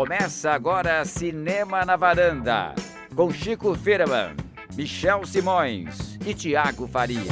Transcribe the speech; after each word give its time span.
Começa 0.00 0.52
agora 0.52 1.04
Cinema 1.04 1.84
na 1.84 1.94
Varanda, 1.94 2.74
com 3.14 3.30
Chico 3.30 3.74
Firman, 3.74 4.34
Michel 4.74 5.26
Simões 5.26 6.16
e 6.26 6.32
Tiago 6.32 6.88
Faria. 6.88 7.30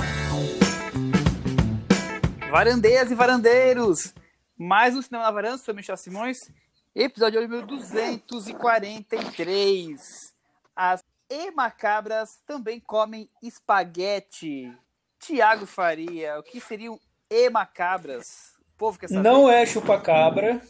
Varandeiras 2.50 3.10
e 3.10 3.14
varandeiros, 3.14 4.12
mais 4.54 4.94
um 4.94 5.00
Cinema 5.00 5.24
na 5.24 5.30
Varanda, 5.30 5.56
sou 5.56 5.74
Michel 5.74 5.96
Simões, 5.96 6.52
episódio 6.94 7.40
número 7.40 7.66
243. 7.66 10.34
As 10.76 11.02
emacabras 11.30 12.38
também 12.46 12.80
comem 12.80 13.30
espaguete. 13.42 14.70
Tiago 15.18 15.64
Faria, 15.64 16.38
o 16.38 16.42
que 16.42 16.60
seriam 16.60 17.00
emacabras? 17.30 18.52
O 18.74 18.76
povo 18.76 18.98
quer 18.98 19.08
saber. 19.08 19.22
Não 19.22 19.48
é 19.48 19.64
chupacabra, 19.64 20.60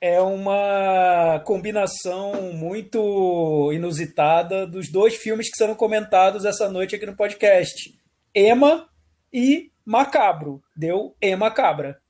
é 0.00 0.20
uma 0.20 1.40
combinação 1.46 2.52
muito 2.52 3.70
inusitada 3.72 4.66
dos 4.66 4.90
dois 4.90 5.16
filmes 5.16 5.50
que 5.50 5.56
serão 5.56 5.74
comentados 5.74 6.44
essa 6.44 6.68
noite 6.68 6.96
aqui 6.96 7.06
no 7.06 7.16
podcast. 7.16 7.96
Ema 8.34 8.88
e 9.32 9.70
Macabro. 9.84 10.62
Deu 10.76 11.16
Emacabra. 11.20 12.00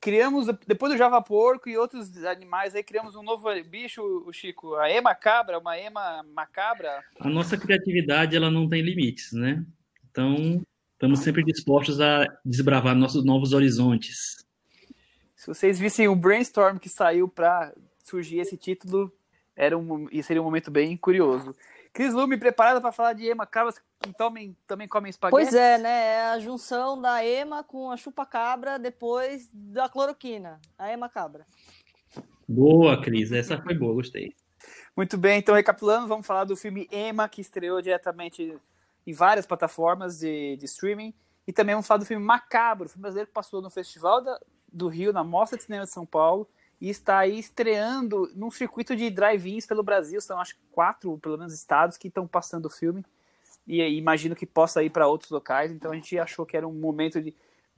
Criamos, 0.00 0.46
depois 0.66 0.92
do 0.92 0.98
Java 0.98 1.20
Porco 1.20 1.68
e 1.68 1.76
outros 1.76 2.24
animais 2.24 2.74
aí, 2.76 2.82
criamos 2.84 3.16
um 3.16 3.22
novo 3.24 3.48
bicho, 3.68 4.02
o 4.24 4.32
Chico, 4.32 4.76
a 4.76 4.88
ema 4.88 5.16
cabra, 5.16 5.58
uma 5.58 5.76
ema 5.76 6.22
macabra. 6.32 7.02
A 7.18 7.28
nossa 7.28 7.56
criatividade, 7.56 8.36
ela 8.36 8.52
não 8.52 8.68
tem 8.68 8.82
limites, 8.82 9.32
né? 9.32 9.64
Então, 10.08 10.62
estamos 10.92 11.20
sempre 11.20 11.42
dispostos 11.42 12.00
a 12.00 12.24
desbravar 12.44 12.94
nossos 12.94 13.24
novos 13.24 13.52
horizontes. 13.52 14.43
Se 15.44 15.48
vocês 15.48 15.78
vissem 15.78 16.08
o 16.08 16.16
brainstorm 16.16 16.78
que 16.78 16.88
saiu 16.88 17.28
para 17.28 17.70
surgir 18.02 18.38
esse 18.38 18.56
título, 18.56 19.12
era 19.54 19.76
um, 19.76 20.08
seria 20.22 20.40
um 20.40 20.44
momento 20.46 20.70
bem 20.70 20.96
curioso. 20.96 21.54
Cris 21.92 22.14
Lume, 22.14 22.38
preparada 22.38 22.80
para 22.80 22.90
falar 22.90 23.12
de 23.12 23.26
ema 23.26 23.44
cabras 23.44 23.78
que 24.00 24.14
tomem, 24.14 24.56
também 24.66 24.88
comem 24.88 25.10
espaguete? 25.10 25.44
Pois 25.44 25.54
é, 25.54 25.76
né? 25.76 26.06
É 26.14 26.22
a 26.28 26.38
junção 26.38 26.98
da 26.98 27.22
ema 27.22 27.62
com 27.62 27.90
a 27.90 27.96
chupa-cabra 27.98 28.78
depois 28.78 29.50
da 29.52 29.86
cloroquina. 29.86 30.62
A 30.78 30.90
ema 30.90 31.10
cabra. 31.10 31.46
Boa, 32.48 33.02
Cris. 33.02 33.30
Essa 33.30 33.60
foi 33.60 33.74
boa, 33.74 33.92
gostei. 33.92 34.34
Muito 34.96 35.18
bem, 35.18 35.40
então 35.40 35.54
recapitulando, 35.54 36.08
vamos 36.08 36.26
falar 36.26 36.44
do 36.44 36.56
filme 36.56 36.88
Ema, 36.90 37.28
que 37.28 37.42
estreou 37.42 37.82
diretamente 37.82 38.56
em 39.06 39.12
várias 39.12 39.44
plataformas 39.44 40.20
de, 40.20 40.56
de 40.56 40.64
streaming. 40.64 41.12
E 41.46 41.52
também 41.52 41.74
vamos 41.74 41.86
falar 41.86 41.98
do 41.98 42.06
filme 42.06 42.24
Macabro, 42.24 42.88
filme 42.88 43.02
brasileiro 43.02 43.28
que 43.28 43.34
passou 43.34 43.60
no 43.60 43.68
Festival 43.68 44.24
da, 44.24 44.40
do 44.74 44.88
Rio, 44.88 45.12
na 45.12 45.22
Mostra 45.22 45.56
de 45.56 45.64
Cinema 45.64 45.84
de 45.84 45.90
São 45.90 46.04
Paulo 46.04 46.48
e 46.80 46.90
está 46.90 47.18
aí 47.18 47.38
estreando 47.38 48.30
num 48.34 48.50
circuito 48.50 48.94
de 48.96 49.08
drive-ins 49.08 49.64
pelo 49.64 49.82
Brasil. 49.82 50.20
São 50.20 50.38
acho 50.40 50.54
que 50.54 50.60
quatro, 50.72 51.16
pelo 51.18 51.38
menos, 51.38 51.54
estados 51.54 51.96
que 51.96 52.08
estão 52.08 52.26
passando 52.26 52.66
o 52.66 52.70
filme. 52.70 53.04
E 53.66 53.80
imagino 53.96 54.36
que 54.36 54.44
possa 54.44 54.82
ir 54.82 54.90
para 54.90 55.06
outros 55.06 55.30
locais. 55.30 55.70
Então 55.70 55.92
a 55.92 55.94
gente 55.94 56.18
achou 56.18 56.44
que 56.44 56.56
era 56.56 56.66
um 56.66 56.72
momento 56.72 57.22
de 57.22 57.34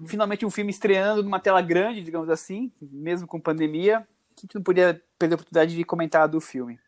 finalmente 0.06 0.44
um 0.44 0.50
filme 0.50 0.70
estreando 0.70 1.22
numa 1.22 1.38
tela 1.38 1.62
grande, 1.62 2.02
digamos 2.02 2.28
assim, 2.28 2.72
mesmo 2.82 3.26
com 3.26 3.40
pandemia, 3.40 4.06
que 4.34 4.40
a 4.40 4.42
gente 4.42 4.54
não 4.56 4.62
podia 4.62 5.00
perder 5.18 5.34
a 5.34 5.36
oportunidade 5.36 5.76
de 5.76 5.84
comentar 5.84 6.28
do 6.28 6.40
filme. 6.40 6.78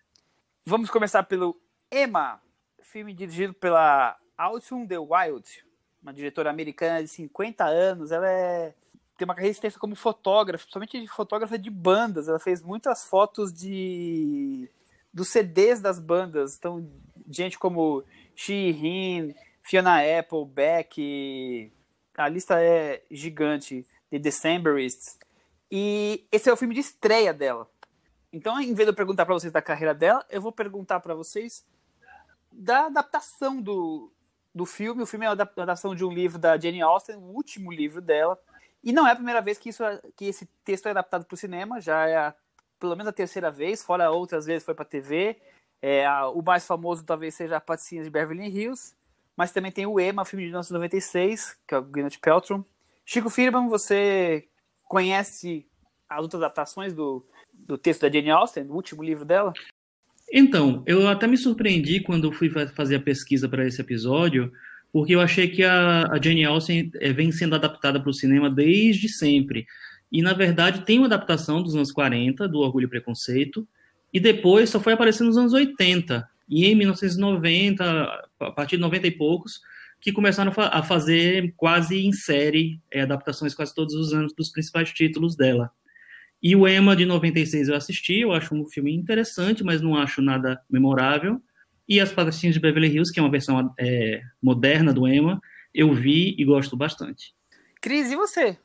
Vamos 0.65 0.91
começar 0.91 1.23
pelo 1.23 1.59
Emma, 1.91 2.43
filme 2.83 3.15
dirigido 3.15 3.55
pela 3.55 4.19
Alison 4.37 4.87
The 4.87 4.99
Wild, 4.99 5.65
uma 6.03 6.13
diretora 6.13 6.51
americana 6.51 7.03
de 7.03 7.09
50 7.09 7.65
anos. 7.65 8.11
Ela 8.11 8.29
é 8.29 8.75
tem 9.19 9.27
uma 9.27 9.35
carreira 9.35 9.51
extensa 9.51 9.79
como 9.81 9.97
fotógrafa, 9.97 10.63
principalmente 10.63 11.01
de 11.01 11.09
fotógrafa 11.09 11.59
de 11.59 11.69
bandas. 11.71 12.29
Ela 12.29 12.39
fez 12.39 12.63
muitas 12.63 13.05
fotos 13.05 13.53
de 13.53 14.71
dos 15.13 15.29
CDs 15.29 15.81
das 15.81 15.99
bandas. 15.99 16.57
Então, 16.57 16.89
gente 17.29 17.59
como 17.59 18.05
Sheehan, 18.37 19.35
Fiona 19.61 19.99
Apple, 20.01 20.45
Beck, 20.47 21.73
a 22.17 22.29
lista 22.29 22.63
é 22.63 23.03
gigante, 23.11 23.85
The 24.11 24.19
Decemberists. 24.19 25.19
E 25.71 26.27
esse 26.31 26.49
é 26.49 26.53
o 26.53 26.57
filme 26.57 26.75
de 26.75 26.81
estreia 26.81 27.35
dela. 27.35 27.69
Então, 28.33 28.61
em 28.61 28.73
vez 28.75 28.87
de 28.87 28.93
eu 28.93 28.95
perguntar 28.95 29.27
para 29.27 29.35
vocês 29.35 29.53
da 29.53 29.61
carreira 29.61 29.95
dela, 29.95 30.25
eu 30.31 30.41
vou 30.41 30.53
perguntar 30.53 31.01
para 31.01 31.15
vocês 31.15 31.67
da 32.53 32.87
adaptação 32.87 33.61
do, 33.61 34.13
do 34.55 34.65
filme. 34.65 35.03
O 35.03 35.07
filme 35.07 35.27
é 35.27 35.29
uma 35.29 35.33
adaptação 35.33 35.95
de 35.95 36.05
um 36.05 36.13
livro 36.13 36.39
da 36.39 36.59
Jane 36.59 36.83
Austen, 36.83 37.17
o 37.17 37.35
último 37.35 37.73
livro 37.73 38.01
dela. 38.01 38.39
E 38.83 38.93
não 38.93 39.07
é 39.07 39.13
a 39.13 39.17
primeira 39.17 39.41
vez 39.41 39.59
que, 39.59 39.69
isso, 39.71 39.83
é, 39.83 40.01
que 40.17 40.27
esse 40.27 40.47
texto 40.65 40.87
é 40.87 40.91
adaptado 40.91 41.25
para 41.25 41.35
o 41.35 41.39
cinema, 41.39 41.81
já 41.81 42.07
é 42.07 42.17
a, 42.17 42.35
pelo 42.79 42.97
menos 42.97 43.09
a 43.09 43.13
terceira 43.13 43.51
vez, 43.51 43.83
fora 43.83 44.11
outras 44.11 44.47
vezes 44.47 44.65
foi 44.65 44.75
para 44.75 44.85
TV. 44.85 45.37
É, 45.81 46.07
a, 46.07 46.29
o 46.29 46.43
mais 46.43 46.67
famoso 46.67 47.05
talvez 47.05 47.35
seja 47.35 47.57
a 47.57 47.61
Patricinha 47.61 48.03
de 48.03 48.11
Beverly 48.11 48.49
Hills, 48.49 48.95
mas 49.37 49.53
também 49.53 49.71
tem 49.71 49.87
o 49.87 50.01
Emma, 50.01 50.25
filme 50.25 50.45
de 50.45 50.49
1996, 50.49 51.59
que 51.67 51.75
é 51.75 51.79
o 51.79 51.83
Gwyneth 51.83 52.19
Paltrow. 52.21 52.65
Chico 53.05 53.31
Firman, 53.31 53.69
você 53.69 54.49
conhece 54.85 55.67
as 56.09 56.23
outras 56.23 56.43
adaptações 56.43 56.93
do, 56.93 57.25
do 57.53 57.79
texto 57.79 58.03
da 58.03 58.11
Jane 58.11 58.31
Austen, 58.31 58.65
o 58.65 58.75
último 58.75 59.03
livro 59.03 59.25
dela? 59.25 59.53
Então, 60.31 60.83
eu 60.87 61.09
até 61.09 61.27
me 61.27 61.37
surpreendi 61.37 62.01
quando 62.01 62.33
fui 62.33 62.51
fazer 62.51 62.97
a 62.97 63.01
pesquisa 63.01 63.49
para 63.49 63.67
esse 63.67 63.81
episódio, 63.81 64.53
porque 64.93 65.15
eu 65.15 65.21
achei 65.21 65.49
que 65.49 65.63
a, 65.63 66.07
a 66.11 66.21
Jane 66.21 66.45
Austen 66.45 66.91
é, 67.01 67.13
vem 67.13 67.31
sendo 67.31 67.55
adaptada 67.55 68.01
para 68.01 68.11
o 68.11 68.15
cinema 68.15 68.51
desde 68.51 69.09
sempre. 69.09 69.67
E, 70.11 70.23
na 70.23 70.33
verdade, 70.33 70.85
tem 70.85 70.99
uma 70.99 71.07
adaptação 71.07 71.63
dos 71.63 71.75
anos 71.75 71.93
40, 71.93 72.49
do 72.49 72.61
Orgulho 72.61 72.87
e 72.87 72.89
Preconceito, 72.89 73.69
e 74.13 74.19
depois 74.19 74.71
só 74.71 74.81
foi 74.81 74.95
aparecer 74.95 75.25
nos 75.25 75.37
anos 75.37 75.53
80. 75.53 76.27
E 76.49 76.67
em 76.67 76.75
1990, 76.75 77.85
a 78.41 78.51
partir 78.53 78.77
de 78.77 78.83
90 78.83 79.07
e 79.07 79.11
poucos, 79.11 79.61
que 80.01 80.13
começaram 80.13 80.53
a 80.57 80.83
fazer 80.83 81.53
quase 81.57 81.99
em 81.99 82.13
série 82.13 82.81
é, 82.91 83.03
adaptações 83.03 83.55
quase 83.55 83.75
todos 83.75 83.95
os 83.95 84.13
anos 84.15 84.33
dos 84.33 84.51
principais 84.51 84.91
títulos 84.93 85.37
dela. 85.37 85.71
E 86.43 86.55
o 86.55 86.69
Emma 86.69 86.95
de 86.95 87.05
96 87.05 87.69
eu 87.69 87.75
assisti, 87.75 88.21
eu 88.21 88.33
acho 88.33 88.55
um 88.55 88.65
filme 88.65 88.95
interessante, 88.95 89.65
mas 89.65 89.83
não 89.83 89.97
acho 89.97 90.23
nada 90.23 90.61
memorável. 90.71 91.43
E 91.89 92.01
As 92.01 92.13
Patricinhas 92.13 92.55
de 92.55 92.61
Beverly 92.61 92.89
Hills, 92.89 93.13
que 93.13 93.19
é 93.19 93.23
uma 93.23 93.31
versão 93.31 93.73
é, 93.79 94.21
moderna 94.43 94.93
do 94.93 95.09
Emma, 95.09 95.41
eu 95.75 95.93
vi 95.95 96.35
e 96.39 96.45
gosto 96.45 96.77
bastante. 96.77 97.35
Cris, 97.81 98.11
e 98.11 98.17
você? 98.17 98.59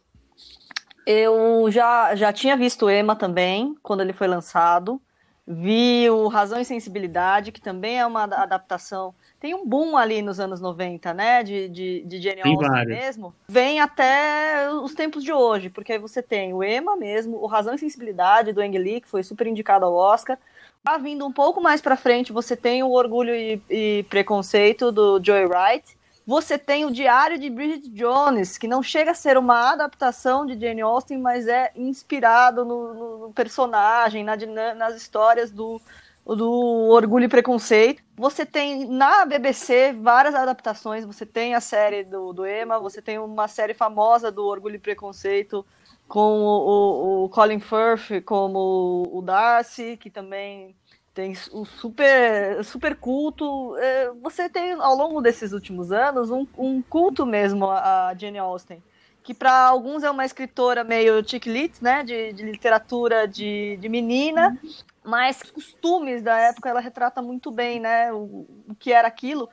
Eu 1.05 1.67
já, 1.69 2.15
já 2.15 2.33
tinha 2.33 2.57
visto 2.57 2.85
o 2.85 2.91
Emma 2.91 3.15
também, 3.15 3.75
quando 3.81 4.01
ele 4.01 4.13
foi 4.13 4.27
lançado. 4.27 5.01
Vi 5.45 6.09
o 6.09 6.29
Razão 6.29 6.59
e 6.59 6.63
Sensibilidade, 6.63 7.51
que 7.51 7.59
também 7.59 7.99
é 7.99 8.05
uma 8.05 8.23
adaptação. 8.23 9.13
Tem 9.41 9.53
um 9.53 9.67
boom 9.67 9.97
ali 9.97 10.21
nos 10.21 10.39
anos 10.39 10.61
90, 10.61 11.13
né? 11.13 11.43
De, 11.43 11.67
de, 11.67 12.03
de 12.05 12.21
Jane 12.21 12.41
Austen 12.45 12.85
mesmo. 12.85 13.35
Vem 13.45 13.81
até 13.81 14.71
os 14.71 14.93
tempos 14.93 15.21
de 15.21 15.33
hoje, 15.33 15.69
porque 15.69 15.91
aí 15.91 15.99
você 15.99 16.23
tem 16.23 16.53
o 16.53 16.63
Emma 16.63 16.95
mesmo, 16.95 17.37
o 17.37 17.45
Razão 17.45 17.73
e 17.73 17.77
Sensibilidade 17.77 18.53
do 18.53 18.61
Ang 18.61 18.77
Lee, 18.77 19.01
que 19.01 19.07
foi 19.07 19.21
super 19.21 19.45
indicado 19.45 19.85
ao 19.85 19.93
Oscar. 19.93 20.37
Tá 20.83 20.97
vindo 20.97 21.25
um 21.25 21.31
pouco 21.31 21.61
mais 21.61 21.79
para 21.79 21.95
frente, 21.95 22.33
você 22.33 22.57
tem 22.57 22.83
o 22.83 22.91
Orgulho 22.91 23.33
e, 23.33 23.61
e, 23.69 24.05
Preconceito 24.09 24.91
do 24.91 25.17
Joy 25.23 25.45
Wright. 25.45 25.97
Você 26.27 26.57
tem 26.57 26.83
o 26.83 26.91
Diário 26.91 27.39
de 27.39 27.49
Bridget 27.49 27.87
Jones, 27.87 28.57
que 28.57 28.67
não 28.67 28.83
chega 28.83 29.11
a 29.11 29.13
ser 29.13 29.37
uma 29.37 29.71
adaptação 29.71 30.45
de 30.45 30.59
Jane 30.59 30.81
Austen, 30.81 31.19
mas 31.19 31.47
é 31.47 31.71
inspirado 31.73 32.65
no, 32.65 33.27
no 33.27 33.33
personagem, 33.33 34.25
na, 34.25 34.35
nas 34.75 34.97
histórias 34.97 35.51
do, 35.51 35.81
do 36.25 36.51
Orgulho 36.89 37.25
e 37.25 37.29
Preconceito. 37.29 38.03
Você 38.17 38.45
tem 38.45 38.85
na 38.85 39.23
BBC 39.23 39.93
várias 39.93 40.35
adaptações. 40.35 41.05
Você 41.05 41.25
tem 41.25 41.55
a 41.55 41.61
série 41.61 42.03
do, 42.03 42.33
do 42.33 42.45
Emma, 42.45 42.77
você 42.77 43.01
tem 43.01 43.17
uma 43.17 43.47
série 43.47 43.73
famosa 43.73 44.29
do 44.29 44.45
Orgulho 44.45 44.75
e 44.75 44.79
Preconceito 44.79 45.65
com 46.13 46.43
o, 46.43 47.23
o, 47.23 47.29
Colin 47.29 47.59
Firth 47.59 48.23
como 48.23 49.09
o 49.11 49.19
Darcy, 49.19 49.97
que 49.97 50.11
também 50.11 50.75
tem 51.11 51.33
o 51.51 51.65
super, 51.65 52.63
super 52.63 52.95
culto. 52.95 53.75
É, 53.77 54.11
você 54.21 54.47
tem, 54.47 54.73
ao 54.73 54.95
longo 54.95 55.21
desses 55.21 55.53
últimos 55.53 55.91
anos, 55.91 56.29
um, 56.29 56.45
um 56.55 56.83
culto 56.83 57.25
mesmo 57.25 57.67
a 57.67 58.13
Jane 58.15 58.37
Austen, 58.37 58.83
que 59.23 59.33
para 59.33 59.65
alguns 59.65 60.03
é 60.03 60.11
uma 60.11 60.23
escritora 60.23 60.83
meio 60.83 61.27
chick 61.27 61.49
lit, 61.49 61.83
né, 61.83 62.03
de, 62.03 62.31
de 62.31 62.43
literatura 62.43 63.27
de, 63.27 63.75
de 63.77 63.89
menina, 63.89 64.55
mas 65.03 65.41
os 65.41 65.49
costumes 65.49 66.21
da 66.21 66.37
época 66.37 66.69
ela 66.69 66.79
retrata 66.79 67.23
muito 67.23 67.49
bem, 67.49 67.79
né, 67.79 68.13
o, 68.13 68.45
o 68.69 68.75
que 68.77 68.93
era 68.93 69.07
aquilo. 69.07 69.49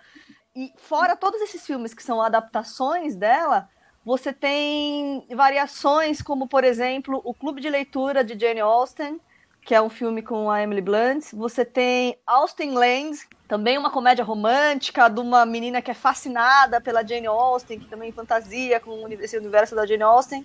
E 0.54 0.70
fora 0.76 1.16
todos 1.16 1.40
esses 1.40 1.64
filmes 1.64 1.94
que 1.94 2.02
são 2.02 2.20
adaptações 2.20 3.16
dela, 3.16 3.66
você 4.04 4.32
tem 4.32 5.26
variações, 5.34 6.22
como, 6.22 6.46
por 6.46 6.64
exemplo, 6.64 7.20
o 7.24 7.34
Clube 7.34 7.60
de 7.60 7.68
Leitura 7.68 8.24
de 8.24 8.38
Jane 8.38 8.60
Austen, 8.60 9.20
que 9.62 9.74
é 9.74 9.82
um 9.82 9.90
filme 9.90 10.22
com 10.22 10.50
a 10.50 10.62
Emily 10.62 10.80
Blunt. 10.80 11.32
Você 11.34 11.64
tem 11.64 12.16
Austen 12.26 12.72
Lands, 12.72 13.26
também 13.46 13.76
uma 13.76 13.90
comédia 13.90 14.24
romântica 14.24 15.08
de 15.08 15.20
uma 15.20 15.44
menina 15.44 15.82
que 15.82 15.90
é 15.90 15.94
fascinada 15.94 16.80
pela 16.80 17.06
Jane 17.06 17.26
Austen, 17.26 17.78
que 17.78 17.86
também 17.86 18.10
fantasia 18.10 18.80
com 18.80 19.06
esse 19.08 19.36
universo 19.36 19.74
da 19.74 19.86
Jane 19.86 20.02
Austen. 20.02 20.44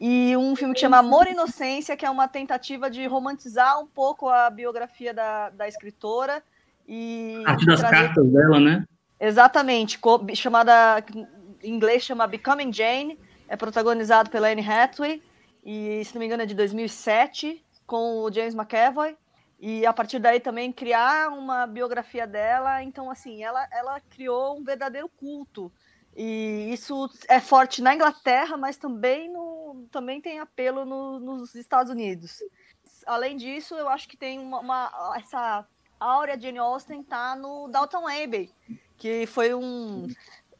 e 0.00 0.36
um 0.36 0.54
filme 0.56 0.74
que 0.74 0.80
chama 0.80 0.98
Amor 0.98 1.28
e 1.28 1.30
Inocência, 1.30 1.96
que 1.96 2.04
é 2.04 2.10
uma 2.10 2.28
tentativa 2.28 2.90
de 2.90 3.06
romantizar 3.06 3.80
um 3.80 3.86
pouco 3.86 4.28
a 4.28 4.50
biografia 4.50 5.14
da, 5.14 5.48
da 5.50 5.66
escritora. 5.66 6.42
E 6.86 7.40
a 7.42 7.50
partir 7.50 7.66
das 7.66 7.80
trazer... 7.80 7.96
cartas 7.96 8.26
dela, 8.26 8.60
né? 8.60 8.84
Exatamente, 9.20 10.00
chamada 10.34 11.02
inglês 11.62 12.02
chama 12.02 12.26
Becoming 12.26 12.72
Jane, 12.72 13.18
é 13.48 13.56
protagonizado 13.56 14.30
pela 14.30 14.48
Anne 14.48 14.66
Hathaway 14.66 15.22
e 15.64 16.04
se 16.04 16.14
não 16.14 16.20
me 16.20 16.26
engano 16.26 16.42
é 16.42 16.46
de 16.46 16.54
2007 16.54 17.64
com 17.86 18.22
o 18.22 18.32
James 18.32 18.54
McAvoy 18.54 19.16
e 19.60 19.86
a 19.86 19.92
partir 19.92 20.18
daí 20.18 20.40
também 20.40 20.72
criar 20.72 21.30
uma 21.30 21.66
biografia 21.66 22.26
dela. 22.26 22.82
Então 22.82 23.10
assim, 23.10 23.42
ela 23.42 23.66
ela 23.70 24.00
criou 24.00 24.58
um 24.58 24.64
verdadeiro 24.64 25.08
culto 25.08 25.72
e 26.16 26.70
isso 26.72 27.08
é 27.28 27.40
forte 27.40 27.80
na 27.80 27.94
Inglaterra, 27.94 28.56
mas 28.56 28.76
também 28.76 29.30
no 29.30 29.86
também 29.90 30.20
tem 30.20 30.40
apelo 30.40 30.84
no, 30.84 31.18
nos 31.18 31.54
Estados 31.54 31.90
Unidos. 31.90 32.42
Além 33.06 33.36
disso, 33.36 33.74
eu 33.74 33.88
acho 33.88 34.08
que 34.08 34.16
tem 34.16 34.38
uma, 34.38 34.60
uma 34.60 35.14
essa 35.16 35.66
áurea 35.98 36.38
Jane 36.38 36.58
Austen 36.58 37.02
tá 37.02 37.34
no 37.34 37.68
Dalton 37.68 38.06
Abbey, 38.06 38.50
que 38.98 39.26
foi 39.26 39.54
um, 39.54 40.06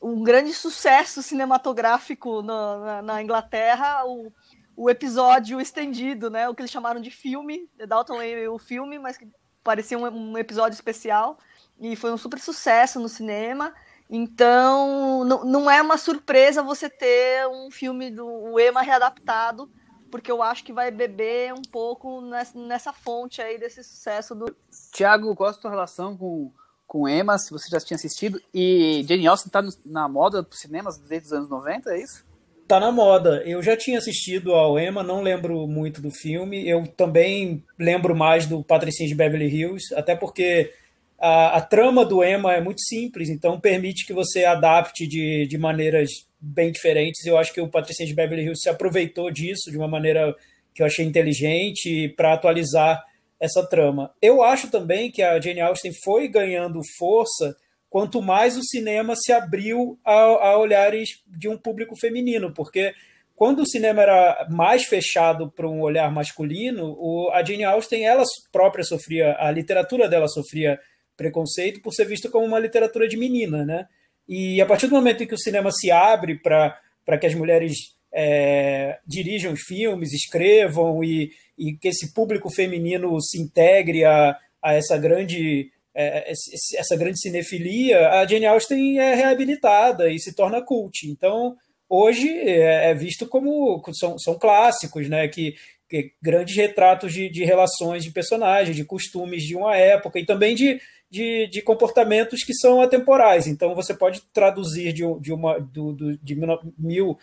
um 0.02 0.22
grande 0.22 0.52
sucesso 0.52 1.22
cinematográfico 1.22 2.43
na, 2.43 2.78
na, 2.78 3.02
na 3.02 3.22
Inglaterra, 3.22 4.04
o, 4.04 4.32
o 4.76 4.90
episódio 4.90 5.60
estendido, 5.60 6.28
né, 6.28 6.49
o 6.49 6.54
que 6.54 6.62
eles 6.62 6.70
chamaram 6.70 7.00
de 7.00 7.10
filme, 7.10 7.69
Dalton 7.87 8.16
Abbey, 8.16 8.49
o 8.49 8.58
filme, 8.58 8.99
mas 8.99 9.16
que 9.16 9.28
parecia 9.62 9.96
um, 9.96 10.06
um 10.06 10.37
episódio 10.38 10.75
especial, 10.75 11.38
e 11.81 11.94
foi 11.94 12.12
um 12.12 12.19
super 12.19 12.40
sucesso 12.40 12.99
no 12.99 13.08
cinema. 13.08 13.72
Então, 14.10 15.25
não 15.25 15.70
é 15.70 15.81
uma 15.81 15.96
surpresa 15.96 16.62
você 16.62 16.90
ter 16.90 17.46
um 17.49 17.70
filme 17.70 18.10
do 18.10 18.58
Ema 18.58 18.82
readaptado, 18.82 19.70
porque 20.10 20.31
eu 20.31 20.43
acho 20.43 20.62
que 20.64 20.72
vai 20.72 20.90
beber 20.90 21.54
um 21.54 21.62
pouco 21.62 22.20
nessa, 22.20 22.58
nessa 22.58 22.93
fonte 22.93 23.40
aí 23.40 23.58
desse 23.58 23.82
sucesso 23.82 24.34
do. 24.34 24.54
Tiago, 24.93 25.34
qual 25.34 25.49
a 25.49 25.54
sua 25.54 25.70
relação 25.70 26.14
com, 26.14 26.52
com 26.93 27.09
Emma, 27.09 27.39
se 27.39 27.50
você 27.50 27.71
já 27.71 27.81
tinha 27.81 27.94
assistido? 27.94 28.39
E 28.53 29.03
Jane 29.09 29.27
Austen 29.27 29.50
tá 29.50 29.65
na 29.83 30.06
moda 30.06 30.43
dos 30.43 30.61
cinemas 30.61 30.99
desde 30.99 31.29
os 31.29 31.33
anos 31.33 31.49
90, 31.49 31.89
é 31.89 32.03
isso? 32.03 32.23
Tá 32.69 32.79
na 32.79 32.93
moda. 32.93 33.43
Eu 33.47 33.62
já 33.62 33.75
tinha 33.75 33.97
assistido 33.97 34.53
ao 34.53 34.79
Emma, 34.79 35.03
não 35.03 35.23
lembro 35.23 35.67
muito 35.67 36.03
do 36.03 36.11
filme. 36.11 36.69
Eu 36.69 36.87
também 36.87 37.65
lembro 37.79 38.15
mais 38.15 38.44
do 38.44 38.62
Patricinha 38.62 39.09
de 39.09 39.15
Beverly 39.15 39.47
Hills, 39.47 39.94
até 39.94 40.15
porque 40.15 40.71
a, 41.19 41.56
a, 41.56 41.61
trama 41.62 42.05
do 42.05 42.23
Emma 42.23 42.53
é 42.53 42.61
muito 42.61 42.83
simples, 42.83 43.31
então 43.31 43.59
permite 43.59 44.06
que 44.06 44.12
você 44.12 44.45
adapte 44.45 45.06
de, 45.06 45.47
de 45.47 45.56
maneiras 45.56 46.11
bem 46.38 46.71
diferentes. 46.71 47.25
Eu 47.25 47.38
acho 47.38 47.55
que 47.55 47.61
o 47.62 47.71
Patricinha 47.71 48.06
de 48.06 48.15
Beverly 48.15 48.43
Hills 48.43 48.61
se 48.61 48.69
aproveitou 48.69 49.31
disso 49.31 49.71
de 49.71 49.79
uma 49.79 49.88
maneira 49.88 50.37
que 50.75 50.83
eu 50.83 50.87
achei 50.87 51.06
inteligente 51.06 52.12
para 52.19 52.35
atualizar 52.35 53.03
essa 53.43 53.67
trama. 53.67 54.15
Eu 54.23 54.41
acho 54.41 54.71
também 54.71 55.11
que 55.11 55.21
a 55.21 55.41
Jane 55.41 55.61
Austen 55.61 55.93
foi 56.05 56.29
ganhando 56.29 56.79
força 56.97 57.56
quanto 57.91 58.23
mais 58.23 58.56
o 58.56 58.62
cinema 58.62 59.17
se 59.17 59.33
abriu 59.33 59.99
a, 60.05 60.12
a 60.12 60.59
olhares 60.59 61.21
de 61.27 61.49
um 61.49 61.59
público 61.59 61.97
feminino, 61.99 62.55
porque 62.55 62.94
quando 63.35 63.62
o 63.62 63.67
cinema 63.67 64.00
era 64.00 64.47
mais 64.49 64.85
fechado 64.85 65.50
para 65.50 65.69
um 65.69 65.81
olhar 65.81 66.11
masculino, 66.12 66.97
o, 66.97 67.31
a 67.33 67.43
Jane 67.43 67.65
Austen 67.65 68.06
ela 68.06 68.23
própria 68.53 68.85
sofria, 68.85 69.37
a 69.37 69.50
literatura 69.50 70.09
dela 70.09 70.29
sofria 70.29 70.79
preconceito 71.17 71.83
por 71.83 71.93
ser 71.93 72.05
visto 72.05 72.31
como 72.31 72.47
uma 72.47 72.61
literatura 72.61 73.09
de 73.09 73.17
menina, 73.17 73.65
né? 73.65 73.88
E 74.29 74.61
a 74.61 74.67
partir 74.67 74.87
do 74.87 74.95
momento 74.95 75.25
em 75.25 75.27
que 75.27 75.35
o 75.35 75.38
cinema 75.38 75.73
se 75.73 75.91
abre 75.91 76.37
para 76.38 77.19
que 77.19 77.27
as 77.27 77.35
mulheres 77.35 77.75
é, 78.15 79.00
dirijam 79.05 79.53
os 79.53 79.62
filmes, 79.62 80.12
escrevam 80.12 81.03
e, 81.03 81.33
e 81.58 81.75
que 81.75 81.88
esse 81.88 82.12
público 82.12 82.50
feminino 82.50 83.20
se 83.20 83.40
integre 83.40 84.04
a, 84.04 84.37
a 84.62 84.75
essa 84.75 84.96
grande 84.96 85.70
é, 85.94 86.32
essa 86.76 86.96
grande 86.96 87.20
cinefilia, 87.20 88.08
a 88.08 88.26
Jane 88.26 88.46
Austen 88.46 88.99
é 88.99 89.14
reabilitada 89.14 90.10
e 90.10 90.19
se 90.19 90.34
torna 90.34 90.62
cult. 90.62 91.06
Então, 91.06 91.56
hoje 91.88 92.28
é, 92.28 92.90
é 92.90 92.94
visto 92.94 93.26
como 93.26 93.82
são, 93.93 94.19
são 94.19 94.38
clássicos, 94.38 95.08
né? 95.08 95.28
Que, 95.28 95.54
que 95.88 96.12
grandes 96.22 96.56
retratos 96.56 97.12
de, 97.12 97.28
de 97.28 97.44
relações 97.44 98.02
de 98.02 98.10
personagens, 98.10 98.75
de 98.75 98.84
costumes 98.84 99.43
de 99.43 99.54
uma 99.54 99.76
época 99.76 100.19
e 100.19 100.25
também 100.25 100.54
de, 100.54 100.81
de, 101.10 101.46
de 101.49 101.60
comportamentos 101.60 102.43
que 102.43 102.54
são 102.54 102.81
atemporais. 102.81 103.46
Então, 103.46 103.75
você 103.75 103.93
pode 103.93 104.22
traduzir 104.32 104.94
de, 104.94 105.02
de 105.20 105.32
uma 105.32 105.58
do, 105.60 105.93
do, 105.93 106.16
de 106.16 106.34
mil, 106.78 107.19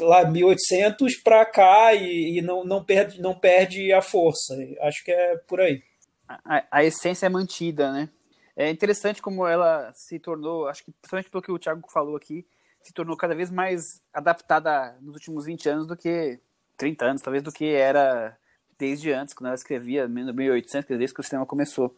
lá 0.00 0.24
1800 0.24 1.16
para 1.16 1.44
cá 1.44 1.94
e, 1.94 2.38
e, 2.38 2.42
não, 2.42 2.64
não, 2.64 2.84
perde, 2.84 3.20
não 3.20 3.34
perde 3.34 3.92
a 3.92 4.02
força. 4.02 4.54
Acho 4.80 5.04
que 5.04 5.10
é 5.10 5.36
por 5.46 5.60
aí. 5.60 5.82
A, 6.28 6.64
a, 6.70 6.84
essência 6.84 7.26
é 7.26 7.28
mantida, 7.28 7.92
né? 7.92 8.08
É 8.56 8.70
interessante 8.70 9.20
como 9.20 9.46
ela 9.46 9.92
se 9.92 10.18
tornou, 10.18 10.66
acho 10.66 10.84
que 10.84 10.90
principalmente 10.90 11.30
pelo 11.30 11.42
que 11.42 11.52
o 11.52 11.58
Thiago 11.58 11.86
falou 11.92 12.16
aqui, 12.16 12.46
se 12.82 12.92
tornou 12.92 13.16
cada 13.16 13.34
vez 13.34 13.50
mais 13.50 13.82
adaptada 14.12 14.96
nos 15.00 15.14
últimos 15.14 15.44
20 15.44 15.68
anos 15.68 15.86
do 15.86 15.96
que 15.96 16.40
30 16.76 17.04
anos, 17.04 17.22
talvez, 17.22 17.42
do 17.42 17.52
que 17.52 17.66
era 17.66 18.36
desde 18.78 19.12
antes, 19.12 19.34
quando 19.34 19.46
ela 19.46 19.54
escrevia, 19.54 20.06
no 20.08 20.34
1800, 20.34 20.96
desde 20.96 21.14
que 21.14 21.20
o 21.20 21.24
cinema 21.24 21.46
começou. 21.46 21.94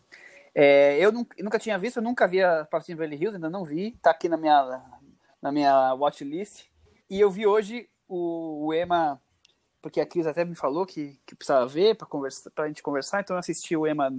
É, 0.54 0.98
eu 0.98 1.12
nunca, 1.12 1.58
tinha 1.58 1.78
visto, 1.78 1.98
eu 1.98 2.02
nunca 2.02 2.26
vi 2.26 2.42
a 2.42 2.64
Patrocínio 2.64 2.98
Beverly 2.98 3.22
Hills, 3.22 3.36
ainda 3.36 3.50
não 3.50 3.64
vi, 3.64 3.92
tá 4.02 4.10
aqui 4.10 4.28
na 4.28 4.36
minha, 4.36 4.82
na 5.40 5.52
minha 5.52 5.94
watchlist. 5.94 6.64
E 7.10 7.20
eu 7.20 7.30
vi 7.30 7.46
hoje 7.46 7.88
o, 8.08 8.66
o 8.66 8.74
Emma, 8.74 9.20
porque 9.80 10.00
a 10.00 10.06
Cris 10.06 10.26
até 10.26 10.44
me 10.44 10.54
falou 10.54 10.84
que, 10.84 11.18
que 11.26 11.34
precisava 11.34 11.66
ver 11.66 11.96
para 11.96 12.06
conversa, 12.06 12.50
a 12.56 12.66
gente 12.66 12.82
conversar, 12.82 13.20
então 13.20 13.36
eu 13.36 13.40
assisti 13.40 13.76
o 13.76 13.86
Emma 13.86 14.12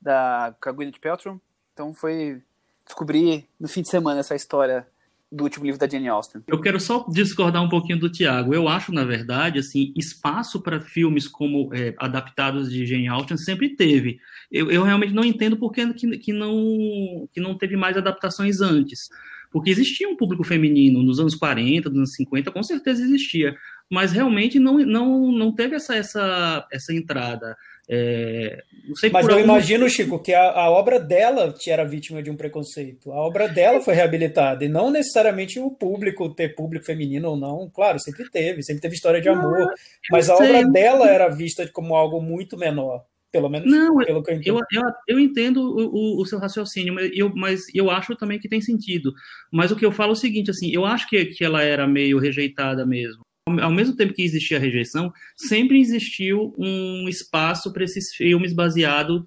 da, 0.00 0.54
com 0.60 0.68
a 0.68 0.72
Gwyneth 0.72 1.00
Paltrow. 1.00 1.40
Então 1.72 1.92
foi 1.92 2.42
descobrir 2.84 3.46
no 3.58 3.68
fim 3.68 3.82
de 3.82 3.88
semana 3.88 4.20
essa 4.20 4.34
história 4.34 4.86
do 5.30 5.44
último 5.44 5.64
livro 5.64 5.78
da 5.78 5.88
Jane 5.88 6.08
Austen. 6.08 6.42
Eu 6.46 6.60
quero 6.60 6.80
só 6.80 7.06
discordar 7.08 7.62
um 7.62 7.68
pouquinho 7.68 8.00
do 8.00 8.10
Tiago. 8.10 8.52
Eu 8.52 8.68
acho, 8.68 8.92
na 8.92 9.04
verdade, 9.04 9.60
assim, 9.60 9.92
espaço 9.96 10.60
para 10.60 10.80
filmes 10.80 11.28
como 11.28 11.72
é, 11.72 11.94
adaptados 11.98 12.70
de 12.70 12.84
Jane 12.84 13.06
Austen 13.06 13.36
sempre 13.36 13.76
teve. 13.76 14.18
Eu, 14.50 14.70
eu 14.70 14.82
realmente 14.82 15.14
não 15.14 15.24
entendo 15.24 15.56
por 15.56 15.70
que, 15.70 15.86
que, 15.94 16.32
não, 16.32 17.28
que 17.32 17.40
não 17.40 17.56
teve 17.56 17.76
mais 17.76 17.96
adaptações 17.96 18.60
antes. 18.60 19.08
Porque 19.50 19.70
existia 19.70 20.08
um 20.08 20.16
público 20.16 20.44
feminino 20.44 21.02
nos 21.02 21.18
anos 21.18 21.34
40, 21.34 21.88
nos 21.88 21.98
anos 21.98 22.14
50, 22.14 22.50
com 22.52 22.62
certeza 22.62 23.02
existia. 23.02 23.54
Mas 23.90 24.12
realmente 24.12 24.58
não, 24.58 24.78
não, 24.78 25.32
não 25.32 25.52
teve 25.52 25.74
essa, 25.74 25.96
essa, 25.96 26.66
essa 26.70 26.94
entrada. 26.94 27.56
É, 27.92 28.62
não 28.86 29.10
Mas 29.12 29.26
eu 29.26 29.32
algum... 29.32 29.44
imagino, 29.44 29.90
Chico, 29.90 30.22
que 30.22 30.32
a, 30.32 30.52
a, 30.52 30.70
obra 30.70 31.00
dela 31.00 31.52
era 31.66 31.84
vítima 31.84 32.22
de 32.22 32.30
um 32.30 32.36
preconceito. 32.36 33.10
A 33.10 33.16
obra 33.16 33.48
dela 33.48 33.80
foi 33.80 33.94
reabilitada, 33.94 34.64
e 34.64 34.68
não 34.68 34.92
necessariamente 34.92 35.58
o 35.58 35.72
público, 35.72 36.32
ter 36.32 36.54
público 36.54 36.86
feminino 36.86 37.30
ou 37.30 37.36
não. 37.36 37.68
Claro, 37.68 37.98
sempre 37.98 38.30
teve, 38.30 38.62
sempre 38.62 38.80
teve 38.80 38.94
história 38.94 39.20
de 39.20 39.28
amor. 39.28 39.58
Não, 39.58 39.70
mas 40.12 40.30
a 40.30 40.36
sei. 40.36 40.46
obra 40.46 40.70
dela 40.70 41.10
era 41.10 41.28
vista 41.28 41.66
como 41.66 41.96
algo 41.96 42.22
muito 42.22 42.56
menor. 42.56 43.04
Pelo 43.32 43.48
menos 43.48 43.70
não, 43.70 43.96
pelo 43.98 44.22
que 44.22 44.30
eu 44.30 44.36
entendo. 44.36 44.58
Eu, 44.72 44.82
eu, 44.82 44.92
eu 45.06 45.20
entendo 45.20 45.60
o, 45.60 46.18
o, 46.18 46.22
o, 46.22 46.26
seu 46.26 46.38
raciocínio, 46.38 46.94
mas 46.94 47.10
eu, 47.14 47.32
mas 47.34 47.62
eu 47.72 47.90
acho 47.90 48.16
também 48.16 48.38
que 48.38 48.48
tem 48.48 48.60
sentido. 48.60 49.12
Mas 49.52 49.70
o 49.70 49.76
que 49.76 49.86
eu 49.86 49.92
falo 49.92 50.10
é 50.10 50.14
o 50.14 50.16
seguinte, 50.16 50.50
assim, 50.50 50.70
eu 50.72 50.84
acho 50.84 51.08
que, 51.08 51.26
que 51.26 51.44
ela 51.44 51.62
era 51.62 51.86
meio 51.86 52.18
rejeitada 52.18 52.84
mesmo 52.84 53.22
ao 53.58 53.72
mesmo 53.72 53.96
tempo 53.96 54.12
que 54.12 54.22
existia 54.22 54.58
a 54.58 54.60
rejeição, 54.60 55.12
sempre 55.36 55.80
existiu 55.80 56.54
um 56.58 57.08
espaço 57.08 57.72
para 57.72 57.82
esses 57.82 58.14
filmes 58.14 58.52
baseados 58.52 59.24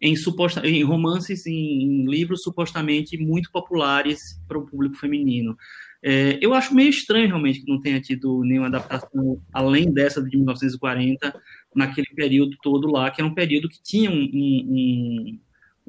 em, 0.00 0.16
suposta, 0.16 0.66
em 0.66 0.82
romances, 0.82 1.46
em, 1.46 2.04
livros 2.06 2.42
supostamente 2.42 3.16
muito 3.16 3.50
populares 3.50 4.18
para 4.48 4.58
o 4.58 4.66
público 4.66 4.96
feminino. 4.96 5.56
É, 6.04 6.36
eu 6.42 6.52
acho 6.52 6.74
meio 6.74 6.90
estranho 6.90 7.28
realmente 7.28 7.60
que 7.60 7.70
não 7.70 7.80
tenha 7.80 8.00
tido 8.00 8.42
nenhuma 8.42 8.66
adaptação 8.66 9.40
além 9.52 9.92
dessa 9.92 10.20
de 10.20 10.36
1940 10.36 11.32
naquele 11.74 12.08
período 12.14 12.56
todo 12.62 12.90
lá, 12.90 13.10
que 13.10 13.20
era 13.20 13.28
um 13.28 13.34
período 13.34 13.68
que 13.68 13.82
tinha 13.82 14.10
um, 14.10 14.30
um, 14.34 15.38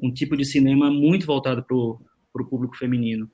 um 0.02 0.12
tipo 0.12 0.36
de 0.36 0.44
cinema 0.44 0.90
muito 0.90 1.26
voltado 1.26 1.62
para 1.62 1.76
o 1.76 2.48
público 2.48 2.76
feminino. 2.76 3.30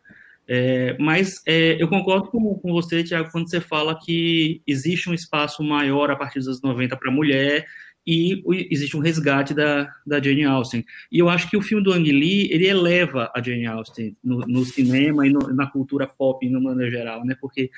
É, 0.53 0.97
mas 0.99 1.41
é, 1.47 1.81
eu 1.81 1.87
concordo 1.87 2.29
com, 2.29 2.55
com 2.57 2.73
você, 2.73 3.05
Tiago, 3.05 3.31
quando 3.31 3.49
você 3.49 3.61
fala 3.61 3.97
que 3.97 4.61
existe 4.67 5.09
um 5.09 5.15
espaço 5.15 5.63
maior 5.63 6.11
a 6.11 6.17
partir 6.17 6.41
dos 6.41 6.49
anos 6.49 6.63
90 6.63 6.97
para 6.97 7.09
a 7.09 7.15
mulher 7.15 7.67
e 8.05 8.43
existe 8.71 8.97
um 8.97 9.01
resgate 9.01 9.55
da, 9.55 9.89
da 10.05 10.21
Jane 10.21 10.45
Austen. 10.45 10.85
E 11.13 11.21
eu 11.21 11.29
acho 11.29 11.49
que 11.49 11.57
o 11.57 11.63
filme 11.63 11.85
do 11.85 11.93
Ang 11.93 12.11
Lee, 12.11 12.49
ele 12.51 12.67
eleva 12.67 13.31
a 13.33 13.41
Jane 13.41 13.67
Austen 13.67 14.17
no, 14.25 14.39
no 14.41 14.65
cinema 14.65 15.25
e 15.25 15.31
no, 15.31 15.55
na 15.55 15.71
cultura 15.71 16.07
pop, 16.07 16.49
no 16.49 16.61
maneira 16.61 16.91
geral, 16.91 17.25
né? 17.25 17.37
Porque 17.41 17.71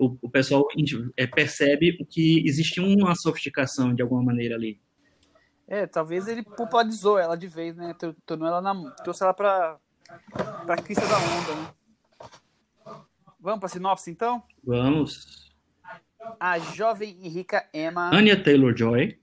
o, 0.00 0.16
o 0.22 0.30
pessoal 0.30 0.66
é, 1.16 1.26
percebe 1.26 2.04
que 2.08 2.42
existe 2.46 2.80
uma 2.80 3.14
sofisticação 3.14 3.94
de 3.94 4.02
alguma 4.02 4.22
maneira 4.22 4.54
ali. 4.54 4.80
É, 5.68 5.86
talvez 5.86 6.26
ele 6.26 6.42
popularizou 6.42 7.18
ela 7.18 7.36
de 7.36 7.46
vez, 7.46 7.76
né? 7.76 7.94
Tornou 8.26 8.48
ela 8.48 8.60
na, 8.60 8.90
trouxe 9.02 9.22
ela 9.22 9.34
para 9.34 9.78
para 10.66 10.76
crista 10.82 11.06
da 11.06 11.16
onda, 11.16 11.54
né? 11.54 11.74
Vamos 13.38 13.60
para 13.60 13.68
sinopse, 13.68 14.10
então? 14.10 14.42
Vamos. 14.64 15.48
A 16.38 16.58
jovem 16.58 17.16
e 17.22 17.28
rica 17.28 17.68
Emma 17.72 18.10
Anya 18.12 18.42
Taylor-Joy 18.42 19.18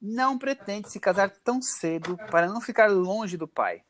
não 0.00 0.38
pretende 0.38 0.90
se 0.90 0.98
casar 0.98 1.30
tão 1.44 1.60
cedo 1.60 2.16
para 2.30 2.46
não 2.46 2.60
ficar 2.60 2.90
longe 2.90 3.36
do 3.36 3.46
pai, 3.46 3.82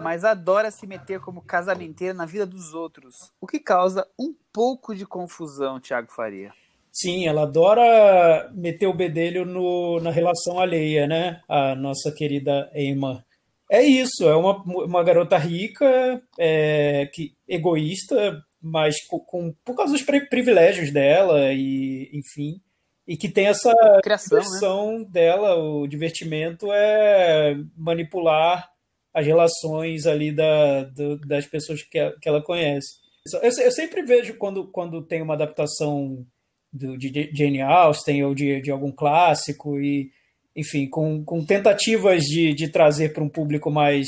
mas 0.00 0.24
adora 0.24 0.70
se 0.70 0.86
meter 0.86 1.20
como 1.20 1.42
casamenteira 1.42 2.14
na 2.14 2.26
vida 2.26 2.46
dos 2.46 2.74
outros, 2.74 3.32
o 3.40 3.46
que 3.46 3.58
causa 3.58 4.06
um 4.18 4.34
pouco 4.52 4.94
de 4.94 5.06
confusão, 5.06 5.80
Tiago 5.80 6.10
Faria. 6.10 6.52
Sim, 6.92 7.26
ela 7.26 7.42
adora 7.42 8.50
meter 8.54 8.86
o 8.86 8.92
bedelho 8.92 9.46
no, 9.46 9.98
na 10.00 10.10
relação 10.10 10.58
alheia, 10.58 11.06
né? 11.06 11.40
A 11.48 11.74
nossa 11.74 12.12
querida 12.12 12.70
Emma. 12.74 13.24
É 13.70 13.82
isso, 13.82 14.28
é 14.28 14.36
uma, 14.36 14.62
uma 14.62 15.02
garota 15.02 15.38
rica, 15.38 16.22
é, 16.38 17.08
que, 17.14 17.34
egoísta, 17.48 18.44
mas 18.60 19.02
com, 19.06 19.18
com, 19.18 19.54
por 19.64 19.74
causa 19.74 19.94
dos 19.94 20.02
privilégios 20.02 20.92
dela, 20.92 21.50
e 21.54 22.10
enfim, 22.12 22.60
e 23.08 23.16
que 23.16 23.28
tem 23.28 23.46
essa 23.46 23.72
Criação, 24.02 24.98
né? 24.98 25.06
dela, 25.08 25.56
o 25.56 25.86
divertimento 25.86 26.66
é 26.70 27.56
manipular 27.76 28.71
as 29.12 29.26
relações 29.26 30.06
ali 30.06 30.32
da, 30.32 30.84
do, 30.84 31.18
das 31.18 31.46
pessoas 31.46 31.82
que, 31.82 32.10
que 32.20 32.28
ela 32.28 32.42
conhece. 32.42 33.02
Eu, 33.30 33.40
eu, 33.42 33.70
sempre 33.70 34.02
vejo 34.02 34.34
quando, 34.34 34.66
quando 34.66 35.02
tem 35.02 35.22
uma 35.22 35.34
adaptação 35.34 36.26
do, 36.72 36.96
de 36.96 37.30
Jane 37.34 37.60
Austen 37.60 38.24
ou 38.24 38.34
de, 38.34 38.60
de 38.60 38.70
algum 38.70 38.90
clássico 38.90 39.78
e 39.78 40.10
enfim 40.56 40.88
com, 40.88 41.24
com 41.24 41.44
tentativas 41.44 42.22
de, 42.24 42.52
de 42.54 42.68
trazer 42.68 43.12
para 43.12 43.22
um 43.22 43.28
público 43.28 43.70
mais 43.70 44.06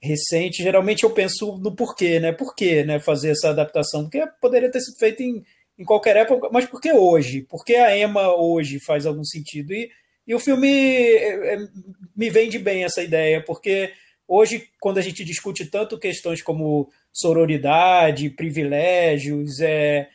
recente 0.00 0.62
geralmente 0.62 1.04
eu 1.04 1.10
penso 1.10 1.56
no 1.58 1.74
porquê 1.74 2.18
né? 2.18 2.32
Por 2.32 2.54
que 2.54 2.82
né 2.82 2.98
fazer 2.98 3.30
essa 3.30 3.50
adaptação? 3.50 4.02
Porque 4.02 4.24
poderia 4.40 4.70
ter 4.70 4.80
sido 4.80 4.98
feito 4.98 5.22
em, 5.22 5.44
em 5.78 5.84
qualquer 5.84 6.16
época 6.16 6.48
mas 6.50 6.66
por 6.66 6.80
que 6.80 6.92
hoje? 6.92 7.42
Por 7.42 7.64
que 7.64 7.76
a 7.76 7.96
Emma 7.96 8.34
hoje 8.34 8.80
faz 8.80 9.06
algum 9.06 9.24
sentido? 9.24 9.72
E, 9.72 9.90
e 10.26 10.34
o 10.34 10.40
filme 10.40 10.68
é, 10.68 11.54
é, 11.54 11.68
me 12.16 12.28
vende 12.28 12.58
bem 12.58 12.84
essa 12.84 13.02
ideia 13.02 13.42
porque 13.42 13.92
hoje 14.28 14.68
quando 14.78 14.98
a 14.98 15.02
gente 15.02 15.24
discute 15.24 15.66
tanto 15.66 15.98
questões 15.98 16.42
como 16.42 16.90
sororidade 17.10 18.30
privilégios 18.30 19.60
é 19.60 20.08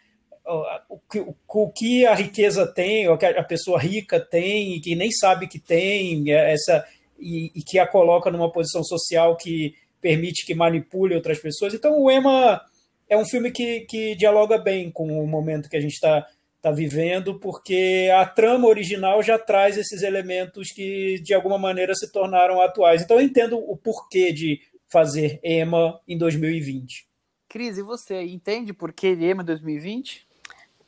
o 0.90 1.00
que, 1.10 1.26
o 1.48 1.70
que 1.70 2.06
a 2.06 2.14
riqueza 2.14 2.68
tem, 2.68 3.08
o 3.08 3.18
que 3.18 3.26
a 3.26 3.44
pessoa 3.44 3.80
rica 3.80 4.20
tem, 4.20 4.76
e 4.76 4.80
que 4.82 4.96
nem 4.96 5.12
sabe 5.12 5.48
que 5.48 5.60
tem, 5.60 6.32
é, 6.32 6.54
essa, 6.54 6.86
e, 7.18 7.52
e, 7.56 7.64
que 7.64 7.80
a 7.80 7.88
coloca 7.88 8.30
numa 8.30 8.52
posição 8.52 8.84
social 8.84 9.38
que 9.38 9.74
permite 10.02 10.46
que 10.46 10.54
manipule 10.54 11.16
outras 11.16 11.40
pessoas. 11.40 11.74
Então, 11.74 11.98
o 11.98 12.12
Emma 12.12 12.62
é 13.08 13.16
um 13.16 13.26
filme 13.26 13.52
que, 13.52 13.82
que 13.82 14.16
dialoga 14.16 14.58
bem 14.58 14.92
com 14.92 15.08
o 15.24 15.26
momento 15.26 15.70
que 15.70 15.78
a 15.78 15.82
gente 15.82 15.94
está 15.94 16.28
tá 16.64 16.72
vivendo, 16.72 17.38
porque 17.38 18.10
a 18.16 18.26
trama 18.26 18.70
original 18.70 19.22
já 19.22 19.38
traz 19.38 19.78
esses 19.78 20.02
elementos 20.02 20.72
que, 20.72 21.20
de 21.20 21.34
alguma 21.34 21.60
maneira, 21.60 21.94
se 21.94 22.10
tornaram 22.10 22.62
atuais. 22.62 23.02
Então, 23.02 23.18
eu 23.18 23.26
entendo 23.26 23.58
o 23.58 23.76
porquê 23.76 24.32
de 24.32 24.62
fazer 24.88 25.42
Emma 25.44 26.00
em 26.08 26.18
2020. 26.18 27.06
Cris, 27.50 27.78
e 27.78 27.82
você 27.82 28.24
entende 28.24 28.74
por 28.74 28.94
que 28.94 29.10
Emma 29.10 29.44
2020? 29.44 30.26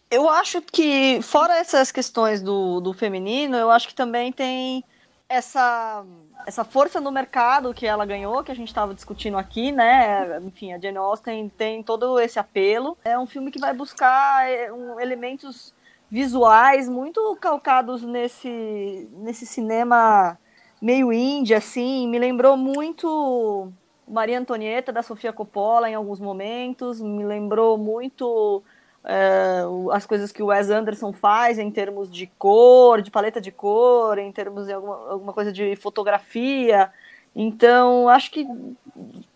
Eu 0.10 0.30
acho 0.30 0.62
que, 0.62 1.20
fora 1.22 1.58
essas 1.58 1.92
questões 1.92 2.42
do, 2.42 2.80
do 2.80 2.94
feminino, 2.94 3.58
eu 3.58 3.70
acho 3.70 3.90
que 3.90 3.96
também 3.96 4.32
tem 4.32 4.82
essa, 5.28 6.06
essa 6.46 6.64
força 6.64 7.02
no 7.02 7.12
mercado 7.12 7.74
que 7.74 7.86
ela 7.86 8.06
ganhou, 8.06 8.44
que 8.44 8.52
a 8.52 8.56
gente 8.56 8.68
estava 8.68 8.94
discutindo 8.94 9.38
aqui, 9.38 9.72
né? 9.72 10.40
Enfim, 10.40 10.74
a 10.74 10.80
Jane 10.80 10.98
Austen 10.98 11.50
tem 11.50 11.82
todo 11.84 12.20
esse 12.20 12.40
apelo. 12.40 12.98
É 13.04 13.18
um 13.18 13.26
filme 13.26 13.52
que 13.52 13.60
vai 13.60 13.74
buscar 13.74 14.48
é, 14.50 14.70
elementos 15.00 15.74
visuais 16.10 16.88
muito 16.88 17.36
calcados 17.42 18.04
nesse, 18.04 19.10
nesse 19.14 19.46
cinema 19.46 20.38
meio 20.82 21.12
indie, 21.12 21.56
assim. 21.56 22.08
Me 22.08 22.20
lembrou 22.20 22.56
muito 22.56 23.72
Maria 24.08 24.40
Antonieta, 24.40 24.94
da 24.94 25.02
Sofia 25.02 25.34
Coppola, 25.34 25.90
em 25.90 25.96
alguns 25.96 26.20
momentos. 26.20 27.02
Me 27.02 27.26
lembrou 27.26 27.78
muito 27.78 28.64
é, 29.06 29.62
as 29.92 30.06
coisas 30.06 30.32
que 30.32 30.42
o 30.42 30.48
Wes 30.48 30.70
Anderson 30.70 31.14
faz 31.14 31.60
em 31.60 31.70
termos 31.70 32.12
de 32.12 32.28
cor, 32.40 33.02
de 33.02 33.12
paleta 33.12 33.40
de 33.40 33.52
cor, 33.52 34.18
em 34.18 34.32
termos 34.32 34.66
de 34.66 34.74
alguma, 34.74 35.12
alguma 35.12 35.34
coisa 35.34 35.52
de 35.52 35.76
fotografia. 35.76 36.92
Então, 37.36 38.10
acho 38.10 38.32
que 38.32 38.48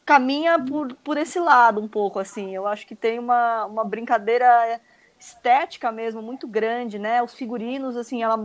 caminha 0.06 0.58
por, 0.58 0.96
por 1.04 1.18
esse 1.18 1.40
lado 1.40 1.80
um 1.80 1.88
pouco, 1.88 2.18
assim. 2.18 2.56
Eu 2.56 2.66
acho 2.66 2.88
que 2.88 2.96
tem 2.96 3.20
uma, 3.20 3.66
uma 3.66 3.84
brincadeira 3.84 4.80
estética 5.20 5.92
mesmo 5.92 6.22
muito 6.22 6.48
grande, 6.48 6.98
né? 6.98 7.22
Os 7.22 7.34
figurinos, 7.34 7.96
assim, 7.96 8.24
ela, 8.24 8.40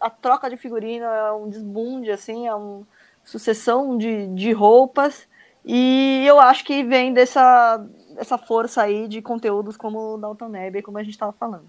a 0.00 0.10
troca 0.10 0.50
de 0.50 0.56
figurino 0.56 1.06
é 1.06 1.32
um 1.32 1.48
desbunde, 1.48 2.10
assim, 2.10 2.46
é 2.46 2.54
uma 2.54 2.86
sucessão 3.24 3.96
de, 3.96 4.26
de 4.28 4.52
roupas. 4.52 5.26
E 5.64 6.24
eu 6.26 6.38
acho 6.38 6.64
que 6.64 6.84
vem 6.84 7.12
dessa, 7.12 7.84
essa 8.18 8.38
força 8.38 8.82
aí 8.82 9.08
de 9.08 9.22
conteúdos 9.22 9.76
como 9.76 10.14
o 10.14 10.18
Dalton 10.18 10.48
Neb, 10.48 10.82
como 10.82 10.98
a 10.98 11.02
gente 11.02 11.14
estava 11.14 11.32
falando. 11.32 11.66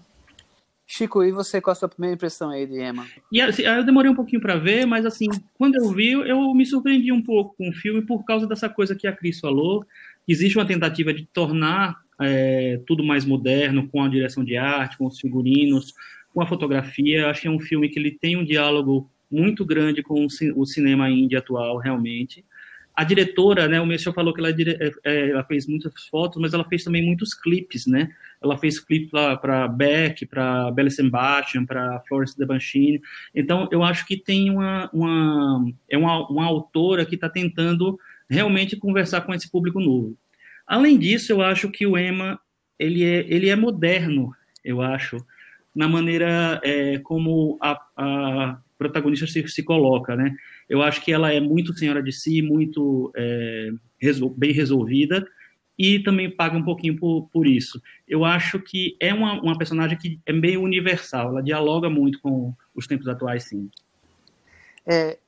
Chico, 0.90 1.22
e 1.22 1.30
você, 1.30 1.60
qual 1.60 1.72
a 1.72 1.74
sua 1.74 1.88
primeira 1.88 2.14
impressão 2.14 2.48
aí 2.48 2.66
de 2.66 2.80
Emma? 2.80 3.06
E, 3.30 3.42
assim, 3.42 3.62
eu 3.62 3.84
demorei 3.84 4.10
um 4.10 4.14
pouquinho 4.14 4.40
para 4.40 4.56
ver, 4.56 4.86
mas 4.86 5.04
assim, 5.04 5.26
quando 5.52 5.74
eu 5.76 5.90
vi, 5.92 6.12
eu 6.12 6.54
me 6.54 6.64
surpreendi 6.64 7.12
um 7.12 7.22
pouco 7.22 7.54
com 7.58 7.68
o 7.68 7.72
filme 7.74 8.00
por 8.00 8.24
causa 8.24 8.46
dessa 8.46 8.70
coisa 8.70 8.94
que 8.94 9.06
a 9.06 9.12
Cris 9.12 9.38
falou. 9.38 9.84
Existe 10.26 10.56
uma 10.56 10.66
tentativa 10.66 11.12
de 11.12 11.26
tornar 11.26 11.94
é, 12.18 12.80
tudo 12.86 13.04
mais 13.04 13.26
moderno, 13.26 13.86
com 13.88 14.02
a 14.02 14.08
direção 14.08 14.42
de 14.42 14.56
arte, 14.56 14.96
com 14.96 15.06
os 15.06 15.20
figurinos, 15.20 15.92
com 16.32 16.40
a 16.40 16.46
fotografia. 16.46 17.28
Acho 17.28 17.42
que 17.42 17.48
é 17.48 17.50
um 17.50 17.60
filme 17.60 17.90
que 17.90 17.98
ele 17.98 18.10
tem 18.10 18.38
um 18.38 18.44
diálogo 18.44 19.10
muito 19.30 19.66
grande 19.66 20.02
com 20.02 20.26
o 20.56 20.66
cinema 20.66 21.10
indie 21.10 21.36
atual, 21.36 21.76
realmente. 21.76 22.44
A 22.98 23.04
diretora, 23.04 23.68
né, 23.68 23.80
o 23.80 23.86
Michel 23.86 24.12
falou 24.12 24.34
que 24.34 24.40
ela, 24.40 24.50
é, 24.50 24.90
é, 25.04 25.30
ela, 25.30 25.44
fez 25.44 25.68
muitas 25.68 25.92
fotos, 26.08 26.42
mas 26.42 26.52
ela 26.52 26.64
fez 26.64 26.82
também 26.82 27.00
muitos 27.00 27.32
clipes, 27.32 27.86
né? 27.86 28.10
Ela 28.42 28.58
fez 28.58 28.80
clipe 28.80 29.08
para 29.08 29.68
Beck, 29.68 30.26
para 30.26 30.68
Bella 30.72 30.90
Sebastian, 30.90 31.64
para 31.64 32.02
Florence 32.08 32.36
Debanchini. 32.36 33.00
Então, 33.32 33.68
eu 33.70 33.84
acho 33.84 34.04
que 34.04 34.16
tem 34.16 34.50
uma, 34.50 34.90
uma 34.92 35.64
é 35.88 35.96
uma, 35.96 36.28
uma 36.28 36.46
autora 36.46 37.06
que 37.06 37.14
está 37.14 37.28
tentando 37.28 37.96
realmente 38.28 38.76
conversar 38.76 39.20
com 39.20 39.32
esse 39.32 39.48
público 39.48 39.78
novo. 39.78 40.16
Além 40.66 40.98
disso, 40.98 41.30
eu 41.30 41.40
acho 41.40 41.70
que 41.70 41.86
o 41.86 41.96
Emma 41.96 42.36
ele 42.80 43.04
é, 43.04 43.24
ele 43.28 43.48
é 43.48 43.54
moderno, 43.54 44.34
eu 44.64 44.82
acho, 44.82 45.24
na 45.72 45.86
maneira 45.86 46.60
é, 46.64 46.98
como 46.98 47.58
a, 47.62 47.80
a 47.96 48.58
protagonista 48.78 49.26
se, 49.26 49.46
se 49.48 49.62
coloca, 49.62 50.14
né? 50.14 50.34
Eu 50.68 50.80
acho 50.82 51.04
que 51.04 51.12
ela 51.12 51.32
é 51.32 51.40
muito 51.40 51.76
senhora 51.76 52.02
de 52.02 52.12
si, 52.12 52.40
muito 52.40 53.12
é, 53.16 53.70
resol 53.98 54.30
bem 54.30 54.52
resolvida 54.52 55.26
e 55.78 56.00
também 56.00 56.30
paga 56.30 56.56
um 56.56 56.64
pouquinho 56.64 56.96
por, 56.98 57.28
por 57.32 57.46
isso. 57.46 57.80
Eu 58.06 58.24
acho 58.24 58.58
que 58.60 58.96
é 59.00 59.12
uma, 59.12 59.40
uma 59.40 59.58
personagem 59.58 59.96
que 59.98 60.20
é 60.24 60.32
meio 60.32 60.62
universal, 60.62 61.28
ela 61.28 61.42
dialoga 61.42 61.90
muito 61.90 62.20
com 62.20 62.54
os 62.74 62.86
tempos 62.86 63.06
atuais, 63.06 63.44
sim. 63.44 63.70
É, 64.86 65.18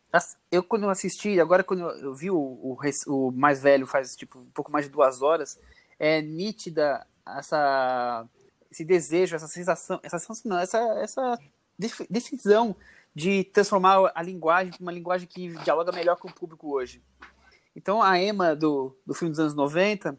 eu 0.50 0.62
quando 0.62 0.84
eu 0.84 0.90
assisti, 0.90 1.38
agora 1.38 1.62
quando 1.62 1.82
eu 1.82 2.14
vi 2.14 2.30
o, 2.30 2.36
o, 2.36 2.78
o, 3.06 3.30
mais 3.30 3.62
velho 3.62 3.86
faz 3.86 4.16
tipo 4.16 4.38
um 4.38 4.50
pouco 4.50 4.72
mais 4.72 4.86
de 4.86 4.90
duas 4.90 5.22
horas, 5.22 5.60
é 5.98 6.20
nítida 6.20 7.06
essa 7.26 8.26
esse 8.70 8.84
desejo, 8.84 9.36
essa 9.36 9.48
sensação, 9.48 10.00
essa 10.02 10.78
essa 11.00 11.38
decisão 12.08 12.74
de 13.20 13.44
transformar 13.44 14.10
a 14.14 14.22
linguagem 14.22 14.72
para 14.72 14.82
uma 14.82 14.92
linguagem 14.92 15.28
que 15.28 15.48
dialoga 15.58 15.92
melhor 15.92 16.16
com 16.16 16.28
o 16.28 16.32
público 16.32 16.72
hoje. 16.72 17.02
Então 17.76 18.02
a 18.02 18.20
Emma 18.20 18.56
do, 18.56 18.96
do 19.06 19.12
filme 19.12 19.30
dos 19.30 19.38
anos 19.38 19.54
90, 19.54 20.18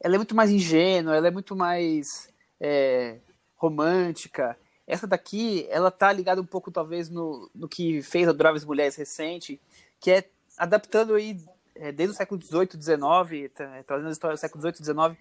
ela 0.00 0.14
é 0.14 0.18
muito 0.18 0.34
mais 0.34 0.50
ingênua, 0.50 1.16
ela 1.16 1.26
é 1.26 1.30
muito 1.30 1.56
mais 1.56 2.32
é, 2.60 3.18
romântica. 3.56 4.56
Essa 4.86 5.06
daqui, 5.06 5.66
ela 5.70 5.90
tá 5.90 6.12
ligada 6.12 6.40
um 6.40 6.46
pouco 6.46 6.70
talvez 6.70 7.10
no, 7.10 7.50
no 7.54 7.68
que 7.68 8.00
fez 8.00 8.28
Adoráveis 8.28 8.64
Mulheres 8.64 8.94
recente, 8.94 9.60
que 9.98 10.12
é 10.12 10.24
adaptando 10.56 11.14
aí 11.14 11.36
é, 11.74 11.90
desde 11.90 12.14
o 12.14 12.16
século 12.16 12.40
XVIII, 12.40 12.80
XIX, 12.80 13.52
trazendo 13.86 14.08
a 14.08 14.12
história 14.12 14.36
do 14.36 14.40
século 14.40 14.62
XVIII, 14.62 14.84
XIX 14.84 15.18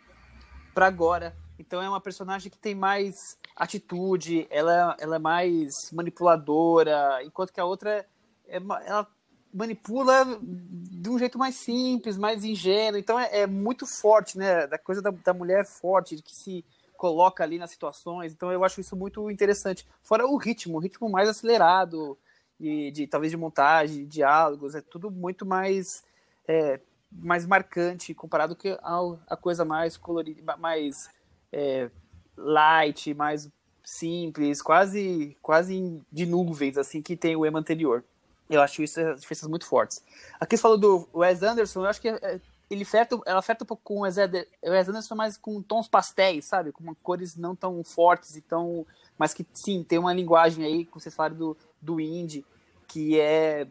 para 0.76 0.86
agora. 0.86 1.36
Então 1.60 1.82
é 1.82 1.90
uma 1.90 2.00
personagem 2.00 2.50
que 2.50 2.58
tem 2.58 2.74
mais 2.74 3.38
atitude, 3.56 4.48
ela, 4.50 4.96
ela 5.00 5.18
é 5.18 5.20
mais 5.20 5.92
manipuladora, 5.92 7.22
enquanto 7.24 7.52
que 7.52 7.60
a 7.60 7.66
outra 7.66 8.08
é, 8.48 8.56
ela 8.86 9.06
manipula 9.54 10.40
de 10.42 11.10
um 11.10 11.20
jeito 11.20 11.38
mais 11.38 11.56
simples, 11.56 12.18
mais 12.18 12.46
ingênuo. 12.46 12.98
Então 12.98 13.20
é, 13.20 13.42
é 13.42 13.48
muito 13.48 13.86
forte, 13.86 14.38
né? 14.38 14.66
Da 14.68 14.78
coisa 14.78 15.02
da, 15.02 15.12
da 15.12 15.34
mulher 15.34 15.66
forte, 15.66 16.22
que 16.22 16.36
se 16.36 16.64
coloca 16.96 17.44
ali 17.44 17.58
nas 17.58 17.72
situações. 17.72 18.32
Então 18.32 18.52
eu 18.52 18.64
acho 18.64 18.80
isso 18.80 18.96
muito 18.96 19.30
interessante. 19.30 19.86
Fora 20.02 20.26
o 20.26 20.38
ritmo, 20.38 20.78
o 20.78 20.82
ritmo 20.82 21.10
mais 21.10 21.28
acelerado, 21.28 22.18
de, 22.60 22.92
de 22.92 23.08
talvez 23.08 23.32
de 23.32 23.38
montagem, 23.38 23.98
de 24.00 24.06
diálogos, 24.06 24.76
é 24.76 24.82
tudo 24.82 25.10
muito 25.12 25.46
mais 25.46 26.04
é, 26.48 26.80
mais 27.12 27.46
marcante 27.46 28.14
comparado 28.14 28.56
que 28.56 28.78
a, 28.82 29.00
a 29.28 29.38
coisa 29.38 29.66
mais 29.66 29.98
colorida, 29.98 30.56
mais 30.58 31.10
é, 31.52 31.90
light, 32.38 33.14
mais 33.14 33.50
simples, 33.84 34.62
quase 34.62 35.36
quase 35.42 36.02
de 36.12 36.26
nuvens, 36.26 36.78
assim, 36.78 37.02
que 37.02 37.16
tem 37.16 37.36
o 37.36 37.46
Ema 37.46 37.60
anterior. 37.60 38.04
Eu 38.50 38.62
acho 38.62 38.82
isso 38.82 39.00
é 39.00 39.14
diferenças 39.14 39.48
muito 39.48 39.66
fortes. 39.66 40.04
Aqui 40.40 40.58
você 40.58 40.62
falou 40.62 40.78
do 40.78 41.10
Wes 41.14 41.44
Anderson, 41.44 41.82
eu 41.82 41.88
acho 41.88 42.02
que 42.02 42.10
é, 42.10 42.42
ele 42.70 42.84
oferta, 42.84 43.20
ela 43.26 43.40
oferta 43.40 43.64
um 43.64 43.68
pouco 43.68 43.84
com 43.84 44.00
o 44.00 44.02
Wes 44.02 44.18
Anderson, 44.18 45.16
mas 45.16 45.38
com 45.38 45.62
tons 45.62 45.88
pastéis, 45.88 46.46
sabe? 46.46 46.72
Com 46.72 46.94
cores 46.96 47.36
não 47.36 47.56
tão 47.56 47.84
fortes 47.84 48.36
e 48.36 48.42
tão... 48.42 48.86
Mas 49.18 49.34
que, 49.34 49.46
sim, 49.54 49.84
tem 49.84 49.98
uma 49.98 50.14
linguagem 50.14 50.64
aí, 50.64 50.86
como 50.86 51.02
vocês 51.02 51.14
falaram 51.14 51.36
do, 51.36 51.58
do 51.82 52.00
indie, 52.00 52.46
que 52.88 53.20
é 53.20 53.68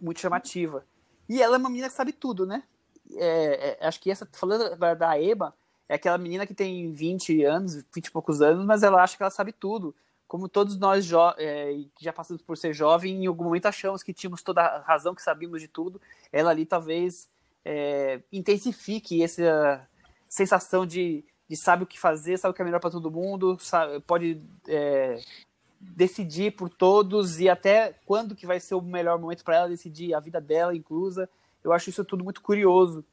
muito 0.00 0.20
chamativa. 0.20 0.84
E 1.28 1.40
ela 1.40 1.56
é 1.56 1.58
uma 1.58 1.70
menina 1.70 1.88
que 1.88 1.94
sabe 1.94 2.12
tudo, 2.12 2.44
né? 2.44 2.64
É, 3.14 3.78
é, 3.80 3.86
acho 3.86 4.00
que 4.00 4.10
essa, 4.10 4.28
falando 4.32 4.76
da, 4.76 4.94
da 4.94 5.20
Eba, 5.20 5.54
é 5.90 5.96
aquela 5.96 6.16
menina 6.16 6.46
que 6.46 6.54
tem 6.54 6.92
20 6.92 7.42
anos, 7.42 7.84
20 7.92 8.06
e 8.06 8.10
poucos 8.12 8.40
anos, 8.40 8.64
mas 8.64 8.84
ela 8.84 9.02
acha 9.02 9.16
que 9.16 9.22
ela 9.24 9.30
sabe 9.30 9.50
tudo. 9.50 9.92
Como 10.28 10.48
todos 10.48 10.78
nós 10.78 11.04
é, 11.36 11.72
que 11.96 12.04
já 12.04 12.12
passamos 12.12 12.40
por 12.40 12.56
ser 12.56 12.72
jovem, 12.72 13.24
em 13.24 13.26
algum 13.26 13.42
momento 13.42 13.66
achamos 13.66 14.00
que 14.00 14.12
tínhamos 14.12 14.40
toda 14.40 14.62
a 14.62 14.78
razão, 14.82 15.16
que 15.16 15.20
sabíamos 15.20 15.60
de 15.60 15.66
tudo. 15.66 16.00
Ela 16.32 16.52
ali 16.52 16.64
talvez 16.64 17.28
é, 17.64 18.20
intensifique 18.30 19.20
essa 19.20 19.84
sensação 20.28 20.86
de, 20.86 21.24
de 21.48 21.56
sabe 21.56 21.82
o 21.82 21.86
que 21.88 21.98
fazer, 21.98 22.38
sabe 22.38 22.52
o 22.52 22.54
que 22.54 22.62
é 22.62 22.64
melhor 22.64 22.78
para 22.78 22.92
todo 22.92 23.10
mundo, 23.10 23.58
sabe, 23.58 23.98
pode 23.98 24.40
é, 24.68 25.20
decidir 25.80 26.52
por 26.52 26.68
todos 26.68 27.40
e 27.40 27.48
até 27.48 27.96
quando 28.06 28.36
que 28.36 28.46
vai 28.46 28.60
ser 28.60 28.76
o 28.76 28.80
melhor 28.80 29.18
momento 29.18 29.42
para 29.42 29.56
ela 29.56 29.68
decidir 29.68 30.14
a 30.14 30.20
vida 30.20 30.40
dela 30.40 30.72
inclusa. 30.72 31.28
Eu 31.64 31.72
acho 31.72 31.90
isso 31.90 32.04
tudo 32.04 32.22
muito 32.22 32.40
curioso. 32.42 33.04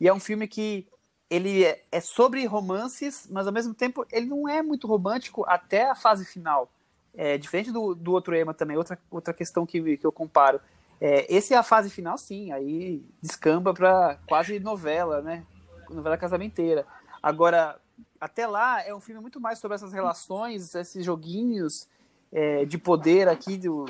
E 0.00 0.06
é 0.06 0.14
um 0.14 0.20
filme 0.20 0.46
que 0.46 0.86
ele 1.30 1.64
é, 1.64 1.82
é 1.92 2.00
sobre 2.00 2.44
romances, 2.44 3.28
mas 3.30 3.46
ao 3.46 3.52
mesmo 3.52 3.72
tempo 3.72 4.04
ele 4.10 4.26
não 4.26 4.48
é 4.48 4.60
muito 4.60 4.88
romântico 4.88 5.44
até 5.46 5.88
a 5.88 5.94
fase 5.94 6.24
final. 6.24 6.68
É 7.14 7.38
diferente 7.38 7.70
do, 7.70 7.94
do 7.94 8.12
outro 8.12 8.34
Ema 8.34 8.52
também, 8.52 8.76
outra, 8.76 8.98
outra 9.10 9.32
questão 9.32 9.64
que, 9.64 9.96
que 9.96 10.06
eu 10.06 10.12
comparo. 10.12 10.60
É, 11.00 11.32
esse 11.34 11.54
é 11.54 11.56
a 11.56 11.62
fase 11.62 11.88
final, 11.88 12.18
sim, 12.18 12.52
aí 12.52 13.02
descamba 13.22 13.72
para 13.72 14.18
quase 14.26 14.58
novela, 14.58 15.22
né? 15.22 15.46
Novela 15.88 16.18
casamenteira. 16.18 16.86
Agora, 17.22 17.80
até 18.20 18.46
lá 18.46 18.84
é 18.84 18.94
um 18.94 19.00
filme 19.00 19.20
muito 19.20 19.40
mais 19.40 19.58
sobre 19.58 19.76
essas 19.76 19.92
relações, 19.92 20.74
esses 20.74 21.04
joguinhos 21.04 21.88
é, 22.32 22.64
de 22.64 22.78
poder 22.78 23.28
aqui, 23.28 23.56
do, 23.56 23.84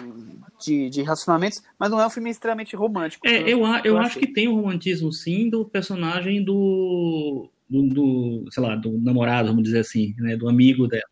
de, 0.62 0.88
de, 0.88 1.02
relacionamentos, 1.02 1.62
mas 1.78 1.90
não 1.90 2.00
é 2.00 2.06
um 2.06 2.10
filme 2.10 2.30
extremamente 2.30 2.74
romântico. 2.74 3.26
É, 3.26 3.42
eu, 3.42 3.64
eu, 3.66 3.84
eu 3.84 3.98
acho 3.98 4.18
que 4.18 4.26
tem 4.26 4.48
o 4.48 4.52
um 4.52 4.56
romantismo, 4.56 5.12
sim, 5.12 5.50
do 5.50 5.64
personagem 5.64 6.42
do, 6.42 7.50
do, 7.68 7.82
do, 7.88 8.44
sei 8.50 8.62
lá, 8.62 8.76
do 8.76 8.98
namorado, 8.98 9.48
vamos 9.48 9.64
dizer 9.64 9.80
assim, 9.80 10.14
né, 10.18 10.36
do 10.36 10.48
amigo 10.48 10.88
dela. 10.88 11.04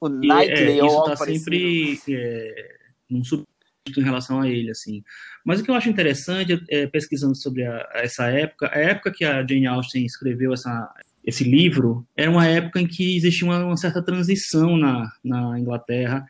O 0.00 0.08
Knightley, 0.08 0.80
é, 0.80 0.86
isso 0.86 1.04
tá 1.04 1.16
sempre 1.16 1.98
é, 2.08 2.76
num 3.10 3.24
subtítulo 3.24 3.56
em 3.98 4.04
relação 4.04 4.40
a 4.40 4.48
ele, 4.48 4.70
assim. 4.70 5.02
Mas 5.44 5.60
o 5.60 5.64
que 5.64 5.70
eu 5.70 5.74
acho 5.74 5.88
interessante, 5.88 6.62
é, 6.68 6.86
pesquisando 6.86 7.34
sobre 7.34 7.64
a, 7.64 7.88
essa 7.94 8.26
época, 8.26 8.70
a 8.72 8.78
época 8.78 9.12
que 9.12 9.24
a 9.24 9.44
Jane 9.46 9.66
Austen 9.66 10.04
escreveu 10.04 10.52
essa, 10.52 10.92
esse 11.24 11.44
livro, 11.44 12.06
era 12.16 12.30
uma 12.30 12.46
época 12.46 12.80
em 12.80 12.86
que 12.86 13.16
existia 13.16 13.46
uma, 13.46 13.64
uma 13.64 13.76
certa 13.76 14.02
transição 14.02 14.76
na, 14.76 15.10
na 15.24 15.58
Inglaterra, 15.58 16.26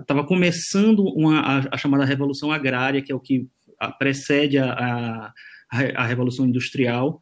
estava 0.00 0.24
começando 0.26 1.02
uma, 1.02 1.40
a, 1.40 1.68
a, 1.72 1.76
chamada 1.78 2.04
Revolução 2.04 2.52
Agrária, 2.52 3.02
que 3.02 3.10
é 3.10 3.14
o 3.14 3.20
que 3.20 3.46
precede 3.98 4.58
a, 4.58 4.72
a, 4.72 5.32
a 5.96 6.06
Revolução 6.06 6.46
Industrial, 6.46 7.20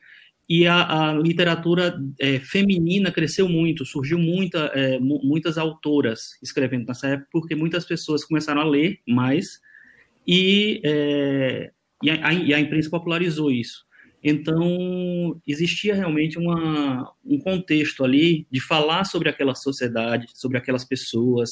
e 0.49 0.67
a, 0.67 1.15
literatura 1.15 1.99
é, 2.21 2.39
feminina 2.41 3.13
cresceu 3.13 3.49
muito, 3.49 3.87
surgiu 3.87 4.19
muita, 4.19 4.71
é, 4.75 4.99
muitas 4.99 5.57
autoras 5.57 6.39
escrevendo 6.43 6.87
nessa 6.87 7.09
época, 7.09 7.29
porque 7.33 7.55
muitas 7.55 7.85
pessoas 7.85 8.25
começaram 8.25 8.61
a 8.61 8.69
ler 8.69 8.99
mais, 9.07 9.61
e, 10.27 10.81
é, 10.85 11.71
e, 12.03 12.11
a, 12.11 12.33
e 12.35 12.53
a 12.53 12.61
imprensa 12.61 12.91
popularizou 12.91 13.51
isso. 13.51 13.87
Então, 14.23 15.41
existia 15.47 15.95
realmente 15.95 16.39
uma, 16.39 17.13
um 17.25 17.39
contexto 17.39 18.05
ali 18.05 18.47
de 18.51 18.61
falar 18.61 19.05
sobre 19.05 19.29
aquela 19.29 19.55
sociedade, 19.55 20.27
sobre 20.35 20.59
aquelas 20.59 20.85
pessoas, 20.85 21.51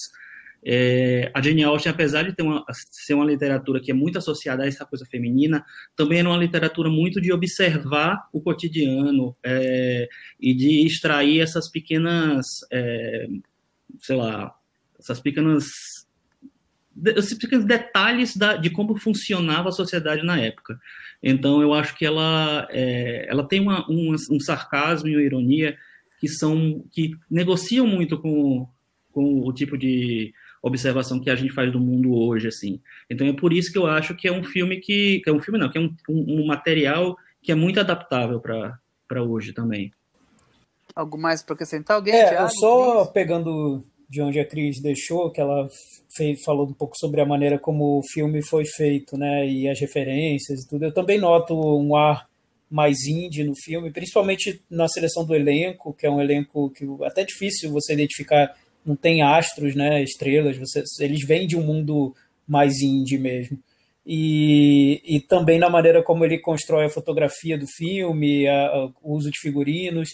é, 0.64 1.30
a 1.34 1.40
Jane 1.40 1.64
Austen, 1.64 1.90
apesar 1.90 2.30
de 2.30 2.42
uma, 2.42 2.64
ser 2.90 3.14
uma 3.14 3.24
literatura 3.24 3.80
que 3.80 3.90
é 3.90 3.94
muito 3.94 4.18
associada 4.18 4.62
a 4.62 4.66
essa 4.66 4.84
coisa 4.84 5.06
feminina, 5.06 5.64
também 5.96 6.20
é 6.20 6.22
uma 6.22 6.36
literatura 6.36 6.90
muito 6.90 7.20
de 7.20 7.32
observar 7.32 8.28
o 8.32 8.40
cotidiano 8.40 9.34
é, 9.42 10.08
e 10.38 10.54
de 10.54 10.86
extrair 10.86 11.40
essas 11.40 11.70
pequenas, 11.70 12.46
é, 12.70 13.26
sei 14.00 14.16
lá, 14.16 14.54
essas 14.98 15.20
pequenas 15.20 15.64
esses 17.16 17.38
pequenos 17.38 17.64
detalhes 17.64 18.36
da, 18.36 18.56
de 18.56 18.68
como 18.68 18.98
funcionava 18.98 19.70
a 19.70 19.72
sociedade 19.72 20.22
na 20.22 20.38
época. 20.38 20.78
Então, 21.22 21.62
eu 21.62 21.72
acho 21.72 21.96
que 21.96 22.04
ela, 22.04 22.66
é, 22.70 23.26
ela 23.28 23.46
tem 23.46 23.60
uma, 23.60 23.88
um, 23.90 24.14
um 24.30 24.40
sarcasmo 24.40 25.08
e 25.08 25.16
uma 25.16 25.22
ironia 25.22 25.78
que 26.20 26.28
são 26.28 26.84
que 26.92 27.12
negociam 27.30 27.86
muito 27.86 28.18
com, 28.18 28.68
com 29.12 29.40
o 29.46 29.52
tipo 29.52 29.78
de 29.78 30.34
observação 30.62 31.20
que 31.20 31.30
a 31.30 31.34
gente 31.34 31.52
faz 31.52 31.72
do 31.72 31.80
mundo 31.80 32.12
hoje, 32.12 32.48
assim. 32.48 32.80
Então 33.08 33.26
é 33.26 33.32
por 33.32 33.52
isso 33.52 33.72
que 33.72 33.78
eu 33.78 33.86
acho 33.86 34.14
que 34.14 34.28
é 34.28 34.32
um 34.32 34.44
filme 34.44 34.78
que, 34.78 35.20
que 35.20 35.30
é 35.30 35.32
um 35.32 35.40
filme 35.40 35.58
não, 35.58 35.70
que 35.70 35.78
é 35.78 35.80
um, 35.80 35.94
um, 36.08 36.42
um 36.42 36.46
material 36.46 37.16
que 37.42 37.50
é 37.50 37.54
muito 37.54 37.80
adaptável 37.80 38.40
para 38.40 39.22
hoje 39.22 39.52
também. 39.52 39.92
Algo 40.94 41.16
mais 41.16 41.42
para 41.42 41.54
acrescentar? 41.54 41.96
Alguém? 41.96 42.14
É, 42.14 42.28
Thiago, 42.28 42.44
eu 42.44 42.50
só 42.50 43.06
pegando 43.06 43.82
de 44.08 44.20
onde 44.20 44.40
a 44.40 44.44
Cris 44.44 44.80
deixou, 44.82 45.30
que 45.30 45.40
ela 45.40 45.68
fez, 46.16 46.42
falou 46.42 46.66
um 46.66 46.72
pouco 46.72 46.96
sobre 46.98 47.20
a 47.20 47.26
maneira 47.26 47.58
como 47.58 47.98
o 47.98 48.02
filme 48.02 48.44
foi 48.44 48.64
feito, 48.66 49.16
né, 49.16 49.48
e 49.48 49.68
as 49.68 49.78
referências 49.78 50.62
e 50.62 50.68
tudo. 50.68 50.84
Eu 50.84 50.92
também 50.92 51.18
noto 51.18 51.54
um 51.54 51.94
ar 51.94 52.28
mais 52.68 53.06
indie 53.06 53.44
no 53.44 53.54
filme, 53.54 53.92
principalmente 53.92 54.60
na 54.68 54.88
seleção 54.88 55.24
do 55.24 55.34
elenco, 55.34 55.92
que 55.92 56.06
é 56.06 56.10
um 56.10 56.20
elenco 56.20 56.70
que 56.70 56.84
é 56.84 57.06
até 57.06 57.24
difícil 57.24 57.70
você 57.70 57.92
identificar 57.92 58.52
não 58.90 58.96
tem 58.96 59.22
astros, 59.22 59.74
né, 59.74 60.02
estrelas, 60.02 60.56
você, 60.56 60.82
eles 60.98 61.24
vêm 61.24 61.46
de 61.46 61.56
um 61.56 61.62
mundo 61.62 62.14
mais 62.46 62.80
indie 62.80 63.18
mesmo. 63.18 63.58
E, 64.04 65.00
e 65.04 65.20
também 65.20 65.58
na 65.58 65.70
maneira 65.70 66.02
como 66.02 66.24
ele 66.24 66.38
constrói 66.38 66.86
a 66.86 66.90
fotografia 66.90 67.56
do 67.56 67.66
filme, 67.66 68.48
a, 68.48 68.66
a, 68.66 68.84
o 69.02 69.14
uso 69.14 69.30
de 69.30 69.38
figurinos. 69.38 70.08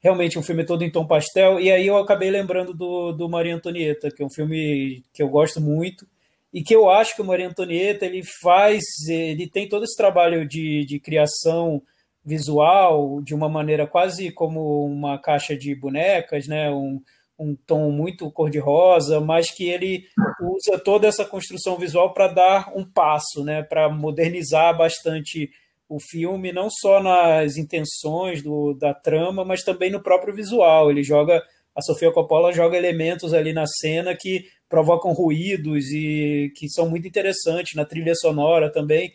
Realmente 0.00 0.38
um 0.38 0.42
filme 0.42 0.64
todo 0.64 0.84
em 0.84 0.90
tom 0.90 1.06
pastel. 1.06 1.58
E 1.58 1.72
aí 1.72 1.86
eu 1.86 1.96
acabei 1.96 2.30
lembrando 2.30 2.74
do, 2.74 3.12
do 3.12 3.28
Maria 3.28 3.54
Antonieta, 3.54 4.10
que 4.10 4.22
é 4.22 4.26
um 4.26 4.30
filme 4.30 5.02
que 5.12 5.22
eu 5.22 5.28
gosto 5.28 5.60
muito 5.60 6.06
e 6.52 6.62
que 6.62 6.74
eu 6.74 6.90
acho 6.90 7.14
que 7.14 7.22
o 7.22 7.24
Maria 7.24 7.48
Antonieta 7.48 8.04
ele 8.04 8.22
faz, 8.42 8.82
ele 9.08 9.48
tem 9.48 9.68
todo 9.68 9.84
esse 9.84 9.96
trabalho 9.96 10.46
de, 10.46 10.84
de 10.84 11.00
criação 11.00 11.82
visual 12.24 13.22
de 13.22 13.34
uma 13.34 13.48
maneira 13.48 13.86
quase 13.86 14.30
como 14.30 14.84
uma 14.84 15.18
caixa 15.18 15.56
de 15.56 15.74
bonecas, 15.74 16.46
né? 16.46 16.70
Um, 16.70 17.00
um 17.38 17.54
tom 17.54 17.90
muito 17.90 18.30
cor-de-rosa, 18.30 19.20
mas 19.20 19.50
que 19.50 19.68
ele 19.68 20.04
usa 20.40 20.78
toda 20.78 21.06
essa 21.06 21.24
construção 21.24 21.76
visual 21.76 22.12
para 22.12 22.28
dar 22.28 22.72
um 22.74 22.84
passo, 22.84 23.44
né, 23.44 23.62
para 23.62 23.88
modernizar 23.88 24.76
bastante 24.76 25.50
o 25.88 25.98
filme, 26.00 26.52
não 26.52 26.68
só 26.68 27.02
nas 27.02 27.56
intenções 27.56 28.42
do, 28.42 28.74
da 28.74 28.92
trama, 28.92 29.44
mas 29.44 29.62
também 29.62 29.90
no 29.90 30.02
próprio 30.02 30.34
visual. 30.34 30.90
Ele 30.90 31.02
joga, 31.02 31.42
a 31.74 31.80
Sofia 31.80 32.12
Coppola 32.12 32.52
joga 32.52 32.76
elementos 32.76 33.32
ali 33.32 33.52
na 33.52 33.66
cena 33.66 34.14
que 34.14 34.46
provocam 34.68 35.12
ruídos 35.12 35.86
e 35.90 36.52
que 36.56 36.68
são 36.68 36.90
muito 36.90 37.08
interessantes 37.08 37.74
na 37.74 37.86
trilha 37.86 38.14
sonora 38.14 38.70
também. 38.70 39.14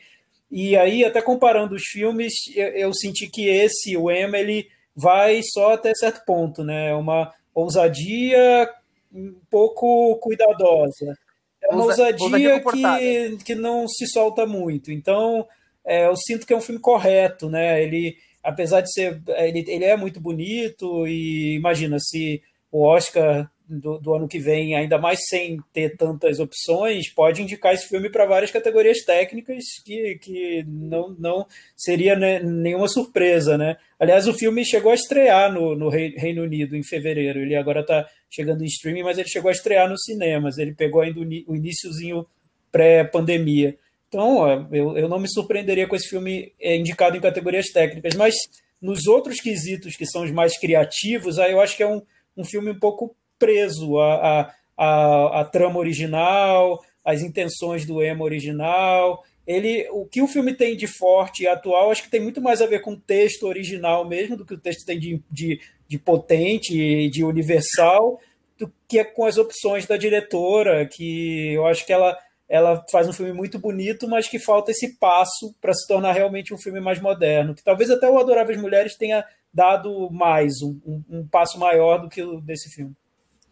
E 0.49 0.75
aí, 0.75 1.05
até 1.05 1.21
comparando 1.21 1.75
os 1.75 1.83
filmes, 1.83 2.33
eu, 2.55 2.67
eu 2.69 2.93
senti 2.93 3.29
que 3.29 3.47
esse, 3.47 3.95
o 3.95 4.09
Emma, 4.09 4.38
ele 4.38 4.67
vai 4.95 5.41
só 5.43 5.73
até 5.73 5.93
certo 5.93 6.25
ponto, 6.25 6.63
né? 6.63 6.89
É 6.89 6.95
uma 6.95 7.31
ousadia 7.53 8.69
um 9.13 9.35
pouco 9.49 10.17
cuidadosa. 10.17 11.17
É 11.61 11.73
uma 11.73 11.85
ousadia, 11.85 12.55
ousadia 12.55 12.59
que, 12.59 13.43
que 13.43 13.55
não 13.55 13.87
se 13.87 14.07
solta 14.07 14.45
muito. 14.45 14.91
Então, 14.91 15.47
é, 15.85 16.07
eu 16.07 16.15
sinto 16.15 16.45
que 16.45 16.53
é 16.53 16.57
um 16.57 16.61
filme 16.61 16.81
correto, 16.81 17.49
né? 17.49 17.81
Ele, 17.81 18.15
apesar 18.43 18.81
de 18.81 18.91
ser. 18.91 19.21
Ele, 19.27 19.63
ele 19.67 19.85
é 19.85 19.95
muito 19.95 20.19
bonito, 20.19 21.07
e 21.07 21.55
imagina 21.55 21.97
se 21.99 22.41
o 22.71 22.85
Oscar 22.85 23.49
do, 23.67 23.97
do, 23.97 24.13
ano 24.13 24.28
que 24.28 24.39
vem, 24.39 24.76
ainda 24.76 24.97
mais 24.97 25.19
sem 25.28 25.60
ter 25.71 25.95
tantas 25.95 26.39
opções, 26.39 27.10
pode 27.13 27.41
indicar 27.41 27.73
esse 27.73 27.88
filme 27.88 28.10
para 28.10 28.26
várias 28.26 28.52
categorias 28.52 29.04
técnicas 29.04 29.63
que, 29.86 30.19
que 30.21 30.63
não, 30.67 31.15
não 31.17 31.47
seria 31.76 32.15
né, 32.15 32.39
nenhuma 32.39 32.88
surpresa, 32.88 33.58
né? 33.58 33.78
Aliás, 33.99 34.28
o 34.28 34.34
filme 34.34 34.65
chegou 34.65 34.91
a 34.91 34.95
estrear 34.95 35.52
no, 35.52 35.76
no 35.76 35.89
Reino 35.89 36.43
Unido 36.43 36.76
em 36.76 36.84
fevereiro. 36.84 37.39
Ele 37.39 37.56
agora 37.56 37.82
está 37.82 38.08
chegando 38.30 38.63
em 38.63 38.67
streaming, 38.67 39.04
mas 39.04 39.17
ele 39.17 39.30
chegou 39.30 39.49
a 39.49 39.54
estrear 39.54 39.89
nos 39.89 40.04
cinemas. 40.04 40.58
Ele 40.58 40.73
pegou 40.73 41.02
ainda 41.02 41.19
o 41.19 41.56
iníciozinho 41.56 42.26
pré-pandemia. 42.71 43.78
Então, 44.10 44.67
eu, 44.71 44.97
eu 44.97 45.08
não 45.08 45.19
me 45.19 45.30
surpreenderia 45.30 45.88
com 45.88 45.95
esse 45.95 46.10
filme 46.10 46.52
é, 46.60 46.76
indicado 46.76 47.15
em 47.15 47.21
categorias 47.21 47.67
técnicas, 47.67 48.13
mas 48.15 48.36
nos 48.82 49.08
outros 49.08 49.39
quesitos 49.39 49.95
que 49.95 50.06
são 50.06 50.23
os 50.23 50.32
mais 50.32 50.60
criativos, 50.60 51.39
aí 51.39 51.54
eu 51.54 51.62
acho 51.62 51.78
que 51.78 51.84
é 51.84 51.88
um, 51.88 52.02
um 52.36 52.43
filme 52.43 52.69
um 52.71 52.80
pouco 52.80 53.15
preso 53.43 53.99
à, 53.99 54.53
à 54.77 55.43
trama 55.51 55.79
original, 55.79 56.82
às 57.03 57.21
intenções 57.21 57.86
do 57.86 58.01
Emo 58.01 58.23
original. 58.23 59.21
Ele, 59.45 59.86
o 59.91 60.06
que 60.06 60.21
o 60.21 60.27
filme 60.27 60.53
tem 60.53 60.77
de 60.77 60.88
forte 60.88 61.43
e 61.43 61.47
atual, 61.47 61.91
acho 61.91 62.03
que 62.03 62.10
tem 62.10 62.21
muito 62.21 62.41
mais 62.41 62.62
a 62.62 62.65
ver 62.65 62.79
com 62.79 62.93
o 62.93 62.99
texto 62.99 63.43
original 63.43 64.08
mesmo 64.08 64.38
do 64.38 64.45
que 64.45 64.53
o 64.53 64.60
texto 64.60 64.86
tem 64.86 64.97
de, 64.97 65.21
de, 65.29 65.60
de 65.86 65.99
potente 65.99 66.73
e 66.73 67.10
de 67.10 67.25
universal, 67.25 68.21
do 68.58 68.71
que 68.88 69.03
com 69.03 69.25
as 69.25 69.38
opções 69.38 69.86
da 69.86 69.97
diretora, 69.97 70.86
que 70.86 71.51
eu 71.53 71.65
acho 71.67 71.86
que 71.86 71.91
ela 71.91 72.17
ela 72.47 72.86
faz 72.91 73.08
um 73.08 73.13
filme 73.13 73.34
muito 73.34 73.58
bonito, 73.58 74.08
mas 74.08 74.27
que 74.27 74.38
falta 74.38 74.69
esse 74.69 74.99
passo 74.99 75.56
para 75.60 75.73
se 75.73 75.88
tornar 75.88 76.12
realmente 76.12 76.53
um 76.53 76.58
filme 76.58 76.79
mais 76.79 76.99
moderno. 77.01 77.56
Que 77.56 77.63
talvez 77.63 77.89
até 77.89 78.08
o 78.08 78.19
Adoráveis 78.19 78.62
Mulheres 78.62 78.95
tenha 78.95 79.25
dado 79.51 80.10
mais, 80.12 80.62
um, 80.62 80.79
um, 80.86 81.03
um 81.10 81.27
passo 81.27 81.58
maior 81.58 81.97
do 81.99 82.10
que 82.10 82.21
o 82.21 82.39
desse 82.39 82.69
filme. 82.69 82.93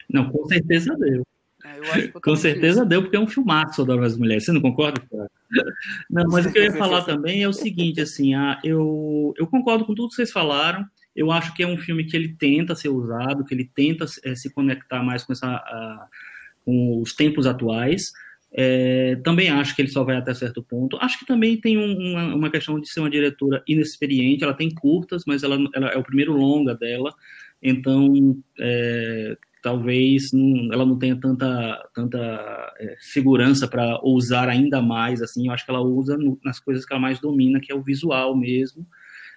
Não, 0.10 0.30
com 0.30 0.46
certeza 0.48 0.96
deu. 0.98 1.26
É, 1.64 2.08
com 2.08 2.36
certeza 2.36 2.86
deu, 2.86 3.04
porque 3.04 3.16
é 3.16 3.20
um 3.20 3.28
filmaço 3.28 3.82
Adoráveis 3.82 4.18
Mulheres. 4.18 4.46
Você 4.46 4.52
não 4.52 4.62
concorda? 4.62 5.02
Não, 6.10 6.24
mas 6.30 6.46
o 6.46 6.52
que 6.52 6.58
eu 6.58 6.64
ia 6.64 6.74
falar 6.74 7.04
também 7.04 7.44
é 7.44 7.48
o 7.48 7.54
seguinte, 7.54 8.02
assim, 8.02 8.34
ah, 8.34 8.60
eu, 8.64 9.34
eu 9.38 9.46
concordo 9.46 9.86
com 9.86 9.94
tudo 9.94 10.10
que 10.10 10.16
vocês 10.16 10.32
falaram. 10.32 10.86
Eu 11.16 11.32
acho 11.32 11.54
que 11.54 11.62
é 11.62 11.68
um 11.68 11.78
filme 11.78 12.06
que 12.06 12.16
ele 12.16 12.36
tenta 12.36 12.76
ser 12.76 12.90
usado, 12.90 13.44
que 13.44 13.54
ele 13.54 13.70
tenta 13.76 14.06
é, 14.24 14.34
se 14.34 14.52
conectar 14.52 15.04
mais 15.04 15.24
com, 15.24 15.34
essa, 15.34 15.48
a, 15.48 16.08
com 16.66 17.02
os 17.02 17.14
tempos 17.14 17.46
atuais. 17.46 18.12
É, 18.54 19.16
também 19.24 19.50
acho 19.50 19.76
que 19.76 19.82
ele 19.82 19.90
só 19.90 20.04
vai 20.04 20.16
até 20.16 20.34
certo 20.34 20.64
ponto. 20.64 20.98
Acho 21.00 21.20
que 21.20 21.26
também 21.26 21.60
tem 21.60 21.78
um, 21.78 22.12
uma, 22.12 22.36
uma, 22.36 22.50
questão 22.50 22.80
de 22.80 22.90
ser 22.90 23.02
uma 23.02 23.10
diretora 23.10 23.64
inexperiente. 23.68 24.44
Ela 24.44 24.54
tem 24.54 24.70
curtas, 24.70 25.24
mas 25.26 25.44
ela, 25.44 25.58
ela 25.74 25.90
é 25.90 25.98
o 25.98 26.04
primeiro 26.04 26.34
longa 26.34 26.76
dela, 26.76 27.14
então 27.62 28.38
é, 28.60 29.38
talvez 29.62 30.32
não, 30.34 30.74
ela 30.74 30.86
não 30.86 30.98
tenha 30.98 31.16
tanta, 31.16 31.90
tanta 31.94 32.74
é, 32.80 32.96
segurança 33.00 33.68
para 33.68 34.00
ousar 34.02 34.50
ainda 34.50 34.82
mais. 34.82 35.22
Assim, 35.22 35.48
eu 35.48 35.54
acho 35.54 35.66
que 35.66 35.72
ela 35.72 35.82
usa 35.82 36.18
no, 36.18 36.40
nas 36.44 36.60
coisas 36.60 36.86
que 36.86 36.94
ela 36.94 37.02
mais 37.02 37.20
domina, 37.20 37.60
que 37.60 37.72
é 37.72 37.76
o 37.76 37.84
visual 37.84 38.36
mesmo. 38.36 38.86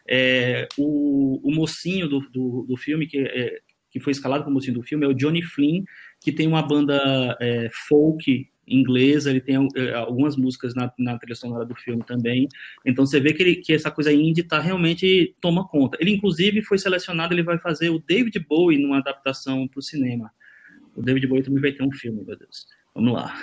É, 0.08 0.66
o, 0.78 1.40
o, 1.42 1.54
mocinho 1.54 2.08
do, 2.08 2.20
do, 2.30 2.66
do 2.68 2.76
filme 2.76 3.06
que, 3.06 3.18
é, 3.18 3.58
que 3.90 4.00
foi 4.00 4.12
escalado 4.12 4.44
como 4.44 4.54
mocinho 4.54 4.74
do 4.74 4.82
filme 4.82 5.04
é 5.04 5.08
o 5.08 5.14
Johnny 5.14 5.42
Flynn, 5.42 5.84
que 6.20 6.32
tem 6.32 6.46
uma 6.46 6.62
banda 6.62 7.36
é, 7.40 7.68
folk 7.88 8.48
inglesa, 8.66 9.30
ele 9.30 9.40
tem 9.40 9.56
eh, 9.76 9.94
algumas 9.94 10.36
músicas 10.36 10.74
na, 10.74 10.92
na 10.98 11.18
trilha 11.18 11.34
sonora 11.34 11.64
do 11.64 11.74
filme 11.74 12.02
também. 12.04 12.48
Então 12.84 13.04
você 13.06 13.20
vê 13.20 13.32
que, 13.32 13.42
ele, 13.42 13.56
que 13.56 13.72
essa 13.72 13.90
coisa 13.90 14.12
indie 14.12 14.42
tá 14.42 14.60
realmente 14.60 15.34
toma 15.40 15.66
conta. 15.66 15.98
Ele 16.00 16.12
inclusive 16.12 16.62
foi 16.62 16.78
selecionado, 16.78 17.34
ele 17.34 17.42
vai 17.42 17.58
fazer 17.58 17.90
o 17.90 17.98
David 17.98 18.38
Bowie 18.40 18.78
numa 18.78 18.98
adaptação 18.98 19.68
para 19.68 19.78
o 19.78 19.82
cinema. 19.82 20.30
O 20.94 21.02
David 21.02 21.26
Bowie 21.26 21.42
também 21.42 21.60
vai 21.60 21.72
ter 21.72 21.82
um 21.82 21.92
filme, 21.92 22.22
meu 22.24 22.36
Deus. 22.36 22.66
Vamos 22.94 23.12
lá. 23.12 23.34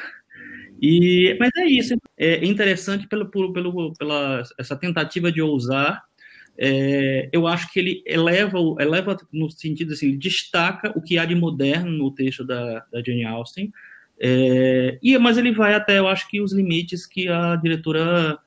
E, 0.82 1.36
mas 1.40 1.52
é 1.58 1.66
isso. 1.66 1.96
É 2.18 2.44
interessante 2.46 3.08
pelo, 3.08 3.30
pelo, 3.30 3.94
pela 3.94 4.44
essa 4.58 4.76
tentativa 4.76 5.32
de 5.32 5.42
ousar. 5.42 6.04
É, 6.58 7.30
eu 7.32 7.48
acho 7.48 7.72
que 7.72 7.80
ele 7.80 8.04
eleva, 8.06 8.58
eleva 8.80 9.18
no 9.32 9.50
sentido 9.50 9.94
assim, 9.94 10.18
destaca 10.18 10.92
o 10.96 11.02
que 11.02 11.18
há 11.18 11.26
de 11.26 11.34
moderno 11.34 11.92
no 11.92 12.14
texto 12.14 12.46
da, 12.46 12.86
da 12.92 13.02
Jane 13.04 13.26
Austen 13.26 13.72
é, 14.24 15.00
e, 15.02 15.18
mas 15.18 15.36
ele 15.38 15.52
vai 15.52 15.74
até, 15.74 15.98
eu 15.98 16.08
acho 16.08 16.30
que 16.30 16.40
os 16.40 16.54
limites 16.54 17.08
que 17.08 17.28
a 17.28 17.56
diretora 17.56 18.38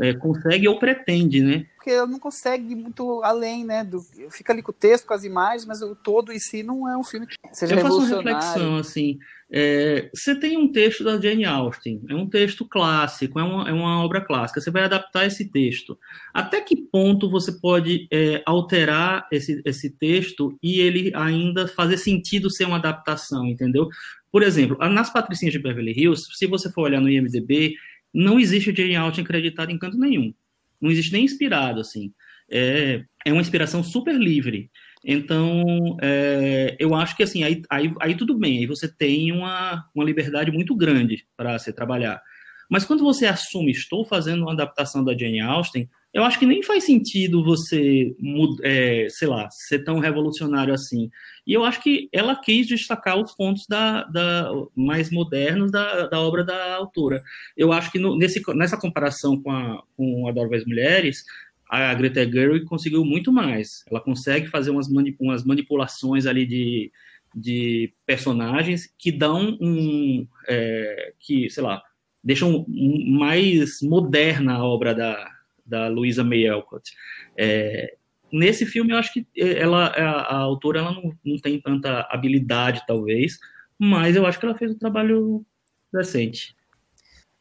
é, 0.00 0.12
consegue 0.12 0.66
ou 0.66 0.76
pretende, 0.76 1.40
né? 1.40 1.66
Porque 1.76 1.90
ela 1.90 2.06
não 2.06 2.18
consegue 2.18 2.72
ir 2.72 2.76
muito 2.76 3.22
além, 3.22 3.64
né? 3.64 3.84
Do, 3.84 4.04
fica 4.30 4.52
ali 4.52 4.60
com 4.60 4.72
o 4.72 4.74
texto, 4.74 5.06
com 5.06 5.14
as 5.14 5.22
imagens, 5.22 5.64
mas 5.64 5.82
o 5.82 5.94
todo 5.94 6.32
em 6.32 6.38
si 6.40 6.64
não 6.64 6.88
é 6.88 6.96
um 6.96 7.04
filme 7.04 7.28
que 7.28 7.36
seja 7.52 7.76
eu 7.76 7.80
faço 7.80 7.98
uma 7.98 8.08
reflexão, 8.08 8.76
assim. 8.76 9.20
É, 9.52 10.08
você 10.14 10.34
tem 10.38 10.56
um 10.56 10.70
texto 10.70 11.02
da 11.02 11.20
Jane 11.20 11.44
Austen, 11.44 12.00
é 12.08 12.14
um 12.14 12.28
texto 12.28 12.64
clássico, 12.64 13.40
é 13.40 13.42
uma, 13.42 13.68
é 13.68 13.72
uma 13.72 14.04
obra 14.04 14.20
clássica. 14.20 14.60
Você 14.60 14.70
vai 14.70 14.84
adaptar 14.84 15.26
esse 15.26 15.50
texto. 15.50 15.98
Até 16.32 16.60
que 16.60 16.76
ponto 16.76 17.28
você 17.28 17.52
pode 17.52 18.06
é, 18.12 18.42
alterar 18.46 19.26
esse, 19.32 19.60
esse 19.64 19.90
texto 19.90 20.56
e 20.62 20.80
ele 20.80 21.12
ainda 21.14 21.66
fazer 21.66 21.96
sentido 21.96 22.48
ser 22.48 22.64
uma 22.64 22.76
adaptação, 22.76 23.46
entendeu? 23.46 23.88
Por 24.30 24.42
exemplo, 24.44 24.78
nas 24.88 25.12
Patricinhas 25.12 25.52
de 25.52 25.58
Beverly 25.58 25.92
Hills, 25.92 26.28
se 26.32 26.46
você 26.46 26.70
for 26.70 26.82
olhar 26.82 27.00
no 27.00 27.10
IMDb, 27.10 27.74
não 28.14 28.38
existe 28.38 28.74
Jane 28.74 28.94
Austen 28.94 29.24
acreditado 29.24 29.70
em 29.70 29.78
canto 29.78 29.98
nenhum. 29.98 30.32
Não 30.80 30.90
existe 30.90 31.12
nem 31.12 31.24
inspirado, 31.24 31.80
assim. 31.80 32.12
É, 32.48 33.02
é 33.24 33.32
uma 33.32 33.42
inspiração 33.42 33.82
super 33.82 34.14
livre. 34.14 34.70
Então, 35.04 35.96
é, 36.02 36.76
eu 36.78 36.94
acho 36.94 37.16
que, 37.16 37.22
assim, 37.22 37.42
aí, 37.42 37.62
aí, 37.70 37.92
aí 38.00 38.16
tudo 38.16 38.38
bem. 38.38 38.58
Aí 38.58 38.66
você 38.66 38.86
tem 38.86 39.32
uma, 39.32 39.86
uma 39.94 40.04
liberdade 40.04 40.50
muito 40.50 40.74
grande 40.74 41.24
para 41.36 41.58
se 41.58 41.72
trabalhar. 41.72 42.22
Mas 42.70 42.84
quando 42.84 43.02
você 43.02 43.26
assume, 43.26 43.72
estou 43.72 44.04
fazendo 44.04 44.42
uma 44.42 44.52
adaptação 44.52 45.02
da 45.02 45.16
Jane 45.16 45.40
Austen, 45.40 45.88
eu 46.12 46.24
acho 46.24 46.38
que 46.38 46.46
nem 46.46 46.62
faz 46.62 46.84
sentido 46.84 47.44
você, 47.44 48.14
é, 48.62 49.06
sei 49.08 49.28
lá, 49.28 49.48
ser 49.50 49.84
tão 49.84 50.00
revolucionário 50.00 50.74
assim. 50.74 51.08
E 51.46 51.52
eu 51.52 51.64
acho 51.64 51.80
que 51.82 52.08
ela 52.12 52.34
quis 52.34 52.66
destacar 52.66 53.16
os 53.16 53.34
pontos 53.34 53.64
da, 53.68 54.04
da 54.04 54.50
mais 54.74 55.10
modernos 55.10 55.70
da, 55.70 56.08
da, 56.08 56.20
obra 56.20 56.44
da 56.44 56.74
autora. 56.74 57.22
Eu 57.56 57.72
acho 57.72 57.92
que 57.92 57.98
no, 57.98 58.16
nesse, 58.16 58.42
nessa 58.54 58.76
comparação 58.76 59.40
com 59.40 59.50
a, 59.52 59.82
com 59.96 60.28
Adoráveis 60.28 60.64
Mulheres, 60.64 61.24
a 61.70 61.94
Greta 61.94 62.24
Gerwig 62.30 62.64
conseguiu 62.64 63.04
muito 63.04 63.32
mais. 63.32 63.84
Ela 63.90 64.00
consegue 64.00 64.48
fazer 64.48 64.70
umas, 64.70 64.88
umas 65.18 65.44
manipulações 65.44 66.26
ali 66.26 66.46
de, 66.46 66.92
de 67.34 67.92
personagens 68.04 68.92
que 68.98 69.12
dão 69.12 69.56
um, 69.60 70.26
é, 70.48 71.12
que, 71.18 71.48
sei 71.48 71.62
lá, 71.62 71.82
deixam 72.22 72.66
mais 72.68 73.80
moderna 73.80 74.54
a 74.54 74.64
obra 74.64 74.94
da 74.94 75.30
da 75.70 75.86
Louisa 75.86 76.24
May 76.24 76.48
Alcott. 76.48 76.92
É, 77.36 77.94
nesse 78.32 78.66
filme, 78.66 78.92
eu 78.92 78.96
acho 78.98 79.12
que 79.12 79.26
ela, 79.36 79.86
a, 79.86 80.20
a 80.22 80.36
autora 80.38 80.80
ela 80.80 80.92
não, 80.92 81.16
não 81.24 81.38
tem 81.38 81.60
tanta 81.60 82.06
habilidade, 82.10 82.82
talvez, 82.86 83.38
mas 83.78 84.16
eu 84.16 84.26
acho 84.26 84.38
que 84.38 84.44
ela 84.44 84.58
fez 84.58 84.72
um 84.72 84.78
trabalho 84.78 85.46
decente. 85.92 86.56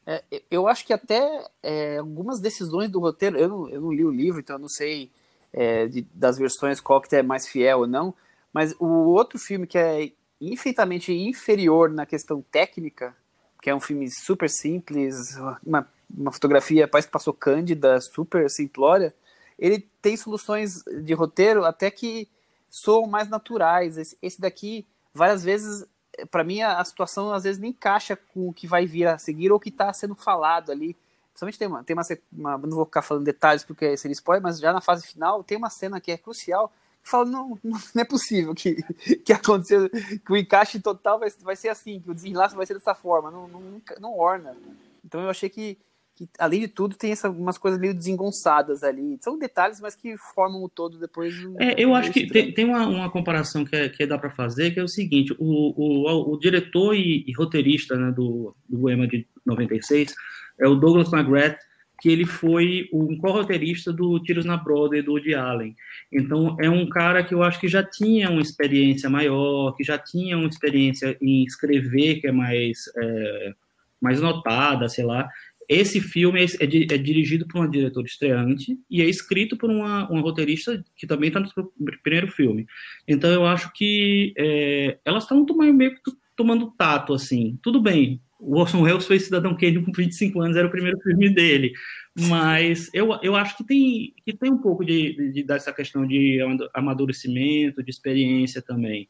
É, 0.09 0.41
eu 0.49 0.67
acho 0.67 0.85
que 0.85 0.93
até 0.93 1.45
é, 1.61 1.97
algumas 1.97 2.39
decisões 2.39 2.89
do 2.89 2.99
roteiro, 2.99 3.37
eu 3.37 3.47
não, 3.47 3.69
eu 3.69 3.81
não, 3.81 3.91
li 3.91 4.03
o 4.05 4.11
livro, 4.11 4.39
então 4.39 4.55
eu 4.55 4.59
não 4.59 4.69
sei 4.69 5.11
é, 5.53 5.87
de, 5.87 6.01
das 6.13 6.37
versões 6.37 6.79
qual 6.79 7.01
que 7.01 7.15
é 7.15 7.21
mais 7.21 7.47
fiel 7.47 7.79
ou 7.79 7.87
não, 7.87 8.13
mas 8.51 8.75
o 8.79 8.85
outro 8.85 9.37
filme 9.37 9.67
que 9.67 9.77
é 9.77 10.11
infinitamente 10.41 11.13
inferior 11.13 11.89
na 11.89 12.05
questão 12.05 12.41
técnica, 12.41 13.15
que 13.61 13.69
é 13.69 13.75
um 13.75 13.79
filme 13.79 14.09
super 14.09 14.49
simples, 14.49 15.35
uma 15.65 15.87
uma 16.17 16.31
fotografia, 16.31 16.87
parece 16.87 17.07
que 17.07 17.13
passou 17.13 17.33
cândida, 17.33 18.01
super 18.01 18.49
simplória, 18.49 19.13
ele 19.57 19.87
tem 20.01 20.17
soluções 20.17 20.83
de 20.83 21.13
roteiro 21.13 21.63
até 21.65 21.91
que 21.91 22.27
soam 22.69 23.05
mais 23.07 23.29
naturais. 23.29 23.97
Esse, 23.97 24.17
esse 24.21 24.39
daqui, 24.39 24.87
várias 25.13 25.43
vezes, 25.43 25.85
para 26.31 26.43
mim, 26.43 26.61
a, 26.61 26.79
a, 26.79 26.85
situação 26.85 27.31
às 27.31 27.43
vezes 27.43 27.59
nem 27.59 27.71
encaixa 27.71 28.15
com 28.15 28.49
o 28.49 28.53
que 28.53 28.67
vai 28.67 28.85
vir 28.85 29.07
a 29.07 29.17
seguir 29.17 29.51
ou 29.51 29.57
o 29.57 29.59
que 29.59 29.69
está 29.69 29.91
sendo 29.93 30.15
falado 30.15 30.71
ali. 30.71 30.95
Principalmente 31.29 31.59
tem 31.59 31.67
uma, 31.67 31.83
tem 31.83 31.95
uma, 31.95 32.03
uma, 32.31 32.67
não 32.67 32.75
vou 32.75 32.85
ficar 32.85 33.01
falando 33.01 33.23
detalhes 33.23 33.63
porque 33.63 33.95
seria 33.95 34.13
spoiler, 34.13 34.43
mas 34.43 34.59
já 34.59 34.73
na 34.73 34.81
fase 34.81 35.07
final 35.07 35.43
tem 35.43 35.57
uma 35.57 35.69
cena 35.69 36.01
que 36.01 36.11
é 36.11 36.17
crucial 36.17 36.71
que 37.01 37.09
fala, 37.09 37.25
não, 37.25 37.57
não, 37.63 37.79
é 37.97 38.03
possível 38.03 38.53
que, 38.53 38.75
que 39.23 39.31
aconteceu, 39.31 39.89
que 39.89 40.31
o 40.31 40.35
encaixe 40.35 40.79
total 40.79 41.17
vai, 41.17 41.29
vai 41.41 41.55
ser 41.55 41.69
assim, 41.69 42.01
que 42.01 42.11
o 42.11 42.13
desenlace 42.13 42.55
vai 42.55 42.65
ser 42.65 42.73
dessa 42.73 42.93
forma, 42.93 43.31
não, 43.31 43.47
não, 43.47 43.81
não 43.99 44.17
orna. 44.17 44.55
Então 45.03 45.21
eu 45.21 45.29
achei 45.29 45.49
que 45.49 45.77
que, 46.19 46.29
além 46.37 46.59
de 46.59 46.67
tudo, 46.67 46.97
tem 46.97 47.13
essa, 47.13 47.29
umas 47.29 47.57
coisas 47.57 47.79
meio 47.79 47.93
desengonçadas 47.93 48.83
ali. 48.83 49.17
São 49.21 49.39
detalhes, 49.39 49.79
mas 49.79 49.95
que 49.95 50.17
formam 50.17 50.61
o 50.61 50.67
todo 50.67 50.99
depois. 50.99 51.33
É, 51.57 51.81
eu 51.81 51.95
acho 51.95 52.11
que 52.11 52.27
tem, 52.27 52.51
tem 52.51 52.65
uma, 52.65 52.85
uma, 52.85 53.09
comparação 53.09 53.63
que, 53.63 53.73
é, 53.73 53.87
que 53.87 54.05
dá 54.05 54.17
para 54.17 54.29
fazer, 54.29 54.71
que 54.71 54.81
é 54.81 54.83
o 54.83 54.87
seguinte: 54.87 55.33
o, 55.39 55.73
o, 55.77 56.33
o 56.33 56.37
diretor 56.37 56.93
e, 56.93 57.23
e 57.25 57.31
roteirista 57.31 57.95
né, 57.95 58.11
do, 58.11 58.53
do 58.67 58.89
EMA 58.89 59.07
de 59.07 59.25
96 59.45 60.13
é 60.59 60.67
o 60.67 60.75
Douglas 60.75 61.13
McGrath, 61.13 61.57
que 62.01 62.09
ele 62.09 62.25
foi 62.25 62.89
um 62.91 63.17
co-roteirista 63.17 63.93
do 63.93 64.19
Tiros 64.19 64.43
na 64.43 64.57
Broadway 64.57 65.01
do 65.01 65.13
Woody 65.13 65.33
Allen. 65.35 65.73
Então, 66.11 66.57
é 66.59 66.69
um 66.69 66.89
cara 66.89 67.23
que 67.23 67.33
eu 67.33 67.41
acho 67.41 67.61
que 67.61 67.69
já 67.69 67.81
tinha 67.81 68.29
uma 68.29 68.41
experiência 68.41 69.09
maior, 69.09 69.73
que 69.73 69.85
já 69.85 69.97
tinha 69.97 70.37
uma 70.37 70.49
experiência 70.49 71.17
em 71.21 71.45
escrever, 71.45 72.19
que 72.19 72.27
é 72.27 72.31
mais, 72.31 72.91
é, 72.97 73.53
mais 74.01 74.19
notada, 74.19 74.89
sei 74.89 75.05
lá. 75.05 75.29
Esse 75.69 76.01
filme 76.01 76.43
é, 76.43 76.45
é, 76.45 76.95
é, 76.95 76.97
dirigido 76.97 77.47
por 77.47 77.59
uma 77.59 77.69
diretora 77.69 78.07
estreante 78.07 78.75
e 78.89 79.03
é 79.03 79.05
escrito 79.05 79.55
por 79.55 79.69
uma, 79.69 80.09
uma 80.09 80.19
roteirista 80.19 80.83
que 80.95 81.05
também 81.05 81.27
está 81.27 81.39
no 81.39 81.71
primeiro 82.01 82.27
filme. 82.31 82.65
Então 83.07 83.29
eu 83.29 83.45
acho 83.45 83.71
que 83.73 84.33
é, 84.35 84.97
elas 85.05 85.23
estão 85.23 85.45
meio 85.71 85.93
que 85.93 86.01
tomando 86.35 86.71
tato, 86.71 87.13
assim. 87.13 87.59
Tudo 87.61 87.79
bem, 87.79 88.19
o 88.39 88.57
Orson 88.57 88.81
Welles 88.81 89.05
fez 89.05 89.25
Cidadão 89.25 89.55
Kane 89.55 89.85
com 89.85 89.91
25 89.91 90.41
anos, 90.41 90.57
era 90.57 90.67
o 90.67 90.71
primeiro 90.71 90.97
filme 91.01 91.29
dele. 91.29 91.73
Mas 92.17 92.89
eu, 92.91 93.19
eu 93.21 93.35
acho 93.35 93.55
que 93.55 93.63
tem, 93.63 94.13
que 94.25 94.33
tem 94.33 94.51
um 94.51 94.57
pouco 94.57 94.83
de, 94.83 95.31
de, 95.31 95.43
dessa 95.43 95.71
questão 95.71 96.07
de 96.07 96.39
amadurecimento, 96.73 97.83
de 97.83 97.91
experiência 97.91 98.59
também. 98.59 99.07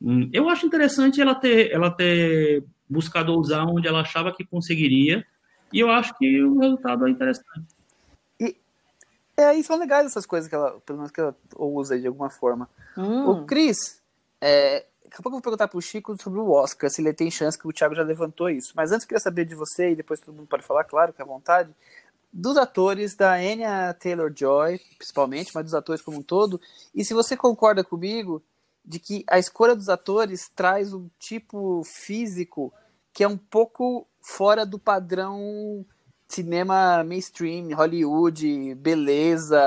Hum, 0.00 0.30
eu 0.32 0.48
acho 0.48 0.64
interessante 0.64 1.20
ela 1.20 1.34
ter, 1.34 1.70
ela 1.72 1.90
ter 1.90 2.64
buscado 2.88 3.38
usar 3.38 3.64
onde 3.64 3.86
ela 3.86 4.00
achava 4.00 4.34
que 4.34 4.46
conseguiria, 4.46 5.26
e 5.72 5.80
eu 5.80 5.90
acho 5.90 6.16
que 6.18 6.42
o 6.42 6.58
resultado 6.58 7.06
é 7.06 7.10
interessante. 7.10 7.66
E 8.38 8.56
é, 9.36 9.54
e 9.54 9.64
são 9.64 9.78
legais 9.78 10.06
essas 10.06 10.26
coisas 10.26 10.48
que 10.48 10.54
ela, 10.54 10.80
pelo 10.80 10.98
menos 10.98 11.12
que 11.12 11.20
ela 11.20 11.34
usa 11.56 11.98
de 11.98 12.06
alguma 12.06 12.30
forma. 12.30 12.68
Hum. 12.96 13.28
O 13.28 13.46
Cris, 13.46 14.02
é, 14.40 14.86
daqui 15.04 15.16
a 15.18 15.22
pouco 15.22 15.28
eu 15.28 15.32
vou 15.32 15.42
perguntar 15.42 15.68
pro 15.68 15.80
Chico 15.80 16.20
sobre 16.20 16.38
o 16.38 16.50
Oscar, 16.50 16.90
se 16.90 17.00
ele 17.00 17.12
tem 17.12 17.30
chance, 17.30 17.58
que 17.58 17.66
o 17.66 17.72
Thiago 17.72 17.94
já 17.94 18.02
levantou 18.02 18.50
isso. 18.50 18.72
Mas 18.76 18.92
antes 18.92 19.04
eu 19.04 19.08
queria 19.08 19.20
saber 19.20 19.44
de 19.44 19.54
você, 19.54 19.90
e 19.90 19.96
depois 19.96 20.20
todo 20.20 20.34
mundo 20.34 20.46
pode 20.46 20.64
falar, 20.64 20.84
claro, 20.84 21.12
que 21.12 21.22
à 21.22 21.24
vontade, 21.24 21.74
dos 22.32 22.56
atores 22.56 23.16
da 23.16 23.34
Anya 23.34 23.92
Taylor-Joy, 23.94 24.80
principalmente, 24.98 25.52
mas 25.54 25.64
dos 25.64 25.74
atores 25.74 26.02
como 26.02 26.18
um 26.18 26.22
todo, 26.22 26.60
e 26.94 27.04
se 27.04 27.14
você 27.14 27.36
concorda 27.36 27.82
comigo 27.82 28.42
de 28.84 28.98
que 28.98 29.24
a 29.26 29.38
escolha 29.38 29.74
dos 29.74 29.88
atores 29.88 30.48
traz 30.54 30.92
um 30.92 31.08
tipo 31.18 31.82
físico 31.84 32.72
que 33.12 33.24
é 33.24 33.28
um 33.28 33.36
pouco 33.36 34.06
fora 34.20 34.64
do 34.66 34.78
padrão 34.78 35.84
cinema 36.28 37.02
mainstream, 37.04 37.74
Hollywood, 37.74 38.74
beleza, 38.76 39.58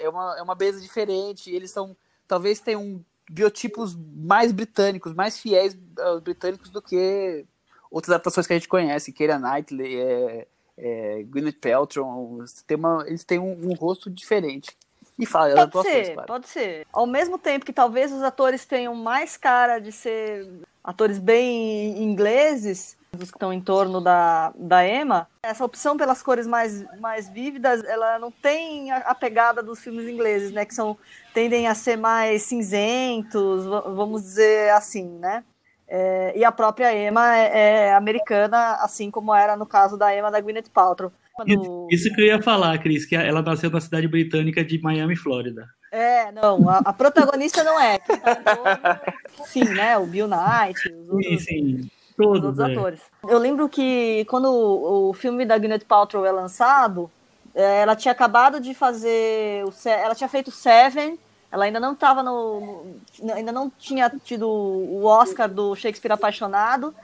é 0.00 0.08
uma, 0.08 0.36
é 0.38 0.42
uma 0.42 0.54
beleza 0.54 0.80
diferente, 0.80 1.50
eles 1.50 1.70
são, 1.70 1.94
talvez 2.26 2.60
tenham 2.60 3.04
biotipos 3.30 3.94
mais 4.16 4.50
britânicos, 4.50 5.12
mais 5.12 5.38
fiéis 5.38 5.76
aos 5.98 6.20
britânicos 6.20 6.70
do 6.70 6.80
que 6.80 7.44
outras 7.90 8.14
adaptações 8.14 8.46
que 8.46 8.52
a 8.54 8.56
gente 8.56 8.68
conhece, 8.68 9.12
Keira 9.12 9.38
Knightley, 9.38 10.00
é, 10.00 10.46
é, 10.78 11.22
Gwyneth 11.24 11.60
Paltrow, 11.60 12.42
tem 12.66 12.76
uma, 12.76 13.04
eles 13.06 13.24
têm 13.24 13.38
um, 13.38 13.70
um 13.70 13.74
rosto 13.74 14.08
diferente. 14.08 14.76
E 15.18 15.26
fala, 15.26 15.48
Pode 15.48 15.60
atuações, 15.60 16.06
ser, 16.06 16.14
claro. 16.14 16.26
pode 16.28 16.48
ser. 16.48 16.86
Ao 16.92 17.06
mesmo 17.06 17.38
tempo 17.38 17.66
que 17.66 17.72
talvez 17.72 18.12
os 18.12 18.22
atores 18.22 18.64
tenham 18.64 18.94
mais 18.94 19.36
cara 19.36 19.80
de 19.80 19.90
ser 19.90 20.48
atores 20.82 21.18
bem 21.18 22.00
ingleses, 22.00 22.96
que 23.16 23.24
estão 23.24 23.52
em 23.52 23.60
torno 23.60 24.00
da, 24.00 24.52
da 24.56 24.86
Emma, 24.86 25.28
essa 25.42 25.64
opção 25.64 25.96
pelas 25.96 26.22
cores 26.22 26.46
mais, 26.46 26.84
mais 27.00 27.28
vívidas, 27.28 27.82
ela 27.84 28.18
não 28.18 28.30
tem 28.30 28.90
a, 28.90 28.98
a 28.98 29.14
pegada 29.14 29.62
dos 29.62 29.80
filmes 29.80 30.06
ingleses, 30.06 30.52
né? 30.52 30.64
Que 30.64 30.74
são, 30.74 30.96
tendem 31.32 31.66
a 31.66 31.74
ser 31.74 31.96
mais 31.96 32.42
cinzentos, 32.42 33.64
va- 33.66 33.80
vamos 33.80 34.22
dizer 34.22 34.70
assim, 34.72 35.08
né? 35.18 35.42
É, 35.90 36.34
e 36.36 36.44
a 36.44 36.52
própria 36.52 36.94
Emma 36.94 37.34
é, 37.34 37.86
é 37.86 37.94
americana, 37.94 38.74
assim 38.74 39.10
como 39.10 39.34
era 39.34 39.56
no 39.56 39.64
caso 39.64 39.96
da 39.96 40.14
Emma 40.14 40.30
da 40.30 40.40
Gwyneth 40.40 40.68
Paltrow. 40.72 41.10
Do- 41.46 41.88
Isso 41.90 42.12
que 42.14 42.20
eu 42.20 42.26
ia 42.26 42.42
falar, 42.42 42.76
Cris, 42.78 43.06
que 43.06 43.16
ela 43.16 43.40
nasceu 43.40 43.70
na 43.70 43.80
cidade 43.80 44.06
britânica 44.06 44.62
de 44.62 44.78
Miami, 44.82 45.16
Flórida. 45.16 45.66
É, 45.90 46.30
não, 46.32 46.68
a, 46.68 46.78
a 46.78 46.92
protagonista 46.92 47.64
não 47.64 47.80
é. 47.80 47.98
Tá 47.98 49.44
sim, 49.46 49.64
né? 49.64 49.96
O 49.96 50.04
Bill 50.04 50.28
Knight, 50.28 50.92
os 50.92 51.08
outros, 51.08 51.26
Sim, 51.26 51.38
sim. 51.38 51.90
Os 52.26 52.40
Todos, 52.40 52.58
outros 52.58 52.68
é. 52.68 52.72
atores. 52.72 53.00
Eu 53.28 53.38
lembro 53.38 53.68
que 53.68 54.24
quando 54.28 54.50
o, 54.52 55.12
filme 55.14 55.44
da 55.44 55.58
Gwyneth 55.58 55.84
Paltrow 55.86 56.24
é 56.24 56.32
lançado, 56.32 57.10
é, 57.54 57.80
ela 57.82 57.94
tinha 57.96 58.12
acabado 58.12 58.60
de 58.60 58.74
fazer. 58.74 59.64
O, 59.64 59.72
ela 59.88 60.14
tinha 60.14 60.28
feito 60.28 60.50
Seven, 60.50 61.18
ela 61.50 61.64
ainda 61.64 61.80
não 61.80 61.92
estava 61.92 62.22
no, 62.22 62.86
no- 63.20 63.32
Ainda 63.34 63.52
não 63.52 63.70
tinha 63.70 64.10
tido 64.22 64.48
o 64.48 65.04
Oscar 65.04 65.48
do 65.48 65.74
Shakespeare 65.74 66.12
Apaixonado. 66.12 66.94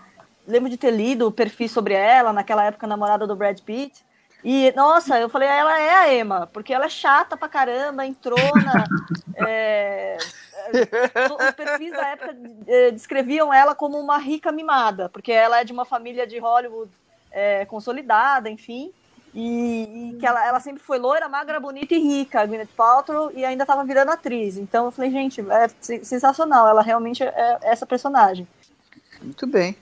Lembro 0.47 0.69
de 0.69 0.77
ter 0.77 0.91
lido 0.91 1.27
o 1.27 1.33
perfil 1.33 1.69
sobre 1.69 1.95
ela, 1.95 2.33
naquela 2.33 2.65
época 2.65 2.87
namorada 2.87 3.27
do 3.27 3.35
Brad 3.37 3.59
Pitt. 3.61 4.05
E, 4.45 4.73
nossa, 4.77 5.19
eu 5.19 5.29
falei, 5.31 5.49
ela 5.49 5.81
é 5.81 5.95
a 5.95 6.15
Emma, 6.15 6.47
porque 6.53 6.75
ela 6.75 6.85
é 6.85 6.89
chata 6.91 7.37
pra 7.37 7.49
caramba, 7.49 8.05
entrona. 8.05 8.91
é, 9.35 10.19
é, 10.55 10.71
os 11.49 11.55
perfis 11.55 11.91
da 11.91 12.09
época 12.09 12.37
eh, 12.67 12.91
descreviam 12.91 13.53
ela 13.53 13.75
como 13.75 13.99
uma 13.99 14.19
rica 14.19 14.53
mimada, 14.53 15.09
porque 15.09 15.33
ela 15.33 15.61
é 15.61 15.65
de 15.65 15.73
uma 15.73 15.87
família 15.87 16.27
de 16.27 16.39
Hollywood 16.39 16.93
eh, 17.33 17.65
consolidada, 17.67 18.51
enfim. 18.51 18.93
E, 19.35 20.13
e 20.13 20.17
que 20.21 20.27
ela, 20.27 20.47
ela 20.47 20.61
sempre 20.61 20.83
foi 20.83 20.99
loira, 20.99 21.29
magra, 21.29 21.59
bonita 21.59 21.95
e 21.95 21.99
rica, 21.99 22.41
a 22.43 22.47
Gwyneth 22.47 22.69
Paltrow, 22.77 23.33
e 23.35 23.45
ainda 23.45 23.65
estava 23.65 23.83
virando 23.83 24.13
atriz. 24.13 24.57
Então 24.59 24.85
eu 24.85 24.93
falei, 24.93 25.11
gente, 25.11 25.41
é 25.41 25.69
sen- 25.81 26.05
sensacional, 26.05 26.69
ela 26.69 26.83
realmente 26.83 27.25
é 27.25 27.59
essa 27.63 27.85
personagem. 27.85 28.47
Muito 29.21 29.47
bem. 29.47 29.77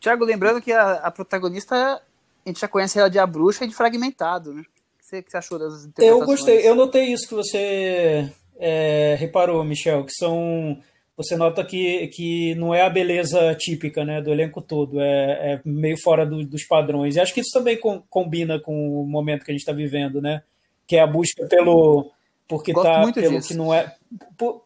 Tiago, 0.00 0.24
lembrando 0.24 0.60
que 0.60 0.72
a, 0.72 0.94
a 0.94 1.10
protagonista, 1.10 2.00
a 2.48 2.52
gente 2.52 2.60
já 2.60 2.68
conhece 2.68 2.98
ela 2.98 3.08
de 3.10 3.18
A 3.18 3.26
Bruxa 3.26 3.64
e 3.64 3.68
de 3.68 3.74
Fragmentado, 3.74 4.52
né? 4.54 4.62
Você, 5.00 5.22
que 5.22 5.30
você 5.30 5.36
achou 5.36 5.58
das 5.58 5.72
Eu 5.84 5.88
interpretações? 5.88 6.26
gostei, 6.26 6.68
eu 6.68 6.74
notei 6.74 7.04
isso 7.06 7.26
que 7.28 7.34
você 7.34 8.30
é, 8.58 9.16
reparou, 9.18 9.62
Michel, 9.64 10.04
que 10.04 10.12
são. 10.12 10.78
Você 11.16 11.34
nota 11.36 11.64
que, 11.64 12.06
que 12.08 12.54
não 12.54 12.72
é 12.72 12.82
a 12.82 12.90
beleza 12.90 13.52
típica 13.56 14.04
né, 14.04 14.22
do 14.22 14.30
elenco 14.30 14.62
todo, 14.62 15.00
é, 15.00 15.54
é 15.54 15.60
meio 15.64 15.96
fora 16.00 16.24
do- 16.24 16.44
dos 16.46 16.64
padrões. 16.64 17.16
E 17.16 17.20
acho 17.20 17.34
que 17.34 17.40
isso 17.40 17.50
também 17.52 17.76
com- 17.76 18.02
combina 18.08 18.60
com 18.60 19.00
o 19.02 19.04
momento 19.04 19.44
que 19.44 19.50
a 19.50 19.54
gente 19.54 19.62
está 19.62 19.72
vivendo, 19.72 20.20
né? 20.22 20.42
Que 20.86 20.96
é 20.96 21.00
a 21.00 21.06
busca 21.06 21.44
pelo. 21.46 22.10
Porque 22.46 22.72
Gosto 22.72 22.86
tá 22.86 23.00
muito 23.00 23.20
pelo 23.20 23.36
disso. 23.36 23.48
que 23.48 23.54
não 23.54 23.74
é. 23.74 23.94
Por, 24.38 24.62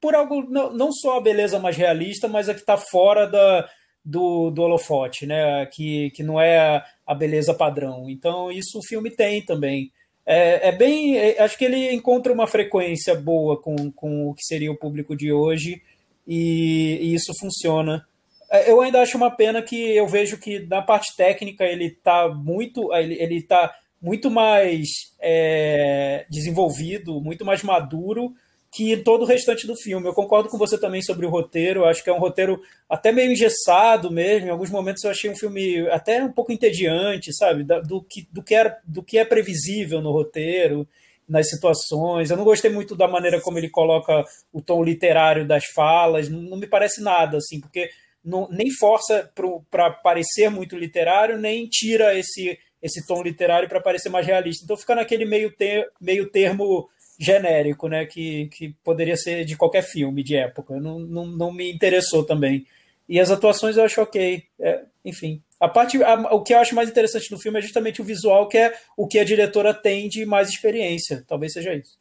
por 0.00 0.14
algo, 0.14 0.42
não, 0.50 0.72
não 0.74 0.92
só 0.92 1.16
a 1.16 1.22
beleza 1.22 1.58
mais 1.58 1.76
realista, 1.76 2.28
mas 2.28 2.48
a 2.50 2.54
que 2.54 2.60
está 2.60 2.76
fora 2.76 3.26
da, 3.26 3.66
do, 4.04 4.50
do 4.50 4.62
holofote, 4.62 5.26
né? 5.26 5.66
Que, 5.66 6.10
que 6.10 6.22
não 6.22 6.40
é 6.40 6.84
a, 7.06 7.14
beleza 7.14 7.54
padrão. 7.54 8.10
Então, 8.10 8.52
isso 8.52 8.78
o 8.78 8.86
filme 8.86 9.10
tem 9.10 9.42
também. 9.42 9.90
É, 10.26 10.68
é 10.68 10.72
bem. 10.72 11.16
é- 11.16 11.40
acho 11.42 11.56
que 11.56 11.64
ele 11.64 11.92
encontra 11.92 12.32
uma 12.32 12.46
frequência 12.46 13.14
boa 13.14 13.56
com, 13.60 13.90
com 13.92 14.28
o 14.28 14.34
que 14.34 14.44
seria 14.44 14.70
o 14.70 14.76
público 14.76 15.16
de 15.16 15.32
hoje 15.32 15.80
e, 16.26 16.98
e 17.00 17.14
isso 17.14 17.32
funciona. 17.40 18.06
É, 18.50 18.70
Eu 18.70 18.80
ainda 18.80 19.00
acho 19.00 19.16
uma 19.16 19.30
pena 19.30 19.62
que 19.62 19.96
eu 19.96 20.06
vejo 20.06 20.38
que 20.38 20.60
na 20.60 20.82
parte 20.82 21.16
técnica 21.16 21.64
ele 21.64 21.86
está 21.86 22.28
muito. 22.28 22.92
Ele, 22.94 23.14
ele 23.14 23.42
tá 23.42 23.74
muito 24.00 24.30
mais 24.30 24.86
é, 25.18 26.26
desenvolvido, 26.28 27.20
muito 27.22 27.44
mais 27.44 27.62
maduro 27.62 28.34
que 28.74 28.96
todo 28.96 29.22
o 29.22 29.24
restante 29.24 29.68
do 29.68 29.76
filme. 29.76 30.08
Eu 30.08 30.12
concordo 30.12 30.48
com 30.48 30.58
você 30.58 30.76
também 30.76 31.00
sobre 31.00 31.24
o 31.24 31.30
roteiro. 31.30 31.84
Acho 31.84 32.02
que 32.02 32.10
é 32.10 32.12
um 32.12 32.18
roteiro 32.18 32.60
até 32.90 33.12
meio 33.12 33.30
engessado 33.30 34.10
mesmo. 34.10 34.48
Em 34.48 34.50
alguns 34.50 34.68
momentos 34.68 35.04
eu 35.04 35.12
achei 35.12 35.30
um 35.30 35.36
filme 35.36 35.88
até 35.90 36.24
um 36.24 36.32
pouco 36.32 36.50
entediante, 36.50 37.32
sabe? 37.32 37.62
Do 37.62 38.02
que, 38.02 38.26
do 38.32 38.42
que, 38.42 38.52
era, 38.52 38.76
do 38.84 39.00
que 39.00 39.16
é 39.16 39.24
previsível 39.24 40.02
no 40.02 40.10
roteiro, 40.10 40.88
nas 41.28 41.48
situações. 41.48 42.30
Eu 42.30 42.36
não 42.36 42.42
gostei 42.42 42.68
muito 42.68 42.96
da 42.96 43.06
maneira 43.06 43.40
como 43.40 43.58
ele 43.58 43.70
coloca 43.70 44.24
o 44.52 44.60
tom 44.60 44.82
literário 44.82 45.46
das 45.46 45.66
falas. 45.66 46.28
Não, 46.28 46.42
não 46.42 46.56
me 46.56 46.66
parece 46.66 47.00
nada, 47.00 47.36
assim, 47.36 47.60
porque 47.60 47.88
não, 48.24 48.48
nem 48.50 48.72
força 48.72 49.30
para 49.70 49.88
parecer 49.90 50.50
muito 50.50 50.76
literário, 50.76 51.38
nem 51.38 51.68
tira 51.68 52.18
esse, 52.18 52.58
esse 52.82 53.06
tom 53.06 53.22
literário 53.22 53.68
para 53.68 53.80
parecer 53.80 54.08
mais 54.08 54.26
realista. 54.26 54.64
Então 54.64 54.76
fica 54.76 54.96
naquele 54.96 55.24
meio, 55.24 55.54
ter, 55.54 55.88
meio 56.00 56.28
termo 56.28 56.88
genérico, 57.18 57.88
né? 57.88 58.04
Que, 58.06 58.46
que 58.48 58.74
poderia 58.84 59.16
ser 59.16 59.44
de 59.44 59.56
qualquer 59.56 59.82
filme 59.82 60.22
de 60.22 60.36
época. 60.36 60.78
Não, 60.80 60.98
não, 60.98 61.26
não 61.26 61.52
me 61.52 61.72
interessou 61.72 62.24
também. 62.24 62.66
E 63.08 63.20
as 63.20 63.30
atuações 63.30 63.76
eu 63.76 63.84
acho 63.84 64.00
ok. 64.00 64.44
É, 64.58 64.84
enfim. 65.04 65.42
A 65.60 65.68
parte, 65.68 66.02
a- 66.02 66.34
o 66.34 66.42
que 66.42 66.52
eu 66.54 66.58
acho 66.58 66.74
mais 66.74 66.88
interessante 66.88 67.30
no 67.30 67.38
filme 67.38 67.58
é 67.58 67.62
justamente 67.62 68.00
o 68.00 68.04
visual, 68.04 68.48
que 68.48 68.58
é 68.58 68.74
o 68.96 69.06
que 69.06 69.18
a 69.18 69.24
diretora 69.24 69.72
tem 69.74 70.08
de 70.08 70.24
mais 70.26 70.48
experiência. 70.48 71.24
Talvez 71.28 71.52
seja 71.52 71.74
isso. 71.74 71.96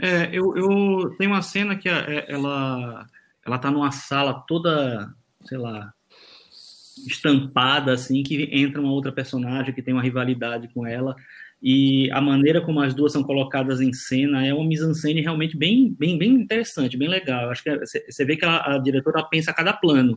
É, 0.00 0.28
eu, 0.32 0.56
eu 0.56 1.16
tem 1.18 1.26
uma 1.28 1.42
cena 1.42 1.76
que 1.76 1.88
é- 1.88 2.24
ela 2.28 3.06
ela 3.44 3.58
tá 3.58 3.70
numa 3.72 3.90
sala 3.90 4.44
toda, 4.46 5.12
sei 5.44 5.58
lá, 5.58 5.92
estampada 7.06 7.92
assim, 7.92 8.22
que 8.22 8.48
entra 8.52 8.80
uma 8.80 8.92
outra 8.92 9.10
personagem 9.12 9.74
que 9.74 9.82
tem 9.82 9.92
uma 9.94 10.02
rivalidade 10.02 10.68
com 10.72 10.86
ela 10.86 11.16
e 11.62 12.10
a 12.12 12.20
maneira 12.20 12.60
como 12.60 12.80
as 12.80 12.94
duas 12.94 13.12
são 13.12 13.22
colocadas 13.22 13.80
em 13.80 13.92
cena 13.92 14.44
é 14.46 14.52
uma 14.54 14.66
mise-en-scène 14.66 15.20
realmente 15.22 15.56
bem, 15.56 15.94
bem, 15.98 16.18
bem 16.18 16.30
interessante, 16.34 16.96
bem 16.98 17.08
legal. 17.08 17.50
Acho 17.50 17.62
que 17.62 17.70
é- 17.70 17.78
você 17.78 18.04
você 18.10 18.24
vê 18.24 18.36
que 18.36 18.44
ela- 18.44 18.62
a 18.76 18.78
diretora 18.78 19.22
pensa 19.24 19.50
a 19.52 19.54
cada 19.54 19.72
plano, 19.72 20.16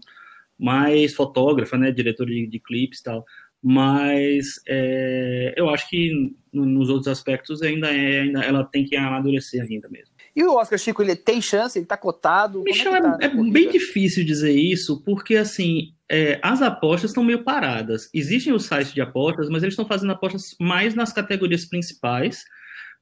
mais 0.60 1.14
fotógrafa, 1.16 1.78
né, 1.78 1.92
diretora 1.92 2.30
de, 2.32 2.48
de 2.48 2.60
clipes 2.60 3.00
e 3.00 3.04
tal. 3.04 3.26
Mas 3.64 4.62
é, 4.68 5.54
eu 5.58 5.70
acho 5.70 5.90
que 5.90 6.12
no- 6.54 6.66
nos 6.66 6.90
outros 6.90 7.08
aspectos 7.10 7.62
ainda 7.62 7.90
é, 7.94 8.22
ainda 8.22 8.42
ela 8.44 8.64
tem 8.64 8.86
que 8.86 8.96
amadurecer 8.96 9.62
ainda 9.64 9.90
mesmo. 9.90 10.15
E 10.36 10.44
o 10.44 10.56
Oscar 10.56 10.78
Chico, 10.78 11.02
ele 11.02 11.16
tem 11.16 11.42
chance? 11.42 11.80
Ele 11.80 11.86
tá 11.86 11.96
cotado? 11.96 12.62
Michel, 12.64 12.94
é, 12.94 12.98
é, 12.98 13.02
tá 13.02 13.18
é 13.22 13.30
bem 13.30 13.72
difícil 13.72 14.26
dizer 14.26 14.52
isso, 14.52 15.02
porque 15.04 15.38
assim, 15.38 15.94
é, 16.12 16.40
as 16.44 16.62
apostas 16.62 17.12
estão 17.12 17.24
meio 17.24 17.44
paradas. 17.44 18.10
Existem 18.14 18.52
os 18.52 18.66
sites 18.66 18.94
de 18.94 19.00
apostas, 19.00 19.50
mas 19.50 19.64
eles 19.64 19.74
estão 19.74 19.88
fazendo 19.88 20.12
apostas 20.12 20.56
mais 20.60 20.94
nas 20.94 21.14
categorias 21.14 21.66
principais, 21.66 22.44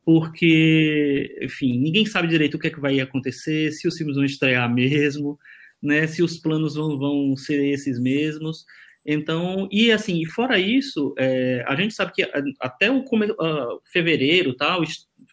porque, 0.06 1.36
enfim, 1.42 1.80
ninguém 1.80 2.06
sabe 2.06 2.28
direito 2.28 2.56
o 2.56 2.60
que, 2.60 2.68
é 2.68 2.72
que 2.72 2.80
vai 2.80 3.00
acontecer, 3.00 3.72
se 3.72 3.88
os 3.88 3.98
filmes 3.98 4.16
vão 4.16 4.26
estrear 4.26 4.72
mesmo, 4.72 5.40
né, 5.82 6.06
se 6.06 6.22
os 6.22 6.38
planos 6.38 6.76
vão, 6.76 7.00
vão 7.00 7.36
ser 7.36 7.66
esses 7.66 8.00
mesmos. 8.00 8.64
Então, 9.06 9.68
e 9.72 9.92
assim, 9.92 10.24
fora 10.26 10.58
isso, 10.58 11.14
é, 11.18 11.64
a 11.68 11.76
gente 11.76 11.94
sabe 11.94 12.14
que 12.14 12.24
a- 12.24 12.44
até 12.62 12.90
o 12.92 13.04
ah, 13.40 13.68
fevereiro, 13.92 14.56
tal, 14.56 14.82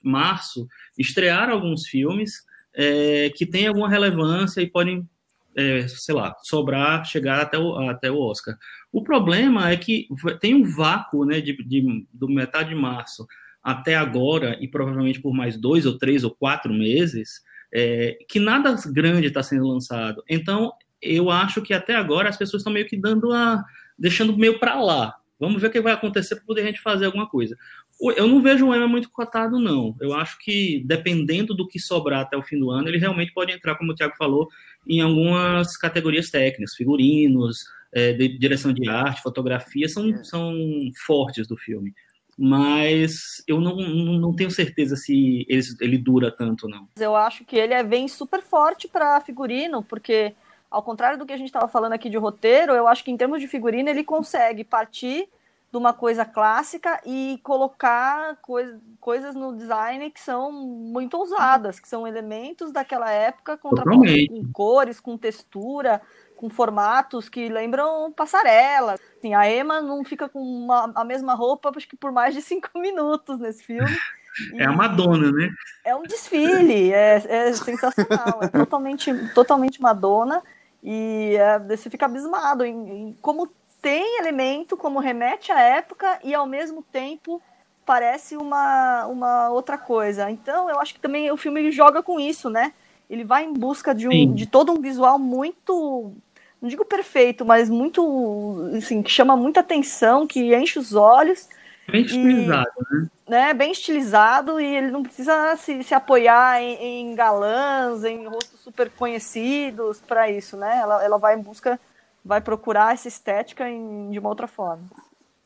março, 0.02 0.66
estrearam 1.00 1.54
alguns 1.54 1.86
filmes 1.86 2.44
é, 2.74 3.30
que 3.30 3.46
têm 3.46 3.66
alguma 3.66 3.88
relevância 3.88 4.60
e 4.60 4.70
podem 4.70 5.08
é, 5.56 5.88
sei 5.88 6.14
lá, 6.14 6.36
sobrar, 6.42 7.04
chegar 7.04 7.40
até 7.40 7.58
o, 7.58 7.76
até 7.88 8.10
o 8.10 8.18
Oscar. 8.18 8.56
O 8.92 9.02
problema 9.02 9.70
é 9.70 9.76
que 9.76 10.06
tem 10.40 10.54
um 10.54 10.64
vácuo, 10.64 11.24
né, 11.24 11.40
de, 11.40 11.56
de, 11.64 12.06
do 12.12 12.28
metade 12.28 12.70
de 12.70 12.74
março 12.74 13.26
até 13.62 13.94
agora, 13.94 14.56
e 14.60 14.68
provavelmente 14.68 15.20
por 15.20 15.34
mais 15.34 15.56
dois 15.56 15.84
ou 15.86 15.98
três 15.98 16.24
ou 16.24 16.30
quatro 16.30 16.72
meses, 16.72 17.42
é, 17.72 18.16
que 18.28 18.40
nada 18.40 18.74
grande 18.86 19.26
está 19.26 19.42
sendo 19.42 19.68
lançado. 19.68 20.22
Então, 20.28 20.72
eu 21.00 21.30
acho 21.30 21.62
que 21.62 21.74
até 21.74 21.94
agora 21.94 22.28
as 22.28 22.36
pessoas 22.36 22.60
estão 22.60 22.72
meio 22.72 22.86
que 22.86 22.96
dando 22.96 23.32
a. 23.32 23.62
deixando 23.98 24.36
meio 24.36 24.58
para 24.58 24.80
lá. 24.80 25.14
Vamos 25.38 25.60
ver 25.60 25.68
o 25.68 25.70
que 25.70 25.80
vai 25.80 25.92
acontecer 25.92 26.36
para 26.36 26.44
poder 26.44 26.62
a 26.62 26.66
gente 26.66 26.80
fazer 26.80 27.06
alguma 27.06 27.26
coisa. 27.26 27.56
Eu 28.00 28.26
não 28.26 28.40
vejo 28.40 28.66
o 28.66 28.74
EMA 28.74 28.88
muito 28.88 29.10
cotado, 29.10 29.58
não. 29.58 29.94
Eu 30.00 30.14
acho 30.14 30.38
que, 30.38 30.82
dependendo 30.86 31.54
do 31.54 31.68
que 31.68 31.78
sobrar 31.78 32.20
até 32.20 32.36
o 32.36 32.42
fim 32.42 32.58
do 32.58 32.70
ano, 32.70 32.88
ele 32.88 32.96
realmente 32.96 33.32
pode 33.32 33.52
entrar, 33.52 33.74
como 33.74 33.92
o 33.92 33.94
Thiago 33.94 34.14
falou, 34.16 34.48
em 34.88 35.02
algumas 35.02 35.76
categorias 35.76 36.30
técnicas, 36.30 36.74
figurinos, 36.74 37.58
é, 37.92 38.12
de 38.12 38.38
direção 38.38 38.72
de 38.72 38.88
arte, 38.88 39.22
fotografia, 39.22 39.88
são, 39.88 40.08
é. 40.08 40.24
são 40.24 40.54
fortes 41.04 41.46
do 41.46 41.56
filme. 41.56 41.92
Mas 42.38 43.42
eu 43.46 43.60
não, 43.60 43.76
não 43.76 44.34
tenho 44.34 44.50
certeza 44.50 44.96
se 44.96 45.44
ele, 45.46 45.62
ele 45.80 45.98
dura 45.98 46.30
tanto, 46.30 46.66
não. 46.66 46.88
Eu 46.98 47.14
acho 47.14 47.44
que 47.44 47.56
ele 47.56 47.74
é, 47.74 47.82
vem 47.82 48.08
super 48.08 48.40
forte 48.40 48.88
para 48.88 49.20
figurino, 49.20 49.82
porque, 49.82 50.32
ao 50.70 50.82
contrário 50.82 51.18
do 51.18 51.26
que 51.26 51.34
a 51.34 51.36
gente 51.36 51.48
estava 51.48 51.68
falando 51.68 51.92
aqui 51.92 52.08
de 52.08 52.16
roteiro, 52.16 52.72
eu 52.72 52.88
acho 52.88 53.04
que 53.04 53.10
em 53.10 53.16
termos 53.16 53.42
de 53.42 53.48
figurino 53.48 53.90
ele 53.90 54.02
consegue 54.02 54.64
partir 54.64 55.28
de 55.70 55.76
uma 55.76 55.92
coisa 55.92 56.24
clássica 56.24 57.00
e 57.06 57.38
colocar 57.44 58.37
coisa, 58.42 58.80
coisas 58.98 59.35
no 59.37 59.56
design 59.56 60.11
que 60.11 60.20
são 60.20 60.50
muito 60.50 61.16
ousadas, 61.16 61.78
que 61.78 61.88
são 61.88 62.06
elementos 62.06 62.72
daquela 62.72 63.11
época 63.11 63.56
com 63.56 63.70
cores, 64.52 64.98
com 64.98 65.16
textura, 65.16 66.02
com 66.37 66.50
formatos 66.50 67.28
que 67.28 67.48
lembram 67.48 68.11
passarela. 68.12 68.96
Assim, 69.18 69.33
a 69.33 69.48
Emma 69.48 69.80
não 69.80 70.02
fica 70.02 70.28
com 70.28 70.40
uma, 70.40 70.90
a 70.94 71.04
mesma 71.04 71.35
roupa 71.35 71.70
acho 71.76 71.88
que 71.88 71.96
por 71.96 72.11
mais 72.11 72.35
de 72.35 72.42
cinco 72.42 72.68
minutos 72.80 73.38
nesse 73.38 73.62
filme. 73.62 73.96
É 74.54 74.64
a 74.64 74.72
Madonna, 74.72 75.30
né? 75.30 75.50
É 75.85 75.94
um 75.94 76.02
desfile, 76.02 76.92
é, 76.92 77.22
é 77.28 77.52
sensacional, 77.52 78.40
é 78.42 78.48
totalmente, 78.48 79.12
totalmente 79.35 79.83
Madonna. 79.83 80.42
E 80.83 81.37
é, 81.37 81.59
você 81.59 81.90
fica 81.90 82.06
abismado 82.06 82.64
em, 82.64 83.11
em 83.11 83.12
como 83.20 83.48
tem 83.80 84.18
elemento 84.18 84.76
como 84.76 84.98
remete 84.98 85.50
à 85.50 85.60
época 85.60 86.18
e 86.22 86.34
ao 86.34 86.46
mesmo 86.46 86.82
tempo 86.82 87.42
parece 87.84 88.36
uma, 88.36 89.06
uma 89.06 89.50
outra 89.50 89.76
coisa. 89.76 90.30
Então, 90.30 90.68
eu 90.70 90.78
acho 90.80 90.94
que 90.94 91.00
também 91.00 91.30
o 91.30 91.36
filme 91.36 91.70
joga 91.70 92.02
com 92.02 92.20
isso, 92.20 92.48
né? 92.48 92.72
Ele 93.08 93.24
vai 93.24 93.44
em 93.44 93.52
busca 93.52 93.92
de, 93.94 94.06
um, 94.06 94.32
de 94.32 94.46
todo 94.46 94.70
um 94.70 94.80
visual 94.80 95.18
muito, 95.18 96.12
não 96.62 96.68
digo 96.68 96.84
perfeito, 96.84 97.44
mas 97.44 97.68
muito, 97.68 98.70
assim, 98.76 99.02
que 99.02 99.10
chama 99.10 99.36
muita 99.36 99.60
atenção, 99.60 100.26
que 100.26 100.54
enche 100.54 100.78
os 100.78 100.94
olhos. 100.94 101.48
Bem 101.90 102.02
estilizado, 102.02 102.70
e, 102.78 102.94
né? 102.94 103.08
né? 103.28 103.54
Bem 103.54 103.72
estilizado 103.72 104.60
e 104.60 104.76
ele 104.76 104.92
não 104.92 105.02
precisa 105.02 105.56
se, 105.56 105.82
se 105.82 105.92
apoiar 105.92 106.62
em, 106.62 107.10
em 107.10 107.14
galãs, 107.16 108.04
em 108.04 108.28
rostos 108.28 108.60
super 108.60 108.88
conhecidos 108.90 109.98
para 109.98 110.30
isso, 110.30 110.56
né? 110.56 110.78
Ela, 110.80 111.04
ela 111.04 111.18
vai 111.18 111.34
em 111.34 111.42
busca 111.42 111.80
vai 112.24 112.40
procurar 112.40 112.92
essa 112.92 113.09
estética 113.09 113.68
em, 113.68 114.11
de 114.11 114.18
uma 114.18 114.28
outra 114.28 114.46
forma. 114.46 114.85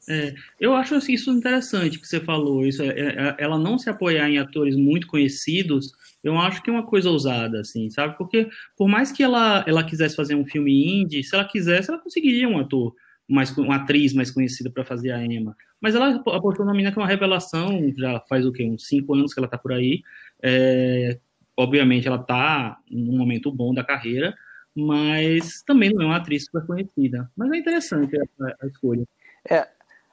É, 0.09 0.35
eu 0.61 0.75
acho 0.75 0.95
assim, 0.95 1.15
isso 1.15 1.31
interessante 1.31 1.99
que 1.99 2.07
você 2.07 2.21
falou, 2.21 2.67
isso 2.67 2.83
é, 2.83 2.89
é, 2.89 3.37
ela 3.39 3.59
não 3.59 3.79
se 3.79 3.89
apoiar 3.89 4.29
em 4.29 4.39
atores 4.39 4.77
muito 4.77 5.07
conhecidos, 5.07 5.93
eu 6.23 6.39
acho 6.39 6.63
que 6.63 6.69
é 6.69 6.73
uma 6.73 6.85
coisa 6.85 7.11
ousada, 7.11 7.61
assim, 7.61 7.89
sabe? 7.91 8.17
Porque 8.19 8.49
por 8.77 8.87
mais 8.87 9.11
que 9.11 9.23
ela, 9.23 9.65
ela 9.67 9.83
quisesse 9.83 10.15
fazer 10.15 10.35
um 10.35 10.45
filme 10.45 11.01
indie, 11.01 11.25
se 11.25 11.35
ela 11.35 11.45
quisesse, 11.45 11.91
ela 11.91 12.01
conseguiria 12.01 12.49
um 12.49 12.59
ator 12.59 12.95
mais 13.27 13.57
uma 13.57 13.77
atriz 13.77 14.13
mais 14.13 14.31
conhecida 14.31 14.71
para 14.71 14.85
fazer 14.85 15.11
a 15.11 15.25
Emma. 15.25 15.57
Mas 15.81 15.95
ela 15.95 16.17
apostou 16.17 16.65
na 16.65 16.75
mina 16.75 16.93
que 16.93 16.99
é 16.99 17.03
uma 17.03 17.09
revelação, 17.09 17.93
já 17.97 18.21
faz 18.29 18.45
o 18.45 18.53
quê? 18.53 18.65
Uns 18.65 18.87
cinco 18.87 19.15
anos 19.15 19.33
que 19.33 19.41
ela 19.41 19.47
está 19.47 19.57
por 19.57 19.73
aí. 19.73 20.03
É, 20.43 21.19
obviamente 21.57 22.07
ela 22.07 22.21
está 22.21 22.79
num 22.91 23.17
momento 23.17 23.51
bom 23.51 23.73
da 23.73 23.85
carreira, 23.85 24.35
mas 24.77 25.63
também 25.63 25.93
não 25.93 26.03
é 26.03 26.07
uma 26.07 26.17
atriz 26.17 26.45
super 26.45 26.67
conhecida. 26.67 27.31
Mas 27.37 27.53
é 27.53 27.57
interessante 27.57 28.17
a, 28.17 28.47
a 28.61 28.67
escolha. 28.67 29.05
É, 29.49 29.69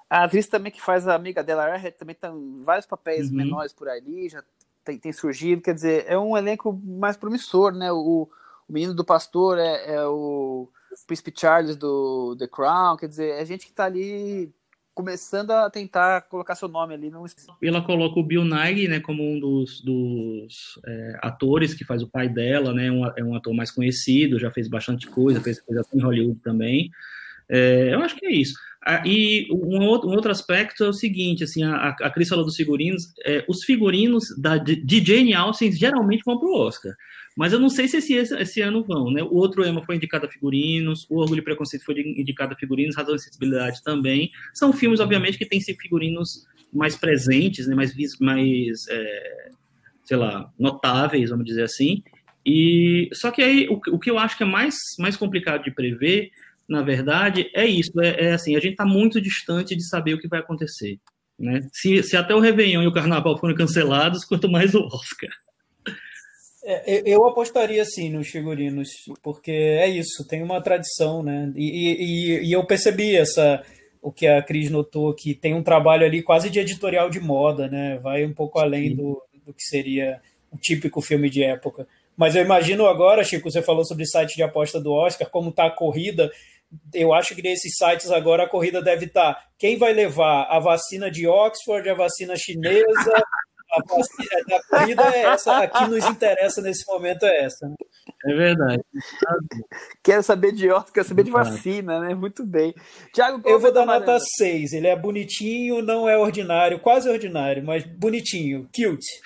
a 0.10 0.24
atriz 0.24 0.48
também 0.48 0.72
que 0.72 0.82
faz 0.82 1.08
a 1.08 1.16
amiga 1.16 1.44
dela, 1.44 1.80
também 1.92 2.16
tem 2.16 2.62
vários 2.64 2.86
papéis 2.86 3.30
uhum. 3.30 3.38
menores 3.38 3.74
por 3.74 3.88
ali, 3.88 4.30
já 4.30 4.44
tem, 4.84 4.98
tem, 4.98 5.12
surgido. 5.12 5.62
Quer 5.62 5.74
dizer, 5.74 6.06
é 6.08 6.18
um 6.18 6.38
elenco 6.38 6.74
mais 6.84 7.18
promissor, 7.18 7.74
né? 7.74 7.92
O, 7.92 8.30
o 8.68 8.74
menino 8.74 8.94
do 8.94 9.06
pastor 9.06 9.58
é, 9.58 9.96
é 9.96 10.06
o 10.06 10.68
Príncipe 11.08 11.34
Charles 11.36 11.76
do 11.76 12.36
The 12.38 12.48
Crown, 12.48 12.98
quer 12.98 13.08
dizer, 13.08 13.30
é 13.30 13.46
gente 13.46 13.66
que 13.66 13.72
está 13.72 13.86
ali 13.86 14.54
começando 14.94 15.52
a 15.52 15.70
tentar 15.70 16.22
colocar 16.22 16.56
seu 16.56 16.68
nome 16.68 16.94
ali 16.94 17.10
no 17.10 17.26
ela 17.62 17.82
coloca 17.82 18.20
o 18.20 18.24
Bill 18.24 18.44
Nighy 18.44 18.88
né 18.88 19.00
como 19.00 19.24
um 19.24 19.40
dos, 19.40 19.82
dos 19.82 20.80
é, 20.86 21.20
atores 21.22 21.74
que 21.74 21.86
faz 21.86 22.02
o 22.02 22.08
pai 22.08 22.28
dela 22.28 22.74
né 22.74 22.92
um, 22.92 23.06
é 23.06 23.24
um 23.24 23.36
ator 23.36 23.54
mais 23.54 23.72
conhecido 23.72 24.40
já 24.40 24.52
fez 24.52 24.68
bastante 24.68 25.08
coisa 25.08 25.42
fez 25.42 25.60
coisa 25.62 25.84
em 25.94 26.02
Hollywood 26.02 26.40
também. 26.42 26.92
É, 27.50 27.94
eu 27.94 28.02
acho 28.02 28.16
que 28.16 28.26
é 28.26 28.32
isso. 28.32 28.54
Ah, 28.86 29.04
e 29.06 29.48
um 29.52 29.86
outro, 29.86 30.10
um 30.10 30.14
outro 30.14 30.32
aspecto 30.32 30.84
é 30.84 30.90
o 30.90 30.94
seguinte 30.94 31.44
assim 31.44 31.64
a, 31.64 31.90
a 31.90 32.10
Cris 32.10 32.30
falou 32.30 32.44
dos 32.44 32.56
figurinos 32.56 33.14
é, 33.24 33.46
os 33.48 33.64
figurinos 33.64 34.36
da, 34.40 34.58
de 34.58 35.06
Jane 35.06 35.36
Austen 35.36 35.72
geralmente 35.72 36.24
vão 36.26 36.40
para 36.40 36.48
o 36.48 36.58
Oscar 36.58 36.94
mas 37.36 37.54
eu 37.54 37.60
não 37.60 37.70
sei 37.70 37.88
se 37.88 37.98
esse, 37.98 38.14
esse 38.14 38.62
ano 38.62 38.84
vão, 38.84 39.12
né? 39.12 39.24
O 39.24 39.36
outro 39.36 39.66
EMA 39.66 39.84
foi 39.84 39.96
indicado 39.96 40.26
a 40.26 40.30
figurinos, 40.30 41.06
o 41.10 41.20
Orgulho 41.20 41.40
e 41.40 41.44
Preconceito 41.44 41.86
foi 41.86 42.00
indicado 42.00 42.54
a 42.54 42.58
figurinos, 42.58 42.96
Razão 42.96 43.16
e 43.16 43.20
Sensibilidade 43.20 43.82
também. 43.84 44.32
São 44.54 44.74
filmes, 44.74 45.00
obviamente, 45.00 45.38
que 45.38 45.46
têm 45.46 45.62
figurinos 45.62 46.46
mais 46.74 46.96
presentes, 46.96 47.68
né? 47.68 47.76
mais, 47.76 47.94
mais 48.20 48.88
é, 48.90 49.50
sei 50.04 50.18
lá, 50.18 50.52
notáveis, 50.60 51.30
vamos 51.30 51.46
dizer 51.46 51.64
assim. 51.64 52.04
E 52.46 53.10
só 53.14 53.32
que 53.32 53.42
aí 53.42 53.68
o, 53.70 53.80
o 53.96 54.00
que 54.00 54.10
eu 54.10 54.18
acho 54.18 54.36
que 54.36 54.44
é 54.44 54.46
mais, 54.46 54.76
mais 55.00 55.16
complicado 55.16 55.64
de 55.64 55.72
prever, 55.72 56.32
na 56.68 56.82
verdade, 56.82 57.50
é 57.54 57.66
isso. 57.66 57.92
É, 58.02 58.26
é 58.26 58.34
assim, 58.34 58.56
a 58.56 58.60
gente 58.60 58.74
está 58.74 58.86
muito 58.86 59.22
distante 59.22 59.76
de 59.76 59.88
saber 59.88 60.16
o 60.16 60.20
que 60.20 60.28
vai 60.28 60.40
acontecer. 60.40 61.00
Né? 61.40 61.62
Se, 61.74 62.04
se 62.04 62.16
até 62.16 62.36
o 62.36 62.40
Réveillon 62.40 62.84
e 62.84 62.88
o 62.88 62.94
Carnaval 62.94 63.38
foram 63.38 63.56
cancelados, 63.56 64.26
quanto 64.26 64.50
mais 64.50 64.76
o 64.76 64.82
Oscar. 64.82 65.30
É, 66.64 67.02
eu 67.06 67.26
apostaria 67.26 67.84
sim 67.86 68.12
nos 68.12 68.28
figurinos, 68.30 68.90
porque 69.24 69.52
é 69.52 69.88
isso, 69.88 70.28
tem 70.28 70.44
uma 70.44 70.62
tradição, 70.62 71.24
né? 71.24 71.52
E, 71.56 71.66
e, 71.66 72.48
e, 72.48 72.52
eu 72.52 72.64
percebi 72.66 73.16
essa 73.16 73.64
o 74.02 74.12
que 74.12 74.28
a 74.28 74.42
Cris 74.42 74.70
notou, 74.70 75.14
que 75.14 75.34
tem 75.34 75.54
um 75.54 75.64
trabalho 75.64 76.06
ali 76.06 76.22
quase 76.22 76.50
de 76.50 76.60
editorial 76.60 77.10
de 77.10 77.20
moda, 77.20 77.68
né? 77.68 77.98
Vai 77.98 78.26
um 78.26 78.34
pouco 78.34 78.60
além 78.60 78.96
do, 78.96 79.22
do 79.46 79.54
que 79.54 79.64
seria 79.64 80.20
um 80.52 80.58
típico 80.58 81.02
filme 81.02 81.30
de 81.30 81.44
época. 81.44 81.88
Mas 82.16 82.36
eu 82.36 82.44
imagino 82.44 82.86
agora, 82.86 83.24
Chico, 83.24 83.50
você 83.50 83.62
falou 83.62 83.86
sobre 83.86 84.06
site 84.06 84.36
de 84.36 84.44
aposta 84.44 84.80
do 84.80 84.92
Oscar, 84.92 85.30
como 85.30 85.50
está 85.50 85.66
a 85.66 85.72
corrida. 85.72 86.32
Eu 86.94 87.14
acho 87.14 87.36
que 87.36 87.42
nesses 87.42 87.76
sites 87.76 88.12
agora 88.12 88.44
a 88.44 88.50
corrida 88.50 88.82
deve 88.82 89.06
estar. 89.06 89.34
Tá, 89.34 89.44
quem 89.58 89.78
vai 89.78 89.94
levar 89.94 90.44
a 90.44 90.60
vacina 90.60 91.10
de 91.10 91.28
Oxford, 91.28 91.90
a 91.90 91.94
vacina 91.94 92.36
chinesa, 92.36 92.84
a 93.72 93.82
vacina 93.82 94.44
da 94.48 94.64
corrida 94.64 95.04
é 95.16 95.22
essa, 95.24 95.58
a 95.58 95.68
que 95.68 95.88
nos 95.88 96.06
interessa 96.06 96.62
nesse 96.62 96.86
momento 96.92 97.26
é 97.26 97.46
essa. 97.46 97.68
Né? 97.68 97.76
É 98.26 98.34
verdade. 98.34 98.84
Quero 100.04 100.22
saber 100.24 100.52
de 100.52 100.70
Oscar, 100.70 100.94
quero 100.94 101.08
saber 101.08 101.24
de 101.24 101.32
vacina, 101.32 102.00
né? 102.00 102.14
Muito 102.14 102.46
bem. 102.46 102.74
Tiago, 103.14 103.42
eu 103.48 103.60
vou 103.60 103.72
dar 103.72 103.86
nota 103.86 104.20
6. 104.20 104.74
Ele 104.74 104.88
é 104.88 104.96
bonitinho, 104.96 105.82
não 105.82 106.08
é 106.08 106.18
ordinário, 106.18 106.80
quase 106.80 107.10
ordinário, 107.10 107.64
mas 107.64 107.84
bonitinho, 107.84 108.68
cute. 108.76 109.22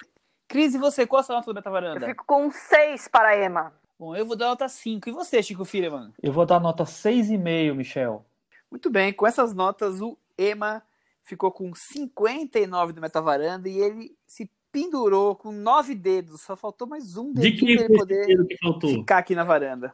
Cris, 0.48 0.76
e 0.76 0.78
você? 0.78 1.08
Qual 1.08 1.20
a 1.20 1.24
sua 1.24 1.36
nota 1.36 1.52
do 1.52 1.56
Metavaranda? 1.56 2.06
Eu 2.06 2.10
fico 2.10 2.24
com 2.26 2.52
6 2.52 3.08
para 3.08 3.30
a 3.30 3.38
Ema. 3.38 3.74
Bom, 3.98 4.16
eu 4.16 4.26
vou 4.26 4.36
dar 4.36 4.48
nota 4.48 4.68
5. 4.68 5.10
E 5.10 5.12
você, 5.12 5.42
Chico 5.42 5.66
Firman? 5.66 6.14
Eu 6.22 6.32
vou 6.32 6.46
dar 6.46 6.60
nota 6.60 6.84
6,5, 6.84 7.74
Michel. 7.74 8.26
Muito 8.70 8.90
bem, 8.90 9.14
com 9.14 9.26
essas 9.26 9.54
notas, 9.54 10.02
o 10.02 10.18
Ema 10.38 10.84
ficou 11.26 11.52
com 11.52 11.74
59 11.74 12.94
do 12.94 13.02
Metavaranda 13.02 13.68
e 13.68 13.78
ele 13.78 14.16
se 14.26 14.50
pendurou 14.72 15.36
com 15.36 15.52
nove 15.52 15.96
dedos. 15.96 16.42
Só 16.42 16.56
faltou 16.56 16.88
mais 16.88 17.18
um 17.18 17.34
dedo 17.34 17.60
para 17.60 17.72
ele 17.72 17.98
poder 17.98 18.38
ficar 18.82 19.18
aqui 19.18 19.34
na 19.34 19.44
varanda. 19.44 19.94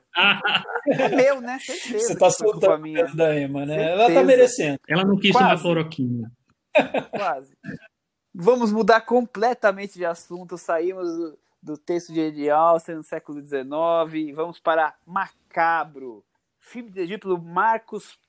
é 0.87 1.09
meu, 1.09 1.41
né? 1.41 1.57
Certeza 1.63 2.07
Você 2.07 2.15
tá 2.17 2.29
soltando 2.29 2.99
a 2.99 3.03
da 3.15 3.39
Emma, 3.39 3.65
né? 3.65 3.77
Certeza. 3.77 3.91
Ela 3.91 4.13
tá 4.13 4.23
merecendo. 4.23 4.79
Ela 4.87 5.05
não 5.05 5.17
quis 5.17 5.31
Quase. 5.31 5.47
tomar 5.47 5.61
cloroquina. 5.61 6.31
Quase. 7.11 7.57
Vamos 8.33 8.71
mudar 8.71 9.01
completamente 9.01 9.93
de 9.93 10.05
assunto. 10.05 10.57
Saímos 10.57 11.07
do, 11.07 11.39
do 11.61 11.77
texto 11.77 12.11
de 12.11 12.19
Eddie 12.19 12.49
Alston 12.49 12.95
no 12.95 13.03
século 13.03 13.41
XIX 13.45 13.63
e 14.15 14.33
vamos 14.33 14.59
para 14.59 14.95
Macabro. 15.05 16.25
Filme 16.59 16.91
dirigido 16.91 17.21
pelo 17.21 17.41
Marcos 17.41 18.19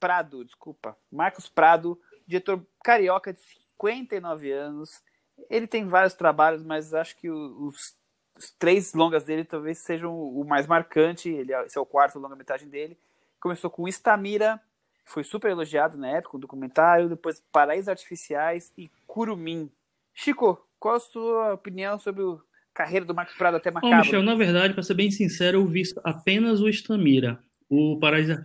Prado, 0.00 0.44
desculpa. 0.44 0.96
Marcos 1.10 1.48
Prado, 1.48 1.98
diretor 2.26 2.64
carioca 2.82 3.32
de 3.32 3.40
59 3.40 4.50
anos. 4.50 5.02
Ele 5.50 5.66
tem 5.66 5.86
vários 5.86 6.14
trabalhos, 6.14 6.62
mas 6.62 6.94
acho 6.94 7.16
que 7.16 7.28
os 7.28 7.96
os 8.36 8.50
três 8.58 8.92
longas 8.94 9.24
dele 9.24 9.44
talvez 9.44 9.78
sejam 9.78 10.12
o 10.12 10.44
mais 10.44 10.66
marcante. 10.66 11.28
Ele, 11.28 11.52
é, 11.52 11.64
esse 11.64 11.78
é 11.78 11.80
o 11.80 11.86
quarto 11.86 12.18
longa-metragem 12.18 12.68
dele. 12.68 12.96
Começou 13.40 13.70
com 13.70 13.86
Estamira, 13.86 14.60
foi 15.04 15.22
super 15.22 15.50
elogiado 15.50 15.96
na 15.96 16.08
época, 16.08 16.36
o 16.36 16.40
documentário. 16.40 17.08
Depois 17.08 17.42
Paraísos 17.52 17.88
Artificiais 17.88 18.72
e 18.76 18.90
Curumim. 19.06 19.70
Chico, 20.12 20.66
qual 20.78 20.96
a 20.96 21.00
sua 21.00 21.54
opinião 21.54 21.98
sobre 21.98 22.22
a 22.22 22.36
carreira 22.72 23.04
do 23.04 23.14
Marcos 23.14 23.36
Prado 23.36 23.56
até 23.56 23.70
Macabro? 23.70 23.96
Bom, 23.96 24.02
Michel, 24.02 24.22
na 24.22 24.34
verdade, 24.34 24.74
para 24.74 24.82
ser 24.82 24.94
bem 24.94 25.10
sincero, 25.10 25.58
eu 25.58 25.66
vi 25.66 25.82
apenas 26.02 26.60
o 26.60 26.68
Estamira. 26.68 27.42
O 27.68 27.98
Paraísos 27.98 28.36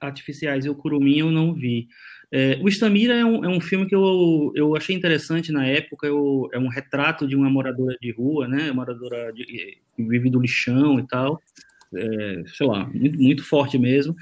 Artificiais 0.00 0.64
e 0.64 0.70
o 0.70 0.74
Curumim 0.74 1.18
eu 1.18 1.30
não 1.30 1.54
vi. 1.54 1.88
É, 2.34 2.58
o 2.62 2.68
Estamira 2.68 3.14
é 3.14 3.24
um, 3.24 3.44
é 3.44 3.48
um 3.48 3.60
filme 3.60 3.84
que 3.84 3.94
eu, 3.94 4.50
eu 4.54 4.74
achei 4.74 4.96
interessante 4.96 5.52
na 5.52 5.66
época. 5.66 6.06
Eu, 6.06 6.48
é 6.50 6.58
um 6.58 6.68
retrato 6.68 7.28
de 7.28 7.36
uma 7.36 7.50
moradora 7.50 7.94
de 8.00 8.10
rua, 8.10 8.48
né? 8.48 8.72
Moradora 8.72 9.30
de, 9.34 9.44
que 9.44 10.02
vive 10.02 10.30
do 10.30 10.40
lixão 10.40 10.98
e 10.98 11.06
tal. 11.06 11.42
É, 11.94 12.42
sei 12.46 12.66
lá, 12.66 12.86
muito, 12.86 13.20
muito 13.20 13.44
forte 13.44 13.78
mesmo. 13.78 14.16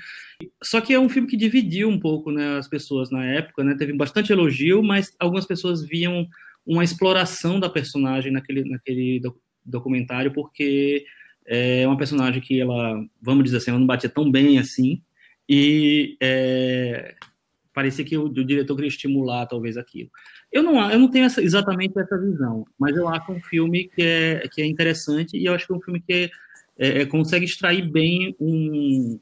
Só 0.60 0.80
que 0.80 0.92
é 0.92 0.98
um 0.98 1.08
filme 1.08 1.28
que 1.28 1.36
dividiu 1.36 1.88
um 1.88 2.00
pouco 2.00 2.32
né, 2.32 2.58
as 2.58 2.66
pessoas 2.66 3.12
na 3.12 3.24
época, 3.24 3.62
né? 3.62 3.76
Teve 3.78 3.92
bastante 3.92 4.32
elogio, 4.32 4.82
mas 4.82 5.14
algumas 5.16 5.46
pessoas 5.46 5.86
viam 5.86 6.26
uma 6.66 6.82
exploração 6.82 7.60
da 7.60 7.70
personagem 7.70 8.32
naquele, 8.32 8.68
naquele 8.68 9.22
documentário, 9.64 10.32
porque 10.32 11.04
é 11.46 11.86
uma 11.86 11.96
personagem 11.96 12.40
que 12.40 12.60
ela, 12.60 13.00
vamos 13.22 13.44
dizer 13.44 13.58
assim, 13.58 13.70
ela 13.70 13.78
não 13.78 13.86
batia 13.86 14.10
tão 14.10 14.28
bem 14.28 14.58
assim. 14.58 15.00
E 15.48 16.16
é, 16.20 17.14
parecia 17.80 18.04
que 18.04 18.16
o, 18.16 18.24
o, 18.24 18.44
diretor 18.44 18.74
queria 18.74 18.88
estimular 18.88 19.46
talvez 19.46 19.78
aquilo. 19.78 20.10
Eu 20.52 20.62
não, 20.62 20.90
eu 20.90 20.98
não 20.98 21.10
tenho 21.10 21.24
essa, 21.24 21.40
exatamente 21.40 21.98
essa 21.98 22.18
visão, 22.18 22.66
mas 22.78 22.94
eu 22.94 23.08
acho 23.08 23.32
um 23.32 23.40
filme 23.40 23.88
que 23.88 24.02
é, 24.02 24.48
que 24.52 24.60
é 24.60 24.66
interessante 24.66 25.38
e 25.38 25.46
eu 25.46 25.54
acho 25.54 25.66
que 25.66 25.72
é 25.72 25.76
um 25.76 25.80
filme 25.80 25.98
que 25.98 26.30
é, 26.78 27.00
é, 27.00 27.06
consegue 27.06 27.46
extrair 27.46 27.90
bem 27.90 28.36
um, 28.38 29.18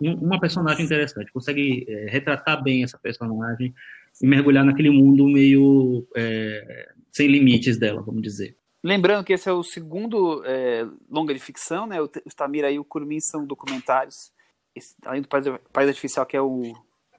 um, 0.00 0.14
uma 0.14 0.40
personagem 0.40 0.82
interessante, 0.82 1.30
consegue 1.30 1.84
é, 1.86 2.06
retratar 2.08 2.62
bem 2.62 2.82
essa 2.82 2.98
personagem 2.98 3.74
e 4.22 4.26
mergulhar 4.26 4.64
naquele 4.64 4.90
mundo 4.90 5.28
meio 5.28 6.06
é, 6.16 6.88
sem 7.12 7.28
limites 7.28 7.76
dela, 7.76 8.00
vamos 8.00 8.22
dizer. 8.22 8.56
Lembrando 8.82 9.24
que 9.24 9.34
esse 9.34 9.46
é 9.46 9.52
o 9.52 9.62
segundo 9.62 10.42
é, 10.46 10.86
longa 11.10 11.34
de 11.34 11.40
ficção, 11.40 11.86
né? 11.86 12.00
O, 12.00 12.08
Tamira 12.34 12.70
e 12.70 12.78
o 12.78 12.84
Curumim 12.84 13.20
são 13.20 13.44
documentários, 13.46 14.32
esse, 14.74 14.94
além 15.04 15.20
do 15.20 15.28
País 15.28 15.88
Artificial, 15.88 16.24
que 16.24 16.36
é 16.36 16.40
o 16.40 16.74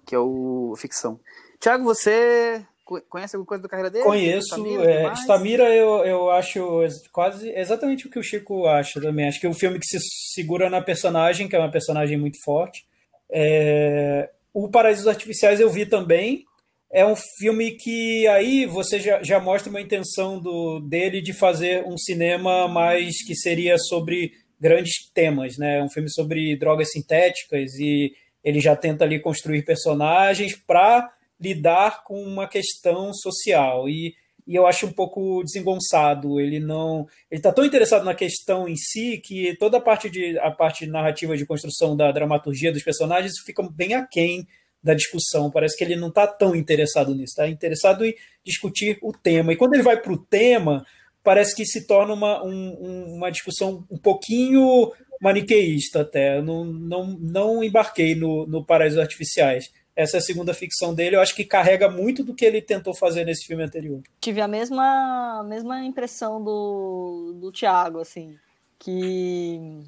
que 0.06 0.16
é 0.16 0.20
o 0.20 0.74
ficção. 0.78 1.20
Tiago, 1.60 1.84
você 1.84 2.64
conhece 3.10 3.36
alguma 3.36 3.48
coisa 3.48 3.64
da 3.64 3.70
carreira 3.70 3.90
dele? 3.90 4.04
Conheço. 4.04 4.48
Stamira, 4.50 4.92
é, 4.92 5.16
Stamira 5.16 5.76
eu, 5.76 6.06
eu 6.06 6.30
acho 6.30 6.82
quase 7.12 7.50
exatamente 7.50 8.06
o 8.06 8.10
que 8.10 8.20
o 8.20 8.24
Chico 8.24 8.68
acha 8.68 9.02
também. 9.02 9.28
Acho 9.28 9.40
que 9.40 9.48
é 9.48 9.50
um 9.50 9.54
filme 9.54 9.80
que 9.80 9.88
se 9.88 9.98
segura 10.34 10.70
na 10.70 10.82
personagem, 10.82 11.48
que 11.48 11.56
é 11.56 11.60
uma 11.60 11.72
personagem 11.72 12.18
muito 12.18 12.38
forte. 12.44 12.86
É, 13.32 14.30
o 14.54 14.70
Paraísos 14.70 15.08
Artificiais 15.08 15.60
eu 15.60 15.70
vi 15.70 15.86
também. 15.86 16.46
É 16.92 17.06
um 17.06 17.16
filme 17.16 17.72
que 17.72 18.28
aí 18.28 18.66
você 18.66 19.00
já, 19.00 19.22
já 19.22 19.40
mostra 19.40 19.70
uma 19.70 19.82
intenção 19.82 20.40
do, 20.40 20.80
dele 20.80 21.22
de 21.22 21.34
fazer 21.34 21.84
um 21.86 21.98
cinema 21.98 22.68
mais 22.68 23.26
que 23.26 23.36
seria 23.36 23.78
sobre 23.78 24.32
grandes 24.62 25.12
temas, 25.14 25.58
né? 25.58 25.84
Um 25.84 25.90
filme 25.90 26.10
sobre 26.10 26.56
drogas 26.56 26.92
sintéticas 26.92 27.74
e 27.80 28.14
ele 28.46 28.60
já 28.60 28.76
tenta 28.76 29.04
ali 29.04 29.20
construir 29.20 29.64
personagens 29.64 30.56
para 30.56 31.12
lidar 31.42 32.04
com 32.04 32.22
uma 32.22 32.48
questão 32.48 33.12
social. 33.12 33.90
E, 33.90 34.14
e 34.48 34.56
eu 34.56 34.68
acho 34.68 34.86
um 34.86 34.92
pouco 34.92 35.44
desengonçado 35.44 36.40
ele 36.40 36.60
não 36.60 37.08
ele 37.32 37.40
está 37.40 37.52
tão 37.52 37.66
interessado 37.66 38.06
na 38.06 38.14
questão 38.14 38.70
em 38.70 38.76
si 38.76 39.18
que 39.18 39.58
toda 39.58 39.78
a 39.78 39.82
parte 39.82 40.08
de 40.08 40.38
a 40.38 40.52
parte 40.52 40.86
narrativa 40.86 41.36
de 41.36 41.48
construção 41.48 41.98
da 41.98 42.12
dramaturgia 42.12 42.72
dos 42.72 42.84
personagens 42.84 43.34
fica 43.44 43.68
bem 43.68 43.96
aquém 43.96 44.48
da 44.84 44.94
discussão. 44.94 45.50
Parece 45.50 45.76
que 45.76 45.84
ele 45.84 45.96
não 45.96 46.10
está 46.10 46.28
tão 46.28 46.56
interessado 46.56 47.16
nisso. 47.16 47.32
Está 47.32 47.50
interessado 47.50 48.06
em 48.06 48.14
discutir 48.46 49.00
o 49.02 49.12
tema. 49.12 49.52
E 49.52 49.56
quando 49.56 49.74
ele 49.74 49.82
vai 49.82 50.00
para 50.00 50.14
o 50.14 50.18
tema 50.24 50.86
parece 51.26 51.56
que 51.56 51.66
se 51.66 51.88
torna 51.88 52.14
uma, 52.14 52.46
um, 52.46 53.16
uma 53.16 53.32
discussão 53.32 53.84
um 53.90 53.98
pouquinho 53.98 54.92
maniqueísta 55.22 56.02
até. 56.02 56.38
Eu 56.38 56.44
não, 56.44 56.66
não, 56.66 57.06
não 57.20 57.64
embarquei 57.64 58.16
no, 58.16 58.46
no 58.46 58.64
Paraísos 58.64 59.00
Artificiais. 59.00 59.72
Essa 59.96 60.18
é 60.18 60.20
a 60.20 60.22
segunda 60.22 60.54
ficção 60.54 60.94
dele. 60.94 61.16
Eu 61.16 61.22
acho 61.22 61.36
que 61.36 61.46
carrega 61.46 61.90
muito 61.90 62.24
do 62.24 62.34
que 62.34 62.44
ele 62.44 62.62
tentou 62.62 62.94
fazer 62.94 63.24
nesse 63.24 63.46
filme 63.46 63.64
anterior. 63.64 64.02
Tive 64.20 64.42
a 64.42 64.48
mesma, 64.48 65.44
mesma 65.48 65.84
impressão 65.86 66.44
do, 66.44 67.34
do 67.40 67.52
Thiago, 67.52 68.00
assim. 68.00 68.38
Que 68.78 69.82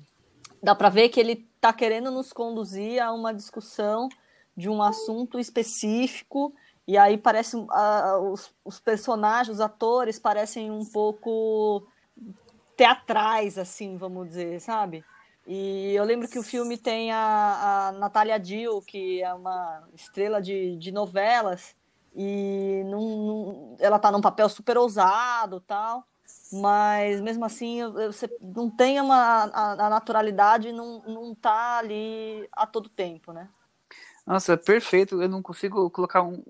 dá 0.63 0.73
para 0.73 0.89
ver 0.89 1.09
que 1.09 1.19
ele 1.19 1.45
está 1.55 1.73
querendo 1.73 2.09
nos 2.09 2.31
conduzir 2.31 3.01
a 3.01 3.11
uma 3.11 3.33
discussão 3.33 4.07
de 4.55 4.69
um 4.69 4.81
assunto 4.81 5.39
específico. 5.39 6.53
E 6.87 6.97
aí 6.97 7.17
parece 7.17 7.57
os, 8.31 8.49
os 8.63 8.79
personagens, 8.79 9.57
os 9.57 9.61
atores 9.61 10.17
parecem 10.17 10.71
um 10.71 10.85
pouco 10.85 11.85
teatrais, 12.77 13.57
assim, 13.57 13.97
vamos 13.97 14.29
dizer, 14.29 14.61
sabe? 14.61 15.03
E 15.47 15.93
eu 15.95 16.03
lembro 16.03 16.27
que 16.27 16.37
o 16.37 16.43
filme 16.43 16.77
tem 16.77 17.09
a, 17.11 17.87
a 17.87 17.91
Natália 17.93 18.37
Dill, 18.37 18.81
que 18.81 19.23
é 19.23 19.33
uma 19.33 19.87
estrela 19.95 20.41
de, 20.41 20.75
de 20.75 20.91
novelas, 20.91 21.73
e 22.13 22.83
não, 22.85 23.77
ela 23.79 23.97
tá 23.97 24.11
num 24.11 24.19
papel 24.19 24.49
super 24.49 24.77
ousado 24.77 25.61
tal, 25.61 26.05
mas 26.51 27.21
mesmo 27.21 27.45
assim 27.45 27.79
você 27.91 28.29
não 28.41 28.69
tem 28.69 28.99
uma, 28.99 29.45
a, 29.45 29.85
a 29.85 29.89
naturalidade 29.89 30.73
não, 30.73 31.01
não 31.03 31.33
tá 31.33 31.77
ali 31.77 32.45
a 32.51 32.67
todo 32.67 32.89
tempo, 32.89 33.31
né? 33.31 33.47
Nossa, 34.25 34.53
é 34.53 34.57
perfeito. 34.57 35.21
Eu 35.21 35.29
não 35.29 35.41
consigo 35.41 35.89
colocar 35.89 36.23
um, 36.23 36.43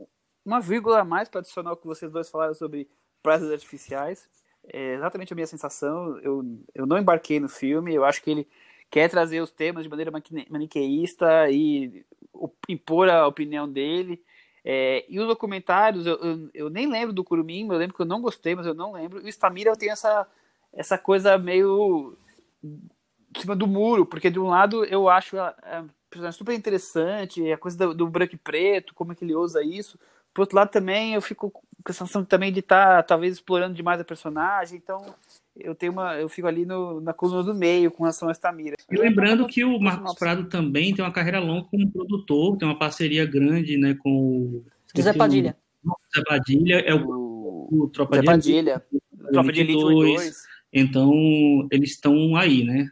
uma 0.43 0.59
vírgula 0.59 1.01
a 1.01 1.05
mais 1.05 1.29
para 1.29 1.41
adicionar 1.41 1.73
o 1.73 1.77
que 1.77 1.85
vocês 1.85 2.11
dois 2.11 2.29
falaram 2.29 2.55
sobre 2.55 2.89
prazos 3.21 3.51
artificiais. 3.51 4.27
É 4.65 4.95
exatamente 4.95 5.31
a 5.33 5.35
minha 5.35 5.45
sensação. 5.45 6.17
Eu, 6.19 6.43
eu 6.73 6.87
não 6.87 6.97
embarquei 6.97 7.39
no 7.39 7.47
filme. 7.47 7.93
Eu 7.93 8.03
acho 8.03 8.23
que 8.23 8.31
ele 8.31 8.47
quer 8.89 9.09
trazer 9.09 9.41
os 9.41 9.51
temas 9.51 9.83
de 9.83 9.89
maneira 9.89 10.11
maniqueísta 10.49 11.49
e 11.49 12.05
impor 12.69 13.09
a 13.09 13.27
opinião 13.27 13.69
dele. 13.69 14.21
É, 14.63 15.05
e 15.07 15.19
os 15.19 15.27
documentários, 15.27 16.05
eu, 16.05 16.15
eu, 16.17 16.49
eu, 16.53 16.69
nem 16.69 16.89
lembro 16.89 17.13
do 17.13 17.23
Curumim, 17.23 17.67
eu 17.69 17.77
lembro 17.77 17.95
que 17.95 18.01
eu 18.01 18.05
não 18.05 18.21
gostei, 18.21 18.53
mas 18.53 18.65
eu 18.65 18.73
não 18.73 18.91
lembro. 18.91 19.21
E 19.21 19.29
o 19.29 19.29
Stamira 19.29 19.75
tem 19.75 19.89
essa, 19.89 20.27
essa 20.73 20.97
coisa 20.97 21.37
meio 21.37 22.17
em 22.63 23.39
cima 23.39 23.55
do 23.55 23.67
muro, 23.67 24.05
porque 24.05 24.29
de 24.29 24.39
um 24.39 24.47
lado 24.47 24.83
eu 24.85 25.07
acho 25.07 25.37
a, 25.37 25.55
a 26.21 26.31
super 26.31 26.53
interessante, 26.53 27.51
a 27.51 27.57
coisa 27.57 27.77
do, 27.77 27.93
do, 27.93 28.07
branco 28.07 28.35
e 28.35 28.37
preto, 28.37 28.93
como 28.93 29.11
é 29.11 29.15
que 29.15 29.23
ele 29.23 29.35
usa 29.35 29.63
isso. 29.63 29.97
Por 30.33 30.41
outro 30.41 30.57
lado 30.57 30.69
também 30.69 31.13
eu 31.13 31.21
fico 31.21 31.49
com 31.49 31.61
a 31.85 31.93
sensação 31.93 32.25
também 32.25 32.51
de 32.51 32.59
estar 32.59 32.97
tá, 32.97 33.03
talvez 33.03 33.35
explorando 33.35 33.73
demais 33.73 34.01
a 34.01 34.05
personagem, 34.05 34.77
então 34.77 35.15
eu 35.59 35.75
tenho 35.75 35.91
uma, 35.91 36.15
eu 36.17 36.29
fico 36.29 36.47
ali 36.47 36.65
no, 36.65 37.01
na 37.01 37.13
coluna 37.13 37.43
do 37.43 37.53
meio 37.53 37.91
com 37.91 38.03
relação 38.03 38.29
a 38.29 38.31
Estamira. 38.31 38.75
E 38.89 38.95
lembrando 38.95 39.47
que 39.47 39.63
o 39.63 39.79
Marcos 39.79 40.13
Prado 40.15 40.49
também 40.49 40.93
tem 40.93 41.03
uma 41.03 41.11
carreira 41.11 41.39
longa 41.39 41.67
como 41.69 41.91
produtor, 41.91 42.57
tem 42.57 42.67
uma 42.67 42.77
parceria 42.77 43.25
grande, 43.25 43.77
né, 43.77 43.95
com 43.95 44.09
o 44.09 44.65
José 44.95 45.13
Padilha. 45.13 45.57
José 45.83 46.25
Padilha 46.25 46.79
é 46.79 46.93
o, 46.93 47.67
o 47.71 47.89
Tropa 47.89 48.15
José 48.15 48.21
de 48.21 48.25
Padilha. 48.25 48.85
Tropa 49.31 49.51
de 49.51 49.61
Elite 49.61 49.81
2. 49.81 50.15
2. 50.15 50.43
Então, 50.73 51.11
eles 51.71 51.91
estão 51.91 52.35
aí, 52.35 52.63
né? 52.63 52.89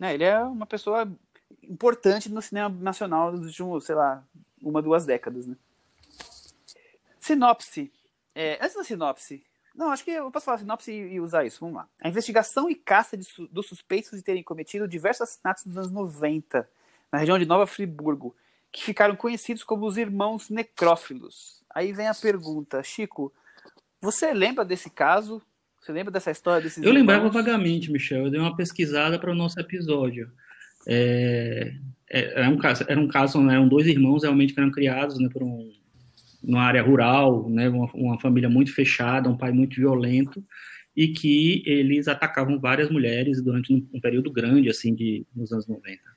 É, 0.00 0.14
ele 0.14 0.24
é 0.24 0.38
uma 0.40 0.66
pessoa 0.66 1.10
importante 1.62 2.30
no 2.30 2.40
cinema 2.40 2.68
nacional 2.80 3.32
dos 3.32 3.46
últimos, 3.46 3.84
sei 3.84 3.94
lá, 3.94 4.24
uma, 4.62 4.82
duas 4.82 5.04
décadas, 5.04 5.46
né? 5.46 5.56
Sinopse. 7.18 7.92
É, 8.34 8.58
antes 8.62 8.76
da 8.76 8.84
sinopse, 8.84 9.42
não, 9.76 9.90
acho 9.90 10.04
que 10.04 10.10
eu 10.10 10.30
posso 10.30 10.46
falar 10.46 10.58
sinopse 10.58 10.90
e 10.90 11.20
usar 11.20 11.44
isso. 11.44 11.60
Vamos 11.60 11.76
lá. 11.76 11.88
A 12.02 12.08
investigação 12.08 12.70
e 12.70 12.74
caça 12.74 13.20
su 13.22 13.46
dos 13.48 13.66
suspeitos 13.66 14.12
de 14.12 14.22
terem 14.22 14.42
cometido 14.42 14.88
diversos 14.88 15.22
assassinatos 15.22 15.66
nos 15.66 15.76
anos 15.76 15.92
90, 15.92 16.68
na 17.12 17.18
região 17.18 17.38
de 17.38 17.44
Nova 17.44 17.66
Friburgo, 17.66 18.34
que 18.72 18.82
ficaram 18.82 19.14
conhecidos 19.14 19.62
como 19.62 19.86
os 19.86 19.98
irmãos 19.98 20.48
necrófilos. 20.48 21.62
Aí 21.74 21.92
vem 21.92 22.08
a 22.08 22.14
pergunta, 22.14 22.82
Chico, 22.82 23.32
você 24.00 24.32
lembra 24.32 24.64
desse 24.64 24.88
caso? 24.88 25.42
Você 25.80 25.92
lembra 25.92 26.10
dessa 26.10 26.30
história 26.30 26.62
desses 26.62 26.78
Eu 26.78 26.84
irmãos? 26.84 26.98
lembrava 26.98 27.28
vagamente, 27.28 27.92
Michel. 27.92 28.24
Eu 28.24 28.30
dei 28.30 28.40
uma 28.40 28.56
pesquisada 28.56 29.18
para 29.18 29.30
o 29.30 29.34
nosso 29.34 29.60
episódio. 29.60 30.32
É, 30.88 31.74
é, 32.08 32.40
era 32.40 32.48
um 32.48 32.56
caso, 32.56 32.84
era 32.88 32.98
um 32.98 33.08
caso, 33.08 33.40
né, 33.42 33.54
eram 33.54 33.68
dois 33.68 33.86
irmãos 33.86 34.22
realmente 34.22 34.54
que 34.54 34.60
eram 34.60 34.70
criados 34.70 35.18
né, 35.18 35.28
por 35.28 35.42
um 35.42 35.70
numa 36.46 36.62
área 36.62 36.82
rural, 36.82 37.50
né, 37.50 37.68
uma, 37.68 37.90
uma, 37.92 38.20
família 38.20 38.48
muito 38.48 38.72
fechada, 38.72 39.28
um 39.28 39.36
pai 39.36 39.50
muito 39.50 39.76
violento, 39.76 40.42
e 40.94 41.08
que 41.08 41.62
eles 41.66 42.08
atacavam 42.08 42.58
várias 42.58 42.88
mulheres 42.88 43.42
durante 43.42 43.74
um, 43.74 43.86
um 43.92 44.00
período 44.00 44.30
grande, 44.30 44.70
assim, 44.70 44.94
de, 44.94 45.26
nos 45.34 45.52
anos 45.52 45.66
90. 45.66 46.15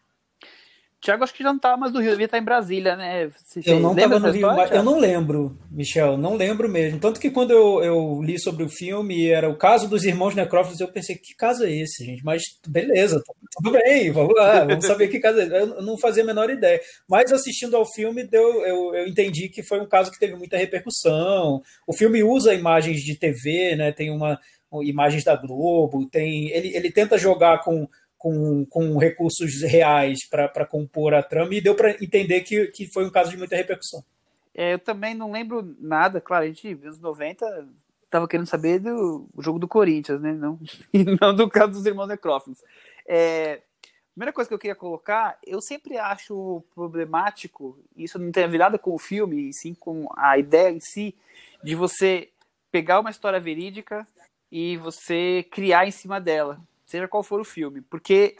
Tiago 1.01 1.23
acho 1.23 1.33
que 1.33 1.43
já 1.43 1.49
não 1.49 1.55
estava 1.55 1.77
mais 1.77 1.93
no 1.93 2.01
Rio, 2.01 2.11
devia 2.11 2.25
estar 2.25 2.37
em 2.37 2.43
Brasília, 2.43 2.95
né? 2.97 3.29
Você, 3.29 3.61
eu 3.65 3.79
não 3.79 3.93
estava 3.93 4.19
no 4.19 4.31
Rio, 4.31 4.47
mas 4.47 4.69
eu 4.69 4.83
não 4.83 4.99
lembro, 4.99 5.57
Michel, 5.71 6.17
não 6.17 6.35
lembro 6.35 6.67
mesmo. 6.67 6.99
Tanto 6.99 7.21
que 7.21 7.31
quando 7.31 7.51
eu, 7.51 7.81
eu 7.81 8.21
li 8.21 8.37
sobre 8.37 8.63
o 8.63 8.69
filme, 8.69 9.27
era 9.29 9.49
o 9.49 9.55
caso 9.55 9.87
dos 9.87 10.03
irmãos 10.03 10.35
necrófilos, 10.35 10.79
eu 10.81 10.89
pensei, 10.89 11.15
que 11.15 11.33
caso 11.35 11.63
é 11.63 11.71
esse, 11.71 12.03
gente? 12.03 12.23
Mas 12.23 12.43
beleza, 12.67 13.23
tudo 13.55 13.71
bem, 13.71 14.11
vamos 14.11 14.33
lá, 14.35 14.65
vamos 14.65 14.85
saber 14.85 15.07
que 15.07 15.19
caso 15.19 15.39
é 15.39 15.43
esse. 15.43 15.55
Eu 15.55 15.81
não 15.81 15.97
fazia 15.97 16.23
a 16.23 16.25
menor 16.25 16.49
ideia. 16.49 16.81
Mas 17.07 17.31
assistindo 17.31 17.77
ao 17.77 17.85
filme, 17.85 18.25
deu, 18.25 18.65
eu, 18.65 18.93
eu 18.93 19.07
entendi 19.07 19.47
que 19.47 19.63
foi 19.63 19.79
um 19.79 19.87
caso 19.87 20.11
que 20.11 20.19
teve 20.19 20.35
muita 20.35 20.57
repercussão. 20.57 21.61
O 21.87 21.93
filme 21.93 22.23
usa 22.23 22.53
imagens 22.53 22.99
de 23.01 23.15
TV, 23.15 23.75
né? 23.77 23.93
Tem 23.93 24.11
uma 24.11 24.37
imagens 24.83 25.23
da 25.23 25.35
Globo, 25.35 26.07
tem 26.07 26.49
ele, 26.49 26.75
ele 26.75 26.91
tenta 26.91 27.17
jogar 27.17 27.63
com 27.63 27.87
com, 28.19 28.65
com 28.65 28.97
recursos 28.97 29.61
reais 29.63 30.19
para 30.29 30.65
compor 30.65 31.13
a 31.13 31.23
trama 31.23 31.55
e 31.55 31.61
deu 31.61 31.73
para 31.73 31.91
entender 32.03 32.41
que, 32.41 32.67
que 32.67 32.85
foi 32.85 33.05
um 33.05 33.09
caso 33.09 33.31
de 33.31 33.37
muita 33.37 33.55
repercussão. 33.55 34.03
É, 34.53 34.73
eu 34.73 34.79
também 34.79 35.15
não 35.15 35.31
lembro 35.31 35.75
nada, 35.79 36.19
claro, 36.19 36.43
a 36.43 36.47
gente, 36.47 36.75
nos 36.75 36.99
90, 36.99 37.67
estava 38.03 38.27
querendo 38.27 38.45
saber 38.45 38.79
do 38.79 39.25
jogo 39.39 39.57
do 39.57 39.69
Corinthians, 39.69 40.19
né? 40.19 40.33
Não, 40.33 40.59
não 41.21 41.33
do 41.33 41.49
caso 41.49 41.71
dos 41.71 41.85
irmãos 41.85 42.07
necrófilos. 42.07 42.61
É, 43.07 43.61
primeira 44.13 44.33
coisa 44.33 44.49
que 44.49 44.53
eu 44.53 44.59
queria 44.59 44.75
colocar, 44.75 45.39
eu 45.47 45.61
sempre 45.61 45.97
acho 45.97 46.61
problemático, 46.75 47.79
isso 47.95 48.19
não 48.19 48.33
tem 48.33 48.43
a 48.43 48.47
ver 48.47 48.57
nada 48.57 48.77
com 48.77 48.93
o 48.93 48.99
filme, 48.99 49.49
e 49.49 49.53
sim 49.53 49.73
com 49.73 50.09
a 50.17 50.37
ideia 50.37 50.69
em 50.69 50.81
si, 50.81 51.15
de 51.63 51.73
você 51.73 52.27
pegar 52.69 52.99
uma 52.99 53.11
história 53.11 53.39
verídica 53.39 54.05
e 54.51 54.75
você 54.75 55.47
criar 55.49 55.87
em 55.87 55.91
cima 55.91 56.19
dela 56.19 56.59
seja 56.89 57.07
qual 57.07 57.23
for 57.23 57.39
o 57.39 57.45
filme, 57.45 57.81
porque 57.81 58.35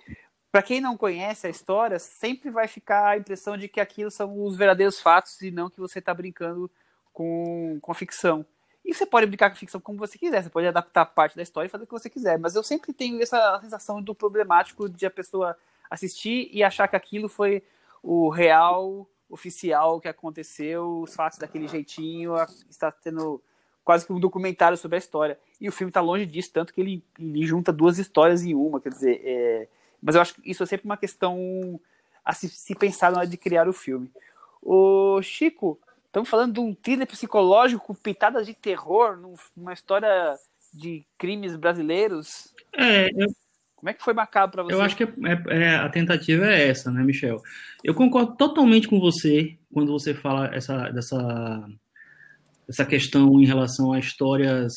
para 0.52 0.64
quem 0.64 0.82
não 0.82 0.98
conhece 0.98 1.46
a 1.46 1.50
história, 1.50 2.00
sempre 2.00 2.50
vai 2.50 2.68
ficar 2.68 3.10
a 3.10 3.18
impressão 3.18 3.56
de 3.56 3.68
que 3.68 3.80
aquilo 3.80 4.10
são 4.10 4.44
os 4.44 4.58
verdadeiros 4.58 5.00
fatos 5.00 5.40
e 5.42 5.52
não 5.52 5.70
que 5.70 5.80
você 5.80 6.00
está 6.00 6.14
brincando 6.14 6.70
com, 7.14 7.78
com 7.82 7.92
a 7.92 7.96
ficção. 7.96 8.46
E 8.84 8.94
você 8.94 9.06
pode 9.06 9.28
brincar 9.28 9.50
com 9.50 9.56
a 9.56 9.60
ficção 9.60 9.80
como 9.80 10.00
você 10.00 10.18
quiser, 10.18 10.42
você 10.42 10.50
pode 10.50 10.66
adaptar 10.66 11.06
parte 11.06 11.36
da 11.36 11.44
história 11.44 11.68
e 11.68 11.70
fazer 11.70 11.84
o 11.84 11.88
que 11.88 11.94
você 11.94 12.10
quiser, 12.10 12.40
mas 12.40 12.56
eu 12.56 12.64
sempre 12.64 12.92
tenho 12.92 13.22
essa 13.22 13.60
sensação 13.62 14.02
do 14.02 14.16
problemático 14.16 14.90
de 14.90 15.06
a 15.06 15.12
pessoa 15.12 15.56
assistir 15.90 16.50
e 16.52 16.64
achar 16.64 16.88
que 16.88 16.96
aquilo 16.96 17.30
foi 17.30 17.62
o 18.02 18.30
real, 18.30 19.08
oficial 19.30 20.00
que 20.00 20.08
aconteceu, 20.08 21.02
os 21.02 21.14
fatos 21.14 21.38
daquele 21.38 21.68
jeitinho, 21.68 22.34
está 22.68 22.92
tendo 22.92 23.44
quase 23.90 24.06
que 24.06 24.14
um 24.14 24.20
documentário 24.20 24.78
sobre 24.78 24.98
a 24.98 25.00
história. 25.00 25.40
E 25.60 25.68
o 25.68 25.72
filme 25.72 25.90
está 25.90 26.00
longe 26.00 26.24
disso, 26.24 26.52
tanto 26.54 26.72
que 26.72 26.80
ele, 26.80 27.04
ele, 27.20 27.44
junta 27.44 27.74
duas 27.74 27.98
histórias 27.98 28.44
em 28.44 28.54
uma, 28.54 28.80
quer 28.80 28.90
dizer, 28.90 29.20
é... 29.26 29.68
mas 30.00 30.14
eu 30.14 30.22
acho 30.22 30.36
que 30.36 30.42
isso 30.46 30.62
é 30.62 30.66
sempre 30.68 30.86
uma 30.86 30.96
questão 30.96 31.82
a 32.24 32.32
se, 32.32 32.48
se 32.50 32.76
pensar 32.76 33.12
na 33.12 33.18
hora 33.18 33.28
de 33.28 33.36
criar 33.36 33.68
o 33.68 33.74
filme. 33.74 34.12
O 34.62 35.20
Chico, 35.24 35.80
estamos 36.06 36.30
falando 36.30 36.54
de 36.54 36.60
um 36.60 36.76
thriller 36.76 37.08
psicológico 37.08 37.84
com 37.84 37.96
pitadas 37.96 38.46
de 38.46 38.54
terror, 38.54 39.18
numa 39.58 39.74
história 39.74 40.38
de 40.72 41.04
crimes 41.18 41.56
brasileiros. 41.56 42.54
É, 42.72 43.08
eu... 43.08 43.28
Como 43.76 43.90
é 43.90 43.94
que 43.96 44.04
foi 44.04 44.14
macabro 44.14 44.52
para 44.52 44.64
você? 44.66 44.76
Eu 44.76 44.84
acho 44.84 44.96
que 44.96 45.04
é, 45.04 45.08
é, 45.08 45.64
é, 45.64 45.76
a 45.78 45.90
tentativa 45.90 46.46
é 46.46 46.68
essa, 46.68 46.92
né, 46.92 47.02
Michel? 47.02 47.42
Eu 47.84 47.96
concordo 47.96 48.36
totalmente 48.36 48.88
com 48.88 49.00
você 49.00 49.58
quando 49.74 49.92
você 49.92 50.14
fala 50.14 50.54
essa, 50.54 50.92
dessa 50.92 51.68
essa 52.70 52.86
questão 52.86 53.42
em 53.42 53.46
relação 53.46 53.92
a 53.92 54.00
histórias 54.00 54.74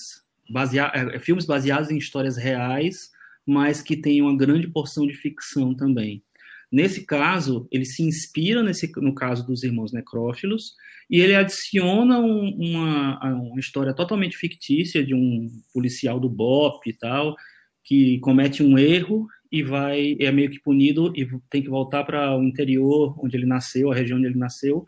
baseadas, 0.51 1.15
é, 1.15 1.19
filmes 1.19 1.45
baseados 1.45 1.91
em 1.91 1.99
histórias 1.99 2.39
reais, 2.39 3.11
mas 3.47 3.83
que 3.83 3.97
tem 3.97 4.23
uma 4.23 4.37
grande 4.37 4.67
porção 4.67 5.07
de 5.07 5.15
ficção 5.15 5.75
também. 5.75 6.23
Nesse 6.71 7.05
caso, 7.05 7.69
ele 7.71 7.85
se 7.85 8.03
inspira 8.03 8.63
nesse, 8.63 8.91
no 8.97 9.15
caso 9.15 9.47
dos 9.47 9.63
irmãos 9.63 9.93
necrófilos 9.93 10.73
e 11.11 11.21
ele 11.21 11.35
adiciona 11.35 12.19
um, 12.19 12.49
uma, 12.59 13.35
uma 13.35 13.61
história 13.61 13.93
totalmente 13.93 14.39
fictícia 14.39 15.05
de 15.05 15.15
um 15.15 15.51
policial 15.75 16.19
do 16.19 16.31
BOP 16.31 16.89
e 16.89 16.95
tal, 16.95 17.37
que 17.85 18.19
comete 18.21 18.63
um 18.63 18.79
erro 18.79 19.27
e 19.51 19.63
vai 19.63 20.17
é 20.19 20.33
meio 20.33 20.49
que 20.49 20.63
punido 20.63 21.13
e 21.15 21.29
tem 21.51 21.63
que 21.63 21.69
voltar 21.69 22.05
para 22.05 22.35
o 22.39 22.43
interior 22.43 23.15
onde 23.23 23.37
ele 23.37 23.45
nasceu, 23.45 23.93
a 23.93 23.95
região 23.95 24.17
onde 24.17 24.29
ele 24.29 24.39
nasceu 24.39 24.87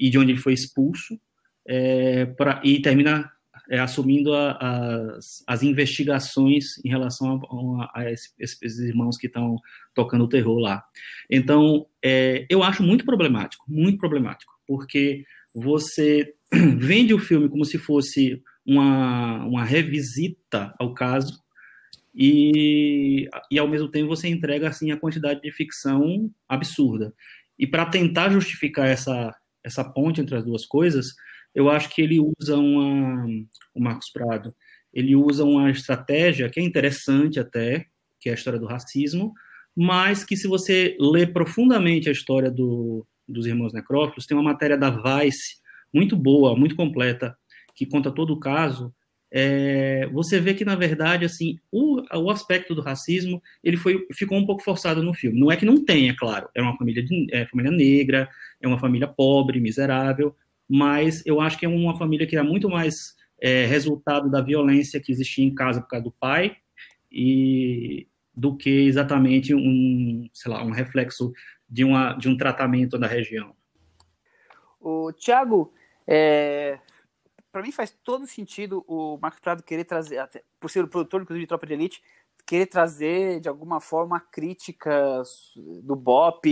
e 0.00 0.10
de 0.10 0.18
onde 0.18 0.32
ele 0.32 0.40
foi 0.40 0.54
expulso 0.54 1.16
é, 1.66 2.26
pra, 2.26 2.60
e 2.64 2.80
termina 2.80 3.30
é, 3.70 3.78
assumindo 3.78 4.34
a, 4.34 5.16
as, 5.16 5.44
as, 5.46 5.62
investigações 5.62 6.78
em 6.84 6.88
relação 6.88 7.40
a, 7.50 7.84
a, 7.84 8.02
a 8.02 8.10
esses 8.10 8.78
irmãos 8.78 9.16
que 9.16 9.26
estão 9.26 9.56
tocando 9.94 10.24
o 10.24 10.28
terror 10.28 10.58
lá. 10.58 10.84
Então, 11.30 11.86
é, 12.04 12.44
eu 12.50 12.62
acho 12.62 12.82
muito 12.82 13.04
problemático, 13.04 13.64
muito 13.68 13.98
problemático, 13.98 14.52
porque 14.66 15.24
você 15.54 16.34
vende 16.78 17.14
o 17.14 17.18
filme 17.18 17.48
como 17.48 17.64
se 17.64 17.78
fosse 17.78 18.42
uma, 18.64 19.44
uma 19.44 19.64
revisita 19.64 20.74
ao 20.78 20.94
caso 20.94 21.40
e, 22.14 23.28
e 23.50 23.58
ao 23.58 23.68
mesmo 23.68 23.88
tempo 23.88 24.08
você 24.08 24.28
entrega 24.28 24.68
assim 24.68 24.90
a 24.90 24.98
quantidade 24.98 25.40
de 25.40 25.52
ficção 25.52 26.30
absurda. 26.48 27.14
E 27.58 27.66
para 27.66 27.86
tentar 27.86 28.30
justificar 28.30 28.88
essa, 28.88 29.34
essa 29.64 29.84
ponte 29.84 30.20
entre 30.20 30.36
as 30.36 30.44
duas 30.44 30.66
coisas, 30.66 31.14
eu 31.54 31.70
acho 31.70 31.88
que 31.90 32.02
ele 32.02 32.18
usa 32.20 32.56
uma, 32.56 33.26
o 33.74 33.80
Marcos 33.80 34.10
Prado, 34.10 34.54
ele 34.92 35.16
usa 35.16 35.44
uma 35.44 35.70
estratégia 35.70 36.48
que 36.48 36.60
é 36.60 36.62
interessante 36.62 37.40
até, 37.40 37.86
que 38.20 38.28
é 38.28 38.32
a 38.32 38.34
história 38.34 38.58
do 38.58 38.66
racismo, 38.66 39.32
mas 39.74 40.24
que 40.24 40.36
se 40.36 40.46
você 40.46 40.96
lê 41.00 41.26
profundamente 41.26 42.08
a 42.08 42.12
história 42.12 42.50
do, 42.50 43.06
dos 43.26 43.46
irmãos 43.46 43.72
necrófilos, 43.72 44.26
tem 44.26 44.36
uma 44.36 44.52
matéria 44.52 44.76
da 44.76 44.90
Vice 44.90 45.56
muito 45.92 46.16
boa, 46.16 46.56
muito 46.56 46.76
completa, 46.76 47.36
que 47.74 47.86
conta 47.86 48.10
todo 48.10 48.32
o 48.34 48.40
caso, 48.40 48.94
é, 49.34 50.06
você 50.12 50.38
vê 50.38 50.52
que 50.52 50.64
na 50.64 50.76
verdade 50.76 51.24
assim 51.24 51.56
o, 51.70 52.02
o 52.18 52.30
aspecto 52.30 52.74
do 52.74 52.82
racismo 52.82 53.42
ele 53.64 53.78
foi 53.78 54.06
ficou 54.12 54.36
um 54.36 54.44
pouco 54.44 54.62
forçado 54.62 55.02
no 55.02 55.14
filme. 55.14 55.40
Não 55.40 55.50
é 55.50 55.56
que 55.56 55.64
não 55.64 55.82
tenha 55.82 56.14
claro 56.14 56.50
é 56.54 56.60
uma 56.60 56.76
família 56.76 57.02
de, 57.02 57.26
é 57.32 57.46
família 57.46 57.72
negra 57.72 58.28
é 58.60 58.68
uma 58.68 58.78
família 58.78 59.08
pobre 59.08 59.58
miserável 59.58 60.36
mas 60.68 61.24
eu 61.26 61.40
acho 61.40 61.58
que 61.58 61.66
é 61.66 61.68
uma 61.68 61.96
família 61.96 62.26
que 62.26 62.36
é 62.36 62.42
muito 62.42 62.68
mais 62.68 63.14
é, 63.40 63.66
resultado 63.66 64.30
da 64.30 64.40
violência 64.40 65.00
que 65.00 65.10
existia 65.10 65.44
em 65.44 65.54
casa 65.54 65.80
por 65.80 65.88
causa 65.88 66.04
do 66.04 66.12
pai 66.12 66.56
e 67.10 68.06
do 68.34 68.56
que 68.56 68.70
exatamente 68.86 69.54
um, 69.54 70.28
sei 70.32 70.50
lá, 70.50 70.64
um 70.64 70.70
reflexo 70.70 71.32
de, 71.68 71.84
uma, 71.84 72.14
de 72.14 72.28
um 72.28 72.36
tratamento 72.36 72.98
da 72.98 73.06
região. 73.06 73.54
O 74.80 75.12
Tiago, 75.12 75.72
é, 76.06 76.78
para 77.50 77.62
mim 77.62 77.70
faz 77.70 77.90
todo 78.02 78.26
sentido 78.26 78.84
o 78.86 79.18
Marcos 79.20 79.40
Prado 79.40 79.62
querer 79.62 79.84
trazer, 79.84 80.18
até, 80.18 80.42
por 80.58 80.70
ser 80.70 80.84
o 80.84 80.88
produtor 80.88 81.22
inclusive 81.22 81.44
de 81.44 81.48
Tropa 81.48 81.66
de 81.66 81.74
Elite, 81.74 82.02
querer 82.46 82.66
trazer 82.66 83.40
de 83.40 83.48
alguma 83.48 83.80
forma 83.80 84.18
crítica 84.18 85.22
do 85.82 85.94
BOP 85.94 86.46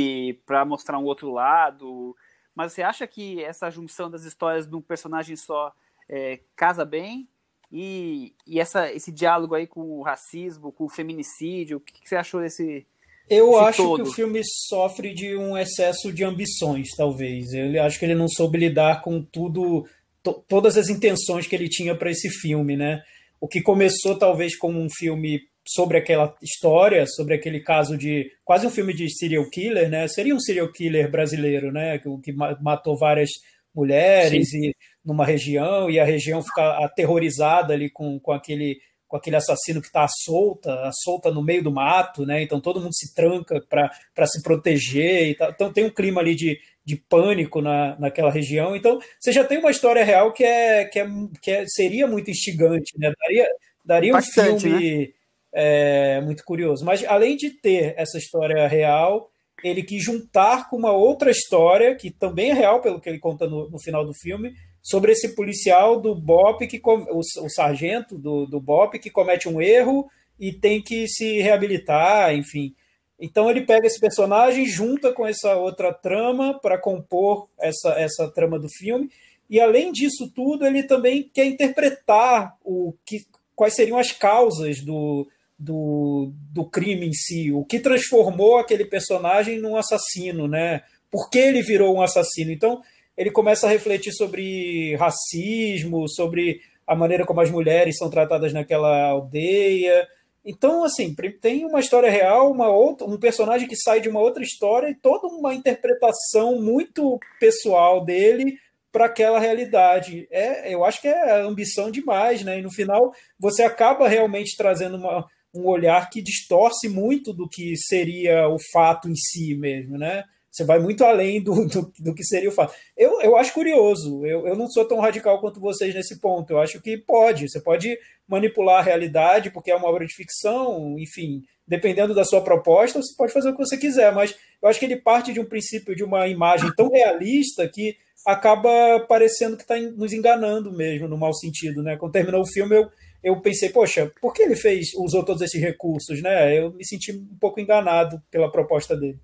para 0.46 0.64
mostrar 0.64 0.98
um 0.98 1.04
outro 1.04 1.32
lado, 1.32 2.14
mas 2.60 2.72
você 2.72 2.82
acha 2.82 3.06
que 3.06 3.42
essa 3.42 3.70
junção 3.70 4.10
das 4.10 4.24
histórias 4.24 4.66
de 4.66 4.76
um 4.76 4.80
personagem 4.80 5.36
só 5.36 5.72
é, 6.08 6.40
casa 6.54 6.84
bem? 6.84 7.28
E, 7.72 8.34
e 8.46 8.58
essa, 8.58 8.92
esse 8.92 9.12
diálogo 9.12 9.54
aí 9.54 9.66
com 9.66 9.80
o 9.80 10.02
racismo, 10.02 10.72
com 10.72 10.84
o 10.84 10.88
feminicídio, 10.88 11.78
o 11.78 11.80
que, 11.80 11.92
que 12.00 12.08
você 12.08 12.16
achou 12.16 12.40
desse, 12.40 12.86
eu 13.30 13.56
acho 13.60 13.84
todo. 13.84 14.02
que 14.02 14.08
o 14.08 14.12
filme 14.12 14.40
sofre 14.44 15.14
de 15.14 15.36
um 15.36 15.56
excesso 15.56 16.12
de 16.12 16.24
ambições, 16.24 16.88
talvez. 16.96 17.52
Eu 17.52 17.84
acho 17.84 17.96
que 17.96 18.04
ele 18.04 18.16
não 18.16 18.28
soube 18.28 18.58
lidar 18.58 19.02
com 19.02 19.22
tudo, 19.22 19.86
to, 20.20 20.44
todas 20.48 20.76
as 20.76 20.88
intenções 20.88 21.46
que 21.46 21.54
ele 21.54 21.68
tinha 21.68 21.94
para 21.94 22.10
esse 22.10 22.28
filme, 22.28 22.76
né? 22.76 23.00
O 23.40 23.46
que 23.46 23.62
começou 23.62 24.18
talvez 24.18 24.56
como 24.56 24.80
um 24.80 24.88
filme 24.90 25.48
sobre 25.70 25.98
aquela 25.98 26.34
história, 26.42 27.06
sobre 27.06 27.34
aquele 27.34 27.60
caso 27.60 27.96
de 27.96 28.30
quase 28.44 28.66
um 28.66 28.70
filme 28.70 28.92
de 28.92 29.08
serial 29.08 29.48
killer, 29.48 29.88
né? 29.88 30.08
Seria 30.08 30.34
um 30.34 30.40
serial 30.40 30.70
killer 30.72 31.08
brasileiro, 31.08 31.70
né? 31.70 31.98
Que, 31.98 32.08
que 32.24 32.32
matou 32.32 32.98
várias 32.98 33.30
mulheres 33.72 34.50
Sim. 34.50 34.66
e 34.66 34.74
numa 35.04 35.24
região 35.24 35.88
e 35.88 36.00
a 36.00 36.04
região 36.04 36.42
fica 36.42 36.84
aterrorizada 36.84 37.72
ali 37.72 37.88
com, 37.88 38.18
com 38.18 38.32
aquele 38.32 38.80
com 39.06 39.16
aquele 39.16 39.34
assassino 39.34 39.80
que 39.80 39.88
está 39.88 40.06
solta, 40.08 40.88
solta 41.02 41.32
no 41.32 41.42
meio 41.42 41.64
do 41.64 41.72
mato, 41.72 42.24
né? 42.24 42.42
Então 42.42 42.60
todo 42.60 42.80
mundo 42.80 42.94
se 42.94 43.12
tranca 43.12 43.60
para 43.68 44.26
se 44.26 44.40
proteger 44.40 45.30
e 45.30 45.34
tal. 45.34 45.50
Então 45.50 45.72
tem 45.72 45.84
um 45.84 45.90
clima 45.90 46.20
ali 46.20 46.36
de, 46.36 46.60
de 46.84 46.96
pânico 46.96 47.60
na, 47.60 47.98
naquela 47.98 48.30
região. 48.30 48.76
Então 48.76 49.00
você 49.18 49.32
já 49.32 49.42
tem 49.42 49.58
uma 49.58 49.72
história 49.72 50.04
real 50.04 50.32
que 50.32 50.44
é 50.44 50.84
que, 50.84 51.00
é, 51.00 51.06
que 51.42 51.50
é, 51.50 51.64
seria 51.66 52.06
muito 52.06 52.30
instigante, 52.30 52.92
né? 52.98 53.12
Daria, 53.20 53.48
daria 53.84 54.12
Bastante, 54.12 54.68
um 54.68 54.78
filme 54.78 54.98
né? 54.98 55.19
É, 55.52 56.20
muito 56.20 56.44
curioso. 56.44 56.84
Mas 56.84 57.04
além 57.04 57.36
de 57.36 57.50
ter 57.50 57.94
essa 57.96 58.18
história 58.18 58.66
real, 58.66 59.30
ele 59.62 59.82
quis 59.82 60.02
juntar 60.02 60.68
com 60.68 60.76
uma 60.76 60.92
outra 60.92 61.30
história, 61.30 61.94
que 61.94 62.10
também 62.10 62.50
é 62.50 62.54
real, 62.54 62.80
pelo 62.80 63.00
que 63.00 63.08
ele 63.08 63.18
conta 63.18 63.46
no, 63.46 63.68
no 63.68 63.80
final 63.80 64.04
do 64.04 64.14
filme, 64.14 64.54
sobre 64.82 65.12
esse 65.12 65.34
policial 65.34 66.00
do 66.00 66.14
BOP, 66.14 66.66
que, 66.66 66.80
o, 66.82 67.18
o 67.18 67.50
sargento 67.50 68.16
do, 68.16 68.46
do 68.46 68.60
BOP, 68.60 68.98
que 68.98 69.10
comete 69.10 69.48
um 69.48 69.60
erro 69.60 70.10
e 70.38 70.52
tem 70.52 70.80
que 70.80 71.06
se 71.06 71.40
reabilitar, 71.40 72.34
enfim. 72.34 72.74
Então 73.20 73.50
ele 73.50 73.60
pega 73.60 73.86
esse 73.86 74.00
personagem, 74.00 74.64
junta 74.64 75.12
com 75.12 75.26
essa 75.26 75.54
outra 75.56 75.92
trama 75.92 76.58
para 76.58 76.78
compor 76.78 77.48
essa, 77.58 77.90
essa 78.00 78.28
trama 78.28 78.58
do 78.58 78.68
filme. 78.70 79.10
E 79.48 79.60
além 79.60 79.92
disso 79.92 80.30
tudo, 80.34 80.64
ele 80.64 80.84
também 80.84 81.28
quer 81.34 81.44
interpretar 81.44 82.56
o 82.64 82.94
que, 83.04 83.26
quais 83.54 83.74
seriam 83.74 83.98
as 83.98 84.12
causas 84.12 84.80
do, 84.80 85.28
do, 85.60 86.32
do 86.50 86.64
crime 86.64 87.06
em 87.06 87.12
si, 87.12 87.52
o 87.52 87.62
que 87.62 87.78
transformou 87.78 88.56
aquele 88.56 88.86
personagem 88.86 89.58
num 89.58 89.76
assassino, 89.76 90.48
né? 90.48 90.82
Por 91.10 91.28
que 91.28 91.38
ele 91.38 91.60
virou 91.60 91.94
um 91.94 92.00
assassino? 92.00 92.50
Então 92.50 92.80
ele 93.14 93.30
começa 93.30 93.66
a 93.66 93.70
refletir 93.70 94.12
sobre 94.12 94.96
racismo, 94.96 96.08
sobre 96.08 96.62
a 96.86 96.96
maneira 96.96 97.26
como 97.26 97.42
as 97.42 97.50
mulheres 97.50 97.98
são 97.98 98.08
tratadas 98.08 98.54
naquela 98.54 99.08
aldeia. 99.08 100.08
Então, 100.42 100.82
assim, 100.82 101.14
tem 101.38 101.66
uma 101.66 101.80
história 101.80 102.10
real, 102.10 102.50
uma 102.50 102.70
outra, 102.70 103.06
um 103.06 103.18
personagem 103.18 103.68
que 103.68 103.76
sai 103.76 104.00
de 104.00 104.08
uma 104.08 104.20
outra 104.20 104.42
história 104.42 104.88
e 104.88 104.94
toda 104.94 105.26
uma 105.26 105.52
interpretação 105.52 106.58
muito 106.58 107.20
pessoal 107.38 108.02
dele 108.02 108.56
para 108.90 109.04
aquela 109.04 109.38
realidade. 109.38 110.26
É, 110.30 110.74
eu 110.74 110.84
acho 110.84 111.02
que 111.02 111.08
é 111.08 111.42
ambição 111.42 111.90
demais, 111.90 112.42
né? 112.42 112.58
E 112.58 112.62
no 112.62 112.72
final 112.72 113.12
você 113.38 113.62
acaba 113.62 114.08
realmente 114.08 114.56
trazendo 114.56 114.96
uma, 114.96 115.26
um 115.54 115.66
olhar 115.66 116.08
que 116.10 116.22
distorce 116.22 116.88
muito 116.88 117.32
do 117.32 117.48
que 117.48 117.76
seria 117.76 118.48
o 118.48 118.56
fato 118.72 119.08
em 119.08 119.14
si 119.14 119.54
mesmo, 119.54 119.98
né? 119.98 120.24
Você 120.50 120.64
vai 120.64 120.80
muito 120.80 121.04
além 121.04 121.40
do, 121.40 121.66
do, 121.66 121.92
do, 121.98 122.14
que 122.14 122.24
seria 122.24 122.48
o 122.48 122.52
fato. 122.52 122.74
Eu, 122.96 123.20
eu 123.20 123.36
acho 123.36 123.54
curioso, 123.54 124.26
eu, 124.26 124.48
eu 124.48 124.56
não 124.56 124.68
sou 124.68 124.84
tão 124.84 124.98
radical 124.98 125.40
quanto 125.40 125.60
vocês 125.60 125.94
nesse 125.94 126.20
ponto. 126.20 126.50
Eu 126.50 126.58
acho 126.58 126.80
que 126.82 126.98
pode, 126.98 127.48
você 127.48 127.60
pode 127.60 127.96
manipular 128.26 128.80
a 128.80 128.82
realidade, 128.82 129.50
porque 129.50 129.70
é 129.70 129.76
uma 129.76 129.88
obra 129.88 130.04
de 130.04 130.14
ficção, 130.14 130.96
enfim, 130.98 131.42
dependendo 131.66 132.14
da 132.14 132.24
sua 132.24 132.42
proposta, 132.42 133.00
você 133.00 133.14
pode 133.16 133.32
fazer 133.32 133.50
o 133.50 133.52
que 133.52 133.64
você 133.64 133.76
quiser, 133.76 134.12
mas 134.12 134.34
eu 134.60 134.68
acho 134.68 134.78
que 134.78 134.84
ele 134.84 134.96
parte 134.96 135.32
de 135.32 135.38
um 135.38 135.44
princípio, 135.44 135.94
de 135.94 136.02
uma 136.02 136.26
imagem 136.26 136.72
tão 136.74 136.90
realista 136.90 137.68
que 137.68 137.96
acaba 138.26 139.00
parecendo 139.08 139.56
que 139.56 139.62
está 139.62 139.76
nos 139.78 140.12
enganando 140.12 140.72
mesmo, 140.72 141.08
no 141.08 141.16
mau 141.16 141.32
sentido. 141.32 141.82
Né? 141.82 141.96
Quando 141.96 142.12
terminou 142.12 142.42
o 142.42 142.52
filme, 142.52 142.76
eu, 142.76 142.90
eu 143.22 143.40
pensei, 143.40 143.68
poxa, 143.70 144.10
por 144.20 144.32
que 144.32 144.42
ele 144.42 144.56
fez, 144.56 144.92
usou 144.94 145.24
todos 145.24 145.42
esses 145.42 145.60
recursos? 145.60 146.22
Né? 146.22 146.58
Eu 146.58 146.72
me 146.72 146.84
senti 146.84 147.12
um 147.12 147.36
pouco 147.40 147.60
enganado 147.60 148.20
pela 148.30 148.50
proposta 148.50 148.96
dele. 148.96 149.18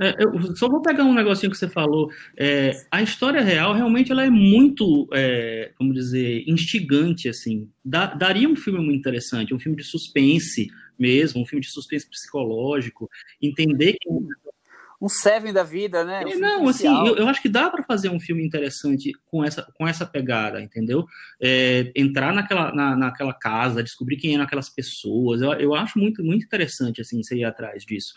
É, 0.00 0.14
eu 0.18 0.56
só 0.56 0.66
vou 0.66 0.80
pegar 0.80 1.04
um 1.04 1.12
negocinho 1.12 1.52
que 1.52 1.58
você 1.58 1.68
falou. 1.68 2.10
É, 2.38 2.70
a 2.90 3.02
história 3.02 3.42
real 3.42 3.74
realmente 3.74 4.10
ela 4.10 4.24
é 4.24 4.30
muito, 4.30 5.06
é, 5.12 5.72
como 5.76 5.92
dizer, 5.92 6.42
instigante 6.48 7.28
assim. 7.28 7.68
Da, 7.84 8.06
daria 8.06 8.48
um 8.48 8.56
filme 8.56 8.78
muito 8.78 8.98
interessante, 8.98 9.52
um 9.52 9.60
filme 9.60 9.76
de 9.76 9.84
suspense 9.84 10.68
mesmo, 10.98 11.42
um 11.42 11.46
filme 11.46 11.62
de 11.62 11.70
suspense 11.70 12.08
psicológico. 12.08 13.10
Entender 13.42 13.94
que 14.00 14.08
um 15.00 15.08
Seven 15.08 15.52
da 15.52 15.62
vida, 15.62 16.04
né? 16.04 16.22
Um 16.26 16.38
não, 16.38 16.68
assim, 16.68 16.86
eu, 16.86 17.16
eu, 17.16 17.28
acho 17.28 17.40
que 17.40 17.48
dá 17.48 17.70
para 17.70 17.82
fazer 17.82 18.10
um 18.10 18.20
filme 18.20 18.44
interessante 18.44 19.12
com 19.24 19.42
essa, 19.42 19.62
com 19.74 19.88
essa 19.88 20.04
pegada, 20.04 20.60
entendeu? 20.60 21.06
É, 21.40 21.90
entrar 21.96 22.34
naquela, 22.34 22.72
na, 22.74 22.94
naquela 22.94 23.32
casa, 23.32 23.82
descobrir 23.82 24.18
quem 24.18 24.34
eram 24.34 24.44
aquelas 24.44 24.68
pessoas. 24.68 25.40
Eu, 25.40 25.52
eu 25.54 25.74
acho 25.74 25.98
muito, 25.98 26.22
muito 26.22 26.44
interessante 26.44 27.00
assim, 27.00 27.22
você 27.22 27.36
ir 27.36 27.44
atrás 27.44 27.84
disso. 27.84 28.12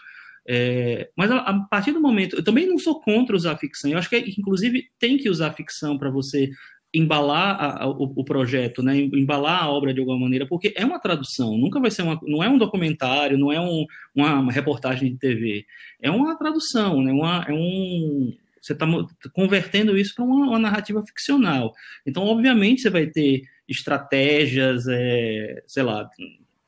É, 0.46 1.10
mas 1.16 1.32
a, 1.32 1.38
a, 1.38 1.60
partir 1.68 1.94
do 1.94 2.02
momento, 2.02 2.36
eu 2.36 2.44
também 2.44 2.68
não 2.68 2.78
sou 2.78 3.00
contra 3.00 3.36
usar 3.36 3.56
ficção. 3.56 3.90
Eu 3.90 3.98
acho 3.98 4.10
que, 4.10 4.18
inclusive, 4.38 4.90
tem 5.00 5.18
que 5.18 5.30
usar 5.30 5.54
ficção 5.54 5.98
para 5.98 6.10
você 6.10 6.50
embalar 6.94 7.60
a, 7.60 7.84
a, 7.84 7.88
o, 7.88 8.14
o, 8.18 8.24
projeto, 8.24 8.84
né? 8.84 8.96
embalar 8.98 9.64
a 9.64 9.70
obra 9.70 9.94
de 9.94 10.00
alguma 10.00 10.20
maneira, 10.20 10.46
porque 10.46 10.72
é 10.76 10.86
uma 10.86 11.00
tradução, 11.00 11.58
nunca 11.58 11.80
vai 11.80 11.90
ser 11.90 12.04
uma, 12.04 12.20
não 12.22 12.44
é 12.44 12.50
um 12.50 12.58
documentário, 12.58 13.38
não 13.38 13.52
é 13.52 13.60
um, 13.60 13.86
uma, 14.14 14.52
reportagem 14.52 15.12
de 15.12 15.18
TV, 15.18 15.66
é 16.02 16.12
uma 16.12 16.38
tradução, 16.38 17.02
né? 17.02 17.12
Uma, 17.12 17.46
é 17.48 17.54
um, 17.54 18.32
você 18.62 18.74
está 18.74 18.88
convertendo 19.34 19.98
isso 19.98 20.14
para 20.14 20.24
uma, 20.24 20.48
uma, 20.48 20.60
narrativa 20.60 21.04
ficcional. 21.04 21.74
Então, 22.06 22.24
obviamente, 22.24 22.82
você 22.82 22.90
vai 22.92 23.08
ter 23.08 23.42
estratégias, 23.68 24.86
é, 24.88 25.64
sei 25.66 25.84
lá, 25.84 26.08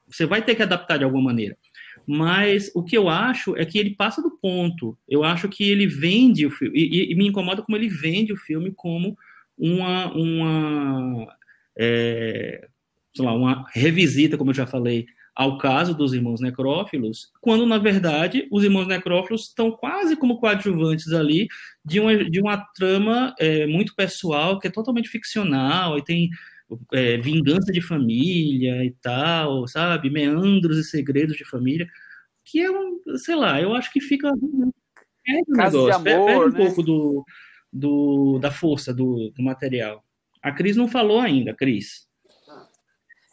você 0.09 0.25
vai 0.25 0.41
ter 0.41 0.55
que 0.55 0.63
adaptar 0.63 0.97
de 0.97 1.03
alguma 1.03 1.25
maneira. 1.25 1.55
Mas 2.07 2.71
o 2.75 2.83
que 2.83 2.97
eu 2.97 3.09
acho 3.09 3.55
é 3.57 3.65
que 3.65 3.77
ele 3.77 3.95
passa 3.95 4.21
do 4.21 4.31
ponto. 4.31 4.97
Eu 5.07 5.23
acho 5.23 5.49
que 5.49 5.69
ele 5.69 5.87
vende 5.87 6.45
o 6.45 6.51
filme, 6.51 6.77
e, 6.77 7.11
e 7.11 7.15
me 7.15 7.27
incomoda 7.27 7.61
como 7.61 7.77
ele 7.77 7.87
vende 7.87 8.33
o 8.33 8.37
filme 8.37 8.71
como 8.75 9.17
uma, 9.57 10.11
uma, 10.13 11.35
é, 11.77 12.67
lá, 13.19 13.33
uma 13.33 13.65
revisita, 13.73 14.37
como 14.37 14.51
eu 14.51 14.55
já 14.55 14.67
falei, 14.67 15.05
ao 15.35 15.57
caso 15.57 15.93
dos 15.93 16.13
irmãos 16.13 16.39
necrófilos, 16.39 17.31
quando, 17.41 17.65
na 17.65 17.77
verdade, 17.77 18.47
os 18.49 18.63
irmãos 18.63 18.87
necrófilos 18.87 19.47
estão 19.47 19.69
quase 19.69 20.15
como 20.15 20.39
coadjuvantes 20.39 21.11
ali 21.11 21.47
de 21.83 21.99
uma, 21.99 22.23
de 22.23 22.39
uma 22.39 22.57
trama 22.73 23.35
é, 23.37 23.67
muito 23.67 23.93
pessoal, 23.95 24.59
que 24.59 24.67
é 24.67 24.71
totalmente 24.71 25.09
ficcional, 25.09 25.97
e 25.97 26.03
tem 26.03 26.29
é, 26.93 27.17
vingança 27.17 27.71
de 27.71 27.81
família 27.81 28.83
e 28.85 28.91
tal, 29.01 29.67
sabe? 29.67 30.09
Meandros 30.09 30.77
e 30.77 30.83
segredos 30.83 31.35
de 31.35 31.43
família, 31.43 31.85
que 32.45 32.61
é 32.61 32.71
um, 32.71 32.99
sei 33.17 33.35
lá, 33.35 33.61
eu 33.61 33.73
acho 33.75 33.91
que 33.91 33.99
fica. 33.99 34.29
É 34.29 34.31
um 34.31 35.53
Caso 35.53 35.77
negócio, 35.77 36.03
de 36.03 36.11
amor, 36.11 36.25
perde 36.27 36.45
um 36.45 36.57
né? 36.57 36.65
pouco 36.65 36.83
do, 36.83 37.25
do, 37.75 38.39
da 38.39 38.49
força 38.49 38.93
do, 38.93 39.29
do 39.31 39.43
material. 39.43 40.01
A 40.41 40.51
Cris 40.51 40.77
não 40.77 40.87
falou 40.87 41.19
ainda, 41.19 41.53
Cris. 41.53 42.07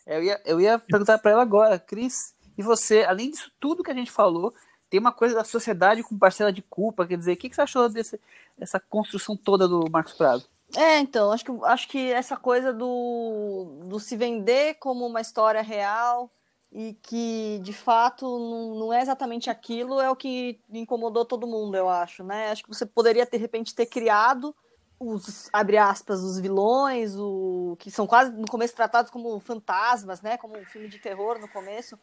Eu 0.05 0.22
ia, 0.22 0.43
eu 0.45 0.61
ia 0.61 0.80
perguntar 0.80 1.18
para 1.18 1.30
ela 1.30 1.43
agora, 1.43 1.78
Cris, 1.78 2.34
e 2.59 2.62
você, 2.62 3.05
além 3.05 3.30
disso 3.30 3.53
tudo 3.61 3.84
que 3.84 3.90
a 3.90 3.95
gente 3.95 4.11
falou, 4.11 4.53
tem 4.90 4.99
uma 4.99 5.12
coisa 5.12 5.36
da 5.36 5.45
sociedade 5.45 6.03
com 6.03 6.18
parcela 6.18 6.53
de 6.53 6.61
culpa, 6.61 7.07
quer 7.07 7.16
dizer, 7.16 7.34
o 7.34 7.36
que, 7.36 7.49
que 7.49 7.55
você 7.55 7.62
achou 7.62 7.88
desse, 7.88 8.20
dessa 8.59 8.80
construção 8.80 9.36
toda 9.36 9.68
do 9.68 9.88
Marcos 9.88 10.14
Prado? 10.14 10.45
É, 10.76 10.99
então, 10.99 11.30
acho 11.30 11.45
que, 11.45 11.53
acho 11.64 11.88
que 11.88 12.12
essa 12.12 12.36
coisa 12.36 12.72
do, 12.72 13.78
do 13.84 14.01
se 14.01 14.16
vender 14.16 14.74
como 14.74 15.07
uma 15.07 15.20
história 15.20 15.62
real 15.62 16.30
e 16.74 16.96
que, 17.02 17.60
de 17.62 17.72
fato, 17.72 18.24
não, 18.24 18.74
não 18.74 18.92
é 18.92 19.02
exatamente 19.02 19.50
aquilo, 19.50 20.00
é 20.00 20.08
o 20.08 20.16
que 20.16 20.58
incomodou 20.72 21.24
todo 21.24 21.46
mundo, 21.46 21.76
eu 21.76 21.88
acho, 21.88 22.24
né? 22.24 22.50
Acho 22.50 22.62
que 22.62 22.68
você 22.68 22.86
poderia, 22.86 23.26
de 23.26 23.36
repente, 23.36 23.74
ter 23.74 23.86
criado 23.86 24.54
os, 24.98 25.50
abre 25.52 25.76
aspas, 25.76 26.22
os 26.22 26.38
vilões, 26.38 27.14
o, 27.16 27.76
que 27.78 27.90
são 27.90 28.06
quase, 28.06 28.32
no 28.32 28.46
começo, 28.46 28.74
tratados 28.74 29.10
como 29.10 29.38
fantasmas, 29.40 30.22
né? 30.22 30.38
Como 30.38 30.56
um 30.56 30.64
filme 30.64 30.88
de 30.88 30.98
terror 30.98 31.38
no 31.38 31.48
começo, 31.48 31.98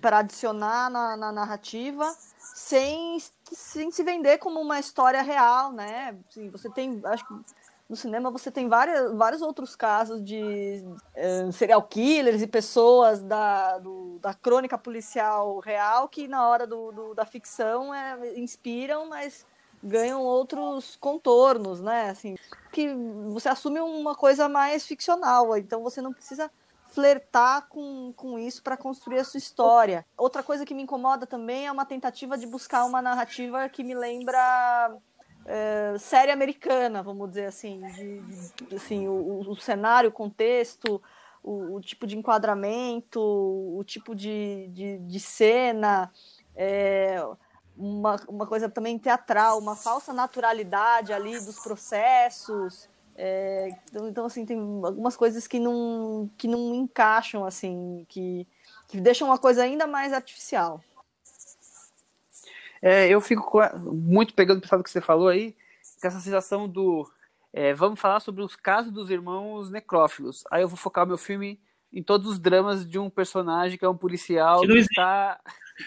para 0.00 0.18
adicionar 0.18 0.90
na, 0.90 1.16
na 1.16 1.30
narrativa, 1.30 2.12
sem, 2.36 3.16
sem 3.44 3.92
se 3.92 4.02
vender 4.02 4.38
como 4.38 4.60
uma 4.60 4.80
história 4.80 5.22
real, 5.22 5.72
né? 5.72 6.18
Assim, 6.28 6.50
você 6.50 6.68
tem, 6.68 7.00
acho 7.04 7.26
que 7.28 7.34
no 7.90 7.96
cinema 7.96 8.30
você 8.30 8.52
tem 8.52 8.68
várias, 8.68 9.12
vários 9.16 9.42
outros 9.42 9.74
casos 9.74 10.24
de 10.24 10.80
uh, 10.86 11.50
serial 11.52 11.82
killers 11.82 12.40
e 12.40 12.46
pessoas 12.46 13.20
da, 13.20 13.78
do, 13.78 14.20
da 14.20 14.32
crônica 14.32 14.78
policial 14.78 15.58
real 15.58 16.08
que 16.08 16.28
na 16.28 16.48
hora 16.48 16.68
do, 16.68 16.92
do, 16.92 17.14
da 17.14 17.26
ficção 17.26 17.92
é, 17.92 18.38
inspiram, 18.38 19.08
mas 19.08 19.44
ganham 19.82 20.22
outros 20.22 20.96
contornos, 21.00 21.80
né? 21.80 22.10
Assim, 22.10 22.36
que 22.70 22.94
você 23.28 23.48
assume 23.48 23.80
uma 23.80 24.14
coisa 24.14 24.48
mais 24.48 24.86
ficcional, 24.86 25.56
então 25.56 25.82
você 25.82 26.00
não 26.00 26.12
precisa 26.12 26.48
flertar 26.92 27.66
com, 27.68 28.12
com 28.16 28.38
isso 28.38 28.62
para 28.62 28.76
construir 28.76 29.18
a 29.18 29.24
sua 29.24 29.38
história. 29.38 30.06
Outra 30.16 30.44
coisa 30.44 30.64
que 30.64 30.74
me 30.74 30.82
incomoda 30.82 31.26
também 31.26 31.66
é 31.66 31.72
uma 31.72 31.84
tentativa 31.84 32.38
de 32.38 32.46
buscar 32.46 32.84
uma 32.84 33.02
narrativa 33.02 33.68
que 33.68 33.82
me 33.82 33.94
lembra 33.94 34.96
série 35.98 36.30
americana, 36.30 37.02
vamos 37.02 37.28
dizer 37.30 37.46
assim, 37.46 37.80
de, 37.94 38.20
de 38.66 38.76
assim 38.76 39.08
o, 39.08 39.40
o, 39.40 39.56
cenário, 39.56 40.10
o 40.10 40.12
contexto, 40.12 41.02
o, 41.42 41.76
o, 41.76 41.80
tipo 41.80 42.06
de 42.06 42.16
enquadramento, 42.16 43.20
o 43.20 43.82
tipo 43.84 44.14
de, 44.14 44.68
de, 44.68 44.98
de 44.98 45.20
cena, 45.20 46.10
é, 46.54 47.22
uma, 47.76 48.16
uma 48.28 48.46
coisa 48.46 48.68
também 48.68 48.98
teatral, 48.98 49.58
uma 49.58 49.74
falsa 49.74 50.12
naturalidade 50.12 51.12
ali 51.12 51.40
dos 51.40 51.58
processos. 51.60 52.88
É, 53.16 53.68
então, 53.90 54.08
então, 54.08 54.24
assim, 54.26 54.46
tem 54.46 54.58
algumas 54.58 55.16
coisas 55.16 55.46
que 55.46 55.58
não, 55.58 56.30
que 56.36 56.46
não 56.46 56.74
encaixam, 56.74 57.44
assim, 57.44 58.06
que, 58.08 58.46
que 58.88 59.00
deixam 59.00 59.28
uma 59.28 59.38
coisa 59.38 59.62
ainda 59.62 59.86
mais 59.86 60.12
artificial. 60.12 60.80
É, 62.82 63.08
eu 63.08 63.20
fico 63.20 63.60
muito 63.92 64.34
pegando 64.34 64.64
o 64.64 64.82
que 64.82 64.90
você 64.90 65.00
falou 65.00 65.28
aí, 65.28 65.56
com 66.00 66.08
essa 66.08 66.20
sensação 66.20 66.68
do. 66.68 67.10
É, 67.52 67.74
vamos 67.74 67.98
falar 68.00 68.20
sobre 68.20 68.42
os 68.42 68.54
casos 68.54 68.92
dos 68.92 69.10
irmãos 69.10 69.70
necrófilos. 69.70 70.44
Aí 70.50 70.62
eu 70.62 70.68
vou 70.68 70.76
focar 70.76 71.06
meu 71.06 71.18
filme 71.18 71.60
em 71.92 72.02
todos 72.02 72.28
os 72.28 72.38
dramas 72.38 72.86
de 72.86 72.98
um 72.98 73.10
personagem 73.10 73.76
que 73.76 73.84
é 73.84 73.88
um 73.88 73.96
policial 73.96 74.60
que, 74.60 74.68
que 74.68 74.78
está 74.78 75.40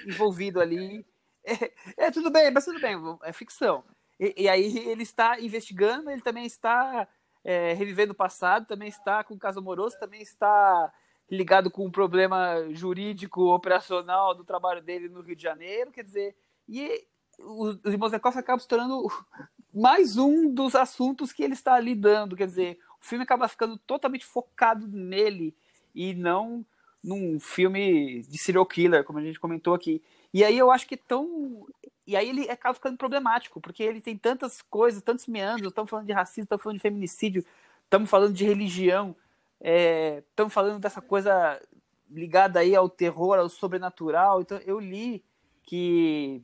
envolvido 0.08 0.60
ali. 0.60 1.06
É, 1.46 2.06
é, 2.06 2.10
tudo 2.10 2.32
bem, 2.32 2.50
mas 2.52 2.64
tudo 2.64 2.80
bem, 2.80 2.96
é 3.22 3.34
ficção. 3.34 3.84
E, 4.18 4.44
e 4.44 4.48
aí 4.48 4.78
ele 4.88 5.04
está 5.04 5.41
investigando, 5.41 6.10
ele 6.10 6.22
também 6.22 6.46
está 6.46 7.06
é, 7.44 7.74
revivendo 7.74 8.14
o 8.14 8.16
passado, 8.16 8.66
também 8.66 8.88
está 8.88 9.26
com 9.26 9.34
o 9.34 9.38
caso 9.38 9.60
amoroso, 9.60 10.00
também 10.00 10.22
está 10.22 10.89
ligado 11.30 11.70
com 11.70 11.86
um 11.86 11.91
problema 11.91 12.66
jurídico 12.72 13.54
operacional 13.54 14.34
do 14.34 14.46
trabalho 14.46 14.82
dele 14.82 15.10
no 15.10 15.22
Rio 15.22 15.36
de 15.36 15.44
Janeiro. 15.44 15.91
Quer 15.91 16.06
dizer, 16.06 16.36
E 16.68 17.05
os, 17.39 17.80
os 17.84 17.93
irmãos 17.93 18.11
Nekroff 18.11 18.38
acabam 18.38 18.59
se 18.59 18.68
tornando 18.68 19.07
mais 19.74 20.18
um 20.18 20.53
dos 20.53 20.76
assuntos 20.76 21.32
que 21.32 21.43
ele 21.43 21.53
está 21.53 21.80
lidando. 21.80 22.36
Quer 22.36 22.47
dizer, 22.47 22.80
o 23.01 23.05
filme 23.05 23.24
acaba 23.24 23.47
ficando 23.47 23.78
totalmente 23.78 24.26
focado 24.26 24.88
nele 24.88 25.55
e 25.93 26.14
não 26.14 26.66
num 27.03 27.38
filme 27.39 28.22
de 28.22 28.38
serial 28.38 28.66
killer, 28.66 29.03
como 29.03 29.20
a 29.20 29.22
gente 29.22 29.39
comentou 29.39 29.74
aqui. 29.74 30.01
E 30.34 30.43
aí 30.43 30.57
eu 30.57 30.72
acho 30.72 30.88
que 30.88 30.95
é 30.95 30.99
tão. 31.05 31.68
E 32.07 32.16
aí 32.16 32.30
ele 32.30 32.49
acaba 32.49 32.74
ficando 32.74 32.97
problemático, 32.97 33.59
porque 33.59 33.84
ele 33.84 33.99
tem 33.99 34.18
tantas 34.18 34.61
coisas, 34.61 35.01
tantos 35.01 35.28
meandros. 35.28 35.68
Estamos 35.68 35.89
falando 35.89 36.07
de 36.07 36.14
racismo, 36.14 36.43
estamos 36.43 36.64
falando 36.64 36.78
de 36.78 36.82
feminicídio, 36.82 37.45
estamos 37.84 38.09
falando 38.09 38.34
de 38.34 38.45
religião, 38.45 39.16
estamos 39.59 40.51
é, 40.51 40.55
falando 40.55 40.80
dessa 40.80 41.01
coisa 41.01 41.61
ligada 42.09 42.59
aí 42.59 42.76
ao 42.76 42.89
terror, 42.89 43.38
ao 43.38 43.49
sobrenatural. 43.49 44.41
Então 44.41 44.57
eu 44.59 44.80
li 44.80 45.24
que 45.64 46.41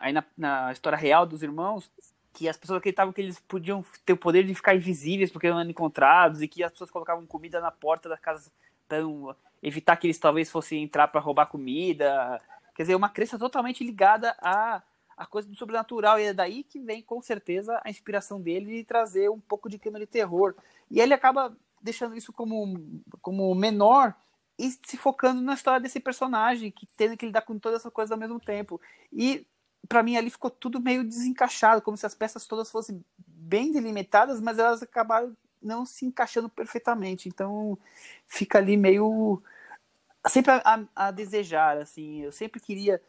aí 0.00 0.12
na, 0.12 0.24
na 0.36 0.72
história 0.72 0.98
real 0.98 1.26
dos 1.26 1.42
irmãos 1.42 1.90
que 2.32 2.48
as 2.48 2.56
pessoas 2.56 2.78
acreditavam 2.78 3.12
que 3.12 3.20
eles 3.20 3.38
podiam 3.40 3.84
ter 4.06 4.14
o 4.14 4.16
poder 4.16 4.44
de 4.44 4.54
ficar 4.54 4.74
invisíveis 4.74 5.30
porque 5.30 5.46
eram 5.46 5.62
encontrados 5.62 6.40
e 6.40 6.48
que 6.48 6.64
as 6.64 6.72
pessoas 6.72 6.90
colocavam 6.90 7.26
comida 7.26 7.60
na 7.60 7.70
porta 7.70 8.08
da 8.08 8.16
casa 8.16 8.50
para 8.88 8.98
evitar 9.62 9.96
que 9.96 10.06
eles 10.06 10.18
talvez 10.18 10.50
fossem 10.50 10.82
entrar 10.82 11.08
para 11.08 11.20
roubar 11.20 11.46
comida. 11.46 12.40
Quer 12.74 12.84
dizer, 12.84 12.94
uma 12.94 13.08
crença 13.08 13.38
totalmente 13.38 13.84
ligada 13.84 14.34
a 14.40 14.82
a 15.14 15.26
coisa 15.26 15.48
do 15.48 15.54
sobrenatural 15.54 16.18
e 16.18 16.24
é 16.24 16.32
daí 16.32 16.64
que 16.64 16.80
vem 16.80 17.02
com 17.02 17.20
certeza 17.20 17.80
a 17.84 17.90
inspiração 17.90 18.40
dele 18.40 18.78
de 18.78 18.84
trazer 18.84 19.30
um 19.30 19.38
pouco 19.38 19.68
de 19.68 19.78
clima 19.78 19.98
de 19.98 20.06
terror. 20.06 20.54
E 20.90 21.00
ele 21.00 21.14
acaba 21.14 21.56
deixando 21.80 22.16
isso 22.16 22.32
como 22.32 22.80
como 23.20 23.54
menor 23.54 24.14
e 24.58 24.70
se 24.84 24.96
focando 24.96 25.40
na 25.40 25.54
história 25.54 25.80
desse 25.80 26.00
personagem 26.00 26.70
que 26.70 26.86
tendo 26.96 27.16
que 27.16 27.26
lidar 27.26 27.42
com 27.42 27.58
toda 27.58 27.76
essa 27.76 27.90
coisa 27.90 28.14
ao 28.14 28.20
mesmo 28.20 28.40
tempo. 28.40 28.80
E 29.12 29.46
para 29.88 30.02
mim 30.02 30.16
ali 30.16 30.30
ficou 30.30 30.50
tudo 30.50 30.80
meio 30.80 31.04
desencaixado, 31.04 31.82
como 31.82 31.96
se 31.96 32.06
as 32.06 32.14
peças 32.14 32.46
todas 32.46 32.70
fossem 32.70 33.04
bem 33.26 33.72
delimitadas, 33.72 34.40
mas 34.40 34.58
elas 34.58 34.82
acabaram 34.82 35.36
não 35.60 35.86
se 35.86 36.04
encaixando 36.04 36.48
perfeitamente. 36.48 37.28
Então 37.28 37.78
fica 38.26 38.58
ali 38.58 38.76
meio 38.76 39.42
sempre 40.26 40.52
a, 40.52 40.84
a, 40.94 41.10
desejar, 41.10 41.78
assim. 41.78 42.22
Eu 42.22 42.32
sempre 42.32 42.60
queria 42.60 43.00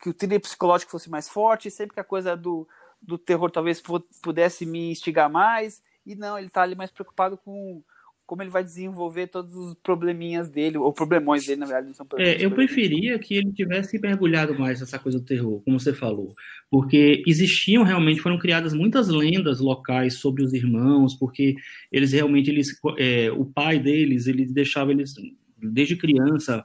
que 0.00 0.08
o 0.08 0.14
thriller 0.14 0.40
psicológico 0.40 0.90
fosse 0.90 1.10
mais 1.10 1.28
forte, 1.28 1.70
sempre 1.70 1.94
que 1.94 2.00
a 2.00 2.04
coisa 2.04 2.36
do, 2.36 2.68
do 3.00 3.18
terror 3.18 3.50
talvez 3.50 3.82
pudesse 4.22 4.64
me 4.64 4.90
instigar 4.90 5.30
mais. 5.30 5.82
E 6.06 6.14
não, 6.14 6.38
ele 6.38 6.48
está 6.48 6.62
ali 6.62 6.74
mais 6.74 6.90
preocupado 6.90 7.36
com 7.36 7.82
como 8.28 8.42
ele 8.42 8.50
vai 8.50 8.62
desenvolver 8.62 9.28
todos 9.28 9.56
os 9.56 9.74
probleminhas 9.82 10.50
dele, 10.50 10.76
ou 10.76 10.92
problemões 10.92 11.46
dele, 11.46 11.60
na 11.60 11.64
verdade, 11.64 11.86
não 11.86 11.94
são 11.94 12.04
problemas. 12.04 12.34
É, 12.34 12.44
eu 12.44 12.50
preferia 12.50 13.18
que 13.18 13.34
ele 13.34 13.50
tivesse 13.50 13.98
mergulhado 13.98 14.56
mais 14.56 14.80
nessa 14.80 14.98
coisa 14.98 15.18
do 15.18 15.24
terror, 15.24 15.62
como 15.64 15.80
você 15.80 15.94
falou, 15.94 16.34
porque 16.70 17.22
existiam 17.26 17.82
realmente, 17.82 18.20
foram 18.20 18.38
criadas 18.38 18.74
muitas 18.74 19.08
lendas 19.08 19.60
locais 19.60 20.18
sobre 20.18 20.42
os 20.44 20.52
irmãos, 20.52 21.14
porque 21.14 21.56
eles 21.90 22.12
realmente, 22.12 22.50
eles, 22.50 22.78
é, 22.98 23.32
o 23.32 23.46
pai 23.46 23.78
deles, 23.78 24.26
ele 24.26 24.44
deixava 24.44 24.92
eles, 24.92 25.14
desde 25.56 25.96
criança, 25.96 26.62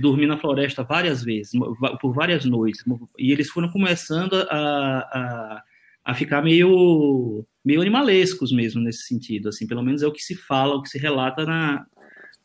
dormir 0.00 0.26
na 0.26 0.36
floresta 0.36 0.82
várias 0.82 1.22
vezes, 1.22 1.52
por 2.00 2.12
várias 2.12 2.44
noites, 2.44 2.82
e 3.16 3.30
eles 3.30 3.48
foram 3.50 3.70
começando 3.70 4.34
a, 4.34 4.98
a, 5.12 5.62
a 6.06 6.14
ficar 6.14 6.42
meio 6.42 7.46
meio 7.68 7.82
animalescos 7.82 8.50
mesmo 8.50 8.80
nesse 8.80 9.02
sentido, 9.02 9.50
assim, 9.50 9.66
pelo 9.66 9.82
menos 9.82 10.02
é 10.02 10.06
o 10.06 10.12
que 10.12 10.22
se 10.22 10.34
fala, 10.34 10.74
o 10.74 10.82
que 10.82 10.88
se 10.88 10.96
relata 10.96 11.44
na, 11.44 11.84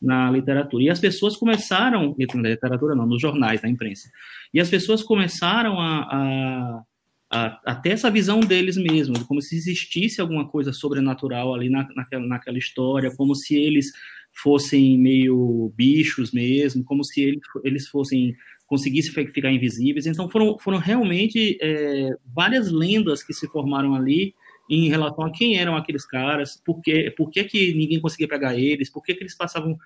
na 0.02 0.30
literatura. 0.30 0.84
E 0.84 0.90
as 0.90 1.00
pessoas 1.00 1.38
começaram, 1.38 2.14
na 2.36 2.50
literatura 2.50 2.94
não, 2.94 3.08
nos 3.08 3.22
jornais, 3.22 3.62
na 3.62 3.70
imprensa, 3.70 4.10
e 4.54 4.60
as 4.60 4.70
pessoas 4.70 5.02
começaram 5.02 5.80
a, 5.80 6.02
a, 6.12 6.84
a, 7.32 7.72
a 7.72 7.76
ter 7.76 7.92
essa 7.92 8.12
visão 8.12 8.42
deles 8.42 8.76
mesmos, 8.76 9.24
como 9.24 9.42
se 9.42 9.56
existisse 9.56 10.20
alguma 10.20 10.46
coisa 10.46 10.74
sobrenatural 10.74 11.56
ali 11.56 11.70
na, 11.70 11.88
naquela, 11.96 12.28
naquela 12.28 12.58
história, 12.58 13.16
como 13.16 13.34
se 13.34 13.56
eles 13.56 13.94
fossem 14.34 15.00
meio 15.00 15.72
bichos 15.74 16.34
mesmo, 16.34 16.84
como 16.84 17.02
se 17.02 17.22
eles, 17.22 17.42
eles 17.64 17.88
fossem 17.88 18.36
conseguissem 18.66 19.14
ficar 19.28 19.52
invisíveis. 19.52 20.06
Então 20.06 20.28
foram, 20.28 20.58
foram 20.58 20.80
realmente 20.80 21.58
é, 21.62 22.10
várias 22.26 22.72
lendas 22.72 23.24
que 23.24 23.34
se 23.34 23.48
formaram 23.48 23.94
ali 23.94 24.34
em 24.70 24.90
relação 24.90 25.26
a 25.26 25.32
quem 25.32 25.58
eram 25.58 25.76
aqueles 25.76 26.06
caras, 26.06 26.62
por 26.64 26.82
que, 26.82 27.12
por 27.12 27.30
que, 27.30 27.44
que 27.44 27.74
ninguém 27.74 28.00
conseguia 28.00 28.28
pegar 28.28 28.58
eles, 28.58 28.90
por 28.90 29.04
que, 29.04 29.14
que 29.14 29.24
eles 29.24 29.36
passavam 29.36 29.78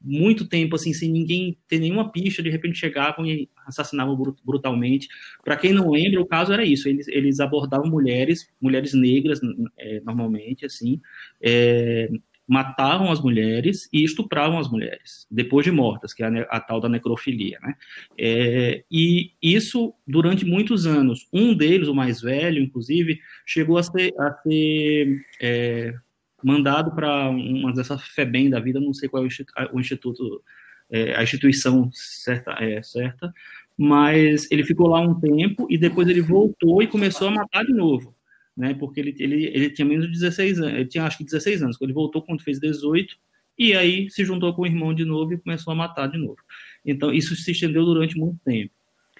muito 0.00 0.46
tempo 0.46 0.76
assim 0.76 0.92
sem 0.92 1.10
ninguém 1.10 1.58
ter 1.66 1.78
nenhuma 1.78 2.12
pista, 2.12 2.42
de 2.42 2.50
repente 2.50 2.78
chegavam 2.78 3.26
e 3.26 3.48
assassinavam 3.66 4.16
brutalmente. 4.44 5.08
Para 5.42 5.56
quem 5.56 5.72
não 5.72 5.90
lembra, 5.90 6.20
o 6.20 6.26
caso 6.26 6.52
era 6.52 6.64
isso: 6.64 6.88
eles, 6.88 7.08
eles 7.08 7.40
abordavam 7.40 7.90
mulheres, 7.90 8.48
mulheres 8.60 8.92
negras 8.92 9.40
é, 9.78 10.00
normalmente, 10.00 10.66
assim, 10.66 11.00
é, 11.40 12.10
matavam 12.46 13.10
as 13.10 13.20
mulheres 13.20 13.88
e 13.92 14.04
estupravam 14.04 14.58
as 14.58 14.70
mulheres, 14.70 15.26
depois 15.30 15.64
de 15.64 15.72
mortas, 15.72 16.14
que 16.14 16.22
é 16.22 16.26
a, 16.26 16.42
a 16.42 16.60
tal 16.60 16.80
da 16.80 16.88
necrofilia. 16.88 17.58
Né? 17.60 17.74
É, 18.18 18.84
e 18.90 19.32
isso 19.42 19.94
durante 20.06 20.44
muitos 20.44 20.86
anos. 20.86 21.26
Um 21.32 21.54
deles, 21.54 21.88
o 21.88 21.94
mais 21.94 22.20
velho, 22.20 22.62
inclusive, 22.62 23.18
chegou 23.44 23.78
a 23.78 23.82
ser, 23.82 24.14
a 24.18 24.32
ser 24.42 25.20
é, 25.40 25.94
mandado 26.42 26.94
para 26.94 27.28
uma 27.30 27.72
dessa 27.72 27.98
FEBEM 27.98 28.50
da 28.50 28.60
vida, 28.60 28.80
não 28.80 28.94
sei 28.94 29.08
qual 29.08 29.24
é 29.24 29.26
o 29.72 29.80
instituto, 29.80 30.42
é, 30.90 31.16
a 31.16 31.22
instituição 31.22 31.90
certa, 31.92 32.52
é, 32.60 32.80
certa, 32.82 33.32
mas 33.76 34.50
ele 34.50 34.64
ficou 34.64 34.88
lá 34.88 35.00
um 35.00 35.18
tempo 35.18 35.66
e 35.68 35.76
depois 35.76 36.08
ele 36.08 36.22
voltou 36.22 36.82
e 36.82 36.86
começou 36.86 37.28
a 37.28 37.32
matar 37.32 37.64
de 37.64 37.72
novo 37.72 38.15
né? 38.56 38.74
Porque 38.74 39.00
ele, 39.00 39.14
ele, 39.18 39.44
ele 39.46 39.70
tinha 39.70 39.84
menos 39.84 40.06
de 40.06 40.12
16 40.12 40.60
anos, 40.60 40.74
ele 40.74 40.86
tinha 40.86 41.04
acho 41.04 41.18
que 41.18 41.24
16 41.24 41.62
anos, 41.62 41.76
quando 41.76 41.90
ele 41.90 41.94
voltou 41.94 42.22
quando 42.22 42.42
fez 42.42 42.58
18, 42.58 43.16
e 43.58 43.74
aí 43.74 44.10
se 44.10 44.24
juntou 44.24 44.54
com 44.54 44.62
o 44.62 44.66
irmão 44.66 44.94
de 44.94 45.04
novo 45.04 45.32
e 45.32 45.38
começou 45.38 45.72
a 45.72 45.76
matar 45.76 46.08
de 46.08 46.18
novo. 46.18 46.38
Então 46.84 47.12
isso 47.12 47.34
se 47.36 47.50
estendeu 47.52 47.84
durante 47.84 48.18
muito 48.18 48.38
tempo. 48.44 48.72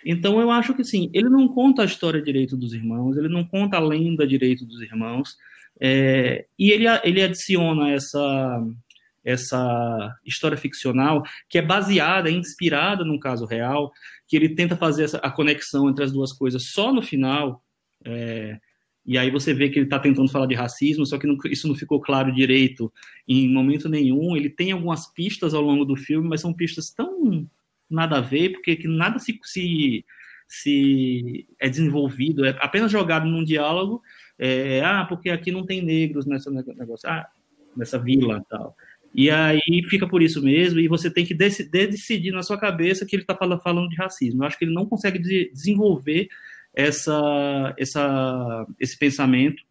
Então 0.04 0.40
eu 0.40 0.50
acho 0.50 0.74
que 0.74 0.84
sim, 0.84 1.10
ele 1.12 1.28
não 1.28 1.48
conta 1.48 1.82
a 1.82 1.86
história 1.86 2.22
direito 2.22 2.56
dos 2.56 2.72
irmãos, 2.72 3.16
ele 3.16 3.28
não 3.28 3.44
conta 3.44 3.76
a 3.76 3.80
lenda 3.80 4.26
direito 4.26 4.64
dos 4.64 4.80
irmãos, 4.80 5.36
é, 5.80 6.46
e 6.58 6.70
ele, 6.70 6.86
ele 7.04 7.22
adiciona 7.22 7.90
essa 7.90 8.64
essa 9.26 10.16
história 10.24 10.56
ficcional 10.56 11.24
que 11.48 11.58
é 11.58 11.62
baseada, 11.62 12.30
inspirada 12.30 13.04
num 13.04 13.18
caso 13.18 13.44
real, 13.44 13.90
que 14.28 14.36
ele 14.36 14.54
tenta 14.54 14.76
fazer 14.76 15.02
essa, 15.02 15.18
a 15.18 15.28
conexão 15.28 15.90
entre 15.90 16.04
as 16.04 16.12
duas 16.12 16.32
coisas 16.32 16.70
só 16.70 16.92
no 16.92 17.02
final, 17.02 17.60
é, 18.04 18.56
e 19.06 19.16
aí 19.16 19.30
você 19.30 19.54
vê 19.54 19.68
que 19.68 19.78
ele 19.78 19.86
está 19.86 20.00
tentando 20.00 20.30
falar 20.30 20.46
de 20.46 20.54
racismo, 20.54 21.06
só 21.06 21.16
que 21.16 21.26
não, 21.26 21.38
isso 21.46 21.68
não 21.68 21.76
ficou 21.76 22.00
claro 22.00 22.34
direito 22.34 22.92
em 23.28 23.48
momento 23.48 23.88
nenhum. 23.88 24.36
Ele 24.36 24.50
tem 24.50 24.72
algumas 24.72 25.06
pistas 25.12 25.54
ao 25.54 25.62
longo 25.62 25.84
do 25.84 25.94
filme, 25.94 26.28
mas 26.28 26.40
são 26.40 26.52
pistas 26.52 26.90
tão 26.90 27.48
nada 27.88 28.18
a 28.18 28.20
ver, 28.20 28.50
porque 28.50 28.74
que 28.74 28.88
nada 28.88 29.20
se, 29.20 29.38
se, 29.44 30.04
se 30.48 31.46
é 31.60 31.68
desenvolvido, 31.68 32.44
é 32.44 32.56
apenas 32.60 32.90
jogado 32.90 33.26
num 33.26 33.44
diálogo. 33.44 34.02
É, 34.36 34.82
ah, 34.84 35.04
porque 35.08 35.30
aqui 35.30 35.52
não 35.52 35.64
tem 35.64 35.80
negros 35.80 36.26
nessa 36.26 36.50
negócio, 36.50 37.08
ah, 37.08 37.26
nessa 37.76 37.98
vila 37.98 38.44
tal. 38.50 38.76
E 39.14 39.30
aí 39.30 39.82
fica 39.88 40.06
por 40.06 40.20
isso 40.20 40.42
mesmo, 40.42 40.78
e 40.78 40.88
você 40.88 41.10
tem 41.10 41.24
que 41.24 41.32
decidir, 41.32 42.32
na 42.32 42.42
sua 42.42 42.58
cabeça 42.58 43.06
que 43.06 43.16
ele 43.16 43.22
está 43.22 43.34
falando 43.34 43.88
de 43.88 43.96
racismo. 43.96 44.42
Eu 44.42 44.46
acho 44.46 44.58
que 44.58 44.64
ele 44.64 44.74
não 44.74 44.84
consegue 44.84 45.18
desenvolver 45.18 46.28
essa, 46.76 47.74
essa, 47.78 48.66
esse 48.78 48.98
pensamento 48.98 49.62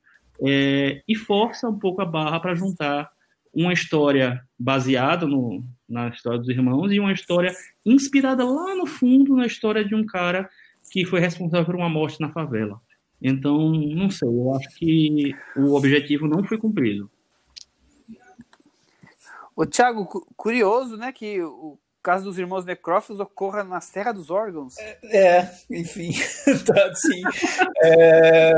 é, 0.44 1.04
e 1.08 1.16
força 1.16 1.70
um 1.70 1.78
pouco 1.78 2.02
a 2.02 2.06
barra 2.06 2.40
para 2.40 2.56
juntar 2.56 3.12
uma 3.54 3.72
história 3.72 4.44
baseada 4.60 5.28
no, 5.28 5.64
na 5.88 6.10
história 6.10 6.40
dos 6.40 6.50
irmãos 6.50 6.92
e 6.92 7.00
uma 7.00 7.14
história 7.14 7.56
inspirada 7.86 8.44
lá 8.44 8.76
no 8.76 8.88
fundo 8.88 9.36
na 9.36 9.46
história 9.46 9.86
de 9.86 9.94
um 9.94 10.06
cara 10.06 10.50
que 10.92 11.06
foi 11.06 11.20
responsável 11.20 11.66
por 11.66 11.76
uma 11.76 11.88
morte 11.88 12.20
na 12.20 12.32
favela. 12.32 12.82
Então, 13.22 13.72
não 13.72 14.10
sei, 14.10 14.28
eu 14.28 14.54
acho 14.56 14.70
que 14.78 15.34
o 15.56 15.74
objetivo 15.74 16.28
não 16.28 16.44
foi 16.44 16.58
cumprido. 16.58 17.10
O 19.56 19.66
Thiago, 19.66 20.06
curioso, 20.36 20.98
né, 20.98 21.14
que 21.14 21.42
o 21.42 21.80
caso 22.06 22.26
dos 22.26 22.38
irmãos 22.38 22.64
necrófilos 22.64 23.20
ocorra 23.20 23.64
na 23.64 23.82
Serra 23.82 24.12
dos 24.12 24.30
Órgãos. 24.30 24.76
É, 24.78 25.18
é 25.18 25.52
enfim, 25.72 26.12
tá, 26.64 26.94
sim. 26.94 27.24
É, 27.84 28.54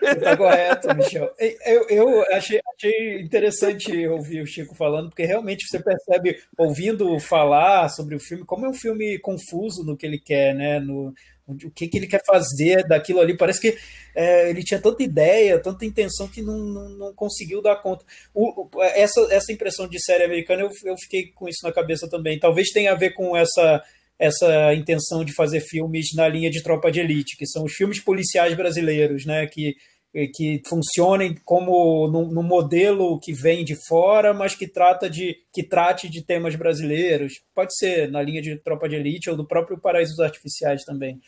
você 0.00 0.20
tá 0.20 0.34
correto, 0.38 0.96
Michel. 0.96 1.30
Eu, 1.66 1.86
eu 1.90 2.22
achei, 2.34 2.58
achei 2.74 3.20
interessante 3.20 4.08
ouvir 4.08 4.40
o 4.40 4.46
Chico 4.46 4.74
falando, 4.74 5.10
porque 5.10 5.26
realmente 5.26 5.66
você 5.68 5.82
percebe, 5.82 6.40
ouvindo 6.56 7.20
falar 7.20 7.90
sobre 7.90 8.16
o 8.16 8.20
filme, 8.20 8.46
como 8.46 8.64
é 8.64 8.70
um 8.70 8.74
filme 8.74 9.18
confuso 9.18 9.84
no 9.84 9.94
que 9.94 10.06
ele 10.06 10.18
quer, 10.18 10.54
né? 10.54 10.80
No, 10.80 11.12
o 11.52 11.70
que, 11.70 11.88
que 11.88 11.96
ele 11.98 12.06
quer 12.06 12.22
fazer 12.24 12.86
daquilo 12.86 13.20
ali. 13.20 13.36
Parece 13.36 13.60
que 13.60 13.76
é, 14.14 14.50
ele 14.50 14.62
tinha 14.62 14.80
tanta 14.80 15.02
ideia, 15.02 15.58
tanta 15.58 15.84
intenção 15.84 16.28
que 16.28 16.42
não, 16.42 16.58
não, 16.58 16.88
não 16.90 17.14
conseguiu 17.14 17.62
dar 17.62 17.76
conta. 17.76 18.04
O, 18.34 18.68
essa, 18.80 19.20
essa 19.30 19.52
impressão 19.52 19.88
de 19.88 20.02
série 20.02 20.24
americana, 20.24 20.62
eu, 20.62 20.70
eu 20.84 20.94
fiquei 21.00 21.28
com 21.32 21.48
isso 21.48 21.60
na 21.64 21.72
cabeça 21.72 22.08
também. 22.08 22.38
Talvez 22.38 22.70
tenha 22.70 22.92
a 22.92 22.96
ver 22.96 23.10
com 23.10 23.36
essa 23.36 23.82
essa 24.20 24.74
intenção 24.74 25.24
de 25.24 25.32
fazer 25.32 25.60
filmes 25.60 26.14
na 26.14 26.28
linha 26.28 26.50
de 26.50 26.62
Tropa 26.62 26.92
de 26.92 27.00
Elite, 27.00 27.38
que 27.38 27.46
são 27.46 27.64
os 27.64 27.72
filmes 27.72 27.98
policiais 27.98 28.54
brasileiros, 28.54 29.24
né? 29.24 29.46
Que, 29.46 29.74
que 30.34 30.60
funcionem 30.68 31.36
como 31.42 32.06
no, 32.08 32.42
modelo 32.42 33.18
que 33.18 33.32
vem 33.32 33.64
de 33.64 33.76
fora, 33.86 34.34
mas 34.34 34.54
que 34.54 34.66
trata 34.66 35.08
de 35.08 35.36
que 35.52 35.62
trate 35.62 36.08
de 36.08 36.22
temas 36.22 36.54
brasileiros. 36.54 37.40
Pode 37.54 37.74
ser 37.76 38.10
na 38.10 38.20
linha 38.20 38.42
de 38.42 38.56
Tropa 38.58 38.88
de 38.88 38.96
Elite 38.96 39.30
ou 39.30 39.36
do 39.36 39.46
próprio 39.46 39.80
Paraísos 39.80 40.20
Artificiais 40.20 40.84
também. 40.84 41.18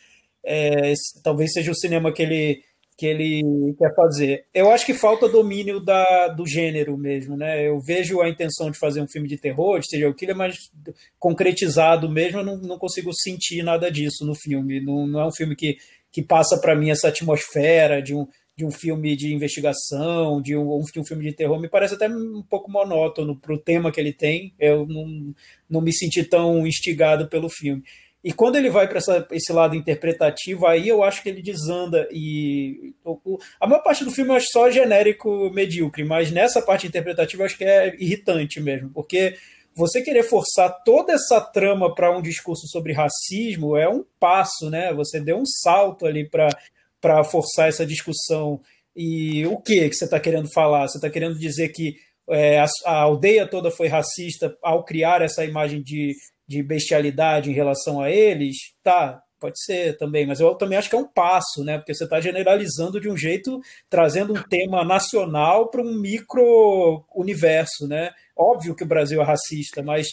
É, 0.44 0.92
talvez 1.22 1.52
seja 1.52 1.70
o 1.70 1.76
cinema 1.76 2.12
que 2.12 2.22
ele 2.22 2.62
que 2.96 3.06
ele 3.06 3.74
quer 3.78 3.92
fazer. 3.94 4.44
Eu 4.54 4.70
acho 4.70 4.84
que 4.86 4.94
falta 4.94 5.28
domínio 5.28 5.80
da, 5.80 6.28
do 6.28 6.46
gênero 6.46 6.96
mesmo, 6.96 7.36
né? 7.36 7.66
Eu 7.66 7.80
vejo 7.80 8.20
a 8.20 8.28
intenção 8.28 8.70
de 8.70 8.78
fazer 8.78 9.00
um 9.00 9.08
filme 9.08 9.26
de 9.26 9.38
terror, 9.38 9.80
de 9.80 9.88
serial 9.88 10.14
killer, 10.14 10.36
mas 10.36 10.70
concretizado 11.18 12.08
mesmo, 12.08 12.38
eu 12.38 12.44
não, 12.44 12.56
não 12.58 12.78
consigo 12.78 13.12
sentir 13.12 13.62
nada 13.62 13.90
disso 13.90 14.24
no 14.24 14.34
filme. 14.34 14.80
Não, 14.80 15.06
não 15.06 15.20
é 15.20 15.26
um 15.26 15.32
filme 15.32 15.56
que, 15.56 15.78
que 16.12 16.22
passa 16.22 16.58
para 16.60 16.76
mim 16.76 16.90
essa 16.90 17.08
atmosfera 17.08 18.00
de 18.00 18.14
um, 18.14 18.26
de 18.56 18.64
um 18.64 18.70
filme 18.70 19.16
de 19.16 19.34
investigação, 19.34 20.40
de 20.40 20.56
um, 20.56 20.80
de 20.82 21.00
um 21.00 21.04
filme 21.04 21.24
de 21.24 21.32
terror. 21.32 21.58
Me 21.58 21.68
parece 21.68 21.94
até 21.94 22.08
um 22.08 22.44
pouco 22.48 22.70
monótono 22.70 23.36
para 23.36 23.54
o 23.54 23.58
tema 23.58 23.90
que 23.90 23.98
ele 23.98 24.12
tem. 24.12 24.54
Eu 24.58 24.86
não, 24.86 25.34
não 25.68 25.80
me 25.80 25.92
senti 25.92 26.22
tão 26.22 26.66
instigado 26.66 27.28
pelo 27.28 27.48
filme. 27.48 27.82
E 28.24 28.32
quando 28.32 28.56
ele 28.56 28.70
vai 28.70 28.86
para 28.86 29.00
esse 29.32 29.52
lado 29.52 29.74
interpretativo, 29.74 30.66
aí 30.66 30.88
eu 30.88 31.02
acho 31.02 31.22
que 31.22 31.28
ele 31.28 31.42
desanda. 31.42 32.08
E 32.12 32.94
o, 33.04 33.38
a 33.60 33.66
maior 33.66 33.82
parte 33.82 34.04
do 34.04 34.12
filme 34.12 34.30
eu 34.30 34.36
acho 34.36 34.46
só 34.52 34.70
genérico 34.70 35.50
medíocre, 35.50 36.04
mas 36.04 36.30
nessa 36.30 36.62
parte 36.62 36.86
interpretativa 36.86 37.42
eu 37.42 37.46
acho 37.46 37.58
que 37.58 37.64
é 37.64 37.96
irritante 37.98 38.60
mesmo, 38.60 38.90
porque 38.90 39.36
você 39.74 40.02
querer 40.02 40.22
forçar 40.22 40.82
toda 40.84 41.14
essa 41.14 41.40
trama 41.40 41.94
para 41.94 42.16
um 42.16 42.22
discurso 42.22 42.68
sobre 42.68 42.92
racismo 42.92 43.76
é 43.76 43.88
um 43.88 44.04
passo, 44.20 44.70
né? 44.70 44.92
Você 44.92 45.18
deu 45.18 45.38
um 45.38 45.46
salto 45.46 46.06
ali 46.06 46.28
para 46.28 47.24
forçar 47.24 47.68
essa 47.68 47.86
discussão. 47.86 48.60
E 48.94 49.46
o 49.46 49.56
que 49.56 49.88
que 49.88 49.94
você 49.94 50.04
está 50.04 50.20
querendo 50.20 50.52
falar? 50.52 50.86
Você 50.86 50.98
está 50.98 51.08
querendo 51.08 51.38
dizer 51.38 51.70
que 51.70 51.96
é, 52.28 52.60
a, 52.60 52.66
a, 52.86 53.00
aldeia 53.00 53.46
toda 53.46 53.70
foi 53.70 53.88
racista 53.88 54.56
ao 54.62 54.84
criar 54.84 55.22
essa 55.22 55.44
imagem 55.44 55.82
de 55.82 56.14
de 56.52 56.62
bestialidade 56.62 57.50
em 57.50 57.54
relação 57.54 58.00
a 58.00 58.10
eles, 58.10 58.56
tá, 58.82 59.22
pode 59.40 59.58
ser 59.64 59.96
também, 59.96 60.26
mas 60.26 60.38
eu 60.38 60.54
também 60.54 60.76
acho 60.76 60.90
que 60.90 60.94
é 60.94 60.98
um 60.98 61.08
passo, 61.08 61.64
né? 61.64 61.78
Porque 61.78 61.94
você 61.94 62.04
está 62.04 62.20
generalizando 62.20 63.00
de 63.00 63.08
um 63.08 63.16
jeito, 63.16 63.60
trazendo 63.88 64.34
um 64.34 64.42
tema 64.42 64.84
nacional 64.84 65.68
para 65.68 65.80
um 65.82 65.98
micro 65.98 67.02
universo, 67.14 67.88
né? 67.88 68.10
Óbvio 68.36 68.76
que 68.76 68.84
o 68.84 68.86
Brasil 68.86 69.20
é 69.20 69.24
racista, 69.24 69.82
mas 69.82 70.08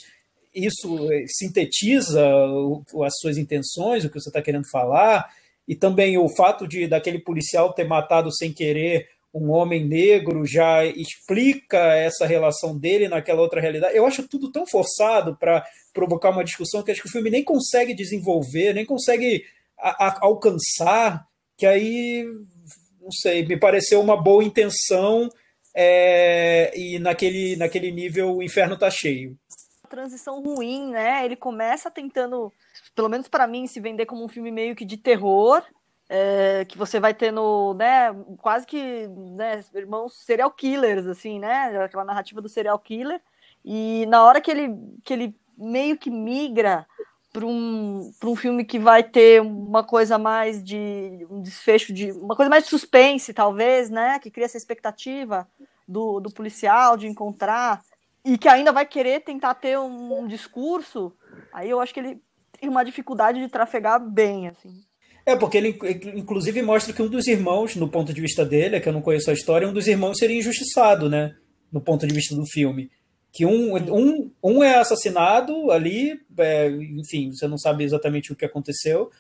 isso 0.56 1.12
eh, 1.12 1.26
sintetiza 1.28 2.26
as 3.06 3.14
suas 3.20 3.38
intenções, 3.38 4.06
o 4.06 4.10
que 4.10 4.20
você 4.20 4.30
está 4.30 4.42
querendo 4.42 4.68
falar, 4.70 5.30
e 5.68 5.76
também 5.76 6.18
o 6.18 6.30
fato 6.30 6.66
de 6.68 6.88
daquele 6.88 7.20
policial 7.20 7.74
ter 7.74 7.84
matado 7.84 8.34
sem 8.34 8.52
querer 8.54 9.10
um 9.34 9.52
homem 9.52 9.86
negro 9.86 10.46
já 10.46 10.86
explica 10.86 11.78
essa 11.94 12.26
relação 12.26 12.78
dele 12.78 13.08
naquela 13.08 13.42
outra 13.42 13.62
realidade. 13.62 13.96
Eu 13.96 14.06
acho 14.06 14.28
tudo 14.28 14.52
tão 14.52 14.66
forçado 14.66 15.36
para 15.38 15.64
provocar 15.94 16.32
uma 16.32 16.44
discussão 16.44 16.84
que 16.84 16.92
acho 16.92 17.02
que 17.02 17.08
o 17.08 17.12
filme 17.12 17.30
nem 17.30 17.44
consegue 17.44 17.94
desenvolver, 17.94 18.74
nem 18.74 18.86
consegue 18.86 19.44
a, 19.78 20.08
a, 20.08 20.18
alcançar, 20.22 21.28
que 21.58 21.66
aí, 21.66 22.26
não 23.00 23.12
sei, 23.12 23.46
me 23.46 23.58
pareceu 23.58 24.02
uma 24.02 24.22
boa 24.22 24.44
intenção 24.44 25.30
é, 25.76 26.72
e 26.76 26.98
naquele, 27.00 27.56
naquele 27.56 27.92
nível 27.92 28.38
o 28.38 28.44
inferno 28.44 28.74
está 28.74 28.90
cheio. 28.90 29.38
Transição 29.90 30.42
ruim, 30.42 30.92
né? 30.92 31.26
Ele 31.26 31.36
começa 31.36 31.90
tentando, 31.90 32.52
pelo 32.96 33.10
menos 33.10 33.28
para 33.28 33.48
mim, 33.48 33.68
se 33.68 33.80
vender 33.80 34.06
como 34.06 34.24
um 34.24 34.28
filme 34.28 34.52
meio 34.52 34.76
que 34.76 34.86
de 34.86 34.98
terror, 34.98 35.64
é, 36.10 36.66
que 36.66 36.78
você 36.78 37.00
vai 37.00 37.14
tendo, 37.14 37.76
né, 37.76 38.12
quase 38.40 38.66
que, 38.66 39.08
né, 39.08 39.64
irmãos 39.76 40.14
serial 40.26 40.50
killers, 40.50 41.06
assim, 41.06 41.40
né, 41.40 41.84
aquela 41.84 42.04
narrativa 42.04 42.42
do 42.42 42.50
serial 42.50 42.80
killer, 42.80 43.22
e 43.64 44.06
na 44.08 44.24
hora 44.24 44.42
que 44.42 44.50
ele, 44.50 44.76
que 45.04 45.14
ele 45.14 45.36
meio 45.56 45.98
que 45.98 46.10
migra 46.10 46.88
para 47.32 47.46
um, 47.46 48.12
um 48.24 48.36
filme 48.36 48.66
que 48.66 48.80
vai 48.80 49.04
ter 49.04 49.40
uma 49.40 49.84
coisa 49.84 50.18
mais 50.18 50.64
de 50.64 51.28
um 51.30 51.42
desfecho 51.42 51.94
de 51.94 52.12
uma 52.12 52.36
coisa 52.36 52.50
mais 52.50 52.64
de 52.64 52.72
suspense, 52.72 53.32
talvez, 53.32 53.92
né, 53.92 54.18
que 54.18 54.32
cria 54.32 54.46
essa 54.46 54.58
expectativa 54.58 55.48
do, 55.88 56.20
do 56.20 56.32
policial 56.32 56.98
de 56.98 57.08
encontrar 57.08 57.84
e 58.26 58.36
que 58.36 58.50
ainda 58.50 58.72
vai 58.72 58.86
querer 58.86 59.22
tentar 59.22 59.54
ter 59.54 59.78
um, 59.78 60.22
um 60.22 60.28
discurso, 60.28 61.16
aí 61.54 61.70
eu 61.70 61.80
acho 61.80 61.94
que 61.94 62.00
ele 62.00 62.22
tem 62.60 62.68
uma 62.68 62.84
dificuldade 62.84 63.40
de 63.40 63.48
trafegar 63.48 64.00
bem, 64.00 64.48
assim. 64.48 64.89
É, 65.26 65.36
porque 65.36 65.58
ele 65.58 65.78
inclusive 66.16 66.62
mostra 66.62 66.94
que 66.94 67.02
um 67.02 67.08
dos 67.08 67.28
irmãos, 67.28 67.76
no 67.76 67.90
ponto 67.90 68.14
de 68.14 68.22
vista 68.22 68.46
dele, 68.46 68.76
é 68.76 68.80
que 68.80 68.90
eu 68.90 68.94
não 68.94 69.02
conheço 69.02 69.30
a 69.30 69.34
história, 69.34 69.68
um 69.68 69.74
dos 69.74 69.88
irmãos 69.88 70.18
seria 70.18 70.38
injustiçado, 70.38 71.10
né? 71.10 71.36
No 71.72 71.82
ponto 71.82 72.08
de 72.08 72.14
vista 72.14 72.36
do 72.36 72.46
filme. 72.46 72.90
Que 73.32 73.46
um, 73.46 73.76
um, 73.76 74.32
um 74.44 74.64
é 74.64 74.78
assassinado 74.78 75.72
ali, 75.72 76.20
é, 76.38 76.70
enfim, 76.70 77.32
você 77.32 77.48
não 77.48 77.58
sabe 77.58 77.84
exatamente 77.84 78.34
o 78.34 78.36
que 78.36 78.46
aconteceu, 78.46 79.12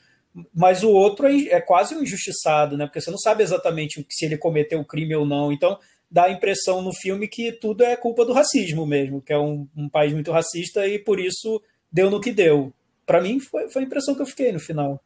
mas 0.53 0.83
o 0.83 0.89
outro 0.89 1.27
é, 1.27 1.35
é 1.49 1.61
quase 1.61 1.95
um 1.95 2.01
injustiçado, 2.01 2.75
né? 2.75 2.85
Porque 2.85 3.01
você 3.01 3.11
não 3.11 3.19
sabe 3.19 3.43
exatamente 3.43 4.03
se 4.09 4.25
ele 4.25 4.37
cometeu 4.37 4.79
o 4.79 4.85
crime 4.85 5.15
ou 5.15 5.25
não. 5.25 5.51
Então, 5.51 5.77
dá 6.09 6.25
a 6.25 6.31
impressão 6.31 6.81
no 6.81 6.93
filme 6.93 7.27
que 7.27 7.51
tudo 7.51 7.83
é 7.83 7.95
culpa 7.95 8.25
do 8.25 8.33
racismo 8.33 8.85
mesmo, 8.85 9.21
que 9.21 9.31
é 9.31 9.37
um, 9.37 9.67
um 9.75 9.87
país 9.87 10.11
muito 10.13 10.31
racista 10.31 10.87
e 10.87 10.97
por 10.97 11.19
isso 11.19 11.61
deu 11.91 12.09
no 12.09 12.19
que 12.19 12.31
deu. 12.31 12.73
Para 13.05 13.21
mim, 13.21 13.39
foi, 13.39 13.69
foi 13.69 13.83
a 13.83 13.85
impressão 13.85 14.15
que 14.15 14.21
eu 14.21 14.25
fiquei 14.25 14.51
no 14.51 14.59
final. 14.59 15.03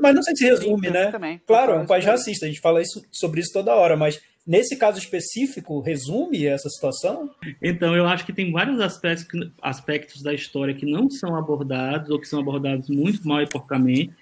Mas 0.00 0.14
não 0.14 0.22
sei 0.22 0.36
se 0.36 0.44
resume, 0.44 0.86
Sim, 0.86 0.92
né? 0.92 1.10
Também. 1.10 1.40
Claro, 1.46 1.72
é 1.72 1.78
um 1.78 1.86
país 1.86 2.04
racista, 2.04 2.46
a 2.46 2.48
gente 2.48 2.60
fala 2.60 2.82
isso, 2.82 3.04
sobre 3.12 3.40
isso 3.40 3.52
toda 3.52 3.74
hora, 3.74 3.96
mas 3.96 4.20
nesse 4.46 4.76
caso 4.76 4.98
específico, 4.98 5.80
resume 5.80 6.46
essa 6.46 6.70
situação? 6.70 7.30
Então, 7.60 7.94
eu 7.94 8.06
acho 8.06 8.24
que 8.24 8.32
tem 8.32 8.50
vários 8.50 8.80
aspectos, 8.80 9.50
aspectos 9.60 10.22
da 10.22 10.32
história 10.32 10.74
que 10.74 10.86
não 10.86 11.10
são 11.10 11.36
abordados, 11.36 12.08
ou 12.08 12.18
que 12.18 12.26
são 12.26 12.40
abordados 12.40 12.88
muito 12.88 13.26
mal 13.28 13.42
e 13.42 13.46
porcamente, 13.46 14.14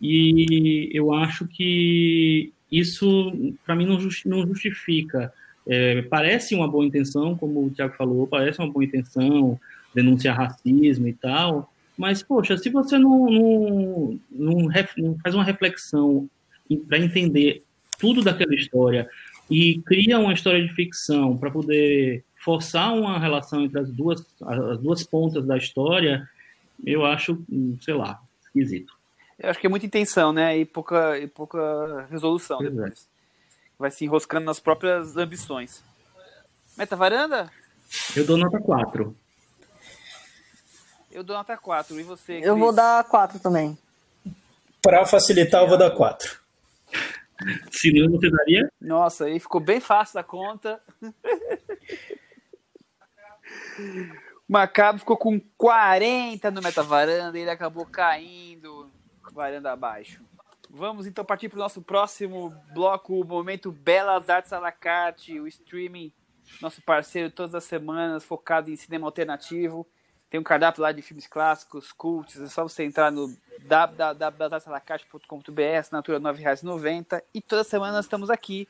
e 0.00 0.88
eu 0.92 1.12
acho 1.12 1.46
que 1.46 2.52
isso, 2.72 3.54
para 3.64 3.76
mim, 3.76 3.86
não 4.24 4.46
justifica. 4.46 5.32
É, 5.66 6.02
parece 6.02 6.54
uma 6.54 6.66
boa 6.66 6.84
intenção, 6.84 7.36
como 7.36 7.64
o 7.64 7.70
Tiago 7.70 7.94
falou, 7.96 8.26
parece 8.26 8.58
uma 8.58 8.70
boa 8.70 8.84
intenção 8.84 9.60
denunciar 9.94 10.36
racismo 10.36 11.06
e 11.06 11.12
tal, 11.12 11.72
mas, 12.00 12.22
poxa, 12.22 12.56
se 12.56 12.70
você 12.70 12.96
não, 12.96 13.26
não, 13.26 14.20
não, 14.30 14.68
não 14.96 15.18
faz 15.18 15.34
uma 15.34 15.44
reflexão 15.44 16.30
para 16.88 16.98
entender 16.98 17.62
tudo 17.98 18.24
daquela 18.24 18.54
história 18.54 19.06
e 19.50 19.82
cria 19.82 20.18
uma 20.18 20.32
história 20.32 20.66
de 20.66 20.72
ficção 20.72 21.36
para 21.36 21.50
poder 21.50 22.24
forçar 22.42 22.94
uma 22.94 23.18
relação 23.18 23.60
entre 23.60 23.78
as 23.78 23.90
duas, 23.90 24.24
as 24.40 24.78
duas 24.78 25.02
pontas 25.02 25.44
da 25.44 25.58
história, 25.58 26.26
eu 26.86 27.04
acho, 27.04 27.38
sei 27.82 27.92
lá, 27.92 28.18
esquisito. 28.46 28.94
Eu 29.38 29.50
acho 29.50 29.60
que 29.60 29.66
é 29.66 29.70
muita 29.70 29.84
intenção, 29.84 30.32
né? 30.32 30.56
E 30.56 30.64
pouca, 30.64 31.18
e 31.18 31.26
pouca 31.26 32.06
resolução 32.10 32.56
pois 32.56 32.70
é. 32.70 32.74
depois. 32.74 32.94
É. 32.94 33.04
Vai 33.78 33.90
se 33.90 34.06
enroscando 34.06 34.46
nas 34.46 34.58
próprias 34.58 35.18
ambições. 35.18 35.84
Meta 36.78 36.96
varanda? 36.96 37.50
Eu 38.16 38.24
dou 38.24 38.38
nota 38.38 38.58
4. 38.58 39.14
Eu 41.10 41.22
dou 41.22 41.36
nota 41.36 41.56
4. 41.56 41.98
E 41.98 42.02
você? 42.02 42.40
Eu 42.42 42.56
vou 42.56 42.72
dar 42.72 43.04
4 43.04 43.38
também. 43.40 43.76
Para 44.82 45.04
facilitar, 45.04 45.62
eu 45.62 45.68
vou 45.68 45.78
dar 45.78 45.90
4. 45.90 46.40
Se 47.70 47.92
não, 47.92 48.10
você 48.10 48.30
daria? 48.30 48.70
Nossa, 48.80 49.24
aí 49.24 49.40
ficou 49.40 49.60
bem 49.60 49.80
fácil 49.80 50.20
a 50.20 50.22
conta. 50.22 50.80
O 51.02 51.12
Macabo 54.48 54.98
ficou 54.98 55.16
com 55.16 55.40
40 55.56 56.50
no 56.50 56.60
metavaranda 56.60 57.38
e 57.38 57.42
ele 57.42 57.50
acabou 57.50 57.86
caindo 57.86 58.90
varanda 59.32 59.72
abaixo. 59.72 60.22
Vamos 60.68 61.06
então 61.06 61.24
partir 61.24 61.48
para 61.48 61.56
o 61.56 61.60
nosso 61.60 61.82
próximo 61.82 62.54
bloco, 62.72 63.20
o 63.20 63.24
momento 63.24 63.72
Belas 63.72 64.28
Artes 64.28 64.52
à 64.52 64.58
la 64.58 64.70
carte, 64.70 65.40
o 65.40 65.46
streaming, 65.48 66.12
nosso 66.60 66.82
parceiro 66.82 67.30
todas 67.30 67.54
as 67.54 67.64
semanas, 67.64 68.24
focado 68.24 68.70
em 68.70 68.76
cinema 68.76 69.06
alternativo. 69.06 69.86
Tem 70.30 70.38
um 70.38 70.44
cardápio 70.44 70.82
lá 70.82 70.92
de 70.92 71.02
filmes 71.02 71.26
clássicos, 71.26 71.90
cults, 71.90 72.40
é 72.40 72.46
só 72.46 72.62
você 72.62 72.84
entrar 72.84 73.10
no 73.10 73.34
www.salacaixa.com.br, 73.66 75.76
assinatura 75.76 76.18
R$ 76.18 76.24
9,90. 76.24 77.20
E 77.34 77.40
toda 77.40 77.64
semana 77.64 77.94
nós 77.94 78.04
estamos 78.04 78.30
aqui 78.30 78.68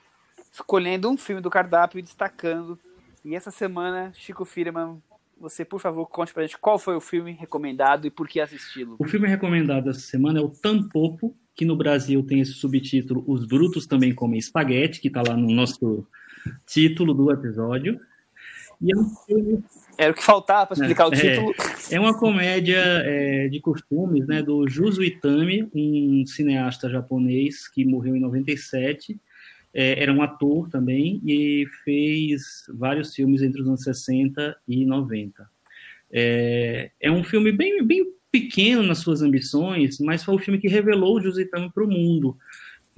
escolhendo 0.51 1.11
um 1.11 1.19
filme 1.19 1.43
do 1.43 1.51
cardápio 1.51 1.99
e 1.99 2.03
destacando. 2.03 2.79
E 3.23 3.37
essa 3.37 3.51
semana, 3.51 4.11
Chico 4.15 4.47
Firman, 4.47 5.03
você, 5.39 5.63
por 5.65 5.81
favor, 5.81 6.07
conte 6.07 6.33
pra 6.33 6.43
gente 6.43 6.57
qual 6.57 6.79
foi 6.79 6.97
o 6.97 7.01
filme 7.01 7.33
recomendado 7.33 8.07
e 8.07 8.11
por 8.11 8.27
que 8.27 8.41
assisti-lo. 8.41 8.97
O 8.99 9.07
filme 9.07 9.29
recomendado 9.29 9.91
essa 9.91 10.01
semana 10.01 10.39
é 10.39 10.43
o 10.43 10.49
Tampopo, 10.49 11.37
que 11.55 11.67
no 11.67 11.77
Brasil 11.77 12.25
tem 12.27 12.41
esse 12.41 12.53
subtítulo 12.53 13.23
Os 13.27 13.45
Brutos 13.45 13.87
Também 13.87 14.15
Comem 14.15 14.39
Espaguete, 14.39 15.01
que 15.01 15.09
está 15.09 15.23
lá 15.27 15.37
no 15.37 15.51
nosso 15.51 16.07
título 16.67 17.13
do 17.13 17.31
episódio. 17.31 18.01
E 18.81 18.93
é 18.93 18.97
um 18.97 19.05
filme 19.27 19.63
Era 19.99 20.13
o 20.13 20.15
que 20.15 20.23
faltava 20.25 20.67
para 20.69 20.75
explicar 20.77 21.09
o 21.09 21.15
É. 21.15 21.17
título. 21.17 21.55
É 21.91 22.01
uma 22.01 22.19
comédia 22.19 22.79
é, 22.79 23.49
de 23.49 23.61
costumes, 23.61 24.27
né, 24.27 24.43
do 24.43 24.67
Juzo 24.67 25.03
Itami, 25.05 25.69
um 25.75 26.25
cineasta 26.27 26.89
japonês 26.89 27.69
que 27.69 27.85
morreu 27.85 28.17
em 28.17 28.21
97. 28.21 29.19
É, 29.75 30.03
era 30.03 30.13
um 30.13 30.23
ator 30.23 30.69
também 30.71 31.21
e 31.25 31.65
fez 31.85 32.65
vários 32.75 33.15
filmes 33.15 33.43
entre 33.43 33.61
os 33.61 33.69
anos 33.69 33.83
60 33.83 34.57
e 34.67 34.85
90. 34.87 35.47
É, 36.11 36.91
é 37.01 37.11
um 37.13 37.23
filme 37.23 37.53
bem, 37.53 37.85
bem 37.85 38.05
pequeno 38.33 38.83
nas 38.83 38.99
suas 38.99 39.23
ambições, 39.23 39.99
mas 40.01 40.25
foi 40.25 40.35
o 40.35 40.39
filme 40.39 40.59
que 40.59 40.69
revelou 40.69 41.17
o 41.17 41.21
Juzo 41.21 41.41
Itami 41.41 41.71
para 41.73 41.85
o 41.85 41.89
mundo. 41.89 42.37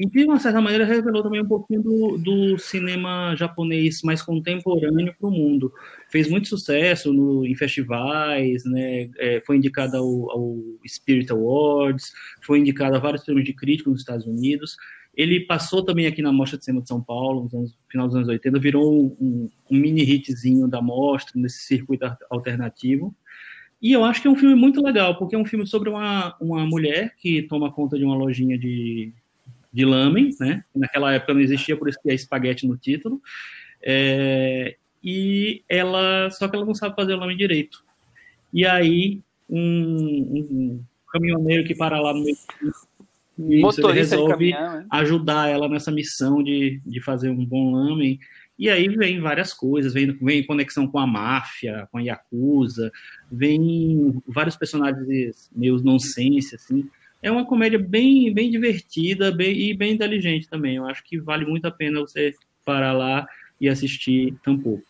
E, 0.03 0.09
de 0.09 0.25
uma 0.25 0.41
certa 0.41 0.61
maneira, 0.61 0.85
revelou 0.85 1.23
também 1.23 1.41
um 1.41 1.47
pouquinho 1.47 1.81
do, 1.81 2.19
do 2.19 2.59
cinema 2.59 3.37
japonês 3.37 4.03
mais 4.03 4.21
contemporâneo 4.21 5.15
para 5.17 5.29
o 5.29 5.31
mundo 5.31 5.73
fez 6.11 6.29
muito 6.29 6.49
sucesso 6.49 7.13
no, 7.13 7.47
em 7.47 7.55
festivais, 7.55 8.65
né? 8.65 9.09
É, 9.17 9.41
foi 9.47 9.59
indicado 9.59 9.97
ao, 9.97 10.31
ao 10.31 10.59
Spirit 10.87 11.31
Awards, 11.31 12.13
foi 12.43 12.59
indicado 12.59 12.97
a 12.97 12.99
vários 12.99 13.23
prêmios 13.23 13.47
de 13.47 13.55
crítico 13.55 13.91
nos 13.91 14.01
Estados 14.01 14.27
Unidos. 14.27 14.77
Ele 15.15 15.41
passou 15.41 15.85
também 15.85 16.07
aqui 16.07 16.21
na 16.21 16.33
Mostra 16.33 16.59
de 16.59 16.65
Cinema 16.65 16.83
de 16.83 16.89
São 16.89 17.01
Paulo, 17.01 17.49
no 17.53 17.67
final 17.89 18.09
dos 18.09 18.17
anos 18.17 18.29
80, 18.29 18.59
virou 18.59 19.17
um, 19.21 19.49
um 19.71 19.77
mini 19.77 20.03
hitzinho 20.03 20.67
da 20.67 20.83
mostra, 20.83 21.41
nesse 21.41 21.63
circuito 21.63 22.05
alternativo. 22.29 23.15
E 23.81 23.93
eu 23.93 24.05
acho 24.05 24.21
que 24.21 24.29
é 24.29 24.31
um 24.31 24.37
filme 24.37 24.55
muito 24.55 24.83
legal, 24.83 25.17
porque 25.17 25.35
é 25.35 25.39
um 25.39 25.45
filme 25.45 25.67
sobre 25.67 25.89
uma, 25.89 26.37
uma 26.41 26.67
mulher 26.67 27.15
que 27.17 27.43
toma 27.43 27.73
conta 27.73 27.97
de 27.97 28.05
uma 28.05 28.17
lojinha 28.17 28.59
de, 28.59 29.13
de 29.73 29.85
lamen, 29.85 30.31
né? 30.39 30.65
Naquela 30.75 31.13
época 31.13 31.35
não 31.35 31.41
existia, 31.41 31.77
por 31.77 31.89
isso 31.89 31.99
que 32.03 32.11
é 32.11 32.15
espaguete 32.15 32.67
no 32.67 32.77
título. 32.77 33.21
É, 33.83 34.77
e 35.03 35.63
ela 35.69 36.31
só 36.31 36.47
que 36.49 36.55
ela 36.55 36.65
não 36.65 36.75
sabe 36.75 36.95
fazer 36.95 37.15
o 37.15 37.19
nome 37.19 37.37
direito. 37.37 37.83
E 38.53 38.67
aí 38.67 39.21
um, 39.49 39.59
um 39.59 40.85
caminhoneiro 41.13 41.65
que 41.65 41.75
para 41.75 42.01
lá 42.01 42.13
no 42.15 42.23
meio 42.23 42.37
Motorista 43.63 43.93
de 43.93 43.99
resolve 43.99 44.53
caminhão, 44.53 44.79
né? 44.79 44.87
ajudar 44.91 45.49
ela 45.49 45.69
nessa 45.69 45.91
missão 45.91 46.43
de, 46.43 46.81
de 46.85 47.01
fazer 47.01 47.31
um 47.31 47.45
bom 47.45 47.73
lamen. 47.73 48.19
E 48.59 48.69
aí 48.69 48.89
vem 48.89 49.21
várias 49.21 49.53
coisas, 49.53 49.93
vem, 49.93 50.13
vem 50.19 50.47
conexão 50.47 50.87
com 50.87 50.99
a 50.99 51.07
máfia, 51.07 51.89
com 51.91 51.99
a 51.99 52.03
Yakuza, 52.03 52.93
vem 53.31 54.23
vários 54.29 54.57
personagens 54.57 55.51
meio 55.55 55.83
nonsense, 55.83 56.55
assim. 56.55 56.89
É 57.23 57.31
uma 57.31 57.47
comédia 57.47 57.79
bem, 57.79 58.33
bem 58.35 58.51
divertida 58.51 59.31
bem, 59.31 59.53
e 59.57 59.75
bem 59.77 59.93
inteligente 59.93 60.49
também. 60.49 60.77
Eu 60.77 60.87
acho 60.87 61.03
que 61.05 61.21
vale 61.21 61.47
muito 61.47 61.67
a 61.67 61.71
pena 61.71 62.01
você 62.01 62.35
parar 62.65 62.93
lá 62.93 63.27
e 63.61 63.69
assistir 63.69 64.35
tampouco. 64.45 64.83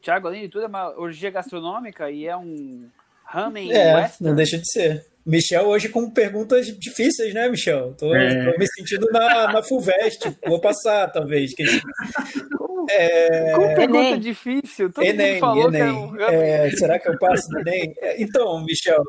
Tiago, 0.00 0.28
além 0.28 0.42
de 0.42 0.48
tudo, 0.48 0.64
é 0.64 0.68
uma 0.68 0.98
orgia 0.98 1.30
gastronômica 1.30 2.10
e 2.10 2.26
é 2.26 2.36
um 2.36 2.88
ramen 3.24 3.70
É, 3.72 3.94
western. 3.96 4.30
não 4.30 4.34
deixa 4.36 4.56
de 4.58 4.70
ser. 4.70 5.04
Michel 5.26 5.66
hoje 5.66 5.90
com 5.90 6.08
perguntas 6.10 6.66
difíceis, 6.78 7.34
né, 7.34 7.46
Michel? 7.50 7.94
Tô, 7.98 8.14
É. 8.14 8.50
tô 8.50 8.58
me 8.58 8.66
sentindo 8.66 9.06
na, 9.12 9.52
na 9.52 9.62
Fulvestre. 9.62 10.34
Vou 10.46 10.58
passar, 10.58 11.08
talvez. 11.12 11.50
sabe. 11.52 11.82
É, 12.90 13.52
Como 13.52 13.74
pergunta 13.74 13.98
Enem. 14.08 14.20
difícil. 14.20 14.90
Todo 14.90 15.04
Enem, 15.04 15.32
mundo 15.32 15.40
falou 15.40 15.70
que 15.70 15.76
Enem. 15.76 15.92
um. 15.92 16.20
É, 16.22 16.70
será 16.70 16.98
que 16.98 17.08
eu 17.10 17.18
passo 17.18 17.50
no 17.50 17.60
Enem? 17.60 17.92
É, 17.98 18.22
Então, 18.22 18.64
Michel. 18.64 19.04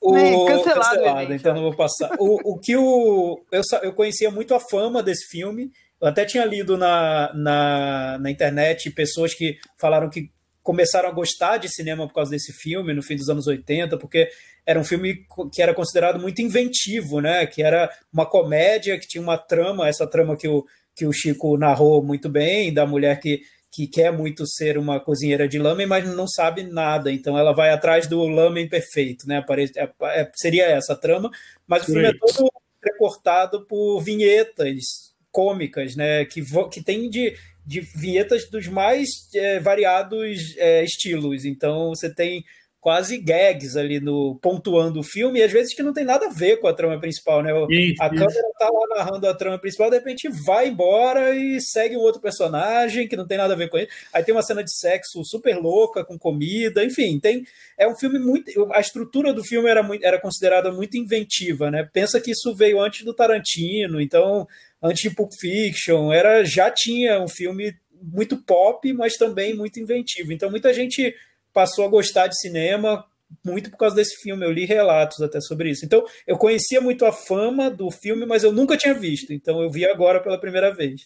O, 0.00 0.46
cancelado 0.46 1.32
então 1.32 1.54
não 1.54 1.62
vou 1.62 1.74
passar. 1.74 2.10
O, 2.18 2.52
o 2.52 2.58
que 2.58 2.76
o. 2.76 3.42
Eu, 3.50 3.62
eu 3.82 3.92
conhecia 3.92 4.30
muito 4.30 4.54
a 4.54 4.60
fama 4.60 5.02
desse 5.02 5.26
filme. 5.28 5.70
Eu 6.00 6.08
até 6.08 6.24
tinha 6.24 6.44
lido 6.44 6.76
na, 6.76 7.32
na, 7.34 8.18
na 8.18 8.30
internet 8.30 8.90
pessoas 8.90 9.34
que 9.34 9.56
falaram 9.78 10.10
que 10.10 10.30
começaram 10.62 11.08
a 11.08 11.12
gostar 11.12 11.58
de 11.58 11.68
cinema 11.68 12.06
por 12.06 12.14
causa 12.14 12.30
desse 12.30 12.52
filme 12.52 12.94
no 12.94 13.02
fim 13.02 13.16
dos 13.16 13.28
anos 13.28 13.46
80, 13.46 13.98
porque 13.98 14.28
era 14.66 14.80
um 14.80 14.84
filme 14.84 15.26
que 15.52 15.60
era 15.62 15.74
considerado 15.74 16.18
muito 16.18 16.40
inventivo, 16.40 17.20
né? 17.20 17.46
Que 17.46 17.62
era 17.62 17.90
uma 18.12 18.24
comédia 18.24 18.98
que 18.98 19.06
tinha 19.06 19.22
uma 19.22 19.36
trama, 19.36 19.88
essa 19.88 20.06
trama 20.06 20.36
que 20.36 20.48
o, 20.48 20.64
que 20.94 21.06
o 21.06 21.12
Chico 21.12 21.56
narrou 21.58 22.02
muito 22.02 22.28
bem, 22.28 22.72
da 22.72 22.86
mulher 22.86 23.20
que, 23.20 23.42
que 23.74 23.88
quer 23.88 24.12
muito 24.12 24.46
ser 24.46 24.78
uma 24.78 25.00
cozinheira 25.00 25.48
de 25.48 25.58
lamen, 25.58 25.86
mas 25.86 26.06
não 26.06 26.28
sabe 26.28 26.62
nada. 26.62 27.10
Então 27.10 27.36
ela 27.36 27.52
vai 27.52 27.70
atrás 27.70 28.06
do 28.06 28.24
lamen 28.26 28.68
perfeito, 28.68 29.26
né? 29.26 29.44
É- 29.76 30.20
é- 30.20 30.30
seria 30.36 30.66
essa 30.66 30.92
a 30.92 30.96
trama, 30.96 31.28
mas 31.66 31.82
o 31.82 31.86
filme 31.86 32.06
é 32.06 32.12
todo 32.12 32.48
recortado 32.82 33.66
por 33.66 34.00
vinhetas 34.00 35.12
cômicas, 35.32 35.96
né? 35.96 36.24
Que, 36.24 36.40
que 36.70 36.82
tem 36.82 37.10
de, 37.10 37.34
de 37.66 37.80
vinhetas 37.80 38.48
dos 38.48 38.68
mais 38.68 39.08
é, 39.34 39.58
variados 39.58 40.54
é, 40.56 40.84
estilos. 40.84 41.44
Então 41.44 41.88
você 41.88 42.14
tem 42.14 42.44
quase 42.84 43.16
gags 43.16 43.78
ali 43.78 43.98
no 43.98 44.38
pontuando 44.42 45.00
o 45.00 45.02
filme, 45.02 45.38
e 45.38 45.42
às 45.42 45.50
vezes 45.50 45.74
que 45.74 45.82
não 45.82 45.94
tem 45.94 46.04
nada 46.04 46.26
a 46.26 46.28
ver 46.28 46.58
com 46.58 46.68
a 46.68 46.74
trama 46.74 47.00
principal, 47.00 47.42
né? 47.42 47.50
Isso, 47.70 48.02
a 48.02 48.08
isso. 48.08 48.16
câmera 48.16 48.48
tá 48.58 48.68
lá 48.70 48.96
narrando 48.98 49.26
a 49.26 49.32
trama 49.32 49.58
principal, 49.58 49.88
de 49.88 49.96
repente 49.96 50.28
vai 50.44 50.68
embora 50.68 51.34
e 51.34 51.58
segue 51.62 51.96
um 51.96 52.00
outro 52.00 52.20
personagem 52.20 53.08
que 53.08 53.16
não 53.16 53.26
tem 53.26 53.38
nada 53.38 53.54
a 53.54 53.56
ver 53.56 53.70
com 53.70 53.78
ele. 53.78 53.88
Aí 54.12 54.22
tem 54.22 54.34
uma 54.34 54.42
cena 54.42 54.62
de 54.62 54.70
sexo 54.70 55.24
super 55.24 55.56
louca, 55.56 56.04
com 56.04 56.18
comida, 56.18 56.84
enfim, 56.84 57.18
tem. 57.18 57.46
É 57.78 57.88
um 57.88 57.96
filme 57.96 58.18
muito. 58.18 58.50
A 58.74 58.80
estrutura 58.80 59.32
do 59.32 59.42
filme 59.42 59.66
era, 59.66 59.82
muito, 59.82 60.04
era 60.04 60.20
considerada 60.20 60.70
muito 60.70 60.98
inventiva, 60.98 61.70
né? 61.70 61.88
Pensa 61.90 62.20
que 62.20 62.32
isso 62.32 62.54
veio 62.54 62.78
antes 62.78 63.02
do 63.02 63.14
Tarantino, 63.14 63.98
então, 63.98 64.46
antes 64.82 65.00
de 65.00 65.16
Pulp 65.16 65.30
Fiction, 65.40 66.12
era, 66.12 66.44
já 66.44 66.70
tinha 66.70 67.18
um 67.18 67.28
filme 67.28 67.74
muito 68.02 68.36
pop, 68.36 68.92
mas 68.92 69.14
também 69.14 69.54
muito 69.54 69.80
inventivo. 69.80 70.34
Então, 70.34 70.50
muita 70.50 70.74
gente 70.74 71.14
passou 71.54 71.86
a 71.86 71.88
gostar 71.88 72.26
de 72.26 72.38
cinema 72.38 73.04
muito 73.44 73.70
por 73.70 73.78
causa 73.78 73.96
desse 73.96 74.16
filme. 74.22 74.44
Eu 74.44 74.52
li 74.52 74.66
relatos 74.66 75.20
até 75.22 75.40
sobre 75.40 75.70
isso. 75.70 75.84
Então, 75.84 76.04
eu 76.26 76.36
conhecia 76.36 76.80
muito 76.80 77.06
a 77.06 77.12
fama 77.12 77.70
do 77.70 77.90
filme, 77.90 78.26
mas 78.26 78.44
eu 78.44 78.52
nunca 78.52 78.76
tinha 78.76 78.94
visto. 78.94 79.32
Então, 79.32 79.62
eu 79.62 79.70
vi 79.70 79.86
agora 79.86 80.20
pela 80.22 80.38
primeira 80.38 80.72
vez. 80.74 81.02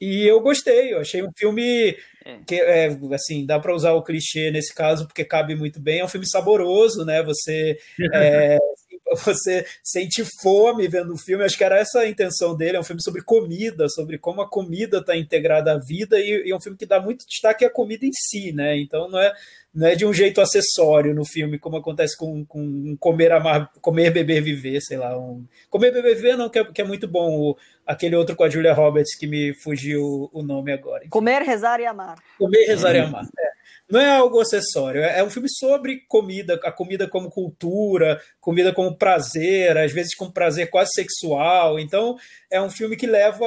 E 0.00 0.26
eu 0.26 0.40
gostei, 0.40 0.92
eu 0.92 0.98
achei 1.00 1.22
um 1.22 1.30
filme 1.36 1.96
É. 2.26 2.38
que 2.46 2.56
é 2.56 2.88
assim, 3.14 3.46
dá 3.46 3.58
para 3.60 3.74
usar 3.74 3.92
o 3.92 4.02
clichê 4.02 4.50
nesse 4.50 4.74
caso 4.74 5.06
porque 5.06 5.24
cabe 5.24 5.54
muito 5.54 5.80
bem. 5.80 6.00
É 6.00 6.04
um 6.04 6.08
filme 6.08 6.28
saboroso, 6.28 7.04
né? 7.04 7.22
Você 7.22 7.78
é, 8.12 8.58
você 9.24 9.66
sente 9.82 10.24
fome 10.40 10.88
vendo 10.88 11.12
o 11.12 11.18
filme. 11.18 11.44
Acho 11.44 11.56
que 11.56 11.64
era 11.64 11.78
essa 11.78 12.00
a 12.00 12.08
intenção 12.08 12.56
dele. 12.56 12.76
É 12.76 12.80
um 12.80 12.84
filme 12.84 13.02
sobre 13.02 13.22
comida, 13.22 13.88
sobre 13.88 14.18
como 14.18 14.40
a 14.40 14.48
comida 14.48 14.98
está 14.98 15.16
integrada 15.16 15.72
à 15.72 15.78
vida 15.78 16.18
e, 16.18 16.46
e 16.46 16.50
é 16.50 16.56
um 16.56 16.60
filme 16.60 16.78
que 16.78 16.86
dá 16.86 17.00
muito 17.00 17.26
destaque 17.26 17.64
à 17.64 17.70
comida 17.70 18.06
em 18.06 18.12
si, 18.12 18.52
né? 18.52 18.78
Então 18.78 19.08
não 19.08 19.18
é 19.18 19.32
não 19.74 19.86
é 19.86 19.94
de 19.94 20.04
um 20.04 20.12
jeito 20.12 20.38
acessório 20.38 21.14
no 21.14 21.24
filme, 21.24 21.58
como 21.58 21.78
acontece 21.78 22.14
com, 22.16 22.44
com 22.44 22.60
um 22.60 22.94
comer, 23.00 23.32
amar, 23.32 23.72
comer, 23.80 24.10
beber, 24.10 24.42
viver, 24.42 24.82
sei 24.82 24.98
lá. 24.98 25.18
Um... 25.18 25.46
Comer, 25.70 25.90
beber, 25.90 26.14
viver 26.14 26.36
não, 26.36 26.50
que 26.50 26.58
é, 26.58 26.64
que 26.64 26.82
é 26.82 26.84
muito 26.84 27.08
bom. 27.08 27.38
O, 27.38 27.56
aquele 27.86 28.14
outro 28.14 28.36
com 28.36 28.44
a 28.44 28.50
Julia 28.50 28.74
Roberts 28.74 29.16
que 29.16 29.26
me 29.26 29.54
fugiu 29.54 30.28
o 30.30 30.42
nome 30.42 30.72
agora. 30.72 31.04
Comer, 31.08 31.40
rezar 31.42 31.80
e 31.80 31.86
amar. 31.86 32.18
Comer, 32.38 32.66
rezar 32.66 32.94
e 32.94 32.98
amar. 32.98 33.24
É. 33.24 33.51
Não 33.92 34.00
é 34.00 34.08
algo 34.10 34.40
acessório, 34.40 35.02
é 35.02 35.18
é 35.18 35.22
um 35.22 35.28
filme 35.28 35.50
sobre 35.50 36.00
comida, 36.08 36.58
a 36.64 36.72
comida 36.72 37.06
como 37.06 37.28
cultura, 37.28 38.18
comida 38.40 38.72
como 38.72 38.96
prazer, 38.96 39.76
às 39.76 39.92
vezes 39.92 40.14
com 40.14 40.30
prazer 40.30 40.70
quase 40.70 40.92
sexual. 40.94 41.78
Então, 41.78 42.16
é 42.50 42.58
um 42.58 42.70
filme 42.70 42.96
que 42.96 43.06
leva 43.06 43.46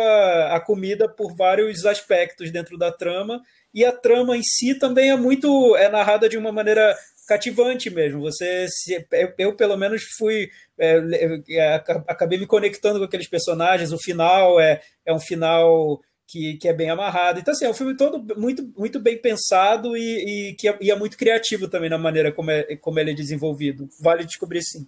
a 0.52 0.60
comida 0.60 1.10
por 1.10 1.36
vários 1.36 1.84
aspectos 1.84 2.52
dentro 2.52 2.78
da 2.78 2.92
trama, 2.92 3.42
e 3.74 3.84
a 3.84 3.92
trama 3.92 4.38
em 4.38 4.44
si 4.44 4.78
também 4.78 5.10
é 5.10 5.16
muito 5.18 5.76
é 5.78 5.90
narrada 5.90 6.30
de 6.30 6.38
uma 6.38 6.52
maneira 6.52 6.96
cativante 7.28 7.90
mesmo. 7.90 8.22
Você 8.22 8.68
se, 8.70 9.04
eu, 9.40 9.56
pelo 9.56 9.76
menos 9.76 10.04
fui 10.16 10.52
é, 10.78 11.02
é, 11.50 11.74
acabei 12.08 12.38
me 12.38 12.46
conectando 12.46 13.00
com 13.00 13.06
aqueles 13.06 13.28
personagens. 13.28 13.92
O 13.92 13.98
final 13.98 14.60
é, 14.60 14.80
é 15.04 15.12
um 15.12 15.20
final 15.20 16.00
que, 16.28 16.58
que 16.58 16.68
é 16.68 16.74
bem 16.74 16.90
amarrado. 16.90 17.40
Então, 17.40 17.52
assim, 17.52 17.66
é 17.66 17.70
um 17.70 17.74
filme 17.74 17.96
todo 17.96 18.36
muito, 18.40 18.64
muito 18.78 19.00
bem 19.00 19.18
pensado 19.18 19.96
e, 19.96 20.50
e 20.50 20.54
que 20.56 20.68
é, 20.68 20.78
e 20.82 20.92
é 20.92 20.96
muito 20.96 21.18
criativo 21.18 21.68
também 21.68 21.90
na 21.90 21.98
maneira 21.98 22.32
como, 22.32 22.52
é, 22.52 22.76
como 22.76 23.00
ele 23.00 23.12
é 23.12 23.14
desenvolvido. 23.14 23.88
Vale 24.00 24.26
descobrir 24.26 24.62
sim. 24.62 24.88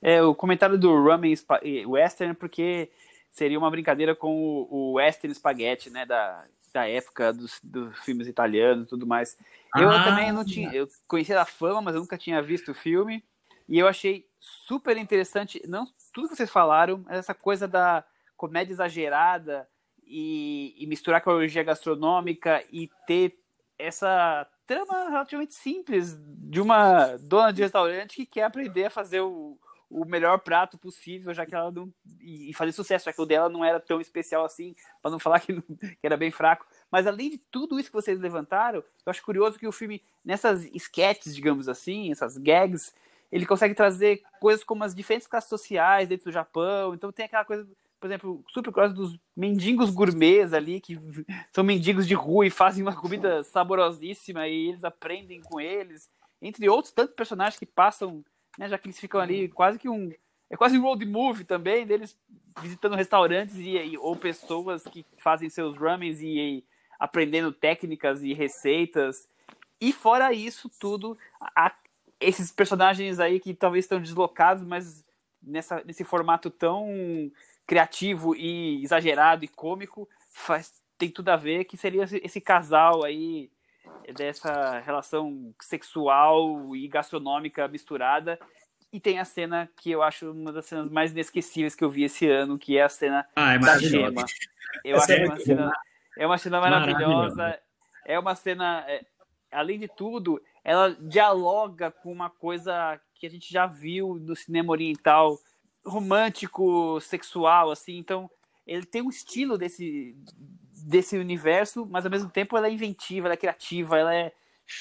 É, 0.00 0.22
o 0.22 0.34
comentário 0.34 0.78
do 0.78 1.02
Ramen 1.02 1.34
Western, 1.86 2.34
porque 2.34 2.90
seria 3.30 3.58
uma 3.58 3.70
brincadeira 3.70 4.14
com 4.14 4.32
o, 4.32 4.68
o 4.70 4.92
Western 4.92 5.34
Spaghetti, 5.34 5.90
né, 5.90 6.06
da, 6.06 6.44
da 6.72 6.88
época 6.88 7.32
dos, 7.32 7.58
dos 7.62 7.98
filmes 8.00 8.28
italianos 8.28 8.86
e 8.86 8.90
tudo 8.90 9.06
mais. 9.06 9.36
Eu 9.76 9.90
Ah. 9.90 10.04
também 10.04 10.30
não 10.30 10.44
tinha, 10.44 10.72
eu 10.72 10.88
conhecia 11.06 11.34
da 11.34 11.44
fama, 11.44 11.82
mas 11.82 11.94
eu 11.94 12.00
nunca 12.00 12.16
tinha 12.16 12.40
visto 12.40 12.70
o 12.70 12.74
filme, 12.74 13.22
e 13.68 13.78
eu 13.78 13.86
achei 13.88 14.24
super 14.40 14.96
interessante, 14.96 15.60
não 15.66 15.84
tudo 16.12 16.28
que 16.28 16.36
vocês 16.36 16.48
falaram, 16.50 17.02
mas 17.04 17.18
essa 17.18 17.34
coisa 17.34 17.66
da 17.68 18.04
comédia 18.36 18.72
exagerada 18.72 19.68
e, 20.08 20.74
e 20.78 20.86
misturar 20.86 21.20
com 21.20 21.30
a 21.30 21.34
orgia 21.34 21.62
gastronômica 21.62 22.64
e 22.72 22.90
ter 23.06 23.38
essa 23.78 24.46
trama 24.66 25.08
relativamente 25.08 25.54
simples 25.54 26.18
de 26.20 26.60
uma 26.60 27.16
dona 27.18 27.52
de 27.52 27.62
restaurante 27.62 28.16
que 28.16 28.26
quer 28.26 28.44
aprender 28.44 28.86
a 28.86 28.90
fazer 28.90 29.20
o, 29.20 29.58
o 29.90 30.04
melhor 30.04 30.38
prato 30.40 30.76
possível, 30.76 31.32
já 31.32 31.46
que 31.46 31.54
ela 31.54 31.70
não. 31.70 31.92
E 32.20 32.52
fazer 32.54 32.72
sucesso, 32.72 33.06
já 33.06 33.12
que 33.12 33.20
o 33.20 33.26
dela 33.26 33.48
não 33.48 33.64
era 33.64 33.80
tão 33.80 34.00
especial 34.00 34.44
assim, 34.44 34.74
para 35.00 35.10
não 35.10 35.18
falar 35.20 35.40
que, 35.40 35.52
não, 35.52 35.62
que, 35.62 35.96
era 36.02 36.16
bem 36.16 36.30
fraco. 36.30 36.66
Mas 36.90 37.06
além 37.06 37.30
de 37.30 37.38
tudo 37.38 37.78
isso 37.78 37.88
que 37.88 37.96
vocês 37.96 38.18
levantaram, 38.18 38.78
eu 38.78 39.10
acho 39.10 39.22
curioso 39.22 39.58
que 39.58 39.66
o 39.66 39.72
filme, 39.72 40.02
nessas 40.24 40.64
sketches, 40.74 41.34
digamos 41.34 41.68
assim, 41.68 42.10
essas 42.10 42.36
gags, 42.36 42.94
ele 43.30 43.46
consegue 43.46 43.74
trazer 43.74 44.22
coisas 44.40 44.64
como 44.64 44.84
as 44.84 44.94
diferentes 44.94 45.26
classes 45.26 45.48
sociais 45.48 46.08
dentro 46.08 46.26
do 46.26 46.32
Japão. 46.32 46.94
Então 46.94 47.12
tem 47.12 47.26
aquela 47.26 47.44
coisa, 47.44 47.66
por 48.00 48.06
exemplo, 48.06 48.44
super 48.48 48.72
curiosa 48.72 48.94
dos 48.94 49.18
mendigos 49.36 49.90
gourmets 49.90 50.52
ali, 50.52 50.80
que 50.80 50.98
são 51.52 51.64
mendigos 51.64 52.06
de 52.06 52.14
rua 52.14 52.46
e 52.46 52.50
fazem 52.50 52.82
uma 52.82 52.94
comida 52.94 53.42
saborosíssima 53.42 54.46
e 54.46 54.68
eles 54.68 54.84
aprendem 54.84 55.40
com 55.40 55.60
eles. 55.60 56.08
Entre 56.40 56.68
outros 56.68 56.92
tantos 56.92 57.14
personagens 57.14 57.58
que 57.58 57.66
passam 57.66 58.24
né, 58.58 58.68
já 58.68 58.76
que 58.76 58.88
eles 58.88 58.98
ficam 58.98 59.20
ali 59.20 59.48
quase 59.48 59.78
que 59.78 59.88
um. 59.88 60.12
É 60.50 60.56
quase 60.56 60.78
um 60.78 60.82
road 60.82 61.04
movie 61.04 61.44
também, 61.44 61.86
deles 61.86 62.18
visitando 62.60 62.96
restaurantes 62.96 63.56
e, 63.56 63.76
e 63.76 63.98
ou 63.98 64.16
pessoas 64.16 64.82
que 64.82 65.04
fazem 65.18 65.50
seus 65.50 65.76
ramens 65.76 66.22
e, 66.22 66.26
e, 66.26 66.64
aprendendo 66.98 67.52
técnicas 67.52 68.22
e 68.22 68.32
receitas. 68.32 69.28
E 69.78 69.92
fora 69.92 70.32
isso 70.32 70.70
tudo, 70.80 71.16
esses 72.18 72.50
personagens 72.50 73.20
aí 73.20 73.38
que 73.38 73.54
talvez 73.54 73.84
estão 73.84 74.00
deslocados, 74.00 74.64
mas 74.64 75.04
nessa, 75.42 75.82
nesse 75.84 76.02
formato 76.02 76.50
tão 76.50 77.30
criativo 77.68 78.34
e 78.34 78.82
exagerado 78.82 79.44
e 79.44 79.48
cômico, 79.48 80.08
faz, 80.30 80.72
tem 80.96 81.10
tudo 81.10 81.28
a 81.28 81.36
ver 81.36 81.64
que 81.64 81.76
seria 81.76 82.02
esse, 82.02 82.40
casal 82.40 83.04
aí 83.04 83.50
dessa 84.16 84.80
relação 84.80 85.54
sexual 85.60 86.74
e 86.74 86.88
gastronômica 86.88 87.68
misturada. 87.68 88.40
E 88.90 88.98
tem 88.98 89.18
a 89.18 89.24
cena 89.26 89.68
que 89.76 89.90
eu 89.90 90.02
acho 90.02 90.32
uma 90.32 90.50
das 90.50 90.64
cenas 90.64 90.88
mais 90.88 91.12
inesquecíveis 91.12 91.74
que 91.74 91.84
eu 91.84 91.90
vi 91.90 92.04
esse 92.04 92.26
ano, 92.26 92.58
que 92.58 92.78
é 92.78 92.82
a 92.84 92.88
cena 92.88 93.26
ah, 93.36 93.52
é 93.52 93.58
da 93.58 93.78
gema. 93.78 94.24
Eu 94.82 94.96
Essa 94.96 95.12
acho 95.12 95.22
é 95.22 95.26
uma 95.26 95.36
cena, 95.38 95.72
é 96.16 96.26
uma 96.26 96.38
cena 96.38 96.60
maravilhosa. 96.62 97.60
É 98.06 98.18
uma 98.18 98.34
cena, 98.34 98.82
é, 98.88 99.04
além 99.52 99.78
de 99.78 99.88
tudo, 99.88 100.40
ela 100.64 100.96
dialoga 100.98 101.90
com 101.90 102.10
uma 102.10 102.30
coisa 102.30 102.98
que 103.14 103.26
a 103.26 103.30
gente 103.30 103.52
já 103.52 103.66
viu 103.66 104.14
no 104.14 104.34
cinema 104.34 104.72
oriental, 104.72 105.38
romântico, 105.88 107.00
sexual, 107.00 107.70
assim. 107.70 107.98
Então, 107.98 108.30
ele 108.66 108.84
tem 108.84 109.02
um 109.02 109.08
estilo 109.08 109.56
desse 109.56 110.14
desse 110.86 111.18
universo, 111.18 111.86
mas 111.90 112.04
ao 112.04 112.10
mesmo 112.10 112.30
tempo 112.30 112.56
ela 112.56 112.66
é 112.66 112.72
inventiva, 112.72 113.26
ela 113.26 113.34
é 113.34 113.36
criativa, 113.36 113.98
ela 113.98 114.14
é, 114.14 114.32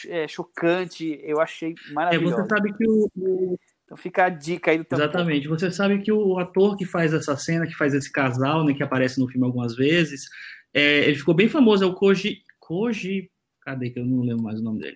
é 0.08 0.28
chocante. 0.28 1.20
Eu 1.24 1.42
achei 1.42 1.76
maravilhoso. 1.92 2.36
É, 2.36 2.38
você 2.38 2.48
sabe 2.48 2.74
que 2.74 2.88
o, 2.88 3.10
o... 3.18 3.60
Então 3.84 3.98
fica 3.98 4.26
a 4.26 4.30
dica 4.30 4.72
aí 4.72 4.78
do 4.78 4.84
tempo. 4.84 5.02
Exatamente. 5.02 5.48
Você 5.48 5.72
sabe 5.72 6.00
que 6.00 6.12
o 6.12 6.38
ator 6.38 6.78
que 6.78 6.86
faz 6.86 7.14
essa 7.14 7.36
cena, 7.38 7.66
que 7.66 7.76
faz 7.76 7.94
esse 7.94 8.12
casal, 8.12 8.66
né, 8.66 8.74
que 8.74 8.84
aparece 8.84 9.20
no 9.20 9.28
filme 9.28 9.46
algumas 9.46 9.76
vezes, 9.76 10.30
é, 10.74 11.06
ele 11.06 11.16
ficou 11.16 11.34
bem 11.34 11.50
famoso, 11.50 11.84
é 11.84 11.88
o 11.88 11.94
Koji. 11.94 12.42
Koji. 12.60 13.32
Cadê 13.62 13.90
que 13.90 14.00
eu 14.00 14.06
não 14.06 14.22
lembro 14.22 14.44
mais 14.44 14.60
o 14.60 14.64
nome 14.64 14.80
dele? 14.80 14.96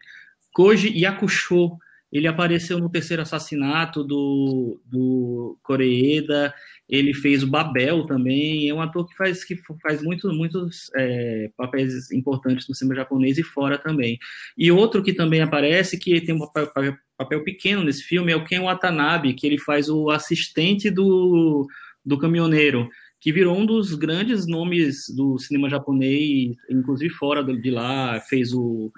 Koji 0.54 0.98
Yakusho. 0.98 1.78
Ele 2.12 2.28
apareceu 2.28 2.78
no 2.78 2.90
terceiro 2.90 3.22
assassinato 3.22 4.04
do, 4.04 4.82
do 4.86 5.58
Koreeda, 5.64 6.54
ele 6.90 7.14
fez 7.14 7.42
o 7.42 7.50
Babel 7.50 8.06
também, 8.06 8.68
é 8.68 8.74
um 8.74 8.82
ator 8.82 9.08
que 9.08 9.16
faz, 9.16 9.46
que 9.46 9.56
faz 9.82 10.04
muito, 10.04 10.28
muitos 10.34 10.92
é, 10.94 11.50
papéis 11.56 12.12
importantes 12.12 12.68
no 12.68 12.76
cinema 12.76 12.96
japonês 12.96 13.38
e 13.38 13.44
fora 13.44 13.78
também. 13.78 14.20
E 14.58 14.70
outro 14.72 15.02
que 15.02 15.14
também 15.14 15.42
aparece, 15.42 15.98
que 15.98 16.20
tem 16.20 16.36
um 16.36 16.40
papel, 16.40 16.98
papel 17.18 17.44
pequeno 17.46 17.84
nesse 17.84 18.04
filme, 18.04 18.34
é 18.34 18.36
o 18.36 18.44
Ken 18.44 18.60
Watanabe, 18.60 19.34
que 19.34 19.48
ele 19.48 19.58
faz 19.58 19.88
o 19.88 20.10
assistente 20.10 20.90
do, 20.90 21.66
do 22.06 22.18
caminhoneiro, 22.18 22.90
que 23.22 23.32
virou 23.32 23.56
um 23.56 23.66
dos 23.66 23.94
grandes 23.94 24.46
nomes 24.46 25.06
do 25.16 25.38
cinema 25.40 25.70
japonês, 25.70 26.56
inclusive 26.70 27.14
fora 27.14 27.42
de 27.42 27.72
lá, 27.72 28.20
fez 28.20 28.52
o, 28.52 28.92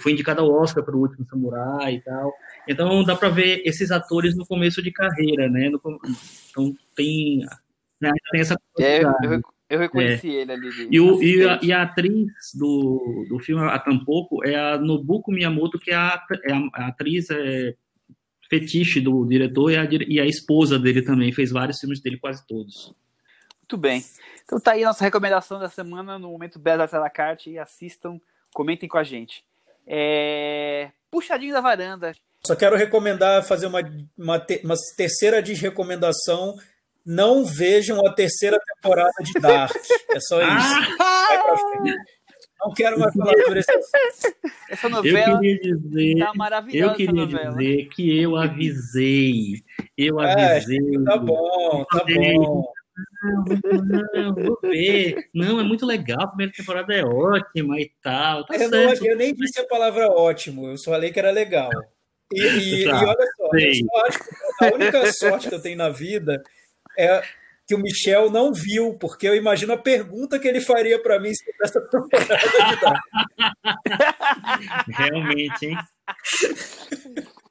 foi 0.00 0.12
indicado 0.12 0.42
ao 0.42 0.50
Oscar 0.50 0.84
para 0.84 0.94
o 0.94 1.00
Último 1.00 1.26
Samurai 1.26 1.94
e 1.94 2.00
tal. 2.00 2.32
Então 2.68 3.02
dá 3.04 3.16
para 3.16 3.30
ver 3.30 3.62
esses 3.64 3.90
atores 3.90 4.36
no 4.36 4.46
começo 4.46 4.82
de 4.82 4.92
carreira, 4.92 5.48
né? 5.48 5.70
No, 5.70 5.80
então 6.50 6.74
tem, 6.94 7.38
né, 8.00 8.10
tem 8.30 8.40
essa 8.40 8.60
é, 8.78 9.02
eu, 9.02 9.40
eu, 9.70 9.78
reconheci 9.78 10.28
é. 10.28 10.42
ele 10.42 10.52
ali. 10.52 10.88
E, 10.90 11.00
o, 11.00 11.22
e, 11.22 11.48
a, 11.48 11.60
e, 11.62 11.72
a, 11.72 11.82
atriz 11.82 12.30
do, 12.54 13.26
do 13.28 13.38
filme, 13.38 13.62
a 13.64 13.78
Tampoco, 13.78 14.44
é 14.44 14.54
a 14.54 14.78
Nobuko 14.78 15.32
Miyamoto, 15.32 15.78
que 15.78 15.90
é 15.90 15.96
a, 15.96 16.22
é 16.44 16.52
a 16.52 16.88
atriz 16.88 17.30
é, 17.30 17.74
fetiche 18.50 19.00
do 19.00 19.24
diretor 19.24 19.70
e 19.70 19.76
a, 19.78 19.88
e 20.06 20.20
a 20.20 20.26
esposa 20.26 20.78
dele 20.78 21.00
também, 21.00 21.32
fez 21.32 21.50
vários 21.50 21.80
filmes 21.80 22.00
dele, 22.00 22.18
quase 22.18 22.46
todos. 22.46 22.94
Muito 23.60 23.78
bem. 23.78 24.04
Então 24.44 24.60
tá 24.60 24.72
aí 24.72 24.84
nossa 24.84 25.02
recomendação 25.02 25.58
da 25.58 25.70
semana 25.70 26.18
no 26.18 26.28
momento 26.28 26.58
Bela 26.58 26.86
da 26.86 27.08
Carte. 27.08 27.56
Assistam, 27.56 28.20
comentem 28.52 28.86
com 28.86 28.98
a 28.98 29.02
gente. 29.02 29.42
É... 29.86 30.90
Puxadinho 31.10 31.52
da 31.52 31.60
varanda. 31.60 32.12
Só 32.44 32.56
quero 32.56 32.76
recomendar, 32.76 33.44
fazer 33.44 33.66
uma, 33.66 33.80
uma, 34.18 34.38
te, 34.38 34.60
uma 34.64 34.74
terceira 34.96 35.40
desrecomendação. 35.40 36.56
Não 37.04 37.44
vejam 37.44 38.04
a 38.06 38.12
terceira 38.12 38.58
temporada 38.74 39.12
de 39.22 39.32
Dark. 39.40 39.74
É 40.10 40.20
só 40.20 40.40
isso. 40.40 40.74
Não 42.64 42.72
quero 42.72 42.98
mais 42.98 43.12
falar 43.14 43.34
sobre 43.44 43.58
esse 43.58 44.36
Essa 44.70 44.88
novela 44.88 45.18
eu 45.18 45.40
queria 45.40 45.58
dizer, 45.58 46.18
tá 46.18 46.32
maravilhosa. 46.34 46.92
Eu 46.92 46.96
queria 46.96 47.26
dizer 47.26 47.88
que 47.88 48.22
eu 48.22 48.36
avisei. 48.36 49.62
Eu 49.98 50.20
é, 50.20 50.56
avisei. 50.56 50.78
É, 50.78 51.04
tá 51.04 51.16
bom, 51.16 51.84
tá 51.90 52.04
bom. 52.04 52.72
Não, 54.14 54.34
vou 54.34 54.58
ver. 54.62 55.28
Não, 55.34 55.60
é 55.60 55.62
muito 55.62 55.84
legal. 55.86 56.22
A 56.22 56.28
primeira 56.28 56.52
temporada 56.52 56.94
é 56.94 57.04
ótima 57.04 57.80
e 57.80 57.90
tal. 58.02 58.44
Tá 58.44 58.56
eu, 58.56 58.70
não, 58.70 58.94
eu, 58.94 59.16
nem 59.16 59.34
disse 59.34 59.60
a 59.60 59.66
palavra 59.66 60.08
ótimo, 60.08 60.68
eu 60.68 60.76
só 60.76 60.90
falei 60.90 61.10
que 61.12 61.18
era 61.18 61.30
legal. 61.30 61.70
E, 62.32 62.42
e, 62.42 62.84
tá, 62.84 63.02
e 63.02 63.04
olha 63.04 63.26
só, 63.36 63.48
eu 63.52 64.06
acho 64.06 64.18
que 64.18 64.64
a 64.64 64.74
única 64.74 65.12
sorte 65.12 65.48
que 65.48 65.54
eu 65.54 65.62
tenho 65.62 65.76
na 65.76 65.90
vida 65.90 66.42
é 66.98 67.22
que 67.66 67.74
o 67.74 67.78
Michel 67.78 68.30
não 68.30 68.52
viu, 68.52 68.94
porque 68.98 69.26
eu 69.28 69.34
imagino 69.34 69.72
a 69.72 69.78
pergunta 69.78 70.38
que 70.38 70.46
ele 70.48 70.60
faria 70.60 71.00
para 71.00 71.18
mim 71.20 71.32
sobre 71.34 71.54
essa 71.62 71.80
temporada 71.80 72.36
de 72.36 72.42
Realmente, 74.96 75.66
hein? 75.66 75.76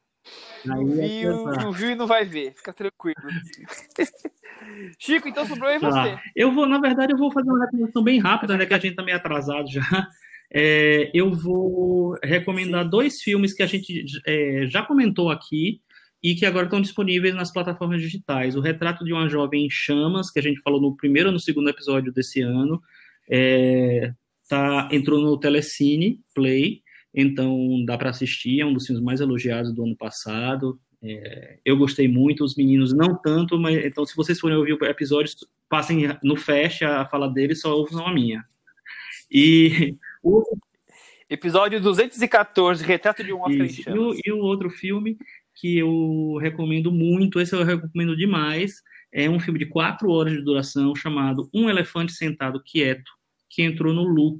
Não 0.65 0.85
viu, 0.85 1.45
não 1.45 1.71
viu 1.71 1.91
e 1.91 1.95
não 1.95 2.07
vai 2.07 2.25
ver, 2.25 2.53
fica 2.53 2.73
tranquilo. 2.73 3.15
Chico, 4.99 5.27
então 5.27 5.45
sobrou 5.45 5.69
aí 5.69 5.79
tá. 5.79 5.89
você. 5.89 6.19
Eu 6.35 6.51
vou, 6.51 6.67
na 6.67 6.79
verdade, 6.79 7.13
eu 7.13 7.17
vou 7.17 7.31
fazer 7.31 7.49
uma 7.49 7.65
recomendação 7.65 8.03
bem 8.03 8.19
rápida, 8.19 8.57
né? 8.57 8.65
Que 8.65 8.73
a 8.73 8.79
gente 8.79 8.95
tá 8.95 9.03
meio 9.03 9.17
atrasado 9.17 9.69
já. 9.69 9.81
É, 10.53 11.09
eu 11.13 11.31
vou 11.31 12.17
recomendar 12.21 12.83
Sim. 12.83 12.89
dois 12.89 13.21
filmes 13.21 13.53
que 13.53 13.63
a 13.63 13.65
gente 13.65 14.03
é, 14.27 14.65
já 14.67 14.83
comentou 14.83 15.29
aqui 15.29 15.79
e 16.21 16.35
que 16.35 16.45
agora 16.45 16.65
estão 16.65 16.81
disponíveis 16.81 17.33
nas 17.33 17.53
plataformas 17.53 18.01
digitais. 18.01 18.57
O 18.57 18.59
Retrato 18.59 19.05
de 19.05 19.13
uma 19.13 19.29
Jovem 19.29 19.65
em 19.65 19.69
Chamas, 19.69 20.29
que 20.29 20.39
a 20.39 20.43
gente 20.43 20.61
falou 20.61 20.81
no 20.81 20.95
primeiro 20.95 21.29
ou 21.29 21.33
no 21.33 21.39
segundo 21.39 21.69
episódio 21.69 22.11
desse 22.11 22.41
ano, 22.41 22.81
é, 23.29 24.11
tá, 24.49 24.89
entrou 24.91 25.21
no 25.21 25.39
Telecine 25.39 26.19
Play, 26.35 26.81
então 27.13 27.83
dá 27.85 27.97
para 27.97 28.09
assistir, 28.09 28.61
é 28.61 28.65
um 28.65 28.73
dos 28.73 28.85
filmes 28.85 29.03
mais 29.03 29.19
elogiados 29.19 29.73
do 29.73 29.83
ano 29.83 29.95
passado. 29.95 30.79
É, 31.03 31.57
eu 31.65 31.75
gostei 31.77 32.07
muito, 32.07 32.43
os 32.43 32.55
meninos 32.55 32.93
não 32.93 33.15
tanto, 33.15 33.59
mas 33.59 33.83
então 33.83 34.05
se 34.05 34.15
vocês 34.15 34.39
forem 34.39 34.57
ouvir 34.57 34.73
o 34.73 34.85
episódio, 34.85 35.33
passem 35.67 36.03
no 36.23 36.35
Fast 36.35 36.85
a 36.85 37.05
fala 37.05 37.27
dele, 37.27 37.55
só 37.55 37.75
ouçam 37.75 38.05
a 38.05 38.13
minha. 38.13 38.45
E 39.31 39.95
o 40.23 40.43
episódio 41.29 41.81
214, 41.81 42.83
Retrato 42.83 43.23
de 43.23 43.33
um 43.33 43.41
Oscar 43.41 43.65
e, 43.65 43.99
o, 43.99 44.15
e 44.25 44.31
o 44.31 44.39
outro 44.39 44.69
filme 44.69 45.17
que 45.55 45.77
eu 45.77 46.37
recomendo 46.41 46.91
muito, 46.91 47.39
esse 47.39 47.55
eu 47.55 47.63
recomendo 47.63 48.15
demais, 48.15 48.81
é 49.11 49.29
um 49.29 49.39
filme 49.39 49.59
de 49.59 49.65
quatro 49.65 50.09
horas 50.09 50.33
de 50.33 50.41
duração 50.41 50.95
chamado 50.95 51.49
Um 51.53 51.69
Elefante 51.69 52.13
Sentado 52.13 52.61
Quieto, 52.63 53.11
que 53.49 53.61
entrou 53.61 53.93
no 53.93 54.03
Look. 54.03 54.39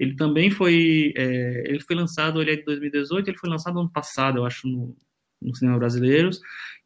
Ele 0.00 0.16
também 0.16 0.50
foi, 0.50 1.12
é, 1.14 1.64
ele 1.66 1.80
foi 1.80 1.94
lançado, 1.94 2.40
ele 2.40 2.52
é 2.52 2.56
de 2.56 2.64
2018, 2.64 3.28
ele 3.28 3.36
foi 3.36 3.50
lançado 3.50 3.78
ano 3.78 3.92
passado, 3.92 4.38
eu 4.38 4.46
acho, 4.46 4.66
no, 4.66 4.96
no 5.42 5.54
cinema 5.54 5.78
brasileiro, 5.78 6.30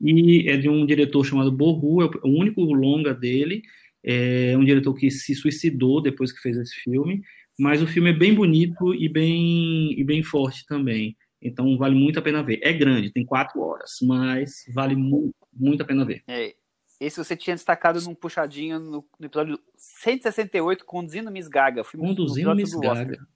e 0.01 0.49
é 0.49 0.57
de 0.57 0.69
um 0.69 0.85
diretor 0.85 1.25
chamado 1.25 1.53
Borru, 1.53 2.03
é 2.03 2.07
o 2.25 2.29
único 2.29 2.61
longa 2.63 3.15
dele, 3.15 3.63
é 4.03 4.59
um 4.59 4.65
diretor 4.65 4.95
que 4.95 5.13
se 5.13 5.33
suicidou 5.33 6.03
depois 6.03 6.33
que 6.33 6.41
fez 6.41 6.57
esse 6.57 6.75
filme, 6.81 7.23
mas 7.57 7.81
o 7.81 7.87
filme 7.87 8.11
é 8.11 8.13
bem 8.13 8.35
bonito 8.35 8.93
e 8.93 9.09
bem, 9.09 9.93
e 9.97 10.03
bem 10.03 10.21
forte 10.25 10.67
também, 10.67 11.17
então 11.41 11.79
vale 11.79 11.95
muito 11.95 12.19
a 12.19 12.23
pena 12.23 12.43
ver. 12.43 12.59
É 12.65 12.73
grande, 12.73 13.13
tem 13.13 13.25
quatro 13.25 13.61
horas, 13.61 13.93
mas 14.03 14.65
vale 14.75 14.97
muito, 14.97 15.37
muito 15.53 15.83
a 15.83 15.87
pena 15.87 16.05
ver. 16.05 16.25
É, 16.27 16.53
esse 17.01 17.17
você 17.17 17.37
tinha 17.37 17.57
destacado 17.57 18.01
num 18.03 18.15
puxadinho 18.15 18.79
no, 18.79 19.05
no 19.19 19.27
episódio 19.27 19.59
168, 19.77 20.85
Conduzindo 20.85 21.31
Miss 21.31 21.49
Gaga. 21.49 21.83
Conduzindo 21.85 22.55
Miss 22.55 22.75
Gaga. 22.75 23.27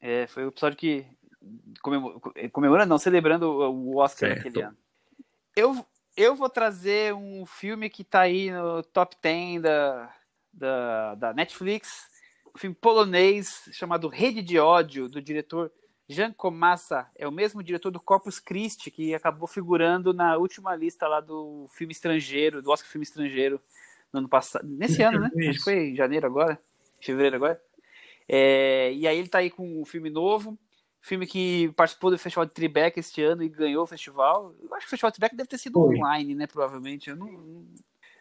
É, 0.00 0.26
foi 0.26 0.44
o 0.44 0.48
episódio 0.48 0.76
que 0.76 1.06
comemorando, 2.50 2.88
não, 2.88 2.98
celebrando 2.98 3.48
o 3.48 3.98
Oscar 3.98 4.30
certo. 4.30 4.44
naquele 4.44 4.64
ano. 4.64 4.76
Eu, 5.54 5.86
eu 6.16 6.34
vou 6.34 6.48
trazer 6.48 7.14
um 7.14 7.46
filme 7.46 7.88
que 7.88 8.02
tá 8.02 8.20
aí 8.20 8.50
no 8.50 8.82
top 8.82 9.16
10 9.22 9.62
da, 9.62 10.14
da, 10.52 11.14
da 11.14 11.34
Netflix, 11.34 12.08
um 12.54 12.58
filme 12.58 12.74
polonês 12.74 13.68
chamado 13.72 14.08
Rede 14.08 14.42
de 14.42 14.58
Ódio, 14.58 15.08
do 15.08 15.20
diretor 15.20 15.70
Jan 16.08 16.32
Komasa. 16.32 17.06
É 17.16 17.26
o 17.26 17.32
mesmo 17.32 17.62
diretor 17.62 17.90
do 17.90 18.00
Corpus 18.00 18.38
Christi, 18.38 18.90
que 18.90 19.14
acabou 19.14 19.48
figurando 19.48 20.14
na 20.14 20.36
última 20.36 20.74
lista 20.74 21.08
lá 21.08 21.20
do 21.20 21.66
filme 21.70 21.92
estrangeiro, 21.92 22.62
do 22.62 22.70
Oscar 22.70 22.90
Filme 22.90 23.04
Estrangeiro, 23.04 23.60
no 24.12 24.20
ano 24.20 24.28
passado. 24.28 24.66
Nesse 24.66 25.02
ano, 25.02 25.20
né? 25.20 25.30
Acho 25.48 25.58
que 25.58 25.64
foi 25.64 25.90
em 25.90 25.96
janeiro 25.96 26.26
agora, 26.26 26.60
fevereiro 27.00 27.36
agora. 27.36 27.60
É, 28.28 28.92
e 28.92 29.06
aí 29.06 29.18
ele 29.18 29.28
tá 29.28 29.38
aí 29.38 29.50
com 29.50 29.80
um 29.80 29.84
filme 29.84 30.10
novo, 30.10 30.58
filme 31.00 31.26
que 31.26 31.72
participou 31.76 32.10
do 32.10 32.18
Festival 32.18 32.46
de 32.46 32.52
Tribeca 32.52 32.98
este 32.98 33.22
ano 33.22 33.42
e 33.42 33.48
ganhou 33.48 33.84
o 33.84 33.86
festival. 33.86 34.54
Eu 34.60 34.74
acho 34.74 34.86
que 34.86 34.88
o 34.88 34.90
Festival 34.90 35.10
de 35.10 35.14
Tribeca 35.14 35.36
deve 35.36 35.48
ter 35.48 35.58
sido 35.58 35.74
Foi. 35.74 35.96
online, 35.96 36.34
né? 36.34 36.46
Provavelmente. 36.46 37.10
Eu 37.10 37.16
não, 37.16 37.64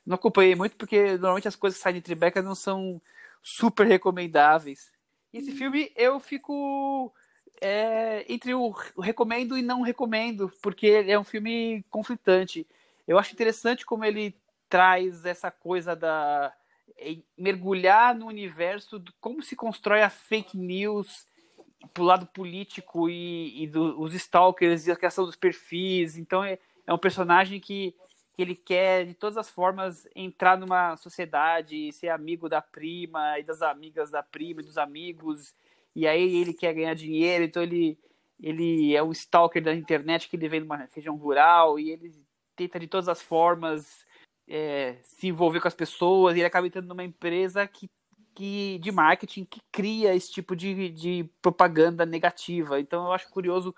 não 0.06 0.16
acompanhei 0.16 0.56
muito, 0.56 0.76
porque 0.76 1.14
normalmente 1.18 1.48
as 1.48 1.56
coisas 1.56 1.78
que 1.78 1.84
saem 1.84 1.96
de 1.96 2.02
Tribeca 2.02 2.42
não 2.42 2.54
são 2.54 3.02
super 3.42 3.88
recomendáveis. 3.88 4.92
E 5.34 5.38
esse 5.38 5.52
filme 5.52 5.92
eu 5.96 6.20
fico 6.20 7.14
é, 7.62 8.26
entre 8.28 8.54
o, 8.54 8.70
recomendo 9.00 9.58
e 9.58 9.62
não 9.62 9.82
recomendo, 9.82 10.52
porque 10.62 11.06
é 11.08 11.18
um 11.18 11.24
filme 11.24 11.84
conflitante. 11.90 12.68
Eu 13.08 13.18
acho 13.18 13.34
interessante 13.34 13.86
como 13.86 14.06
ele 14.06 14.36
traz 14.70 15.26
essa 15.26 15.52
coisa 15.52 15.96
da 15.96 16.54
mergulhar 17.38 18.16
no 18.16 18.28
universo 18.28 19.00
de 19.00 19.12
como 19.20 19.42
se 19.42 19.56
constrói 19.56 20.02
a 20.02 20.10
fake 20.10 20.58
news 20.58 21.28
pro 21.94 22.04
lado 22.04 22.26
político 22.28 23.10
e, 23.10 23.64
e 23.64 23.68
do, 23.68 24.00
os 24.02 24.14
stalkers 24.14 24.88
e 24.88 24.92
a 24.92 24.96
questão 24.96 25.26
dos 25.26 25.36
perfis. 25.36 26.18
Então 26.18 26.44
é, 26.44 26.58
é 26.88 26.94
um 26.94 26.98
personagem 26.98 27.60
que, 27.60 27.96
que 28.34 28.42
ele 28.42 28.56
quer 28.56 29.06
de 29.06 29.14
todas 29.14 29.38
as 29.38 29.50
formas 29.50 30.08
entrar 30.16 30.58
numa 30.58 30.96
sociedade, 30.98 31.92
ser 31.92 32.10
amigo 32.10 32.48
da 32.48 32.62
prima 32.62 33.40
e 33.40 33.44
das 33.44 33.62
amigas 33.62 34.12
da 34.12 34.24
prima 34.24 34.62
e 34.62 34.66
dos 34.66 34.78
amigos. 34.78 35.54
E 35.96 36.08
aí 36.08 36.36
ele 36.38 36.54
quer 36.54 36.74
ganhar 36.74 36.94
dinheiro, 36.94 37.44
então 37.44 37.64
ele 37.64 37.98
ele 38.38 38.94
é 38.94 39.02
um 39.02 39.14
stalker 39.14 39.64
da 39.64 39.74
internet 39.74 40.28
que 40.28 40.36
ele 40.36 40.50
vem 40.50 40.60
numa 40.60 40.90
região 40.94 41.16
rural 41.16 41.80
e 41.80 41.90
ele 41.90 42.14
tenta 42.54 42.78
de 42.78 42.86
todas 42.86 43.08
as 43.08 43.22
formas 43.22 44.06
é, 44.46 44.98
se 45.04 45.28
envolver 45.28 45.62
com 45.62 45.70
as 45.70 45.74
pessoas 45.74 46.36
e 46.36 46.40
ele 46.40 46.46
acaba 46.46 46.68
entrando 46.68 46.88
numa 46.88 47.04
empresa 47.04 47.66
que 47.66 47.90
que, 48.36 48.78
de 48.80 48.92
marketing 48.92 49.46
que 49.46 49.62
cria 49.72 50.14
esse 50.14 50.30
tipo 50.30 50.56
de, 50.56 50.90
de 50.90 51.30
propaganda 51.42 52.06
negativa. 52.06 52.80
Então 52.80 53.06
eu 53.06 53.14
acho 53.14 53.30
curioso 53.30 53.74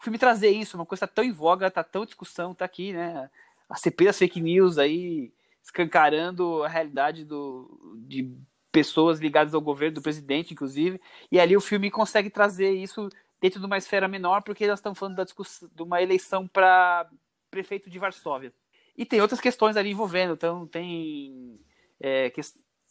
o 0.00 0.02
filme 0.02 0.18
trazer 0.18 0.50
isso, 0.50 0.76
uma 0.76 0.86
coisa 0.86 1.06
tá 1.06 1.12
tão 1.14 1.22
em 1.22 1.30
voga, 1.30 1.70
tá 1.70 1.84
tão 1.84 2.04
discussão, 2.04 2.54
tá 2.54 2.64
aqui, 2.64 2.92
né? 2.92 3.30
A 3.68 3.76
CP 3.76 4.06
das 4.06 4.18
fake 4.18 4.40
news 4.40 4.78
aí 4.78 5.32
escancarando 5.62 6.64
a 6.64 6.68
realidade 6.68 7.24
do, 7.24 7.94
de 7.98 8.36
pessoas 8.72 9.20
ligadas 9.20 9.54
ao 9.54 9.60
governo, 9.60 9.96
do 9.96 10.02
presidente, 10.02 10.54
inclusive. 10.54 11.00
E 11.30 11.38
ali 11.38 11.56
o 11.56 11.60
filme 11.60 11.90
consegue 11.90 12.30
trazer 12.30 12.70
isso 12.72 13.08
dentro 13.40 13.60
de 13.60 13.66
uma 13.66 13.76
esfera 13.76 14.08
menor, 14.08 14.42
porque 14.42 14.64
elas 14.64 14.78
estão 14.78 14.94
falando 14.94 15.16
da 15.16 15.24
discussão, 15.24 15.68
de 15.72 15.82
uma 15.82 16.00
eleição 16.00 16.48
para 16.48 17.08
prefeito 17.50 17.90
de 17.90 17.98
Varsóvia. 17.98 18.52
E 18.96 19.04
tem 19.04 19.20
outras 19.20 19.40
questões 19.40 19.76
ali 19.76 19.90
envolvendo, 19.90 20.34
então 20.34 20.66
tem 20.66 21.60
é, 22.00 22.32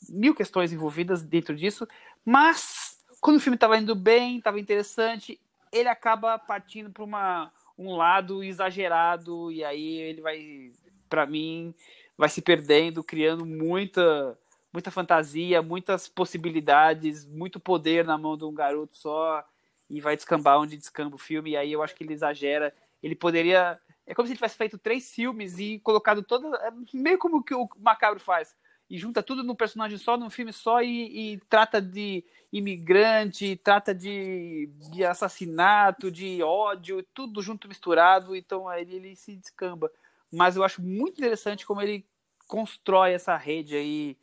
mil 0.10 0.36
questões 0.36 0.72
envolvidas 0.72 1.24
dentro 1.24 1.56
disso, 1.56 1.88
mas 2.24 3.04
quando 3.20 3.38
o 3.38 3.40
filme 3.40 3.56
estava 3.56 3.78
indo 3.78 3.96
bem, 3.96 4.38
estava 4.38 4.60
interessante, 4.60 5.40
ele 5.72 5.88
acaba 5.88 6.38
partindo 6.38 6.92
para 6.92 7.52
um 7.78 7.96
lado 7.96 8.44
exagerado 8.44 9.52
e 9.52 9.64
aí 9.64 9.98
ele 9.98 10.22
vai, 10.22 10.72
para 11.08 11.26
mim, 11.26 11.74
vai 12.18 12.30
se 12.30 12.42
perdendo, 12.42 13.04
criando 13.04 13.46
muita 13.46 14.38
muita 14.72 14.92
fantasia, 14.92 15.62
muitas 15.62 16.08
possibilidades, 16.08 17.26
muito 17.26 17.60
poder 17.60 18.06
na 18.06 18.18
mão 18.18 18.38
de 18.38 18.46
um 18.46 18.54
garoto 18.54 18.96
só 18.96 19.44
e 19.90 20.00
vai 20.00 20.16
descambar 20.16 20.60
onde 20.60 20.78
descamba 20.78 21.16
o 21.16 21.20
filme. 21.20 21.52
E 21.52 21.58
aí 21.58 21.72
eu 21.72 21.84
acho 21.84 21.96
que 21.96 22.04
ele 22.04 22.14
exagera. 22.14 22.74
Ele 23.04 23.16
poderia. 23.16 23.80
É 24.06 24.16
como 24.16 24.26
se 24.26 24.32
ele 24.32 24.38
tivesse 24.38 24.58
feito 24.58 24.78
três 24.78 25.12
filmes 25.12 25.60
e 25.60 25.80
colocado 25.80 26.24
toda. 26.24 26.48
É 26.58 26.72
meio 26.94 27.18
como 27.18 27.44
que 27.44 27.54
o 27.54 27.70
Macabro 27.78 28.20
faz 28.20 28.56
e 28.92 28.98
junta 28.98 29.24
tudo 29.24 29.42
num 29.42 29.56
personagem 29.56 29.98
só, 29.98 30.18
num 30.18 30.30
filme 30.30 30.52
só 30.52 30.82
e, 30.82 31.36
e 31.36 31.38
trata 31.48 31.82
de 31.82 32.26
imigrante, 32.52 33.56
trata 33.56 33.96
de, 33.96 34.70
de, 34.92 35.06
assassinato, 35.06 36.12
de 36.12 36.44
ódio, 36.44 37.02
tudo 37.14 37.42
junto 37.42 37.70
misturado, 37.70 38.36
então 38.36 38.68
aí 38.68 38.82
ele 38.82 39.16
se 39.16 39.38
descamba. 39.38 39.90
Mas 40.30 40.58
eu 40.58 40.64
acho 40.66 40.82
muito 40.82 41.22
interessante 41.22 41.66
como 41.66 41.82
ele 41.82 42.06
constrói 42.50 43.14
essa 43.14 43.38
rede 43.38 43.78
aí 43.78 44.18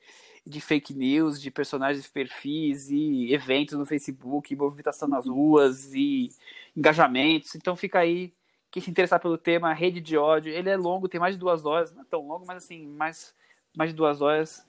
de 0.49 0.61
fake 0.61 0.95
news, 0.95 1.41
de 1.41 1.51
personagens 1.51 2.07
perfis 2.07 2.91
e 2.91 3.33
eventos 3.33 3.79
no 3.79 3.85
Facebook, 3.85 4.55
movimentação 4.57 5.09
nas 5.09 5.27
ruas 5.27 5.93
e 5.95 6.31
engajamentos. 6.77 7.55
Então 7.55 7.77
fica 7.77 7.99
aí 7.99 8.33
quem 8.71 8.83
se 8.83 8.91
interessar 8.91 9.21
pelo 9.21 9.39
tema, 9.39 9.73
rede 9.73 10.01
de 10.01 10.17
ódio. 10.17 10.53
Ele 10.53 10.71
é 10.71 10.77
longo, 10.77 11.09
tem 11.09 11.21
mais 11.21 11.35
de 11.35 11.41
duas 11.41 11.65
horas, 11.65 11.93
não 11.93 12.03
é 12.03 12.07
tão 12.11 12.27
longo, 12.27 12.47
mas 12.47 12.65
assim, 12.65 12.87
mais 12.87 13.35
mais 13.77 13.91
de 13.91 13.97
duas 13.97 14.21
horas, 14.21 14.67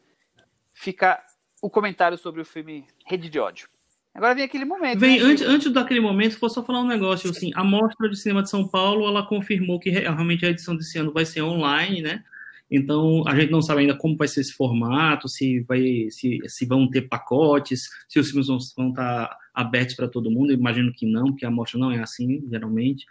fica 0.73 1.19
o 1.61 1.69
comentário 1.69 2.17
sobre 2.17 2.41
o 2.41 2.45
filme 2.45 2.85
Rede 3.05 3.29
de 3.29 3.39
Ódio. 3.39 3.67
Agora 4.13 4.35
vem 4.35 4.43
aquele 4.43 4.65
momento. 4.65 4.99
Vem, 4.99 5.19
né, 5.19 5.25
antes, 5.25 5.45
antes 5.45 5.71
daquele 5.71 5.99
momento, 5.99 6.39
vou 6.39 6.49
só 6.49 6.63
falar 6.63 6.81
um 6.81 6.87
negócio. 6.87 7.29
Assim, 7.29 7.51
a 7.55 7.63
Mostra 7.63 8.09
de 8.09 8.17
Cinema 8.17 8.43
de 8.43 8.49
São 8.49 8.67
Paulo, 8.67 9.07
ela 9.07 9.25
confirmou 9.25 9.79
que 9.79 9.89
realmente 9.89 10.45
a 10.45 10.49
edição 10.49 10.75
desse 10.75 10.97
ano 10.97 11.11
vai 11.11 11.25
ser 11.25 11.41
online, 11.41 12.01
né? 12.01 12.23
Então, 12.71 13.23
a 13.27 13.35
gente 13.35 13.51
não 13.51 13.61
sabe 13.61 13.81
ainda 13.81 13.97
como 13.97 14.15
vai 14.15 14.27
ser 14.27 14.41
esse 14.41 14.53
formato, 14.53 15.27
se, 15.27 15.61
vai, 15.61 16.07
se, 16.11 16.39
se 16.47 16.65
vão 16.65 16.89
ter 16.89 17.03
pacotes, 17.03 17.81
se 18.07 18.19
os 18.19 18.29
filmes 18.29 18.47
vão, 18.47 18.57
vão 18.77 18.89
estar 18.89 19.35
abertos 19.53 19.95
para 19.95 20.07
todo 20.07 20.31
mundo. 20.31 20.53
Imagino 20.53 20.93
que 20.93 21.05
não, 21.05 21.27
porque 21.27 21.45
a 21.45 21.51
mostra 21.51 21.79
não 21.79 21.91
é 21.91 21.99
assim, 21.99 22.43
geralmente. 22.49 23.05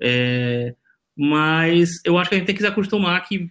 É, 0.00 0.74
mas 1.16 2.00
eu 2.04 2.16
acho 2.16 2.30
que 2.30 2.36
a 2.36 2.38
gente 2.38 2.46
tem 2.46 2.54
que 2.54 2.62
se 2.62 2.66
acostumar 2.66 3.22
que 3.26 3.50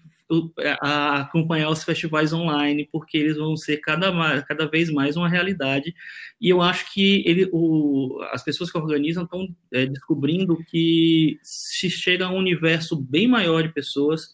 a 0.81 1.21
acompanhar 1.21 1.69
os 1.69 1.83
festivais 1.83 2.31
online, 2.31 2.87
porque 2.91 3.17
eles 3.17 3.35
vão 3.35 3.57
ser 3.57 3.77
cada, 3.77 4.41
cada 4.43 4.65
vez 4.65 4.89
mais 4.89 5.17
uma 5.17 5.27
realidade. 5.27 5.93
E 6.39 6.49
eu 6.49 6.61
acho 6.61 6.91
que 6.93 7.21
ele, 7.25 7.49
o, 7.51 8.17
as 8.31 8.43
pessoas 8.43 8.71
que 8.71 8.77
organizam 8.77 9.25
estão 9.25 9.53
é, 9.73 9.85
descobrindo 9.85 10.57
que 10.69 11.37
se 11.43 11.89
chega 11.89 12.25
a 12.25 12.31
um 12.31 12.37
universo 12.37 12.95
bem 12.95 13.27
maior 13.27 13.61
de 13.61 13.73
pessoas 13.73 14.33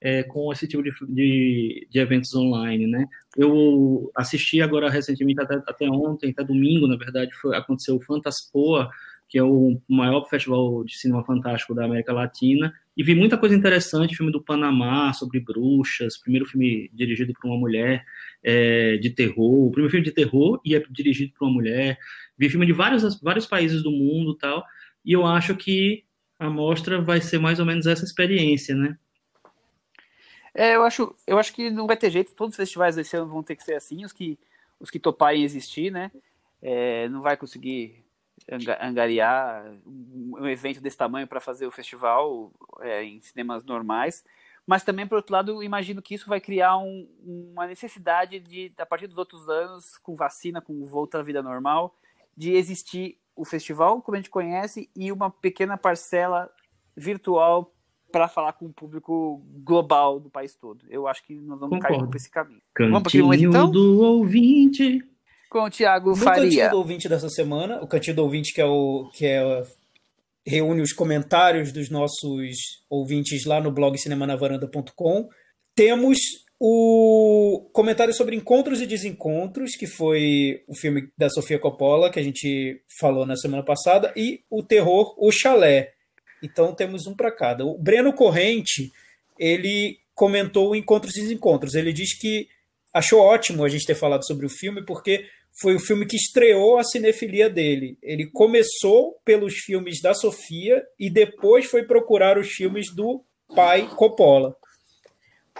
é, 0.00 0.22
com 0.22 0.52
esse 0.52 0.66
tipo 0.68 0.82
de, 0.82 0.90
de, 1.08 1.88
de, 1.90 1.98
eventos 1.98 2.34
online, 2.34 2.86
né? 2.86 3.06
Eu 3.36 4.10
assisti 4.14 4.60
agora 4.60 4.90
recentemente, 4.90 5.40
até, 5.40 5.54
até 5.66 5.88
ontem, 5.88 6.30
até 6.30 6.44
domingo, 6.44 6.86
na 6.86 6.96
verdade, 6.96 7.32
foi, 7.34 7.56
aconteceu 7.56 7.96
o 7.96 8.02
Fantaspoa, 8.02 8.90
que 9.28 9.38
é 9.38 9.42
o 9.42 9.80
maior 9.88 10.28
festival 10.28 10.84
de 10.84 10.96
cinema 10.96 11.24
fantástico 11.24 11.74
da 11.74 11.84
América 11.84 12.12
Latina, 12.12 12.72
e 12.96 13.02
vi 13.02 13.14
muita 13.14 13.36
coisa 13.36 13.54
interessante, 13.54 14.16
filme 14.16 14.32
do 14.32 14.42
Panamá, 14.42 15.12
sobre 15.12 15.40
bruxas, 15.40 16.16
primeiro 16.18 16.46
filme 16.46 16.90
dirigido 16.92 17.32
por 17.34 17.48
uma 17.48 17.58
mulher, 17.58 18.04
é, 18.42 18.96
de 18.98 19.10
terror, 19.10 19.66
o 19.66 19.70
primeiro 19.70 19.90
filme 19.90 20.04
de 20.04 20.12
terror 20.12 20.60
e 20.64 20.74
é 20.74 20.82
dirigido 20.90 21.32
por 21.36 21.46
uma 21.46 21.54
mulher, 21.54 21.98
vi 22.38 22.48
filme 22.48 22.66
de 22.66 22.72
vários, 22.72 23.20
vários 23.20 23.46
países 23.46 23.82
do 23.82 23.90
mundo 23.90 24.34
tal, 24.34 24.64
e 25.04 25.12
eu 25.12 25.26
acho 25.26 25.56
que 25.56 26.04
a 26.38 26.48
mostra 26.48 27.00
vai 27.00 27.20
ser 27.20 27.38
mais 27.38 27.58
ou 27.58 27.66
menos 27.66 27.86
essa 27.86 28.04
experiência, 28.04 28.74
né? 28.74 28.96
É, 30.58 30.74
eu 30.74 30.84
acho, 30.84 31.14
eu 31.26 31.38
acho 31.38 31.52
que 31.52 31.70
não 31.70 31.86
vai 31.86 31.98
ter 31.98 32.10
jeito, 32.10 32.34
todos 32.34 32.54
os 32.54 32.56
festivais 32.56 32.96
desse 32.96 33.14
ano 33.14 33.28
vão 33.28 33.42
ter 33.42 33.54
que 33.56 33.62
ser 33.62 33.74
assim, 33.74 34.06
os 34.06 34.12
que, 34.12 34.38
os 34.80 34.90
que 34.90 34.98
toparem 34.98 35.42
existir, 35.42 35.92
né? 35.92 36.10
É, 36.62 37.06
não 37.10 37.20
vai 37.20 37.36
conseguir 37.36 38.02
angariar 38.80 39.70
um 39.86 40.48
evento 40.48 40.80
desse 40.80 40.96
tamanho 40.96 41.26
para 41.26 41.40
fazer 41.40 41.66
o 41.66 41.70
festival 41.70 42.50
é, 42.80 43.04
em 43.04 43.20
cinemas 43.20 43.64
normais. 43.64 44.24
Mas 44.66 44.82
também, 44.82 45.06
por 45.06 45.16
outro 45.16 45.34
lado, 45.34 45.62
imagino 45.62 46.00
que 46.00 46.14
isso 46.14 46.28
vai 46.28 46.40
criar 46.40 46.78
um, 46.78 47.06
uma 47.22 47.66
necessidade 47.66 48.40
de, 48.40 48.72
a 48.78 48.86
partir 48.86 49.06
dos 49.06 49.18
outros 49.18 49.48
anos, 49.50 49.98
com 49.98 50.16
vacina, 50.16 50.62
com 50.62 50.86
volta 50.86 51.18
à 51.18 51.22
vida 51.22 51.42
normal, 51.42 51.94
de 52.34 52.52
existir 52.52 53.18
o 53.34 53.44
festival, 53.44 54.00
como 54.00 54.16
a 54.16 54.20
gente 54.20 54.30
conhece, 54.30 54.88
e 54.96 55.12
uma 55.12 55.30
pequena 55.30 55.76
parcela 55.76 56.50
virtual 56.96 57.75
para 58.16 58.28
falar 58.28 58.54
com 58.54 58.64
o 58.64 58.72
público 58.72 59.42
global 59.62 60.18
do 60.18 60.30
país 60.30 60.54
todo. 60.54 60.86
Eu 60.88 61.06
acho 61.06 61.22
que 61.22 61.34
nós 61.34 61.60
vamos 61.60 61.76
Concordo. 61.76 61.98
cair 61.98 62.06
por 62.06 62.16
esse 62.16 62.30
caminho. 62.30 62.62
Cantinho 62.74 62.92
vamos 62.94 63.12
para 63.12 63.22
momento, 63.22 63.44
então? 63.44 63.70
do 63.70 64.00
ouvinte 64.00 65.04
com 65.50 65.64
o 65.64 65.70
Thiago 65.70 66.10
no 66.10 66.16
Faria. 66.16 66.42
Cantinho 66.42 66.70
do 66.70 66.78
Ouvinte 66.78 67.08
dessa 67.10 67.28
semana, 67.28 67.82
o 67.82 67.86
Cantinho 67.86 68.16
do 68.16 68.22
Ouvinte 68.22 68.54
que 68.54 68.60
é 68.62 68.64
o 68.64 69.10
que 69.12 69.26
é 69.26 69.62
reúne 70.46 70.80
os 70.80 70.94
comentários 70.94 71.72
dos 71.72 71.90
nossos 71.90 72.56
ouvintes 72.88 73.44
lá 73.44 73.60
no 73.60 73.70
blog 73.70 73.98
cinemanavaranda.com. 73.98 75.28
Temos 75.74 76.18
o 76.58 77.68
comentário 77.70 78.14
sobre 78.14 78.34
Encontros 78.34 78.80
e 78.80 78.86
Desencontros, 78.86 79.76
que 79.76 79.86
foi 79.86 80.64
o 80.66 80.74
filme 80.74 81.10
da 81.18 81.28
Sofia 81.28 81.58
Coppola, 81.58 82.08
que 82.08 82.18
a 82.18 82.22
gente 82.22 82.82
falou 82.98 83.26
na 83.26 83.36
semana 83.36 83.62
passada, 83.62 84.10
e 84.16 84.40
o 84.48 84.62
terror 84.62 85.14
O 85.18 85.30
Chalé. 85.30 85.95
Então 86.42 86.74
temos 86.74 87.06
um 87.06 87.14
para 87.14 87.30
cada. 87.30 87.64
O 87.64 87.78
Breno 87.78 88.12
Corrente 88.12 88.92
ele 89.38 89.98
comentou 90.14 90.74
Encontros 90.74 91.16
e 91.16 91.20
Desencontros. 91.20 91.74
Ele 91.74 91.92
diz 91.92 92.18
que 92.18 92.48
achou 92.92 93.20
ótimo 93.20 93.64
a 93.64 93.68
gente 93.68 93.86
ter 93.86 93.94
falado 93.94 94.26
sobre 94.26 94.46
o 94.46 94.50
filme, 94.50 94.84
porque 94.84 95.26
foi 95.60 95.74
o 95.74 95.80
filme 95.80 96.06
que 96.06 96.16
estreou 96.16 96.78
a 96.78 96.84
cinefilia 96.84 97.48
dele. 97.48 97.98
Ele 98.02 98.26
começou 98.26 99.18
pelos 99.24 99.54
filmes 99.54 100.00
da 100.00 100.14
Sofia 100.14 100.82
e 100.98 101.10
depois 101.10 101.66
foi 101.66 101.84
procurar 101.84 102.38
os 102.38 102.48
filmes 102.48 102.94
do 102.94 103.22
pai 103.54 103.88
Coppola. 103.96 104.54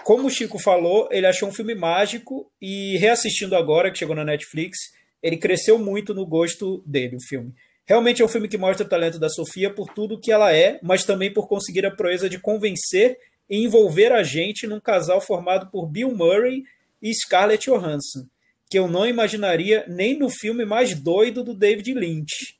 Como 0.03 0.27
o 0.27 0.29
Chico 0.29 0.59
falou, 0.59 1.09
ele 1.11 1.25
achou 1.25 1.49
um 1.49 1.53
filme 1.53 1.73
mágico 1.73 2.49
e 2.61 2.97
reassistindo 2.97 3.55
agora, 3.55 3.91
que 3.91 3.97
chegou 3.97 4.15
na 4.15 4.23
Netflix, 4.23 4.77
ele 5.21 5.37
cresceu 5.37 5.79
muito 5.79 6.13
no 6.13 6.25
gosto 6.25 6.83
dele, 6.85 7.15
o 7.15 7.21
filme. 7.21 7.53
Realmente 7.87 8.21
é 8.21 8.25
um 8.25 8.27
filme 8.27 8.49
que 8.49 8.57
mostra 8.57 8.85
o 8.85 8.89
talento 8.89 9.17
da 9.17 9.29
Sofia 9.29 9.69
por 9.69 9.93
tudo 9.93 10.19
que 10.19 10.29
ela 10.29 10.53
é, 10.53 10.77
mas 10.83 11.05
também 11.05 11.31
por 11.31 11.47
conseguir 11.47 11.85
a 11.85 11.91
proeza 11.91 12.29
de 12.29 12.37
convencer 12.37 13.17
e 13.49 13.63
envolver 13.63 14.11
a 14.11 14.23
gente 14.23 14.67
num 14.67 14.79
casal 14.79 15.21
formado 15.21 15.71
por 15.71 15.87
Bill 15.87 16.13
Murray 16.13 16.63
e 17.01 17.13
Scarlett 17.13 17.69
Johansson, 17.69 18.27
que 18.69 18.77
eu 18.77 18.89
não 18.89 19.07
imaginaria 19.07 19.85
nem 19.87 20.19
no 20.19 20.29
filme 20.29 20.65
mais 20.65 20.93
doido 20.93 21.45
do 21.45 21.53
David 21.53 21.93
Lynch. 21.93 22.57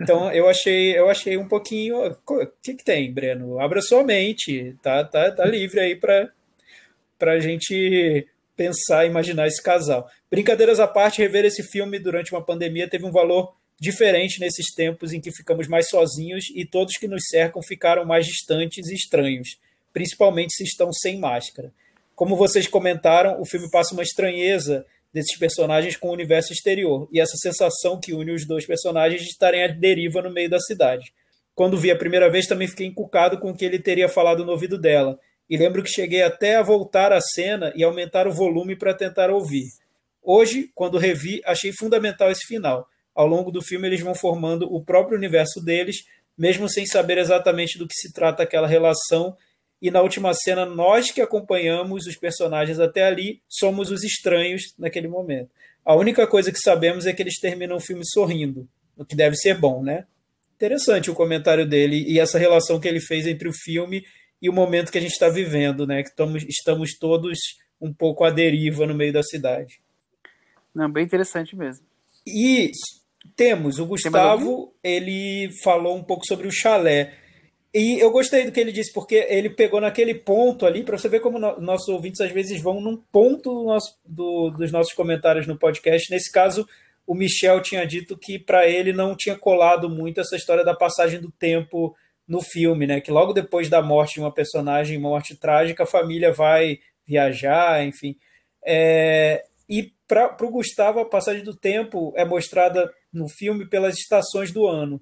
Então 0.00 0.30
eu 0.30 0.48
achei, 0.48 0.96
eu 0.96 1.10
achei 1.10 1.36
um 1.36 1.48
pouquinho. 1.48 1.96
O 2.06 2.46
que, 2.62 2.74
que 2.74 2.84
tem, 2.84 3.12
Breno? 3.12 3.58
Abra 3.58 3.82
sua 3.82 4.04
mente, 4.04 4.76
tá, 4.80 5.02
tá, 5.02 5.32
tá 5.32 5.44
livre 5.44 5.80
aí 5.80 5.96
para 5.96 6.30
a 7.22 7.40
gente 7.40 8.28
pensar, 8.54 9.04
imaginar 9.04 9.48
esse 9.48 9.60
casal. 9.60 10.08
Brincadeiras 10.30 10.78
à 10.78 10.86
parte, 10.86 11.22
rever 11.22 11.44
esse 11.44 11.64
filme 11.64 11.98
durante 11.98 12.30
uma 12.30 12.44
pandemia 12.44 12.88
teve 12.88 13.04
um 13.04 13.10
valor 13.10 13.58
diferente 13.80 14.38
nesses 14.38 14.74
tempos 14.74 15.12
em 15.12 15.20
que 15.20 15.32
ficamos 15.32 15.66
mais 15.66 15.88
sozinhos 15.88 16.44
e 16.54 16.66
todos 16.66 16.98
que 16.98 17.08
nos 17.08 17.22
cercam 17.28 17.62
ficaram 17.62 18.04
mais 18.04 18.26
distantes 18.26 18.88
e 18.88 18.94
estranhos, 18.94 19.58
principalmente 19.92 20.54
se 20.54 20.64
estão 20.64 20.92
sem 20.92 21.18
máscara. 21.18 21.72
Como 22.14 22.36
vocês 22.36 22.68
comentaram, 22.68 23.40
o 23.40 23.46
filme 23.46 23.70
passa 23.70 23.94
uma 23.94 24.02
estranheza 24.02 24.84
desses 25.12 25.36
personagens 25.38 25.96
com 25.96 26.08
o 26.08 26.12
universo 26.12 26.52
exterior 26.52 27.08
e 27.10 27.18
essa 27.18 27.36
sensação 27.38 27.98
que 27.98 28.12
une 28.12 28.32
os 28.32 28.46
dois 28.46 28.66
personagens 28.66 29.22
de 29.22 29.28
estarem 29.28 29.64
à 29.64 29.68
deriva 29.68 30.20
no 30.20 30.30
meio 30.30 30.50
da 30.50 30.60
cidade. 30.60 31.12
Quando 31.54 31.78
vi 31.78 31.90
a 31.90 31.96
primeira 31.96 32.30
vez, 32.30 32.46
também 32.46 32.68
fiquei 32.68 32.86
encucado 32.86 33.38
com 33.38 33.50
o 33.50 33.56
que 33.56 33.64
ele 33.64 33.78
teria 33.78 34.08
falado 34.08 34.44
no 34.44 34.52
ouvido 34.52 34.78
dela, 34.78 35.18
e 35.48 35.56
lembro 35.56 35.82
que 35.82 35.90
cheguei 35.90 36.22
até 36.22 36.56
a 36.56 36.62
voltar 36.62 37.12
à 37.12 37.20
cena 37.20 37.72
e 37.74 37.82
aumentar 37.82 38.28
o 38.28 38.32
volume 38.32 38.76
para 38.76 38.94
tentar 38.94 39.30
ouvir. 39.30 39.64
Hoje, 40.22 40.70
quando 40.74 40.96
revi, 40.98 41.40
achei 41.44 41.72
fundamental 41.72 42.30
esse 42.30 42.46
final. 42.46 42.86
Ao 43.14 43.26
longo 43.26 43.50
do 43.50 43.62
filme, 43.62 43.88
eles 43.88 44.00
vão 44.00 44.14
formando 44.14 44.72
o 44.72 44.82
próprio 44.82 45.16
universo 45.16 45.62
deles, 45.62 46.04
mesmo 46.36 46.68
sem 46.68 46.86
saber 46.86 47.18
exatamente 47.18 47.78
do 47.78 47.86
que 47.86 47.94
se 47.94 48.12
trata 48.12 48.42
aquela 48.42 48.66
relação. 48.66 49.36
E 49.80 49.90
na 49.90 50.00
última 50.00 50.32
cena, 50.34 50.64
nós 50.64 51.10
que 51.10 51.20
acompanhamos 51.20 52.06
os 52.06 52.16
personagens 52.16 52.78
até 52.78 53.04
ali 53.04 53.42
somos 53.48 53.90
os 53.90 54.04
estranhos 54.04 54.74
naquele 54.78 55.08
momento. 55.08 55.50
A 55.84 55.94
única 55.94 56.26
coisa 56.26 56.52
que 56.52 56.58
sabemos 56.58 57.06
é 57.06 57.12
que 57.12 57.22
eles 57.22 57.38
terminam 57.38 57.76
o 57.76 57.80
filme 57.80 58.04
sorrindo, 58.04 58.68
o 58.96 59.04
que 59.04 59.16
deve 59.16 59.36
ser 59.36 59.58
bom, 59.58 59.82
né? 59.82 60.04
Interessante 60.54 61.10
o 61.10 61.14
comentário 61.14 61.66
dele 61.66 62.04
e 62.06 62.20
essa 62.20 62.38
relação 62.38 62.78
que 62.78 62.86
ele 62.86 63.00
fez 63.00 63.26
entre 63.26 63.48
o 63.48 63.52
filme 63.52 64.04
e 64.42 64.48
o 64.48 64.52
momento 64.52 64.92
que 64.92 64.98
a 64.98 65.00
gente 65.00 65.12
está 65.12 65.28
vivendo, 65.28 65.86
né? 65.86 66.02
Que 66.02 66.10
estamos, 66.10 66.44
estamos 66.44 66.98
todos 66.98 67.38
um 67.80 67.92
pouco 67.92 68.24
à 68.24 68.30
deriva 68.30 68.86
no 68.86 68.94
meio 68.94 69.12
da 69.12 69.22
cidade. 69.22 69.80
Não, 70.74 70.90
bem 70.90 71.04
interessante 71.04 71.56
mesmo. 71.56 71.84
E 72.26 72.70
temos 73.36 73.78
o 73.78 73.86
Gustavo, 73.86 74.74
ele 74.82 75.50
falou 75.62 75.96
um 75.96 76.02
pouco 76.02 76.26
sobre 76.26 76.46
o 76.46 76.52
chalé. 76.52 77.14
E 77.72 78.00
eu 78.00 78.10
gostei 78.10 78.44
do 78.44 78.52
que 78.52 78.58
ele 78.58 78.72
disse, 78.72 78.92
porque 78.92 79.26
ele 79.28 79.48
pegou 79.48 79.80
naquele 79.80 80.14
ponto 80.14 80.66
ali, 80.66 80.82
para 80.82 80.98
você 80.98 81.08
ver 81.08 81.20
como 81.20 81.38
no, 81.38 81.60
nossos 81.60 81.88
ouvintes 81.88 82.20
às 82.20 82.32
vezes 82.32 82.60
vão 82.60 82.80
num 82.80 82.96
ponto 82.96 83.54
do 83.54 83.64
nosso, 83.64 83.96
do, 84.04 84.50
dos 84.50 84.72
nossos 84.72 84.92
comentários 84.92 85.46
no 85.46 85.56
podcast. 85.56 86.10
Nesse 86.10 86.32
caso, 86.32 86.66
o 87.06 87.14
Michel 87.14 87.60
tinha 87.60 87.86
dito 87.86 88.18
que 88.18 88.38
para 88.38 88.68
ele 88.68 88.92
não 88.92 89.16
tinha 89.16 89.36
colado 89.36 89.88
muito 89.88 90.20
essa 90.20 90.34
história 90.34 90.64
da 90.64 90.74
passagem 90.74 91.20
do 91.20 91.30
tempo 91.30 91.94
no 92.26 92.40
filme, 92.40 92.86
né? 92.86 93.00
Que 93.00 93.10
logo 93.10 93.32
depois 93.32 93.68
da 93.68 93.80
morte 93.80 94.14
de 94.14 94.20
uma 94.20 94.32
personagem, 94.32 94.98
morte 94.98 95.36
trágica, 95.36 95.84
a 95.84 95.86
família 95.86 96.32
vai 96.32 96.78
viajar, 97.06 97.84
enfim. 97.84 98.16
É, 98.64 99.44
e 99.68 99.92
para 100.08 100.36
o 100.40 100.50
Gustavo, 100.50 100.98
a 100.98 101.04
passagem 101.04 101.44
do 101.44 101.54
tempo 101.54 102.12
é 102.16 102.24
mostrada 102.24 102.92
no 103.12 103.28
filme 103.28 103.66
pelas 103.66 103.96
estações 103.96 104.52
do 104.52 104.66
ano. 104.66 105.00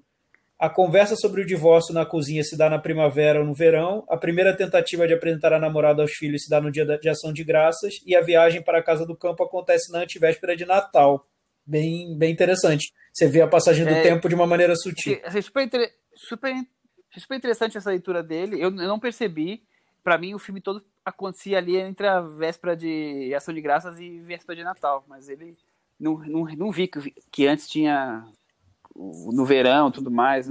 A 0.59 0.69
conversa 0.69 1.15
sobre 1.15 1.41
o 1.41 1.45
divórcio 1.45 1.93
na 1.93 2.05
cozinha 2.05 2.43
se 2.43 2.57
dá 2.57 2.69
na 2.69 2.77
primavera 2.77 3.39
ou 3.39 3.45
no 3.45 3.53
verão. 3.53 4.03
A 4.09 4.17
primeira 4.17 4.53
tentativa 4.53 5.07
de 5.07 5.13
apresentar 5.13 5.53
a 5.53 5.59
namorada 5.59 6.01
aos 6.01 6.11
filhos 6.11 6.43
se 6.43 6.49
dá 6.49 6.59
no 6.59 6.69
dia 6.69 6.85
de 6.85 7.07
ação 7.07 7.31
de 7.31 7.45
graças. 7.45 7.93
E 8.05 8.13
a 8.13 8.19
viagem 8.19 8.61
para 8.61 8.79
a 8.79 8.83
casa 8.83 9.05
do 9.05 9.15
campo 9.15 9.41
acontece 9.41 9.89
na 9.89 9.99
antivéspera 9.99 10.57
de 10.57 10.65
Natal. 10.65 11.25
Bem, 11.65 12.13
bem 12.17 12.33
interessante. 12.33 12.91
Você 13.13 13.27
vê 13.27 13.41
a 13.41 13.47
passagem 13.47 13.85
do 13.85 13.91
é, 13.91 14.01
tempo 14.01 14.27
de 14.27 14.35
uma 14.35 14.45
maneira 14.45 14.75
sutil. 14.75 15.17
É 15.23 15.41
super, 15.41 15.69
super, 16.13 16.53
super 17.17 17.37
interessante 17.37 17.77
essa 17.77 17.89
leitura 17.89 18.21
dele. 18.21 18.55
Eu, 18.55 18.63
eu 18.63 18.87
não 18.87 18.99
percebi. 18.99 19.63
Para 20.03 20.17
mim, 20.17 20.33
o 20.33 20.39
filme 20.39 20.59
todo 20.59 20.83
acontecia 21.05 21.57
ali 21.57 21.77
entre 21.77 22.05
a 22.05 22.19
véspera 22.19 22.75
de 22.75 23.33
Ação 23.33 23.53
de 23.53 23.61
Graças 23.61 23.97
e 23.97 24.19
véspera 24.19 24.57
de 24.57 24.63
Natal, 24.63 25.05
mas 25.07 25.29
ele 25.29 25.55
não, 25.99 26.17
não, 26.19 26.45
não 26.55 26.71
vi 26.71 26.87
que, 26.87 27.11
que 27.31 27.47
antes 27.47 27.67
tinha 27.67 28.25
no 28.95 29.45
verão 29.45 29.91
tudo 29.91 30.11
mais 30.11 30.49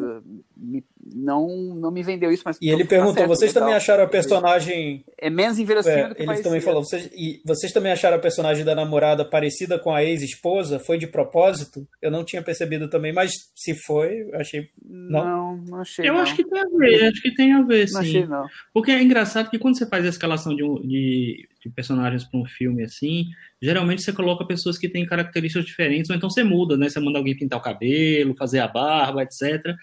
não 1.14 1.48
não 1.74 1.90
me 1.90 2.02
vendeu 2.02 2.30
isso 2.30 2.42
mas 2.44 2.58
e 2.60 2.70
ele 2.70 2.84
perguntou 2.84 3.14
certo, 3.14 3.28
vocês 3.28 3.52
também 3.52 3.74
acharam 3.74 4.04
a 4.04 4.08
personagem 4.08 5.04
é 5.18 5.30
menos 5.30 5.58
inverossímil 5.58 5.98
é, 5.98 6.08
do 6.08 6.14
que 6.14 6.20
ele 6.20 6.26
parecia. 6.26 6.44
também 6.44 6.60
falou 6.60 6.84
vocês 6.84 7.10
e 7.12 7.40
vocês 7.44 7.72
também 7.72 7.92
acharam 7.92 8.16
a 8.16 8.20
personagem 8.20 8.64
da 8.64 8.74
namorada 8.74 9.24
parecida 9.24 9.78
com 9.78 9.92
a 9.92 10.04
ex 10.04 10.22
esposa 10.22 10.78
foi 10.78 10.98
de 10.98 11.06
propósito 11.06 11.86
eu 12.00 12.10
não 12.10 12.24
tinha 12.24 12.42
percebido 12.42 12.88
também 12.88 13.12
mas 13.12 13.32
se 13.54 13.74
foi 13.74 14.28
achei 14.34 14.68
não 14.84 15.24
não, 15.24 15.56
não 15.56 15.80
achei 15.80 16.08
eu 16.08 16.14
não. 16.14 16.20
acho 16.20 16.36
que 16.36 16.44
tem 16.44 16.60
a 16.60 16.78
ver 16.78 17.08
acho 17.08 17.22
que 17.22 17.34
tem 17.34 17.52
a 17.52 17.62
ver 17.62 17.88
sim 17.88 17.94
não 17.94 18.00
achei, 18.00 18.26
não. 18.26 18.46
porque 18.72 18.90
é 18.90 19.02
engraçado 19.02 19.50
que 19.50 19.58
quando 19.58 19.78
você 19.78 19.86
faz 19.86 20.04
a 20.04 20.08
escalação 20.08 20.54
de, 20.54 20.62
um, 20.62 20.80
de, 20.80 21.48
de 21.60 21.70
personagens 21.70 22.24
para 22.24 22.40
um 22.40 22.44
filme 22.44 22.84
assim 22.84 23.26
geralmente 23.60 24.02
você 24.02 24.12
coloca 24.12 24.44
pessoas 24.44 24.78
que 24.78 24.88
têm 24.88 25.04
características 25.04 25.66
diferentes, 25.66 26.10
ou 26.10 26.16
então 26.16 26.30
você 26.30 26.44
muda, 26.44 26.76
né? 26.76 26.88
Você 26.88 27.00
manda 27.00 27.18
alguém 27.18 27.36
pintar 27.36 27.58
o 27.58 27.62
cabelo, 27.62 28.36
fazer 28.36 28.60
a 28.60 28.68
barba, 28.68 29.22
etc. 29.22 29.74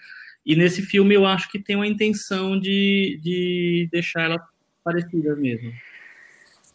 E 0.46 0.54
nesse 0.54 0.80
filme 0.80 1.14
eu 1.14 1.26
acho 1.26 1.50
que 1.50 1.58
tem 1.58 1.74
uma 1.74 1.86
intenção 1.86 2.58
de, 2.58 3.18
de 3.20 3.88
deixar 3.90 4.22
ela 4.22 4.48
parecida 4.84 5.34
mesmo. 5.34 5.72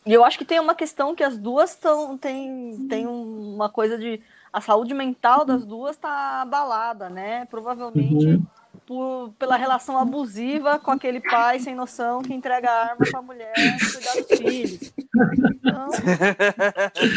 E 0.06 0.12
eu 0.12 0.26
acho 0.26 0.38
que 0.38 0.44
tem 0.44 0.60
uma 0.60 0.76
questão 0.76 1.16
que 1.16 1.24
as 1.24 1.38
duas 1.38 1.72
estão. 1.72 2.18
Tem, 2.18 2.86
tem 2.90 3.08
uma 3.08 3.70
coisa 3.70 3.98
de. 3.98 4.20
A 4.52 4.60
saúde 4.60 4.94
mental 4.94 5.46
das 5.46 5.66
duas 5.66 5.96
está 5.96 6.42
abalada, 6.42 7.10
né? 7.10 7.46
Provavelmente. 7.46 8.26
Uhum 8.26 8.46
por, 8.92 9.32
pela 9.40 9.56
relação 9.56 9.98
abusiva 9.98 10.78
com 10.78 10.92
aquele 10.92 11.22
pai 11.22 11.62
sem 11.62 11.74
noção 11.74 12.22
que 12.22 12.34
entrega 12.34 12.70
a 12.70 12.90
arma 12.90 13.06
para 13.10 13.20
a 13.20 13.22
mulher 13.22 13.54
cuidar 13.54 14.16
dos 14.16 14.26
filhos. 14.38 14.94
Então... 15.50 15.88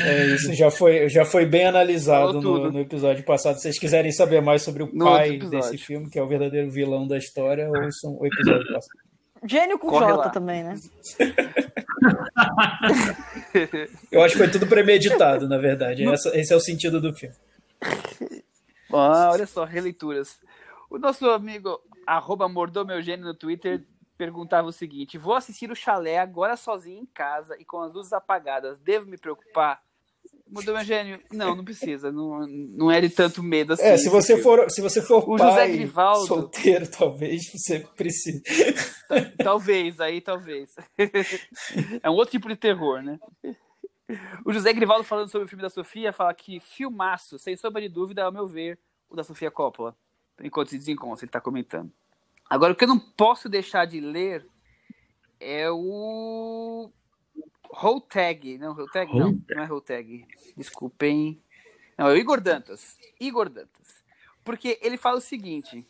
É, 0.04 0.26
isso 0.26 0.54
já 0.54 0.70
foi, 0.70 1.08
já 1.08 1.24
foi 1.24 1.44
bem 1.44 1.66
analisado 1.66 2.40
no, 2.40 2.70
no, 2.70 2.78
episódio 2.78 3.24
passado. 3.24 3.56
Se 3.56 3.62
vocês 3.62 3.76
quiserem 3.76 4.12
saber 4.12 4.40
mais 4.40 4.62
sobre 4.62 4.84
o 4.84 4.90
no 4.92 5.04
pai 5.04 5.36
desse 5.36 5.76
filme, 5.76 6.08
que 6.08 6.16
é 6.16 6.22
o 6.22 6.28
verdadeiro 6.28 6.70
vilão 6.70 7.08
da 7.08 7.18
história, 7.18 7.68
ouçam 7.68 8.16
o 8.20 8.24
episódio 8.24 8.72
passado. 8.72 9.00
Gênio 9.44 9.76
com 9.76 9.88
Corre 9.88 10.06
J 10.06 10.16
lá. 10.16 10.28
também, 10.28 10.62
né? 10.62 10.76
Eu 14.12 14.22
acho 14.22 14.34
que 14.34 14.38
foi 14.38 14.50
tudo 14.50 14.68
premeditado, 14.68 15.48
na 15.48 15.58
verdade. 15.58 16.04
Esse 16.34 16.52
é 16.52 16.56
o 16.56 16.60
sentido 16.60 17.00
do 17.00 17.12
filme. 17.12 17.34
Ah, 18.92 19.30
olha 19.32 19.46
só, 19.46 19.64
releituras. 19.64 20.38
O 20.94 20.98
nosso 20.98 21.28
amigo, 21.28 21.80
arroba 22.06 22.48
Mordomeugênio 22.48 23.26
no 23.26 23.34
Twitter, 23.34 23.84
perguntava 24.16 24.68
o 24.68 24.72
seguinte: 24.72 25.18
Vou 25.18 25.34
assistir 25.34 25.68
o 25.68 25.74
chalé 25.74 26.20
agora 26.20 26.56
sozinho 26.56 27.02
em 27.02 27.06
casa 27.06 27.56
e 27.58 27.64
com 27.64 27.80
as 27.80 27.92
luzes 27.92 28.12
apagadas. 28.12 28.78
Devo 28.78 29.10
me 29.10 29.18
preocupar? 29.18 29.82
Mudou 30.48 30.72
meu 30.72 30.84
gênio? 30.84 31.20
Não, 31.32 31.56
não 31.56 31.64
precisa. 31.64 32.12
Não, 32.12 32.46
não 32.46 32.92
é 32.92 33.00
de 33.00 33.10
tanto 33.10 33.42
medo 33.42 33.72
assim. 33.72 33.82
É, 33.82 33.96
se 33.96 34.08
você 34.08 34.40
for, 34.40 34.70
se 34.70 34.80
você 34.80 35.02
for 35.02 35.28
o 35.28 35.36
José 35.36 35.66
Grivaldo, 35.66 36.28
solteiro, 36.28 36.88
talvez 36.88 37.42
você 37.50 37.80
precise. 37.96 38.40
Talvez, 39.42 39.98
aí 39.98 40.20
talvez. 40.20 40.76
É 42.04 42.08
um 42.08 42.14
outro 42.14 42.30
tipo 42.30 42.48
de 42.48 42.54
terror, 42.54 43.02
né? 43.02 43.18
O 44.46 44.52
José 44.52 44.72
Grivaldo 44.72 45.02
falando 45.02 45.28
sobre 45.28 45.46
o 45.46 45.48
filme 45.48 45.62
da 45.62 45.70
Sofia 45.70 46.12
fala 46.12 46.32
que 46.32 46.60
filmaço, 46.60 47.36
sem 47.36 47.56
sombra 47.56 47.82
de 47.82 47.88
dúvida, 47.88 48.22
ao 48.22 48.30
meu 48.30 48.46
ver, 48.46 48.78
o 49.10 49.16
da 49.16 49.24
Sofia 49.24 49.50
Coppola 49.50 49.96
enquanto 50.40 50.70
se 50.70 50.78
desencontra, 50.78 51.24
ele 51.24 51.28
está 51.28 51.40
comentando. 51.40 51.92
Agora, 52.48 52.72
o 52.72 52.76
que 52.76 52.84
eu 52.84 52.88
não 52.88 52.98
posso 52.98 53.48
deixar 53.48 53.86
de 53.86 54.00
ler 54.00 54.46
é 55.40 55.70
o 55.70 56.90
Tag, 58.08 58.58
Não, 58.58 58.86
Tag 58.88 59.18
não, 59.18 59.40
não 59.50 59.62
é 59.62 59.80
Tag. 59.80 60.26
Desculpem. 60.56 61.42
Não, 61.98 62.08
é 62.08 62.12
o 62.12 62.16
Igor 62.16 62.40
Dantas. 62.40 62.96
Igor 63.20 63.48
Dantas. 63.48 64.02
Porque 64.44 64.78
ele 64.82 64.96
fala 64.96 65.18
o 65.18 65.22
seguinte: 65.22 65.86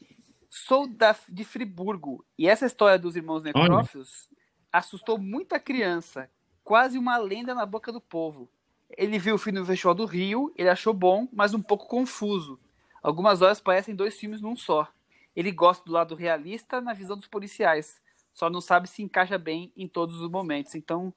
sou 0.49 0.87
da, 0.87 1.15
de 1.29 1.45
Friburgo 1.45 2.25
e 2.39 2.49
essa 2.49 2.67
história 2.67 2.99
dos 2.99 3.17
irmãos 3.17 3.43
necrófilos 3.43 4.29
assustou 4.73 5.19
muita 5.19 5.61
criança, 5.61 6.29
quase 6.63 6.99
uma 6.99 7.17
lenda 7.17 7.55
na 7.55 7.67
boca 7.67 7.93
do 7.93 8.01
povo. 8.01 8.49
Ele 8.97 9.19
viu 9.19 9.35
o 9.35 9.39
filme 9.39 9.59
no 9.59 9.67
Festival 9.67 9.95
do 9.95 10.05
Rio, 10.05 10.53
ele 10.57 10.69
achou 10.69 10.93
bom, 10.93 11.29
mas 11.33 11.55
um 11.55 11.63
pouco 11.63 11.87
confuso. 11.87 12.59
Algumas 13.05 13.43
horas 13.43 13.61
parecem 13.61 13.95
dois 13.95 14.17
filmes 14.17 14.41
num 14.41 14.57
só. 14.57 14.89
Ele 15.37 15.53
gosta 15.53 15.85
do 15.85 15.93
lado 15.93 16.15
realista 16.15 16.81
na 16.81 16.95
visão 16.95 17.19
dos 17.19 17.27
policiais, 17.27 18.01
só 18.33 18.49
não 18.49 18.63
sabe 18.63 18.89
se 18.89 19.03
encaixa 19.03 19.37
bem 19.37 19.71
em 19.77 19.87
todos 19.87 20.19
os 20.23 20.31
momentos. 20.31 20.75
Então, 20.75 21.13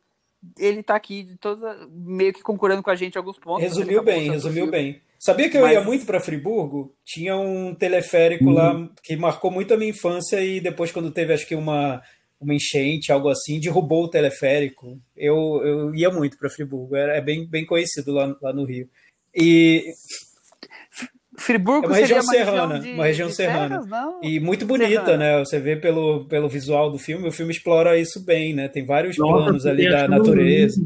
ele 0.60 0.84
tá 0.84 0.96
aqui 0.96 1.24
de 1.24 1.38
toda, 1.38 1.88
meio 1.90 2.34
que 2.34 2.44
concordando 2.44 2.84
com 2.84 2.90
a 2.90 2.96
gente 2.96 3.16
em 3.16 3.18
alguns 3.18 3.40
pontos. 3.40 3.64
Resumiu 3.64 4.04
bem, 4.04 4.30
resumiu 4.30 4.68
bem. 4.70 5.02
Sabia 5.18 5.50
que 5.50 5.58
eu 5.58 5.62
Mas... 5.62 5.72
ia 5.72 5.82
muito 5.82 6.06
para 6.06 6.20
Friburgo? 6.20 6.94
Tinha 7.06 7.38
um 7.38 7.74
teleférico 7.74 8.46
uhum. 8.46 8.54
lá 8.54 8.90
que 9.02 9.16
marcou 9.16 9.50
muito 9.50 9.74
a 9.74 9.78
minha 9.78 9.92
infância 9.92 10.44
e 10.44 10.60
depois, 10.60 10.92
quando 10.92 11.10
teve, 11.10 11.34
acho 11.34 11.48
que 11.48 11.56
uma, 11.56 12.04
uma 12.40 12.54
enchente, 12.54 13.14
algo 13.14 13.30
assim, 13.30 13.62
derrubou 13.62 14.04
o 14.04 14.10
teleférico. 14.10 15.00
Eu, 15.16 15.62
eu 15.64 15.96
ia 15.96 16.12
muito 16.12 16.38
para 16.38 16.50
Friburgo, 16.50 16.98
é 16.98 17.22
bem, 17.22 17.48
bem 17.48 17.66
conhecido 17.66 18.12
lá, 18.12 18.36
lá 18.42 18.52
no 18.52 18.66
Rio. 18.66 18.90
E 19.34 19.86
Friburgo 21.40 21.86
é 21.86 21.90
uma 21.90 21.98
região 21.98 22.22
serrana, 22.22 22.76
região 22.76 22.80
de, 22.80 22.92
uma 22.94 23.06
região 23.06 23.30
serrana. 23.30 23.82
Serras, 23.84 24.16
e 24.24 24.40
muito 24.40 24.66
bonita, 24.66 25.06
serrana. 25.06 25.18
né? 25.18 25.40
Você 25.40 25.60
vê 25.60 25.76
pelo, 25.76 26.26
pelo 26.26 26.50
visual 26.50 26.90
do 26.90 26.98
filme, 26.98 27.28
o 27.28 27.32
filme 27.32 27.52
explora 27.52 27.98
isso 27.98 28.26
bem, 28.26 28.54
né? 28.54 28.68
Tem 28.68 28.84
vários 28.84 29.18
Nossa, 29.18 29.44
planos 29.44 29.66
ali 29.66 29.90
da 29.90 30.08
natureza. 30.08 30.82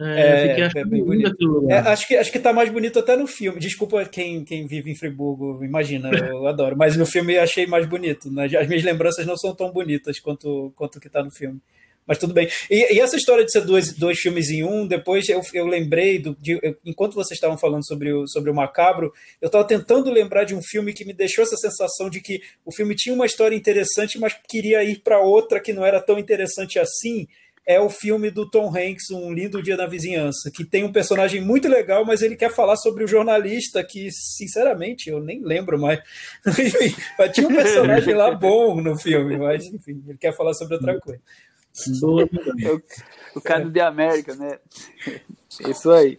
É, 0.00 0.60
é, 0.62 0.70
é 0.74 0.84
bem 0.84 1.04
bonito. 1.04 1.66
É, 1.68 1.78
acho 1.78 2.08
que 2.08 2.16
acho 2.16 2.32
que 2.32 2.38
tá 2.38 2.52
mais 2.52 2.70
bonito 2.70 2.98
até 2.98 3.16
no 3.16 3.26
filme. 3.26 3.60
Desculpa 3.60 4.02
quem, 4.06 4.44
quem 4.44 4.66
vive 4.66 4.90
em 4.90 4.96
Friburgo, 4.96 5.62
imagina, 5.62 6.08
eu 6.10 6.46
adoro. 6.48 6.74
Mas 6.76 6.96
no 6.96 7.04
filme 7.04 7.34
eu 7.34 7.42
achei 7.42 7.66
mais 7.66 7.86
bonito. 7.86 8.32
Né? 8.32 8.46
As 8.56 8.66
minhas 8.66 8.82
lembranças 8.82 9.26
não 9.26 9.36
são 9.36 9.54
tão 9.54 9.70
bonitas 9.70 10.18
quanto 10.18 10.72
quanto 10.74 10.98
que 10.98 11.10
tá 11.10 11.22
no 11.22 11.30
filme. 11.30 11.60
Mas 12.10 12.18
tudo 12.18 12.34
bem. 12.34 12.48
E, 12.68 12.96
e, 12.96 12.98
essa 12.98 13.14
história 13.14 13.44
de 13.44 13.52
ser 13.52 13.60
dois, 13.60 13.92
dois 13.92 14.18
filmes 14.18 14.50
em 14.50 14.64
um, 14.64 14.84
depois 14.84 15.28
eu, 15.28 15.40
eu 15.54 15.64
lembrei, 15.64 16.18
do, 16.18 16.36
de, 16.40 16.58
eu, 16.60 16.76
enquanto 16.84 17.14
vocês 17.14 17.36
estavam 17.36 17.56
falando 17.56 17.86
sobre 17.86 18.12
o, 18.12 18.26
sobre 18.26 18.50
o 18.50 18.54
Macabro, 18.54 19.12
eu 19.40 19.46
estava 19.46 19.62
tentando 19.62 20.10
lembrar 20.10 20.42
de 20.42 20.52
um 20.52 20.60
filme 20.60 20.92
que 20.92 21.04
me 21.04 21.12
deixou 21.12 21.44
essa 21.44 21.56
sensação 21.56 22.10
de 22.10 22.20
que 22.20 22.40
o 22.64 22.74
filme 22.74 22.96
tinha 22.96 23.14
uma 23.14 23.26
história 23.26 23.54
interessante, 23.54 24.18
mas 24.18 24.34
queria 24.48 24.82
ir 24.82 25.02
para 25.04 25.20
outra 25.20 25.60
que 25.60 25.72
não 25.72 25.86
era 25.86 26.00
tão 26.00 26.18
interessante 26.18 26.80
assim 26.80 27.28
é 27.64 27.78
o 27.78 27.88
filme 27.88 28.32
do 28.32 28.50
Tom 28.50 28.68
Hanks, 28.68 29.10
Um 29.12 29.32
Lindo 29.32 29.62
Dia 29.62 29.76
na 29.76 29.86
Vizinhança, 29.86 30.50
que 30.52 30.64
tem 30.64 30.82
um 30.82 30.90
personagem 30.90 31.40
muito 31.40 31.68
legal, 31.68 32.04
mas 32.04 32.22
ele 32.22 32.34
quer 32.34 32.50
falar 32.50 32.74
sobre 32.74 33.04
o 33.04 33.06
jornalista, 33.06 33.84
que, 33.84 34.08
sinceramente, 34.10 35.08
eu 35.08 35.20
nem 35.20 35.40
lembro 35.40 35.78
mais. 35.78 36.00
mas 37.16 37.30
tinha 37.32 37.46
um 37.46 37.54
personagem 37.54 38.14
lá 38.14 38.32
bom 38.32 38.80
no 38.80 38.98
filme, 38.98 39.36
mas, 39.36 39.66
enfim, 39.66 40.02
ele 40.08 40.18
quer 40.18 40.34
falar 40.34 40.52
sobre 40.54 40.74
outra 40.74 40.98
coisa. 40.98 41.20
o, 42.02 43.38
o 43.38 43.40
cara 43.40 43.64
do 43.64 43.72
The 43.72 43.80
América, 43.80 44.34
né? 44.34 44.58
Isso 45.68 45.90
aí. 45.90 46.18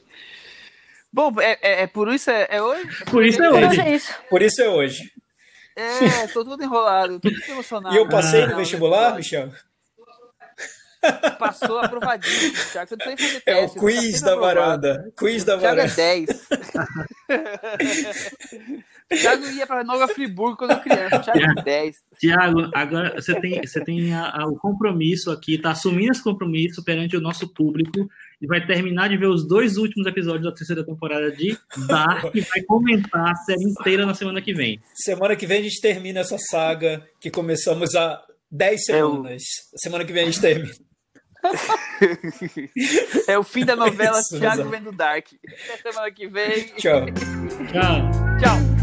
Bom, 1.13 1.33
é, 1.41 1.57
é, 1.61 1.83
é 1.83 1.87
por 1.87 2.11
isso 2.13 2.29
é, 2.29 2.47
é, 2.49 2.61
hoje? 2.61 3.05
Por 3.05 3.25
isso 3.25 3.43
é 3.43 3.51
hoje. 3.51 3.81
É. 3.81 3.99
Por 4.29 4.41
isso 4.41 4.61
é 4.61 4.69
hoje. 4.69 5.11
É, 5.75 6.27
tô 6.27 6.45
todo 6.45 6.63
enrolado, 6.63 7.19
tô 7.19 7.29
muito 7.29 7.51
emocionado. 7.51 7.93
E 7.93 7.97
eu 7.97 8.07
passei 8.07 8.45
no 8.45 8.55
vestibular, 8.55 9.15
Michel? 9.15 9.51
Passou 11.39 11.79
aprovadinho, 11.79 12.53
Thiago. 12.71 12.89
Você 12.89 12.95
não 12.95 13.05
tem 13.05 13.15
que 13.15 13.23
fazer 13.23 13.41
teste. 13.41 13.77
É 13.77 13.79
o 13.79 13.83
quiz 13.83 14.21
tá 14.21 14.27
da 14.27 14.35
varanda. 14.35 15.11
Quiz 15.17 15.43
da 15.43 15.57
Thiago 15.57 15.79
é 15.79 15.87
varanda. 15.87 16.01
é 16.01 16.25
10. 16.25 16.47
Thiago 19.19 19.45
ia 19.47 19.67
para 19.67 19.83
Nova 19.83 20.07
Friburgo 20.07 20.57
quando 20.57 20.79
criança. 20.81 21.19
Thiago 21.19 21.59
é 21.59 21.63
10. 21.63 21.95
Thiago, 22.19 22.69
agora 22.73 23.13
você 23.19 23.39
tem, 23.39 23.61
você 23.61 23.83
tem 23.83 24.13
a, 24.13 24.29
a, 24.29 24.47
o 24.47 24.55
compromisso 24.55 25.31
aqui, 25.31 25.57
tá 25.57 25.71
assumindo 25.71 26.11
esse 26.11 26.23
compromisso 26.23 26.83
perante 26.83 27.17
o 27.17 27.21
nosso 27.21 27.47
público 27.53 28.09
e 28.41 28.47
vai 28.47 28.65
terminar 28.65 29.09
de 29.09 29.17
ver 29.17 29.27
os 29.27 29.47
dois 29.47 29.77
últimos 29.77 30.07
episódios 30.07 30.45
da 30.45 30.51
terceira 30.51 30.83
temporada 30.83 31.31
de 31.31 31.57
Dark 31.87 32.33
e 32.33 32.41
vai 32.41 32.61
comentar 32.61 33.31
a 33.31 33.35
série 33.35 33.63
inteira 33.63 34.05
na 34.05 34.13
semana 34.13 34.41
que 34.41 34.53
vem. 34.53 34.79
Semana 34.95 35.35
que 35.35 35.45
vem 35.45 35.59
a 35.59 35.63
gente 35.63 35.81
termina 35.81 36.21
essa 36.21 36.37
saga 36.37 37.05
que 37.19 37.29
começamos 37.29 37.95
há 37.95 38.21
10 38.49 38.85
semanas. 38.85 39.43
Eu... 39.73 39.79
Semana 39.79 40.05
que 40.05 40.13
vem 40.13 40.23
a 40.23 40.25
gente 40.25 40.41
termina. 40.41 40.73
é 43.27 43.37
o 43.37 43.43
fim 43.43 43.65
da 43.65 43.75
novela 43.75 44.19
Isso, 44.19 44.39
Thiago 44.39 44.69
vendo 44.69 44.91
Dark. 44.91 45.27
Até 45.73 45.91
semana 45.91 46.11
que 46.11 46.27
vem. 46.27 46.65
Tchau. 46.77 47.05
Tchau. 47.71 48.37
Tchau. 48.39 48.80